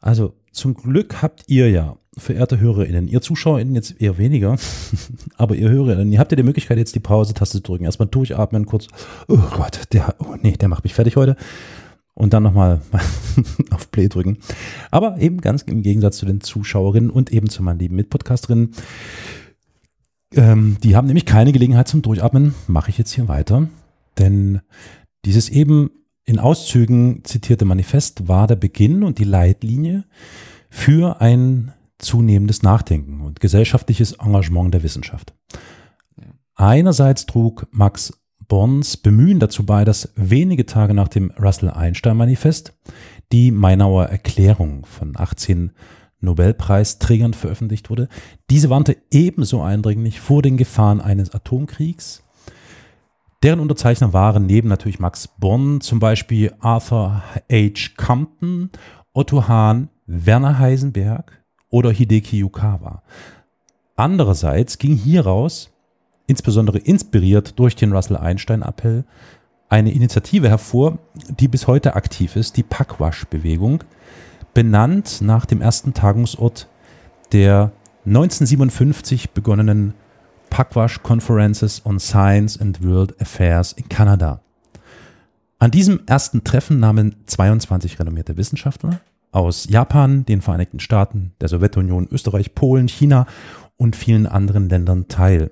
Also 0.00 0.34
zum 0.50 0.74
Glück 0.74 1.22
habt 1.22 1.44
ihr 1.46 1.70
ja, 1.70 1.96
verehrte 2.16 2.58
HörerInnen, 2.58 3.06
ihr 3.06 3.20
ZuschauerInnen 3.20 3.76
jetzt 3.76 4.00
eher 4.00 4.18
weniger, 4.18 4.56
aber 5.36 5.54
ihr 5.54 5.68
HörerInnen, 5.68 6.10
ihr 6.10 6.18
habt 6.18 6.32
ja 6.32 6.36
die 6.36 6.42
Möglichkeit, 6.42 6.78
jetzt 6.78 6.96
die 6.96 7.00
Pause-Taste 7.00 7.58
zu 7.58 7.62
drücken. 7.62 7.84
Erstmal 7.84 8.08
durchatmen, 8.08 8.66
kurz, 8.66 8.88
oh 9.28 9.38
Gott, 9.56 9.80
der, 9.92 10.16
oh 10.18 10.34
nee, 10.42 10.52
der 10.52 10.68
macht 10.68 10.82
mich 10.82 10.94
fertig 10.94 11.14
heute 11.14 11.36
und 12.18 12.34
dann 12.34 12.42
nochmal 12.42 12.80
auf 13.70 13.90
Play 13.92 14.08
drücken. 14.08 14.38
Aber 14.90 15.20
eben 15.20 15.40
ganz 15.40 15.62
im 15.62 15.82
Gegensatz 15.82 16.18
zu 16.18 16.26
den 16.26 16.40
Zuschauerinnen 16.40 17.10
und 17.10 17.32
eben 17.32 17.48
zu 17.48 17.62
meinen 17.62 17.78
lieben 17.78 17.94
Mitpodcasterinnen. 17.94 18.72
Ähm, 20.34 20.76
die 20.82 20.96
haben 20.96 21.06
nämlich 21.06 21.26
keine 21.26 21.52
Gelegenheit 21.52 21.86
zum 21.86 22.02
Durchatmen. 22.02 22.54
Mache 22.66 22.90
ich 22.90 22.98
jetzt 22.98 23.12
hier 23.12 23.28
weiter. 23.28 23.68
Denn 24.18 24.60
dieses 25.24 25.48
eben 25.48 25.90
in 26.24 26.40
Auszügen 26.40 27.22
zitierte 27.24 27.64
Manifest 27.64 28.26
war 28.26 28.48
der 28.48 28.56
Beginn 28.56 29.04
und 29.04 29.18
die 29.18 29.24
Leitlinie 29.24 30.04
für 30.70 31.20
ein 31.20 31.72
zunehmendes 31.98 32.62
Nachdenken 32.62 33.20
und 33.20 33.38
gesellschaftliches 33.38 34.12
Engagement 34.12 34.74
der 34.74 34.82
Wissenschaft. 34.82 35.34
Einerseits 36.56 37.26
trug 37.26 37.68
Max 37.70 38.17
Bonds 38.48 38.96
Bemühen 38.96 39.38
dazu 39.38 39.64
bei, 39.64 39.84
dass 39.84 40.12
wenige 40.16 40.66
Tage 40.66 40.94
nach 40.94 41.08
dem 41.08 41.30
Russell-Einstein-Manifest 41.38 42.72
die 43.30 43.50
Mainauer 43.50 44.06
Erklärung 44.06 44.86
von 44.86 45.14
18 45.16 45.72
Nobelpreisträgern 46.20 47.34
veröffentlicht 47.34 47.90
wurde. 47.90 48.08
Diese 48.50 48.70
warnte 48.70 48.96
ebenso 49.10 49.62
eindringlich 49.62 50.20
vor 50.20 50.42
den 50.42 50.56
Gefahren 50.56 51.00
eines 51.00 51.34
Atomkriegs. 51.34 52.24
Deren 53.42 53.60
Unterzeichner 53.60 54.12
waren 54.12 54.46
neben 54.46 54.68
natürlich 54.68 54.98
Max 54.98 55.28
Bonn 55.28 55.80
zum 55.80 56.00
Beispiel 56.00 56.52
Arthur 56.58 57.22
H. 57.52 57.90
Compton, 57.96 58.70
Otto 59.12 59.46
Hahn, 59.46 59.90
Werner 60.06 60.58
Heisenberg 60.58 61.44
oder 61.70 61.92
Hideki 61.92 62.38
Yukawa. 62.38 63.02
Andererseits 63.94 64.78
ging 64.78 64.96
hieraus 64.96 65.70
insbesondere 66.28 66.78
inspiriert 66.78 67.58
durch 67.58 67.74
den 67.74 67.92
Russell-Einstein-Appell, 67.92 69.04
eine 69.68 69.92
Initiative 69.92 70.48
hervor, 70.48 70.98
die 71.40 71.48
bis 71.48 71.66
heute 71.66 71.96
aktiv 71.96 72.36
ist, 72.36 72.56
die 72.56 72.62
Pugwash-Bewegung, 72.62 73.82
benannt 74.54 75.20
nach 75.20 75.44
dem 75.44 75.60
ersten 75.60 75.92
Tagungsort 75.94 76.68
der 77.32 77.72
1957 78.06 79.30
begonnenen 79.30 79.94
Pugwash 80.50 81.02
Conferences 81.02 81.84
on 81.84 81.98
Science 81.98 82.58
and 82.58 82.82
World 82.82 83.20
Affairs 83.20 83.72
in 83.72 83.88
Kanada. 83.88 84.40
An 85.58 85.70
diesem 85.70 86.00
ersten 86.06 86.44
Treffen 86.44 86.80
nahmen 86.80 87.16
22 87.26 87.98
renommierte 87.98 88.36
Wissenschaftler 88.36 89.00
aus 89.32 89.68
Japan, 89.68 90.24
den 90.24 90.40
Vereinigten 90.40 90.80
Staaten, 90.80 91.32
der 91.40 91.48
Sowjetunion, 91.48 92.08
Österreich, 92.10 92.54
Polen, 92.54 92.88
China 92.88 93.26
und 93.76 93.96
vielen 93.96 94.26
anderen 94.26 94.68
Ländern 94.68 95.08
teil. 95.08 95.50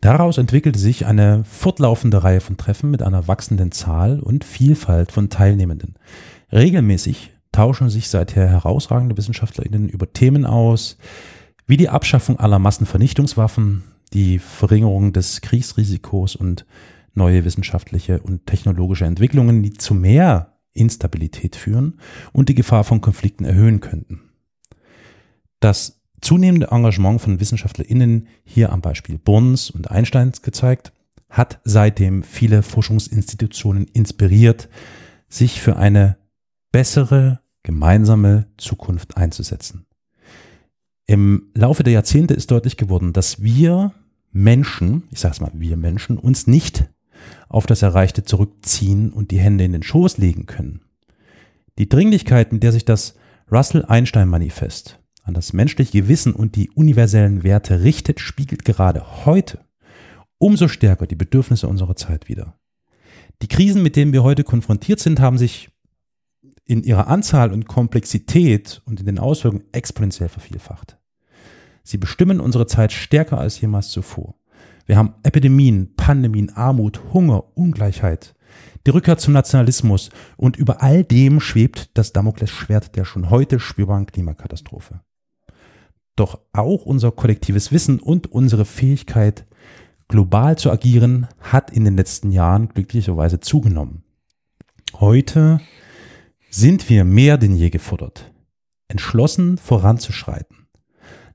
Daraus 0.00 0.36
entwickelte 0.36 0.78
sich 0.78 1.06
eine 1.06 1.44
fortlaufende 1.44 2.22
Reihe 2.22 2.40
von 2.40 2.58
Treffen 2.58 2.90
mit 2.90 3.02
einer 3.02 3.26
wachsenden 3.26 3.72
Zahl 3.72 4.20
und 4.20 4.44
Vielfalt 4.44 5.12
von 5.12 5.30
Teilnehmenden. 5.30 5.94
Regelmäßig 6.52 7.32
tauschen 7.52 7.88
sich 7.88 8.08
seither 8.08 8.48
herausragende 8.48 9.16
WissenschaftlerInnen 9.16 9.88
über 9.88 10.12
Themen 10.12 10.44
aus, 10.44 10.98
wie 11.66 11.76
die 11.76 11.88
Abschaffung 11.88 12.38
aller 12.38 12.58
Massenvernichtungswaffen, 12.58 13.84
die 14.12 14.38
Verringerung 14.38 15.12
des 15.12 15.40
Kriegsrisikos 15.40 16.36
und 16.36 16.66
neue 17.14 17.44
wissenschaftliche 17.44 18.20
und 18.20 18.46
technologische 18.46 19.06
Entwicklungen, 19.06 19.62
die 19.62 19.72
zu 19.72 19.94
mehr 19.94 20.58
Instabilität 20.74 21.56
führen 21.56 22.00
und 22.32 22.48
die 22.48 22.54
Gefahr 22.54 22.84
von 22.84 23.00
Konflikten 23.00 23.44
erhöhen 23.44 23.80
könnten. 23.80 24.20
Das 25.60 26.03
zunehmende 26.24 26.68
Engagement 26.70 27.20
von 27.20 27.38
WissenschaftlerInnen, 27.38 28.28
hier 28.44 28.72
am 28.72 28.80
Beispiel 28.80 29.18
Bonns 29.18 29.70
und 29.70 29.90
Einsteins 29.90 30.42
gezeigt, 30.42 30.92
hat 31.28 31.60
seitdem 31.64 32.22
viele 32.22 32.62
Forschungsinstitutionen 32.62 33.86
inspiriert, 33.92 34.68
sich 35.28 35.60
für 35.60 35.76
eine 35.76 36.16
bessere 36.72 37.40
gemeinsame 37.62 38.46
Zukunft 38.56 39.16
einzusetzen. 39.16 39.86
Im 41.06 41.50
Laufe 41.54 41.82
der 41.82 41.92
Jahrzehnte 41.92 42.34
ist 42.34 42.50
deutlich 42.50 42.76
geworden, 42.76 43.12
dass 43.12 43.42
wir 43.42 43.92
Menschen, 44.32 45.04
ich 45.10 45.20
sage 45.20 45.34
es 45.34 45.40
mal, 45.40 45.52
wir 45.54 45.76
Menschen, 45.76 46.18
uns 46.18 46.46
nicht 46.46 46.88
auf 47.48 47.66
das 47.66 47.82
Erreichte 47.82 48.24
zurückziehen 48.24 49.12
und 49.12 49.30
die 49.30 49.38
Hände 49.38 49.64
in 49.64 49.72
den 49.72 49.82
Schoß 49.82 50.18
legen 50.18 50.46
können. 50.46 50.80
Die 51.78 51.88
Dringlichkeit, 51.88 52.52
mit 52.52 52.62
der 52.62 52.72
sich 52.72 52.84
das 52.84 53.14
Russell-Einstein-Manifest 53.50 54.98
an 55.24 55.34
das 55.34 55.52
menschliche 55.52 56.02
Gewissen 56.02 56.34
und 56.34 56.54
die 56.54 56.70
universellen 56.70 57.42
Werte 57.42 57.82
richtet, 57.82 58.20
spiegelt 58.20 58.64
gerade 58.64 59.24
heute 59.24 59.58
umso 60.38 60.68
stärker 60.68 61.06
die 61.06 61.16
Bedürfnisse 61.16 61.66
unserer 61.66 61.96
Zeit 61.96 62.28
wider. 62.28 62.58
Die 63.42 63.48
Krisen, 63.48 63.82
mit 63.82 63.96
denen 63.96 64.12
wir 64.12 64.22
heute 64.22 64.44
konfrontiert 64.44 65.00
sind, 65.00 65.20
haben 65.20 65.38
sich 65.38 65.70
in 66.66 66.82
ihrer 66.82 67.08
Anzahl 67.08 67.52
und 67.52 67.66
Komplexität 67.66 68.82
und 68.84 69.00
in 69.00 69.06
den 69.06 69.18
Auswirkungen 69.18 69.64
exponentiell 69.72 70.28
vervielfacht. 70.28 70.98
Sie 71.82 71.98
bestimmen 71.98 72.40
unsere 72.40 72.66
Zeit 72.66 72.92
stärker 72.92 73.38
als 73.38 73.60
jemals 73.60 73.88
zuvor. 73.88 74.34
Wir 74.86 74.96
haben 74.96 75.14
Epidemien, 75.22 75.94
Pandemien, 75.96 76.50
Armut, 76.50 77.00
Hunger, 77.12 77.56
Ungleichheit, 77.56 78.34
die 78.86 78.90
Rückkehr 78.90 79.16
zum 79.16 79.32
Nationalismus 79.32 80.10
und 80.36 80.56
über 80.56 80.82
all 80.82 81.04
dem 81.04 81.40
schwebt 81.40 81.90
das 81.94 82.12
Damoklesschwert 82.12 82.96
der 82.96 83.04
schon 83.04 83.30
heute 83.30 83.60
spürbaren 83.60 84.06
Klimakatastrophe. 84.06 85.00
Doch 86.16 86.38
auch 86.52 86.86
unser 86.86 87.10
kollektives 87.10 87.72
Wissen 87.72 87.98
und 87.98 88.30
unsere 88.30 88.64
Fähigkeit, 88.64 89.46
global 90.08 90.56
zu 90.56 90.70
agieren, 90.70 91.26
hat 91.40 91.70
in 91.70 91.84
den 91.84 91.96
letzten 91.96 92.30
Jahren 92.30 92.68
glücklicherweise 92.68 93.40
zugenommen. 93.40 94.04
Heute 95.00 95.60
sind 96.50 96.88
wir 96.88 97.04
mehr 97.04 97.36
denn 97.36 97.56
je 97.56 97.70
gefordert, 97.70 98.32
entschlossen 98.86 99.58
voranzuschreiten. 99.58 100.68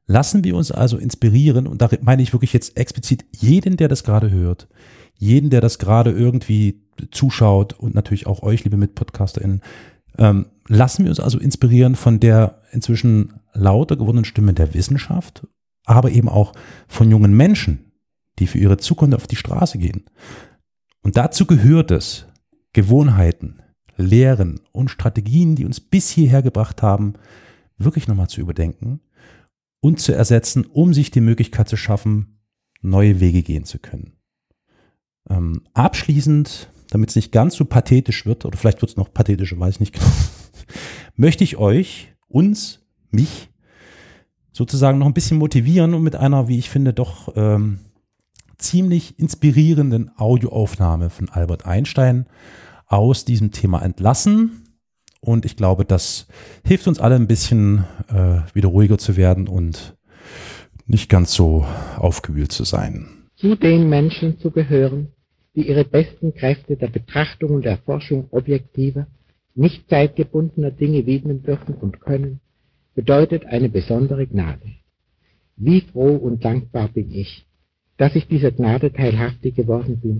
Lassen 0.05 0.43
wir 0.43 0.55
uns 0.55 0.71
also 0.71 0.97
inspirieren, 0.97 1.67
und 1.67 1.81
da 1.81 1.89
meine 2.01 2.21
ich 2.21 2.33
wirklich 2.33 2.53
jetzt 2.53 2.77
explizit 2.77 3.25
jeden, 3.37 3.77
der 3.77 3.89
das 3.89 4.03
gerade 4.03 4.31
hört, 4.31 4.67
jeden, 5.17 5.49
der 5.49 5.61
das 5.61 5.77
gerade 5.77 6.11
irgendwie 6.11 6.81
zuschaut 7.11 7.73
und 7.73 7.93
natürlich 7.93 8.27
auch 8.27 8.41
euch, 8.41 8.63
liebe 8.63 8.77
MitpodcasterInnen, 8.77 9.61
ähm, 10.17 10.47
lassen 10.67 11.03
wir 11.03 11.11
uns 11.11 11.19
also 11.19 11.37
inspirieren 11.37 11.95
von 11.95 12.19
der 12.19 12.61
inzwischen 12.71 13.38
lauter 13.53 13.95
gewordenen 13.95 14.25
Stimme 14.25 14.53
der 14.53 14.73
Wissenschaft, 14.73 15.47
aber 15.85 16.11
eben 16.11 16.29
auch 16.29 16.53
von 16.87 17.09
jungen 17.09 17.35
Menschen, 17.35 17.91
die 18.39 18.47
für 18.47 18.57
ihre 18.57 18.77
Zukunft 18.77 19.15
auf 19.15 19.27
die 19.27 19.35
Straße 19.35 19.77
gehen. 19.77 20.05
Und 21.01 21.17
dazu 21.17 21.45
gehört 21.45 21.91
es, 21.91 22.25
Gewohnheiten, 22.73 23.61
Lehren 23.97 24.61
und 24.71 24.89
Strategien, 24.89 25.55
die 25.55 25.65
uns 25.65 25.79
bis 25.79 26.09
hierher 26.09 26.41
gebracht 26.41 26.81
haben, 26.81 27.13
wirklich 27.77 28.07
nochmal 28.07 28.29
zu 28.29 28.41
überdenken 28.41 29.01
und 29.81 29.99
zu 29.99 30.13
ersetzen, 30.13 30.65
um 30.65 30.93
sich 30.93 31.11
die 31.11 31.21
Möglichkeit 31.21 31.69
zu 31.69 31.77
schaffen, 31.77 32.39
neue 32.81 33.19
Wege 33.19 33.43
gehen 33.43 33.65
zu 33.65 33.79
können. 33.79 34.13
Ähm, 35.29 35.63
abschließend, 35.73 36.69
damit 36.89 37.09
es 37.09 37.15
nicht 37.15 37.31
ganz 37.31 37.55
so 37.55 37.65
pathetisch 37.65 38.25
wird, 38.25 38.45
oder 38.45 38.57
vielleicht 38.57 38.81
wird 38.81 38.91
es 38.91 38.97
noch 38.97 39.13
pathetischer, 39.13 39.59
weiß 39.59 39.75
ich 39.75 39.79
nicht 39.79 39.93
genau, 39.93 40.07
möchte 41.15 41.43
ich 41.43 41.57
euch, 41.57 42.13
uns, 42.27 42.85
mich, 43.11 43.49
sozusagen 44.51 44.99
noch 44.99 45.05
ein 45.05 45.13
bisschen 45.13 45.37
motivieren 45.37 45.93
und 45.93 46.03
mit 46.03 46.15
einer, 46.15 46.47
wie 46.47 46.59
ich 46.59 46.69
finde, 46.69 46.93
doch 46.93 47.33
ähm, 47.35 47.79
ziemlich 48.57 49.17
inspirierenden 49.17 50.11
Audioaufnahme 50.17 51.09
von 51.09 51.29
Albert 51.29 51.65
Einstein 51.65 52.25
aus 52.85 53.25
diesem 53.25 53.51
Thema 53.51 53.81
entlassen. 53.81 54.63
Und 55.21 55.45
ich 55.45 55.55
glaube, 55.55 55.85
das 55.85 56.27
hilft 56.65 56.87
uns 56.87 56.99
alle 56.99 57.15
ein 57.15 57.27
bisschen 57.27 57.85
äh, 58.09 58.39
wieder 58.53 58.69
ruhiger 58.69 58.97
zu 58.97 59.17
werden 59.17 59.47
und 59.47 59.97
nicht 60.85 61.09
ganz 61.09 61.33
so 61.33 61.65
aufgewühlt 61.97 62.51
zu 62.51 62.63
sein. 62.63 63.07
Zu 63.35 63.55
den 63.55 63.89
Menschen 63.89 64.39
zu 64.39 64.51
gehören, 64.51 65.09
die 65.55 65.67
ihre 65.67 65.85
besten 65.85 66.33
Kräfte 66.33 66.77
der 66.77 66.87
Betrachtung 66.87 67.51
und 67.51 67.65
Erforschung 67.65 68.27
objektiver, 68.31 69.07
nicht 69.55 69.89
zeitgebundener 69.89 70.71
Dinge 70.71 71.05
widmen 71.05 71.43
dürfen 71.43 71.75
und 71.75 71.99
können, 72.01 72.39
bedeutet 72.99 73.45
eine 73.45 73.69
besondere 73.69 74.27
Gnade. 74.27 74.67
Wie 75.55 75.79
froh 75.79 76.17
und 76.17 76.43
dankbar 76.43 76.89
bin 76.89 77.11
ich, 77.11 77.45
dass 77.95 78.13
ich 78.17 78.27
dieser 78.27 78.51
Gnade 78.51 78.91
teilhaftig 78.91 79.55
geworden 79.55 80.01
bin 80.01 80.17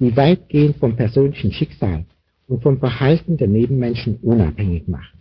die 0.00 0.16
weitgehend 0.16 0.76
vom 0.78 0.96
persönlichen 0.96 1.52
Schicksal 1.52 2.06
und 2.48 2.62
vom 2.62 2.78
Verhalten 2.78 3.36
der 3.36 3.48
Nebenmenschen 3.48 4.16
unabhängig 4.16 4.88
macht. 4.88 5.18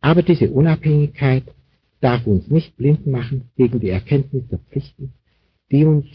Aber 0.00 0.22
diese 0.22 0.50
Unabhängigkeit 0.50 1.44
darf 2.00 2.26
uns 2.26 2.48
nicht 2.48 2.76
blind 2.76 3.06
machen 3.06 3.50
gegen 3.56 3.80
die 3.80 3.90
Erkenntnis 3.90 4.46
der 4.48 4.60
Pflichten, 4.60 5.12
die 5.72 5.84
uns 5.84 6.06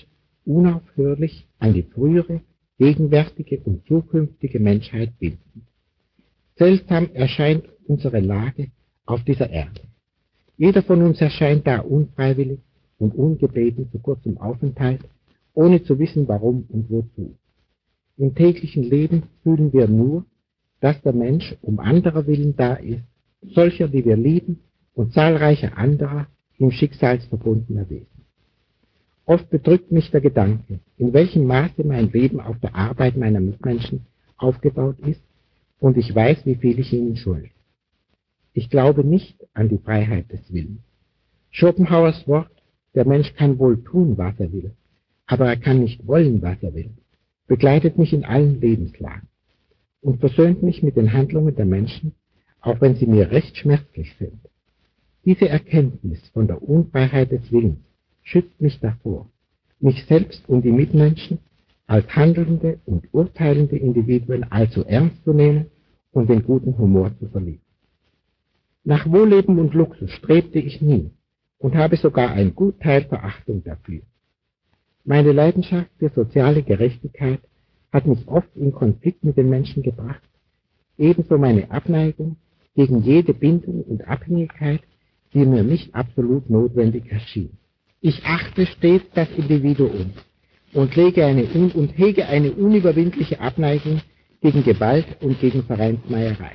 unaufhörlich 0.45 1.47
an 1.59 1.73
die 1.73 1.83
frühere, 1.83 2.41
gegenwärtige 2.79 3.59
und 3.59 3.85
zukünftige 3.87 4.59
Menschheit 4.59 5.19
binden. 5.19 5.67
Seltsam 6.55 7.09
erscheint 7.13 7.65
unsere 7.85 8.19
Lage 8.19 8.71
auf 9.05 9.23
dieser 9.23 9.49
Erde. 9.49 9.81
Jeder 10.57 10.81
von 10.81 11.03
uns 11.03 11.21
erscheint 11.21 11.67
da 11.67 11.79
unfreiwillig 11.79 12.59
und 12.97 13.13
ungebeten 13.13 13.89
zu 13.91 13.99
kurzem 13.99 14.37
Aufenthalt, 14.39 15.01
ohne 15.53 15.83
zu 15.83 15.99
wissen 15.99 16.27
warum 16.27 16.65
und 16.69 16.89
wozu. 16.89 17.35
Im 18.17 18.33
täglichen 18.33 18.83
Leben 18.83 19.23
fühlen 19.43 19.71
wir 19.71 19.87
nur, 19.87 20.25
dass 20.79 20.99
der 21.03 21.13
Mensch 21.13 21.55
um 21.61 21.79
anderer 21.79 22.25
willen 22.25 22.55
da 22.55 22.73
ist, 22.73 23.03
solcher, 23.41 23.87
die 23.87 24.03
wir 24.03 24.17
lieben, 24.17 24.59
und 24.95 25.13
zahlreiche 25.13 25.77
anderer 25.77 26.25
im 26.57 26.71
Schicksalsverbundener 26.71 27.87
Wesen. 27.89 28.07
Oft 29.25 29.49
bedrückt 29.51 29.91
mich 29.91 30.09
der 30.09 30.21
Gedanke, 30.21 30.79
in 30.97 31.13
welchem 31.13 31.45
Maße 31.45 31.83
mein 31.83 32.11
Leben 32.11 32.39
auf 32.39 32.59
der 32.59 32.73
Arbeit 32.73 33.15
meiner 33.15 33.39
Mitmenschen 33.39 34.07
aufgebaut 34.37 34.97
ist, 35.05 35.21
und 35.79 35.97
ich 35.97 36.15
weiß, 36.15 36.45
wie 36.45 36.55
viel 36.55 36.79
ich 36.79 36.91
ihnen 36.93 37.15
schulde. 37.15 37.49
Ich 38.59 38.69
glaube 38.69 39.03
nicht 39.03 39.37
an 39.53 39.69
die 39.69 39.77
Freiheit 39.77 40.31
des 40.31 40.51
Willens. 40.51 40.81
Schopenhauers 41.51 42.27
Wort, 42.27 42.51
der 42.95 43.05
Mensch 43.05 43.33
kann 43.35 43.59
wohl 43.59 43.83
tun, 43.83 44.17
was 44.17 44.39
er 44.39 44.51
will, 44.51 44.71
aber 45.27 45.45
er 45.47 45.57
kann 45.57 45.79
nicht 45.79 46.07
wollen, 46.07 46.41
was 46.41 46.61
er 46.61 46.73
will 46.73 46.91
begleitet 47.47 47.97
mich 47.97 48.13
in 48.13 48.25
allen 48.25 48.59
Lebenslagen 48.61 49.27
und 50.01 50.19
versöhnt 50.19 50.63
mich 50.63 50.83
mit 50.83 50.95
den 50.97 51.13
Handlungen 51.13 51.55
der 51.55 51.65
Menschen, 51.65 52.13
auch 52.61 52.79
wenn 52.81 52.95
sie 52.95 53.07
mir 53.07 53.31
recht 53.31 53.57
schmerzlich 53.57 54.13
sind. 54.19 54.39
Diese 55.25 55.49
Erkenntnis 55.49 56.19
von 56.29 56.47
der 56.47 56.61
Unfreiheit 56.61 57.31
des 57.31 57.51
Willens 57.51 57.79
schützt 58.23 58.61
mich 58.61 58.79
davor, 58.79 59.29
mich 59.79 60.05
selbst 60.05 60.47
und 60.47 60.63
die 60.63 60.71
Mitmenschen 60.71 61.39
als 61.85 62.07
handelnde 62.15 62.79
und 62.85 63.07
urteilende 63.13 63.77
Individuen 63.77 64.43
allzu 64.51 64.83
ernst 64.85 65.23
zu 65.23 65.33
nehmen 65.33 65.67
und 66.11 66.29
den 66.29 66.43
guten 66.43 66.77
Humor 66.77 67.17
zu 67.17 67.27
verlieren. 67.27 67.61
Nach 68.89 69.05
Wohlleben 69.11 69.59
und 69.59 69.73
Luxus 69.73 70.09
strebte 70.11 70.59
ich 70.59 70.81
nie 70.81 71.11
und 71.57 71.75
habe 71.75 71.97
sogar 71.97 72.31
ein 72.31 72.55
Gutteil 72.55 73.03
Verachtung 73.03 73.61
dafür. 73.61 73.99
Meine 75.03 75.33
Leidenschaft 75.33 75.89
für 75.99 76.07
soziale 76.07 76.63
Gerechtigkeit 76.63 77.41
hat 77.91 78.07
mich 78.07 78.25
oft 78.29 78.47
in 78.55 78.71
Konflikt 78.71 79.25
mit 79.25 79.35
den 79.35 79.49
Menschen 79.49 79.83
gebracht, 79.83 80.21
ebenso 80.97 81.37
meine 81.37 81.69
Abneigung 81.69 82.37
gegen 82.75 83.03
jede 83.03 83.33
Bindung 83.33 83.81
und 83.81 84.07
Abhängigkeit, 84.07 84.79
die 85.33 85.45
mir 85.45 85.63
nicht 85.63 85.93
absolut 85.93 86.49
notwendig 86.49 87.11
erschien. 87.11 87.57
Ich 87.99 88.23
achte 88.23 88.65
stets 88.67 89.07
das 89.13 89.29
Individuum 89.35 90.11
und, 90.71 90.95
lege 90.95 91.25
eine, 91.25 91.43
und 91.73 91.97
hege 91.97 92.25
eine 92.25 92.53
unüberwindliche 92.53 93.41
Abneigung 93.41 93.99
gegen 94.41 94.63
Gewalt 94.63 95.07
und 95.19 95.41
gegen 95.41 95.63
Vereinsmeierei. 95.63 96.53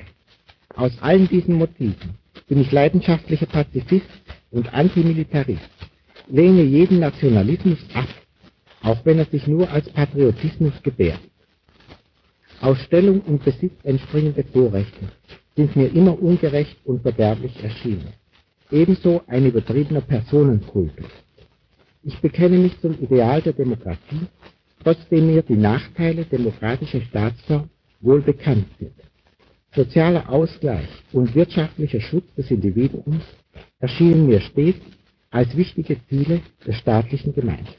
Aus 0.75 0.99
allen 0.99 1.27
diesen 1.27 1.53
Motiven 1.53 2.22
bin 2.47 2.59
ich 2.59 2.71
leidenschaftlicher 2.71 3.45
Pazifist 3.47 4.07
und 4.51 4.73
Antimilitarist, 4.73 5.61
lehne 6.27 6.63
jeden 6.63 6.99
Nationalismus 6.99 7.79
ab 7.93 8.07
auch 8.83 9.03
wenn 9.05 9.17
er 9.17 9.25
sich 9.25 9.47
nur 9.47 9.69
als 9.71 9.89
Patriotismus 9.89 10.73
gebärt. 10.83 11.19
Aus 12.61 12.77
Stellung 12.81 13.21
und 13.21 13.43
Besitz 13.43 13.73
entspringende 13.83 14.43
Vorrechte 14.43 15.09
sind 15.55 15.75
mir 15.75 15.87
immer 15.87 16.21
ungerecht 16.21 16.77
und 16.85 17.01
verderblich 17.01 17.63
erschienen. 17.63 18.13
Ebenso 18.71 19.21
ein 19.27 19.45
übertriebener 19.45 20.01
Personenkultus. 20.01 21.05
Ich 22.03 22.19
bekenne 22.19 22.57
mich 22.57 22.79
zum 22.81 22.99
Ideal 23.01 23.41
der 23.41 23.53
Demokratie, 23.53 24.27
trotzdem 24.83 25.27
mir 25.27 25.41
die 25.41 25.55
Nachteile 25.55 26.25
demokratischer 26.25 27.01
Staatsform 27.01 27.69
wohl 28.01 28.21
bekannt 28.21 28.67
sind. 28.79 28.93
Sozialer 29.75 30.29
Ausgleich 30.29 30.89
und 31.13 31.33
wirtschaftlicher 31.33 31.99
Schutz 31.99 32.25
des 32.35 32.51
Individuums 32.51 33.23
erschienen 33.79 34.27
mir 34.27 34.39
stets 34.39 34.79
als 35.31 35.55
wichtige 35.57 35.97
Ziele 36.07 36.41
der 36.65 36.73
staatlichen 36.73 37.33
Gemeinschaft. 37.33 37.77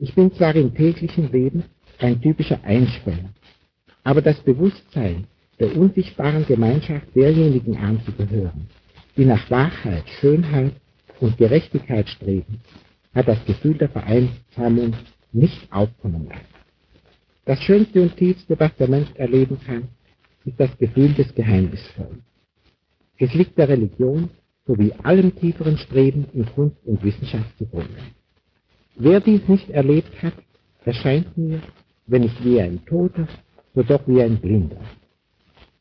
Ich 0.00 0.14
bin 0.14 0.32
zwar 0.32 0.56
im 0.56 0.74
täglichen 0.74 1.30
Leben 1.30 1.62
ein 1.98 2.20
typischer 2.20 2.62
Einspanner, 2.64 3.30
aber 4.02 4.20
das 4.20 4.40
Bewusstsein 4.40 5.28
der 5.60 5.76
unsichtbaren 5.76 6.44
Gemeinschaft 6.46 7.06
derjenigen 7.14 7.76
anzugehören, 7.76 8.66
die 9.16 9.26
nach 9.26 9.48
Wahrheit, 9.48 10.08
Schönheit 10.20 10.72
und 11.20 11.36
Gerechtigkeit 11.36 12.08
streben, 12.08 12.60
hat 13.14 13.28
das 13.28 13.44
Gefühl 13.44 13.74
der 13.74 13.90
Vereinsamung 13.90 14.94
nicht 15.32 15.70
aufkommen 15.70 16.26
lassen. 16.28 16.40
Das 17.44 17.60
Schönste 17.62 18.02
und 18.02 18.16
Tiefste, 18.16 18.58
was 18.58 18.74
der 18.76 18.88
Mensch 18.88 19.10
erleben 19.14 19.58
kann, 19.64 19.88
ist 20.44 20.58
das 20.58 20.76
Gefühl 20.78 21.12
des 21.14 21.34
Geheimnisvollen. 21.34 22.22
Es 23.18 23.34
liegt 23.34 23.58
der 23.58 23.68
Religion 23.68 24.30
sowie 24.66 24.92
allem 25.02 25.34
tieferen 25.36 25.76
Streben 25.78 26.26
in 26.32 26.46
Kunst 26.46 26.76
und 26.84 27.02
Wissenschaft 27.02 27.56
zugrunde. 27.58 27.98
Wer 28.96 29.20
dies 29.20 29.46
nicht 29.48 29.70
erlebt 29.70 30.22
hat, 30.22 30.34
erscheint 30.84 31.36
mir, 31.36 31.60
wenn 32.06 32.22
nicht 32.22 32.44
wie 32.44 32.60
ein 32.60 32.84
Toter, 32.86 33.28
so 33.74 33.82
doch 33.82 34.06
wie 34.06 34.22
ein 34.22 34.38
Blinder. 34.38 34.80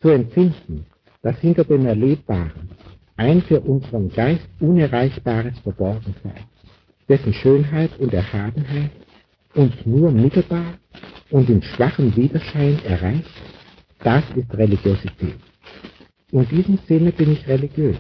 Zu 0.02 0.10
empfinden, 0.10 0.86
dass 1.22 1.40
hinter 1.40 1.64
dem 1.64 1.86
Erlebbaren 1.86 2.70
ein 3.18 3.42
für 3.42 3.60
unseren 3.60 4.10
Geist 4.10 4.48
unerreichbares 4.60 5.60
verborgen 5.60 6.16
sei, 6.24 6.36
dessen 7.10 7.34
Schönheit 7.34 7.98
und 8.00 8.14
Erhabenheit 8.14 8.92
uns 9.56 9.74
nur 9.86 10.12
mittelbar 10.12 10.76
und 11.32 11.50
in 11.50 11.62
schwachem 11.62 12.16
Widerschein 12.16 12.80
erreicht, 12.86 13.30
das 14.04 14.24
ist 14.36 14.54
Religiosität. 14.54 15.36
In 16.32 16.48
diesem 16.48 16.80
Sinne 16.88 17.12
bin 17.12 17.34
ich 17.34 17.48
religiös. 17.48 17.98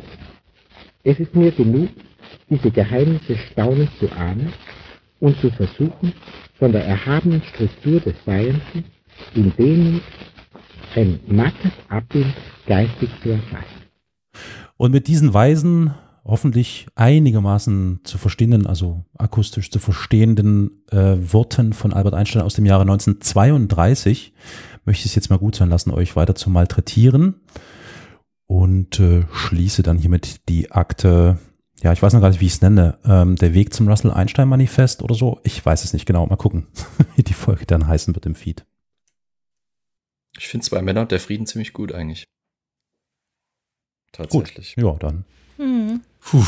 Es 1.04 1.20
ist 1.20 1.36
mir 1.36 1.52
genug, 1.52 1.90
diese 2.50 2.72
Geheimnisse 2.72 3.38
staunend 3.52 3.90
zu 4.00 4.12
ahnen 4.12 4.54
und 5.20 5.38
zu 5.40 5.50
versuchen, 5.52 6.14
von 6.58 6.72
der 6.72 6.86
erhabenen 6.86 7.42
Struktur 7.44 8.00
des 8.00 8.16
Seiens 8.26 8.62
in 9.36 9.54
denen 9.58 10.02
ein 10.96 11.20
mattes 11.28 11.72
Abbild 11.88 12.34
geistig 12.66 13.10
zu 13.22 13.30
erfassen. 13.30 13.66
Und 14.78 14.92
mit 14.92 15.08
diesen 15.08 15.34
weisen, 15.34 15.94
hoffentlich 16.24 16.88
einigermaßen 16.96 18.02
zu 18.04 18.18
verstehenden, 18.18 18.66
also 18.66 19.04
akustisch 19.18 19.72
zu 19.72 19.80
verstehenden 19.80 20.84
äh, 20.92 21.16
Worten 21.18 21.74
von 21.74 21.94
Albert 21.94 22.14
Einstein 22.14 22.44
aus 22.44 22.54
dem 22.54 22.66
Jahre 22.66 22.82
1932 22.84 24.34
möchte 24.90 25.02
ich 25.02 25.12
es 25.12 25.16
jetzt 25.16 25.30
mal 25.30 25.38
gut 25.38 25.56
sein 25.56 25.70
lassen, 25.70 25.92
euch 25.92 26.16
weiter 26.16 26.34
zu 26.34 26.50
malträtieren 26.50 27.36
und 28.48 29.00
äh, 29.00 29.24
schließe 29.32 29.84
dann 29.84 30.00
hiermit 30.00 30.50
die 30.50 30.72
Akte 30.72 31.38
ja, 31.82 31.94
ich 31.94 32.02
weiß 32.02 32.12
noch 32.12 32.20
gar 32.20 32.30
nicht, 32.30 32.42
wie 32.42 32.48
ich 32.48 32.54
es 32.54 32.62
nenne, 32.62 32.98
ähm, 33.06 33.38
der 33.38 33.54
Weg 33.54 33.74
zum 33.74 33.88
Russell 33.88 34.12
Einstein 34.12 34.50
Manifest 34.50 35.02
oder 35.02 35.16
so. 35.16 35.40
Ich 35.44 35.66
weiß 35.66 35.86
es 35.86 35.94
nicht 35.94 36.06
genau. 36.06 36.26
Mal 36.26 36.36
gucken, 36.36 36.68
wie 37.16 37.24
die 37.24 37.34
Folge 37.34 37.66
dann 37.66 37.88
heißen 37.88 38.14
wird 38.16 38.26
im 38.26 38.36
Feed. 38.36 38.66
Ich 40.38 40.50
finde 40.50 40.66
zwei 40.66 40.82
Männer 40.82 41.02
und 41.02 41.12
der 41.12 41.22
Frieden 41.22 41.46
ziemlich 41.46 41.72
gut 41.72 41.94
eigentlich. 41.94 42.26
Tatsächlich. 44.12 44.76
Gut. 44.76 44.84
Ja, 44.84 44.94
dann. 45.00 45.24
Mhm. 45.58 46.02
Puh. 46.20 46.44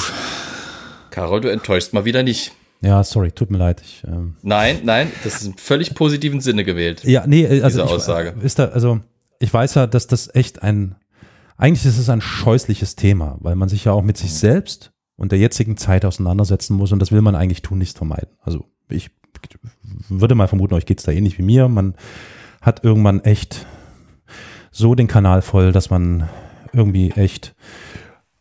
Carol, 1.12 1.40
du 1.40 1.50
enttäuschst 1.50 1.94
mal 1.94 2.04
wieder 2.04 2.24
nicht. 2.24 2.52
Ja, 2.82 3.04
sorry, 3.04 3.32
tut 3.32 3.52
mir 3.52 3.58
leid. 3.58 3.82
Ich, 3.82 4.04
ähm 4.08 4.36
nein, 4.42 4.80
nein, 4.84 5.12
das 5.24 5.42
ist 5.42 5.48
im 5.48 5.58
völlig 5.58 5.94
positiven 5.94 6.42
Sinne 6.42 6.64
gewählt. 6.64 7.04
Ja, 7.04 7.26
nee, 7.28 7.46
also 7.48 7.68
diese 7.68 7.86
Aussage. 7.86 8.34
Ich, 8.40 8.44
ist 8.44 8.60
da, 8.60 8.66
also 8.66 9.00
ich 9.40 9.54
weiß 9.54 9.76
ja, 9.76 9.88
dass 9.88 10.08
das 10.08 10.34
echt 10.34 10.64
ein, 10.64 10.96
eigentlich 11.58 11.86
ist 11.86 12.00
es 12.00 12.10
ein 12.10 12.22
scheußliches 12.22 12.96
Thema, 12.96 13.38
weil 13.40 13.56
man 13.56 13.70
sich 13.70 13.86
ja 13.86 13.92
auch 13.92 14.02
mit 14.02 14.18
sich 14.18 14.34
selbst 14.34 14.92
und 15.16 15.32
der 15.32 15.40
jetzigen 15.40 15.78
Zeit 15.78 16.06
auseinandersetzen 16.06 16.76
muss. 16.76 16.92
Und 16.92 17.00
das 17.00 17.12
will 17.12 17.22
man 17.22 17.36
eigentlich 17.36 17.62
tun, 17.62 17.78
nicht 17.78 17.96
vermeiden. 17.96 18.32
Also 18.42 18.66
ich 18.90 19.12
würde 20.10 20.36
mal 20.36 20.48
vermuten, 20.48 20.74
euch 20.74 20.86
geht's 20.86 21.04
da 21.04 21.12
ähnlich 21.12 21.38
wie 21.38 21.44
mir. 21.44 21.68
Man 21.68 21.96
hat 22.62 22.84
irgendwann 22.84 23.24
echt 23.24 23.66
so 24.72 24.96
den 24.96 25.08
Kanal 25.08 25.42
voll, 25.44 25.72
dass 25.72 25.90
man 25.92 26.30
irgendwie 26.74 27.12
echt 27.12 27.54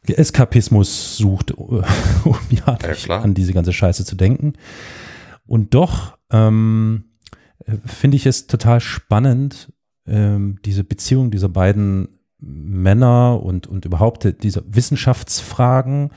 Eskapismus 0.09 1.17
sucht, 1.17 1.53
um 1.53 1.85
ja, 2.51 2.79
ja 3.07 3.21
an 3.21 3.35
diese 3.35 3.53
ganze 3.53 3.73
Scheiße 3.73 4.05
zu 4.05 4.17
denken. 4.17 4.55
Und 5.47 5.75
doch 5.75 6.17
ähm, 6.31 7.05
finde 7.85 8.17
ich 8.17 8.27
es 8.27 8.47
total 8.47 8.81
spannend, 8.81 9.73
ähm, 10.07 10.59
diese 10.65 10.85
Beziehung 10.85 11.31
dieser 11.31 11.49
beiden 11.49 12.21
Männer 12.39 13.43
und, 13.43 13.67
und 13.67 13.85
überhaupt 13.85 14.43
dieser 14.43 14.63
Wissenschaftsfragen 14.67 16.11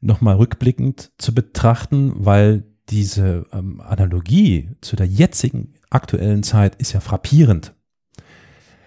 nochmal 0.00 0.36
rückblickend 0.36 1.12
zu 1.18 1.34
betrachten, 1.34 2.12
weil 2.16 2.64
diese 2.88 3.46
ähm, 3.52 3.80
Analogie 3.80 4.70
zu 4.80 4.96
der 4.96 5.06
jetzigen 5.06 5.74
aktuellen 5.90 6.42
Zeit 6.42 6.76
ist 6.76 6.92
ja 6.92 7.00
frappierend. 7.00 7.75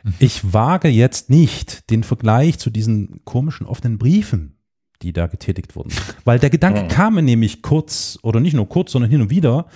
Mhm. 0.03 0.13
Ich 0.19 0.53
wage 0.53 0.87
jetzt 0.87 1.29
nicht 1.29 1.89
den 1.89 2.03
Vergleich 2.03 2.59
zu 2.59 2.69
diesen 2.69 3.21
komischen 3.25 3.65
offenen 3.65 3.97
Briefen, 3.97 4.57
die 5.01 5.13
da 5.13 5.27
getätigt 5.27 5.75
wurden. 5.75 5.91
Weil 6.25 6.39
der 6.39 6.49
Gedanke 6.49 6.83
mhm. 6.83 6.87
kam 6.87 7.15
mir 7.15 7.21
nämlich 7.21 7.61
kurz, 7.61 8.19
oder 8.21 8.39
nicht 8.39 8.53
nur 8.53 8.67
kurz, 8.67 8.91
sondern 8.91 9.11
hin 9.11 9.21
und 9.21 9.29
wieder, 9.29 9.67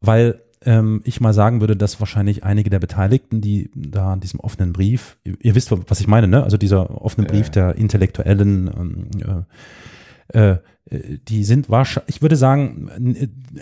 weil 0.00 0.42
ähm, 0.66 1.00
ich 1.04 1.20
mal 1.20 1.32
sagen 1.32 1.60
würde, 1.60 1.76
dass 1.76 1.98
wahrscheinlich 1.98 2.44
einige 2.44 2.68
der 2.68 2.78
Beteiligten, 2.78 3.40
die 3.40 3.70
da 3.74 4.12
an 4.12 4.20
diesem 4.20 4.40
offenen 4.40 4.74
Brief, 4.74 5.16
ihr, 5.24 5.54
wisst, 5.54 5.70
was 5.70 6.00
ich 6.00 6.06
meine, 6.06 6.28
ne? 6.28 6.42
Also 6.42 6.58
dieser 6.58 7.02
offene 7.02 7.26
Brief 7.26 7.46
ja. 7.46 7.52
der 7.52 7.76
intellektuellen 7.76 8.70
ähm, 8.76 9.44
äh, 10.28 10.50
äh, 10.90 11.18
die 11.28 11.44
sind 11.44 11.70
wahrscheinlich, 11.70 12.16
ich 12.16 12.22
würde 12.22 12.36
sagen, 12.36 12.88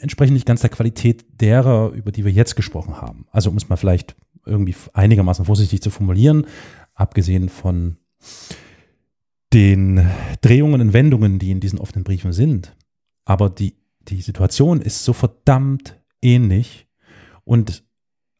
entsprechen 0.01 0.35
nicht 0.35 0.47
ganz 0.47 0.61
der 0.61 0.71
Qualität 0.71 1.25
derer, 1.41 1.91
über 1.91 2.13
die 2.13 2.25
wir 2.25 2.33
jetzt 2.33 2.57
gesprochen 2.57 3.01
haben. 3.01 3.27
Also 3.31 3.51
um 3.51 3.57
es 3.57 3.69
mal 3.69 3.77
vielleicht 3.77 4.17
irgendwie 4.47 4.75
einigermaßen 4.93 5.45
vorsichtig 5.45 5.83
zu 5.83 5.91
formulieren, 5.91 6.47
abgesehen 6.95 7.49
von 7.49 7.97
den 9.53 10.07
Drehungen 10.41 10.81
und 10.81 10.93
Wendungen, 10.93 11.39
die 11.39 11.51
in 11.51 11.61
diesen 11.61 11.79
offenen 11.79 12.05
Briefen 12.05 12.33
sind. 12.33 12.75
Aber 13.25 13.51
die, 13.51 13.77
die 14.01 14.23
Situation 14.23 14.81
ist 14.81 15.05
so 15.05 15.13
verdammt 15.13 16.01
ähnlich. 16.23 16.89
Und 17.45 17.85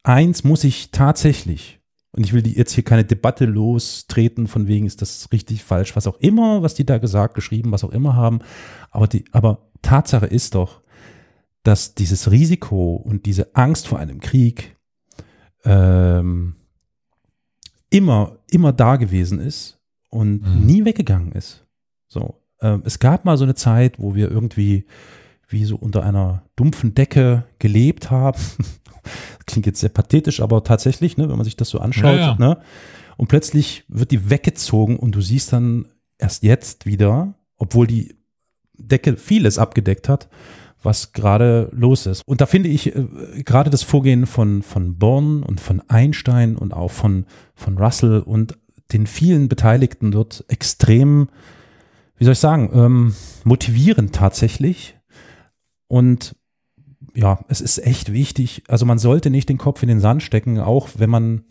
eins 0.03 0.43
muss 0.43 0.63
ich 0.63 0.91
tatsächlich 0.91 1.79
und 2.15 2.23
ich 2.23 2.33
will 2.33 2.43
die 2.43 2.53
jetzt 2.53 2.73
hier 2.73 2.83
keine 2.83 3.03
Debatte 3.03 3.45
lostreten, 3.45 4.47
von 4.47 4.67
wegen 4.67 4.85
ist 4.85 5.01
das 5.01 5.29
richtig, 5.31 5.63
falsch, 5.63 5.95
was 5.95 6.05
auch 6.05 6.19
immer, 6.19 6.61
was 6.61 6.75
die 6.75 6.85
da 6.85 6.99
gesagt, 6.99 7.33
geschrieben, 7.33 7.71
was 7.71 7.83
auch 7.83 7.91
immer 7.91 8.15
haben. 8.15 8.39
Aber 8.91 9.07
die, 9.07 9.25
aber 9.31 9.71
Tatsache 9.81 10.27
ist 10.27 10.53
doch, 10.53 10.81
dass 11.63 11.95
dieses 11.95 12.29
Risiko 12.29 12.95
und 12.95 13.25
diese 13.25 13.55
Angst 13.55 13.87
vor 13.87 13.97
einem 13.97 14.19
Krieg 14.19 14.77
ähm, 15.63 16.55
immer, 17.89 18.37
immer 18.49 18.73
da 18.73 18.95
gewesen 18.95 19.39
ist 19.39 19.79
und 20.09 20.41
mhm. 20.41 20.65
nie 20.65 20.85
weggegangen 20.85 21.31
ist. 21.33 21.65
So, 22.07 22.41
ähm, 22.61 22.83
es 22.85 22.99
gab 22.99 23.25
mal 23.25 23.37
so 23.37 23.43
eine 23.43 23.55
Zeit, 23.55 23.99
wo 23.99 24.15
wir 24.15 24.29
irgendwie 24.29 24.85
wie 25.47 25.65
so 25.65 25.75
unter 25.75 26.03
einer 26.03 26.43
dumpfen 26.55 26.95
Decke 26.95 27.45
gelebt 27.59 28.09
haben 28.09 28.39
klingt 29.45 29.65
jetzt 29.65 29.79
sehr 29.79 29.89
pathetisch, 29.89 30.39
aber 30.39 30.63
tatsächlich, 30.63 31.17
ne, 31.17 31.29
wenn 31.29 31.35
man 31.35 31.45
sich 31.45 31.55
das 31.55 31.69
so 31.69 31.79
anschaut, 31.79 32.17
ja, 32.17 32.31
ja. 32.31 32.35
Ne, 32.39 32.57
und 33.17 33.27
plötzlich 33.27 33.83
wird 33.87 34.11
die 34.11 34.29
weggezogen 34.29 34.97
und 34.97 35.13
du 35.13 35.21
siehst 35.21 35.53
dann 35.53 35.87
erst 36.17 36.43
jetzt 36.43 36.85
wieder, 36.85 37.35
obwohl 37.57 37.87
die 37.87 38.15
Decke 38.73 39.17
vieles 39.17 39.57
abgedeckt 39.59 40.09
hat, 40.09 40.29
was 40.83 41.13
gerade 41.13 41.69
los 41.71 42.05
ist. 42.05 42.21
Und 42.25 42.41
da 42.41 42.45
finde 42.45 42.69
ich 42.69 42.95
äh, 42.95 43.05
gerade 43.43 43.69
das 43.69 43.83
Vorgehen 43.83 44.25
von, 44.25 44.61
von 44.61 44.97
Born 44.97 45.43
und 45.43 45.59
von 45.59 45.81
Einstein 45.89 46.55
und 46.55 46.73
auch 46.73 46.91
von, 46.91 47.25
von 47.55 47.77
Russell 47.77 48.19
und 48.19 48.57
den 48.91 49.07
vielen 49.07 49.49
Beteiligten 49.49 50.11
dort 50.11 50.45
extrem, 50.47 51.29
wie 52.17 52.25
soll 52.25 52.33
ich 52.33 52.39
sagen, 52.39 52.69
ähm, 52.73 53.15
motivierend 53.43 54.13
tatsächlich. 54.13 54.95
Und 55.87 56.35
ja, 57.15 57.43
es 57.47 57.61
ist 57.61 57.85
echt 57.85 58.11
wichtig. 58.11 58.63
Also 58.67 58.85
man 58.85 58.99
sollte 58.99 59.29
nicht 59.29 59.49
den 59.49 59.57
Kopf 59.57 59.83
in 59.83 59.89
den 59.89 59.99
Sand 59.99 60.23
stecken, 60.23 60.59
auch 60.59 60.89
wenn 60.97 61.09
man 61.09 61.43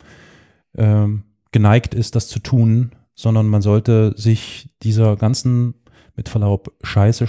ähm, 0.76 1.24
geneigt 1.52 1.94
ist, 1.94 2.16
das 2.16 2.28
zu 2.28 2.38
tun, 2.38 2.92
sondern 3.14 3.48
man 3.48 3.62
sollte 3.62 4.14
sich 4.16 4.74
dieser 4.82 5.16
ganzen, 5.16 5.74
mit 6.16 6.28
Verlaub, 6.28 6.72
Scheiße 6.82 7.26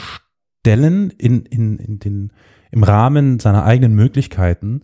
stellen 0.64 1.10
in, 1.18 1.46
in, 1.46 1.78
in 1.78 2.00
den, 2.00 2.32
im 2.72 2.84
Rahmen 2.84 3.40
seiner 3.40 3.66
eigenen 3.66 3.94
Möglichkeiten 3.96 4.84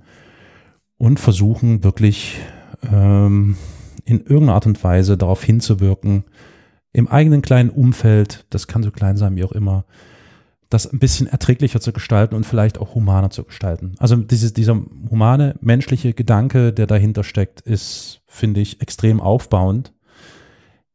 und 0.98 1.22
versuchen 1.22 1.86
wirklich 1.86 2.38
ähm, 2.84 3.56
in 4.04 4.20
irgendeiner 4.20 4.56
Art 4.56 4.66
und 4.66 4.84
Weise 4.84 5.18
darauf 5.18 5.42
hinzuwirken, 5.42 6.26
im 6.92 7.08
eigenen 7.08 7.42
kleinen 7.42 7.70
Umfeld, 7.70 8.46
das 8.50 8.68
kann 8.68 8.84
so 8.84 8.92
klein 8.92 9.16
sein 9.16 9.38
wie 9.38 9.44
auch 9.46 9.54
immer, 9.54 9.86
das 10.70 10.92
ein 10.92 11.00
bisschen 11.00 11.28
erträglicher 11.28 11.80
zu 11.80 11.94
gestalten 11.94 12.36
und 12.36 12.46
vielleicht 12.46 12.78
auch 12.78 12.94
humaner 12.94 13.30
zu 13.30 13.46
gestalten. 13.46 13.96
Also 14.00 14.18
dieses, 14.18 14.52
dieser 14.52 14.74
humane, 15.10 15.56
menschliche 15.62 16.14
Gedanke, 16.14 16.74
der 16.74 16.88
dahinter 16.88 17.24
steckt, 17.24 17.62
ist, 17.62 18.22
finde 18.28 18.60
ich, 18.60 18.82
extrem 18.82 19.22
aufbauend. 19.22 19.94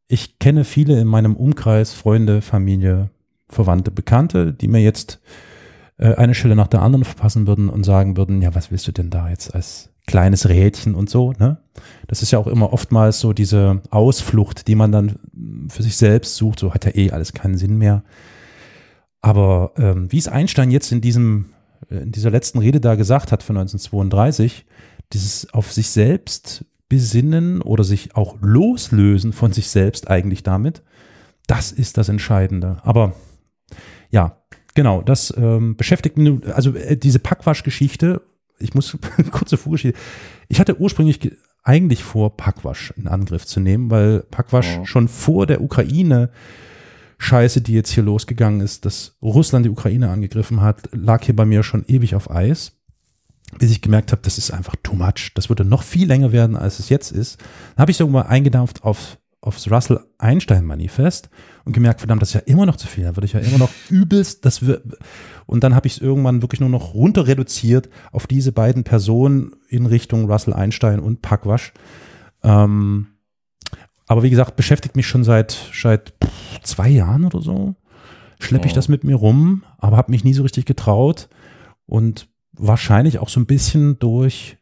Ich 0.09 0.39
kenne 0.39 0.65
viele 0.65 1.01
in 1.01 1.07
meinem 1.07 1.37
Umkreis, 1.37 1.95
Freunde, 1.95 2.43
Familie, 2.43 3.09
Verwandte, 3.55 3.91
Bekannte, 3.91 4.53
die 4.53 4.69
mir 4.69 4.81
jetzt 4.81 5.21
äh, 5.99 6.15
eine 6.15 6.35
Stelle 6.35 6.57
nach 6.57 6.69
der 6.69 6.83
anderen 6.83 7.05
verpassen 7.05 7.47
würden 7.47 7.69
und 7.69 7.85
sagen 7.85 8.17
würden, 8.17 8.43
ja, 8.43 8.55
was 8.55 8.71
willst 8.71 8.87
du 8.87 8.93
denn 8.93 9.11
da 9.11 9.29
jetzt 9.29 9.55
als 9.55 9.91
kleines 10.07 10.49
Rädchen 10.49 10.95
und 10.95 11.09
so, 11.09 11.33
ne? 11.39 11.59
Das 12.07 12.21
ist 12.21 12.31
ja 12.31 12.39
auch 12.39 12.47
immer 12.47 12.73
oftmals 12.73 13.21
so 13.21 13.33
diese 13.33 13.81
Ausflucht, 13.91 14.69
die 14.69 14.75
man 14.75 14.93
dann 14.93 15.17
für 15.69 15.83
sich 15.83 15.97
selbst 15.97 16.37
sucht, 16.37 16.61
so 16.61 16.75
hat 16.75 16.85
ja 16.85 16.95
eh 16.95 17.11
alles 17.11 17.33
keinen 17.33 17.57
Sinn 17.57 17.79
mehr 17.79 18.03
aber 19.25 19.73
ähm, 19.79 20.13
wie 20.13 20.19
es 20.19 20.29
Einstein 20.29 20.71
jetzt 20.71 20.93
in 20.93 21.01
diesem, 21.01 21.47
äh, 21.91 21.97
in 21.97 22.13
dieser 22.13 22.31
letzten 22.31 22.59
Rede 22.59 22.79
da 22.79 22.95
gesagt 22.95 23.33
hat 23.33 23.43
von 23.43 23.57
1932, 23.57 24.67
dieses 25.15 25.53
auf 25.55 25.73
sich 25.73 25.89
selbst 25.89 26.67
besinnen 26.91 27.63
oder 27.63 27.85
sich 27.85 28.17
auch 28.17 28.37
loslösen 28.43 29.33
von 29.33 29.51
sich 29.51 29.69
selbst 29.69 30.11
eigentlich 30.11 30.43
damit, 30.43 30.83
das 31.47 31.73
ist 31.73 31.97
das 31.97 32.11
Entscheidende. 32.11 32.77
Aber 32.83 33.15
ja, 34.15 34.37
genau, 34.75 35.03
das 35.03 35.35
ähm, 35.37 35.77
beschäftigt 35.77 36.17
mich, 36.17 36.47
also 36.47 36.73
äh, 36.75 36.97
diese 36.97 37.19
Packwasch-Geschichte, 37.19 38.23
ich 38.61 38.73
muss 38.73 38.97
kurze 39.33 39.57
Vorgeschichte, 39.57 39.99
ich 40.49 40.61
hatte 40.61 40.81
ursprünglich 40.81 41.33
eigentlich 41.65 42.05
vor, 42.05 42.37
Packwasch 42.37 42.93
in 42.97 43.09
Angriff 43.09 43.45
zu 43.45 43.59
nehmen, 43.59 43.91
weil 43.91 44.21
Packwasch 44.21 44.79
oh. 44.81 44.85
schon 44.85 45.09
vor 45.09 45.47
der 45.47 45.63
Ukraine 45.63 46.31
Scheiße, 47.19 47.61
die 47.61 47.73
jetzt 47.73 47.91
hier 47.91 48.05
losgegangen 48.05 48.61
ist, 48.61 48.85
dass 48.85 49.17
Russland 49.21 49.67
die 49.67 49.71
Ukraine 49.71 50.11
angegriffen 50.11 50.61
hat, 50.61 50.89
lag 50.93 51.25
hier 51.25 51.35
bei 51.35 51.45
mir 51.45 51.65
schon 51.65 51.85
ewig 51.87 52.15
auf 52.15 52.31
Eis. 52.31 52.73
bis 53.59 53.73
ich 53.73 53.83
gemerkt 53.83 54.13
habe, 54.13 54.23
das 54.23 54.39
ist 54.39 54.53
einfach 54.53 54.77
too 54.83 54.95
much. 54.95 55.33
Das 55.35 55.49
würde 55.49 55.65
noch 55.65 55.83
viel 55.83 56.07
länger 56.07 56.31
werden, 56.31 56.55
als 56.55 56.79
es 56.79 56.89
jetzt 56.89 57.11
ist. 57.11 57.41
Dann 57.75 57.83
habe 57.83 57.91
ich 57.91 57.97
so 57.97 58.07
mal 58.07 58.23
eingedampft 58.23 58.85
auf, 58.85 59.19
aufs 59.45 59.71
Russell 59.71 60.01
Einstein 60.19 60.65
Manifest 60.65 61.29
und 61.65 61.75
gemerkt, 61.75 62.01
verdammt, 62.01 62.23
das 62.23 62.31
ist 62.31 62.35
ja 62.35 62.41
immer 62.41 62.65
noch 62.65 62.77
zu 62.77 62.87
viel. 62.87 63.05
Da 63.05 63.15
würde 63.15 63.27
ich 63.27 63.35
ja 63.35 63.41
immer 63.41 63.59
noch 63.59 63.71
übelst, 63.91 64.45
das 64.45 64.67
wir, 64.67 64.83
und 65.45 65.63
dann 65.63 65.75
habe 65.75 65.87
ich 65.87 65.97
es 65.97 66.03
irgendwann 66.03 66.41
wirklich 66.41 66.61
nur 66.61 66.71
noch 66.71 66.95
runter 66.95 67.27
reduziert 67.27 67.91
auf 68.11 68.27
diese 68.27 68.53
beiden 68.53 68.85
Personen 68.85 69.53
in 69.69 69.85
Richtung 69.85 70.31
Russell 70.31 70.55
Einstein 70.55 70.99
und 70.99 71.21
Packwasch. 71.21 71.75
Ähm, 72.43 73.09
aber 74.07 74.23
wie 74.23 74.31
gesagt, 74.31 74.57
beschäftigt 74.57 74.97
mich 74.97 75.07
schon 75.07 75.25
seit, 75.25 75.71
seit 75.75 76.15
zwei 76.63 76.89
Jahren 76.89 77.27
oder 77.27 77.43
so. 77.43 77.75
Schleppe 78.41 78.67
ich 78.67 78.73
oh. 78.73 78.77
das 78.77 78.89
mit 78.89 79.05
mir 79.05 79.17
rum, 79.17 79.63
aber 79.79 79.99
habe 79.99 80.11
mich 80.11 80.25
nie 80.25 80.35
so 80.35 80.43
richtig 80.43 80.65
getraut. 80.65 81.29
Und 81.87 82.29
wahrscheinlich 82.53 83.19
auch 83.19 83.29
so 83.29 83.41
ein 83.41 83.47
bisschen 83.47 83.99
durch 83.99 84.57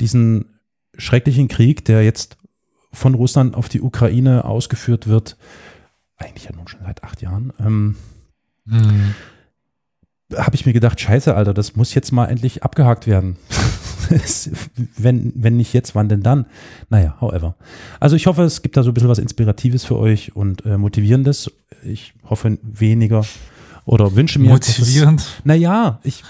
diesen 0.00 0.58
schrecklichen 0.96 1.46
Krieg, 1.46 1.84
der 1.84 2.02
jetzt 2.02 2.36
von 2.92 3.14
Russland 3.14 3.54
auf 3.54 3.68
die 3.68 3.80
Ukraine 3.80 4.44
ausgeführt 4.44 5.06
wird, 5.08 5.36
eigentlich 6.16 6.44
ja 6.44 6.54
nun 6.54 6.68
schon 6.68 6.80
seit 6.84 7.04
acht 7.04 7.22
Jahren, 7.22 7.52
ähm, 7.60 7.96
hm. 8.68 9.14
habe 10.36 10.54
ich 10.54 10.66
mir 10.66 10.72
gedacht, 10.72 11.00
scheiße, 11.00 11.34
Alter, 11.34 11.54
das 11.54 11.76
muss 11.76 11.94
jetzt 11.94 12.12
mal 12.12 12.26
endlich 12.26 12.62
abgehakt 12.62 13.06
werden. 13.06 13.36
wenn, 14.96 15.32
wenn 15.34 15.56
nicht 15.56 15.72
jetzt, 15.72 15.94
wann 15.94 16.08
denn 16.08 16.22
dann? 16.22 16.46
Naja, 16.88 17.16
however. 17.20 17.56
Also 18.00 18.16
ich 18.16 18.26
hoffe, 18.26 18.42
es 18.42 18.62
gibt 18.62 18.76
da 18.76 18.82
so 18.82 18.90
ein 18.90 18.94
bisschen 18.94 19.10
was 19.10 19.18
Inspiratives 19.18 19.84
für 19.84 19.96
euch 19.96 20.34
und 20.34 20.64
äh, 20.64 20.78
Motivierendes. 20.78 21.50
Ich 21.84 22.14
hoffe 22.28 22.58
weniger 22.62 23.24
oder 23.84 24.14
wünsche 24.14 24.38
mir. 24.38 24.50
Motivierend? 24.50 25.42
Naja, 25.44 26.00
ich 26.02 26.24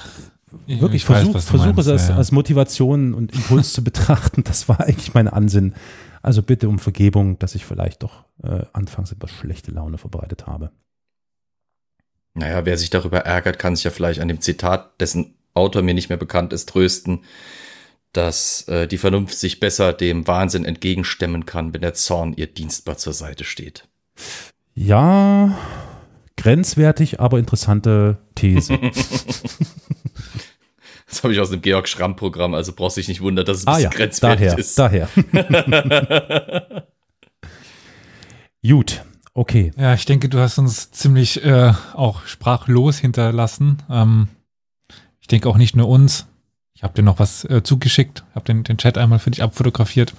ich 0.67 0.81
wirklich 0.81 1.05
versuche 1.05 1.41
versuch 1.41 1.77
es 1.79 1.89
als, 1.89 2.09
ja, 2.09 2.15
ja. 2.15 2.17
als 2.17 2.33
Motivation 2.33 3.15
und 3.15 3.35
Impuls 3.35 3.73
zu 3.73 3.85
betrachten. 3.85 4.45
Das 4.45 4.69
war 4.69 4.81
eigentlich 4.81 5.15
mein 5.15 5.29
Ansinnen. 5.29 5.75
Also 6.23 6.43
bitte 6.43 6.69
um 6.69 6.79
Vergebung, 6.79 7.39
dass 7.39 7.55
ich 7.55 7.65
vielleicht 7.65 8.03
doch 8.03 8.25
äh, 8.43 8.65
anfangs 8.73 9.13
etwas 9.13 9.31
schlechte 9.31 9.71
Laune 9.71 9.99
verbreitet 9.99 10.47
habe. 10.47 10.71
Naja, 12.35 12.65
wer 12.65 12.79
sich 12.79 12.91
darüber 12.91 13.21
ärgert, 13.21 13.59
kann 13.59 13.75
sich 13.75 13.85
ja 13.85 13.91
vielleicht 13.91 14.21
an 14.21 14.29
dem 14.29 14.41
Zitat, 14.41 15.01
dessen 15.01 15.35
Autor 15.55 15.83
mir 15.83 15.95
nicht 15.95 16.09
mehr 16.09 16.19
bekannt 16.19 16.53
ist, 16.53 16.69
trösten, 16.69 17.25
dass 18.13 18.67
äh, 18.69 18.87
die 18.87 18.99
Vernunft 18.99 19.37
sich 19.37 19.61
besser 19.61 19.93
dem 19.93 20.27
Wahnsinn 20.27 20.65
entgegenstemmen 20.65 21.47
kann, 21.47 21.75
wenn 21.75 21.81
der 21.81 21.95
Zorn 21.95 22.35
ihr 22.37 22.47
dienstbar 22.47 22.97
zur 22.97 23.13
Seite 23.13 23.45
steht. 23.45 23.89
Ja, 24.75 25.59
grenzwertig, 26.37 27.21
aber 27.21 27.39
interessante 27.39 28.19
These. 28.35 28.79
Das 31.09 31.25
habe 31.25 31.33
ich 31.33 31.41
aus 31.41 31.51
dem 31.51 31.63
Georg 31.63 31.89
Schramm-Programm, 31.89 32.55
also 32.55 32.73
brauchst 32.75 32.97
du 32.97 33.01
dich 33.01 33.09
nicht 33.09 33.23
wundern, 33.23 33.47
dass 33.47 33.59
es 33.59 33.67
ein 33.67 33.75
ah, 33.75 33.79
ja, 33.79 33.89
grenzwertig 33.89 34.49
daher, 34.49 34.59
ist. 34.59 34.79
Daher. 34.79 35.09
Gut, 38.63 39.03
okay. 39.33 39.73
Ja, 39.79 39.95
ich 39.95 40.05
denke, 40.05 40.29
du 40.29 40.39
hast 40.39 40.59
uns 40.59 40.91
ziemlich 40.91 41.43
äh, 41.45 41.73
auch 41.95 42.27
sprachlos 42.27 42.99
hinterlassen. 42.99 43.79
Ähm, 43.89 44.29
ich 45.21 45.29
denke 45.29 45.49
auch 45.49 45.57
nicht 45.57 45.75
nur 45.77 45.89
uns. 45.89 46.27
Ich 46.75 46.83
habe 46.83 46.93
dir 46.95 47.03
noch 47.03 47.19
was 47.19 47.45
äh, 47.45 47.63
zugeschickt, 47.63 48.25
habe 48.35 48.45
den, 48.45 48.65
den 48.65 48.77
Chat 48.77 48.99
einmal 48.99 49.19
für 49.19 49.31
dich 49.31 49.43
abfotografiert, 49.43 50.13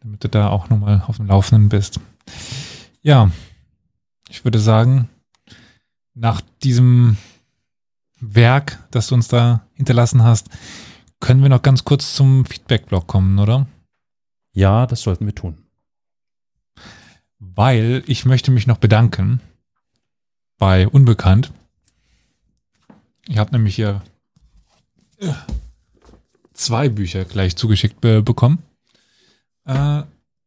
damit 0.00 0.22
du 0.22 0.28
da 0.28 0.48
auch 0.48 0.70
nochmal 0.70 1.02
auf 1.06 1.16
dem 1.16 1.26
Laufenden 1.26 1.68
bist. 1.68 1.98
Ja, 3.02 3.30
ich 4.30 4.44
würde 4.44 4.60
sagen, 4.60 5.08
nach 6.14 6.40
diesem 6.62 7.16
Werk, 8.20 8.78
das 8.90 9.08
du 9.08 9.14
uns 9.14 9.28
da 9.28 9.66
hinterlassen 9.74 10.22
hast, 10.22 10.48
können 11.20 11.42
wir 11.42 11.48
noch 11.48 11.62
ganz 11.62 11.84
kurz 11.84 12.14
zum 12.14 12.44
Feedback-Blog 12.44 13.06
kommen, 13.06 13.38
oder? 13.38 13.66
Ja, 14.52 14.86
das 14.86 15.02
sollten 15.02 15.26
wir 15.26 15.34
tun. 15.34 15.58
Weil 17.38 18.02
ich 18.06 18.24
möchte 18.24 18.50
mich 18.50 18.66
noch 18.66 18.78
bedanken 18.78 19.40
bei 20.58 20.88
Unbekannt. 20.88 21.52
Ich 23.28 23.38
habe 23.38 23.52
nämlich 23.52 23.76
hier 23.76 24.02
äh, 25.18 25.32
zwei 26.52 26.88
Bücher 26.88 27.24
gleich 27.24 27.56
zugeschickt 27.56 28.00
be 28.00 28.22
bekommen. 28.22 28.62
Äh, 29.64 30.02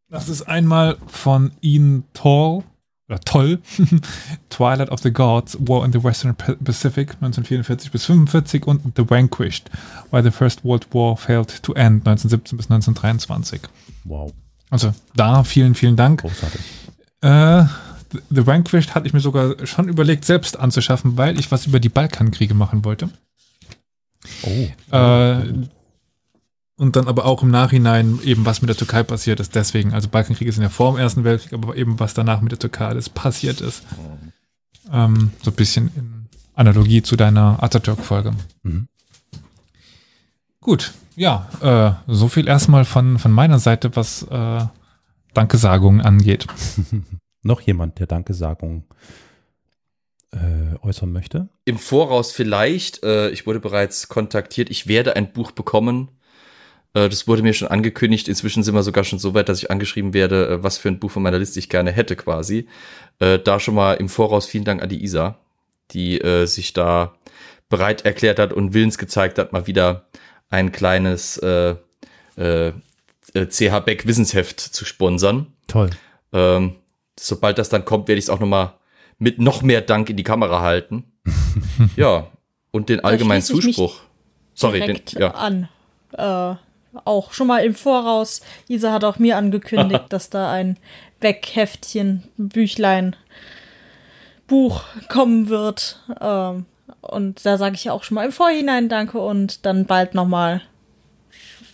das 0.10 0.28
ist 0.28 0.42
einmal 0.42 0.98
von 1.08 1.52
Ian 1.62 2.04
Tall 2.14 2.64
oder 3.12 3.20
toll, 3.22 3.60
Twilight 4.50 4.90
of 4.90 5.02
the 5.02 5.12
Gods, 5.12 5.58
War 5.60 5.84
in 5.84 5.92
the 5.92 6.02
Western 6.04 6.36
Pacific 6.36 7.16
1944 7.22 7.92
bis 7.92 8.06
45 8.06 8.66
und 8.66 8.94
The 8.96 9.10
Vanquished, 9.10 9.70
Why 10.12 10.24
the 10.24 10.32
First 10.32 10.64
World 10.64 10.88
War 10.94 11.18
Failed 11.18 11.62
to 11.64 11.74
End 11.74 12.08
1917 12.08 12.58
bis 12.58 12.66
1923. 12.68 13.62
Wow. 14.06 14.34
Also 14.70 14.94
da 15.16 15.44
vielen, 15.44 15.76
vielen 15.76 15.98
Dank. 15.98 16.22
Großartig. 16.22 16.62
Äh, 17.22 17.66
The 18.30 18.48
Vanquished 18.48 18.96
hatte 18.96 19.08
ich 19.08 19.14
mir 19.14 19.20
sogar 19.20 19.66
schon 19.66 19.88
überlegt, 19.88 20.26
selbst 20.26 20.58
anzuschaffen, 20.58 21.18
weil 21.18 21.40
ich 21.40 21.52
was 21.52 21.66
über 21.66 21.80
die 21.80 21.90
Balkankriege 21.90 22.54
machen 22.54 22.84
wollte. 22.84 23.10
Oh. 24.44 24.96
Äh, 24.96 25.54
und 26.82 26.96
dann 26.96 27.08
aber 27.08 27.26
auch 27.26 27.44
im 27.44 27.52
Nachhinein 27.52 28.20
eben, 28.24 28.44
was 28.44 28.64
mit 28.64 28.70
der 28.70 28.76
Türkei 28.76 29.04
passiert 29.04 29.40
ist. 29.40 29.54
Deswegen, 29.54 29.94
also 29.94 30.10
Balkankriege 30.10 30.52
sind 30.52 30.64
ja 30.64 30.70
vor 30.70 30.92
dem 30.92 31.00
Ersten 31.00 31.24
Weltkrieg, 31.24 31.54
aber 31.54 31.76
eben, 31.76 32.00
was 32.00 32.16
danach 32.16 32.42
mit 32.42 32.54
der 32.54 32.58
Türkei 32.58 32.88
alles 32.88 33.08
passiert 33.08 33.62
ist. 33.62 33.84
Ähm, 34.92 35.30
so 35.44 35.52
ein 35.52 35.56
bisschen 35.56 35.92
in 35.96 36.26
Analogie 36.56 37.04
zu 37.04 37.16
deiner 37.16 37.62
Atatürk-Folge. 37.62 38.34
Mhm. 38.64 38.88
Gut, 40.60 40.94
ja, 41.16 41.48
äh, 42.08 42.12
so 42.12 42.30
viel 42.30 42.48
erstmal 42.48 42.84
von, 42.84 43.20
von 43.20 43.32
meiner 43.32 43.60
Seite, 43.60 43.96
was 43.96 44.24
äh, 44.24 44.66
Dankesagungen 45.36 46.02
angeht. 46.02 46.48
Noch 47.44 47.62
jemand, 47.62 48.00
der 48.00 48.08
Dankesagungen 48.08 48.86
äh, 50.32 50.80
äußern 50.82 51.12
möchte? 51.12 51.48
Im 51.66 51.78
Voraus 51.78 52.32
vielleicht, 52.32 53.04
äh, 53.04 53.30
ich 53.30 53.46
wurde 53.46 53.60
bereits 53.60 54.08
kontaktiert, 54.08 54.72
ich 54.72 54.88
werde 54.88 55.16
ein 55.16 55.32
Buch 55.32 55.52
bekommen 55.52 56.10
das 56.94 57.28
wurde 57.28 57.42
mir 57.42 57.54
schon 57.54 57.70
angekündigt. 57.70 58.28
Inzwischen 58.28 58.64
sind 58.64 58.76
wir 58.76 58.84
sogar 58.84 59.04
schon 59.04 59.20
so 59.20 59.34
weit, 59.34 59.50
dass 59.50 59.60
ich 59.60 59.72
angeschrieben 59.72 60.14
werde, 60.14 60.48
äh, 60.48 60.64
was 60.64 60.78
für 60.78 60.90
ein 60.90 61.00
Buch 61.00 61.12
von 61.12 61.24
meiner 61.24 61.40
Liste 61.40 61.60
ich 61.60 61.70
gerne 61.70 61.92
hätte 61.92 62.16
quasi. 62.16 62.68
Äh, 63.20 63.40
da 63.40 63.60
schon 63.60 63.76
mal 63.76 63.94
im 63.94 64.10
Voraus 64.10 64.46
vielen 64.46 64.66
Dank 64.66 64.82
an 64.82 64.90
die 64.90 65.04
Isa, 65.04 65.38
die 65.92 66.22
sich 66.46 66.72
da 66.72 67.16
bereit 67.68 68.06
erklärt 68.06 68.40
hat 68.40 68.54
und 68.54 68.74
willens 68.74 68.98
gezeigt 68.98 69.38
hat, 69.38 69.52
mal 69.52 69.68
wieder 69.68 70.06
ein 70.50 70.72
kleines 70.72 71.38
äh, 71.38 71.76
äh, 72.36 72.74
CH 73.34 73.80
Beck 73.86 74.06
Wissensheft 74.06 74.60
zu 74.60 74.86
sponsern. 74.86 75.48
Toll. 75.68 75.90
Ähm, 76.34 76.76
sobald 77.20 77.58
das 77.58 77.70
dann 77.70 77.86
kommt, 77.86 78.08
werde 78.08 78.20
ich 78.20 78.26
es 78.26 78.30
auch 78.30 78.40
noch 78.40 78.48
mal 78.48 78.78
mit 79.18 79.40
noch 79.40 79.62
mehr 79.62 79.82
Dank 79.82 80.10
in 80.10 80.18
die 80.18 80.24
Kamera 80.24 80.62
halten. 80.62 81.06
ja, 81.96 82.28
und 82.72 82.90
den 82.90 83.00
allgemeinen 83.02 83.42
Zuspruch. 83.42 84.02
Sorry, 84.54 84.82
den, 84.82 85.00
ja. 85.18 85.32
an. 85.32 85.70
Äh, 86.14 86.56
auch 87.06 87.34
schon 87.34 87.48
mal 87.48 87.64
im 87.64 87.76
Voraus. 87.76 88.42
Isa 88.68 88.92
hat 88.92 89.04
auch 89.04 89.20
mir 89.20 89.38
angekündigt, 89.38 90.06
dass 90.10 90.30
da 90.30 90.52
ein 90.52 90.78
Weckheftchen, 91.20 92.24
Büchlein, 92.38 93.16
Buch 94.48 94.84
kommen 95.08 95.50
wird. 95.50 96.02
Ähm, 96.20 96.66
und 97.02 97.46
da 97.46 97.58
sage 97.58 97.76
ich 97.76 97.90
auch 97.90 98.04
schon 98.04 98.16
mal 98.16 98.26
im 98.26 98.32
Vorhinein 98.32 98.90
Danke 98.90 99.20
und 99.20 99.66
dann 99.66 99.86
bald 99.86 100.14
nochmal 100.14 100.62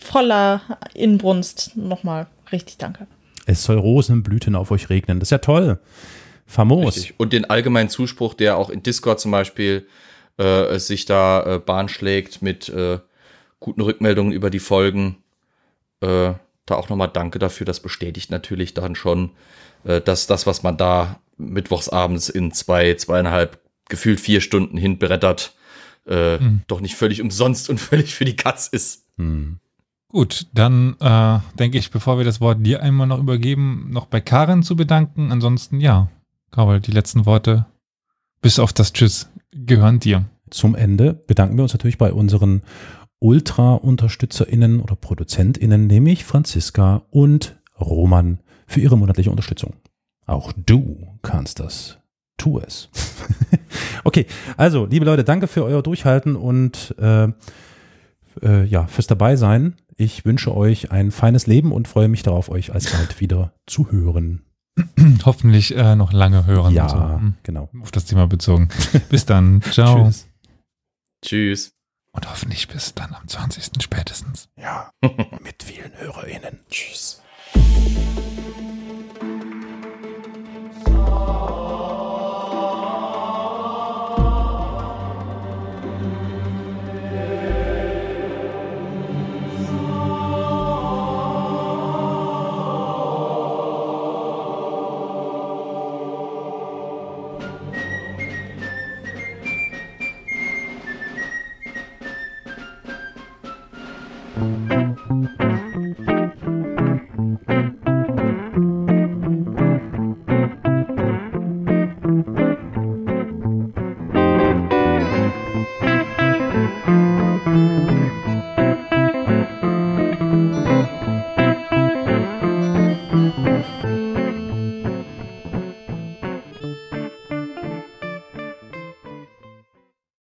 voller 0.00 0.62
Inbrunst 0.94 1.76
nochmal 1.76 2.26
richtig 2.52 2.78
Danke. 2.78 3.06
Es 3.46 3.64
soll 3.64 3.78
Rosenblüten 3.78 4.54
auf 4.54 4.70
euch 4.70 4.90
regnen. 4.90 5.20
Das 5.20 5.28
ist 5.28 5.32
ja 5.32 5.38
toll. 5.38 5.78
Famos. 6.46 6.96
Richtig. 6.96 7.14
Und 7.18 7.32
den 7.32 7.44
allgemeinen 7.44 7.88
Zuspruch, 7.88 8.34
der 8.34 8.56
auch 8.56 8.70
in 8.70 8.82
Discord 8.82 9.20
zum 9.20 9.30
Beispiel 9.30 9.86
äh, 10.38 10.78
sich 10.78 11.04
da 11.04 11.56
äh, 11.56 11.58
Bahn 11.58 11.88
schlägt 11.88 12.42
mit 12.42 12.68
äh, 12.68 12.98
guten 13.60 13.80
Rückmeldungen 13.80 14.32
über 14.32 14.50
die 14.50 14.58
Folgen. 14.58 15.16
Äh, 16.00 16.34
da 16.66 16.74
auch 16.74 16.88
nochmal 16.88 17.10
danke 17.12 17.38
dafür. 17.38 17.64
Das 17.64 17.80
bestätigt 17.80 18.30
natürlich 18.30 18.74
dann 18.74 18.94
schon, 18.94 19.30
äh, 19.84 20.00
dass 20.00 20.26
das, 20.26 20.46
was 20.46 20.62
man 20.62 20.76
da 20.76 21.20
mittwochsabends 21.36 22.28
in 22.28 22.52
zwei, 22.52 22.94
zweieinhalb, 22.94 23.60
gefühlt 23.88 24.20
vier 24.20 24.40
Stunden 24.40 24.76
hinbrettert, 24.76 25.54
äh, 26.06 26.38
mhm. 26.38 26.62
doch 26.66 26.80
nicht 26.80 26.96
völlig 26.96 27.22
umsonst 27.22 27.70
und 27.70 27.78
völlig 27.80 28.14
für 28.14 28.24
die 28.24 28.36
Katz 28.36 28.66
ist. 28.68 29.06
Mhm. 29.16 29.58
Gut, 30.10 30.46
dann 30.54 30.96
äh, 31.00 31.38
denke 31.58 31.76
ich, 31.76 31.90
bevor 31.90 32.16
wir 32.16 32.24
das 32.24 32.40
Wort 32.40 32.64
dir 32.64 32.82
einmal 32.82 33.06
noch 33.06 33.18
übergeben, 33.18 33.88
noch 33.90 34.06
bei 34.06 34.22
Karin 34.22 34.62
zu 34.62 34.74
bedanken. 34.74 35.30
Ansonsten, 35.30 35.80
ja, 35.80 36.08
Karol, 36.50 36.80
die 36.80 36.92
letzten 36.92 37.26
Worte 37.26 37.66
bis 38.40 38.58
auf 38.58 38.72
das 38.72 38.92
Tschüss 38.94 39.28
gehören 39.52 40.00
dir. 40.00 40.24
Zum 40.50 40.74
Ende 40.74 41.12
bedanken 41.12 41.56
wir 41.56 41.62
uns 41.62 41.74
natürlich 41.74 41.98
bei 41.98 42.10
unseren 42.10 42.62
Ultra-UnterstützerInnen 43.20 44.80
oder 44.80 44.96
ProduzentInnen, 44.96 45.86
nämlich 45.86 46.24
Franziska 46.24 47.02
und 47.10 47.56
Roman, 47.80 48.38
für 48.66 48.80
ihre 48.80 48.96
monatliche 48.96 49.30
Unterstützung. 49.30 49.74
Auch 50.26 50.52
du 50.52 51.18
kannst 51.22 51.60
das. 51.60 51.98
Tu 52.36 52.58
es. 52.58 52.88
okay, 54.04 54.26
also, 54.56 54.86
liebe 54.86 55.04
Leute, 55.04 55.24
danke 55.24 55.48
für 55.48 55.64
euer 55.64 55.82
Durchhalten 55.82 56.36
und 56.36 56.94
äh, 56.98 57.28
äh, 58.42 58.64
ja, 58.64 58.86
fürs 58.86 59.06
Dabeisein. 59.06 59.74
Ich 59.96 60.24
wünsche 60.24 60.54
euch 60.56 60.92
ein 60.92 61.10
feines 61.10 61.46
Leben 61.46 61.72
und 61.72 61.88
freue 61.88 62.08
mich 62.08 62.22
darauf, 62.22 62.50
euch 62.50 62.72
alsbald 62.72 63.20
wieder 63.20 63.52
zu 63.66 63.90
hören. 63.90 64.42
Hoffentlich 65.24 65.76
äh, 65.76 65.96
noch 65.96 66.12
lange 66.12 66.46
hören. 66.46 66.72
Ja, 66.74 66.88
so. 66.88 66.98
Hm. 66.98 67.34
genau. 67.42 67.68
Auf 67.82 67.90
das 67.90 68.04
Thema 68.04 68.28
bezogen. 68.28 68.68
Bis 69.10 69.26
dann. 69.26 69.60
Ciao. 69.72 70.04
Tschüss. 70.04 70.28
Tschüss 71.24 71.77
und 72.18 72.28
hoffentlich 72.28 72.66
bis 72.66 72.94
dann 72.94 73.14
am 73.14 73.28
20. 73.28 73.80
spätestens. 73.80 74.48
Ja, 74.56 74.90
mit 75.40 75.62
vielen 75.62 75.96
HörerInnen. 75.98 76.58
Tschüss. 76.68 77.22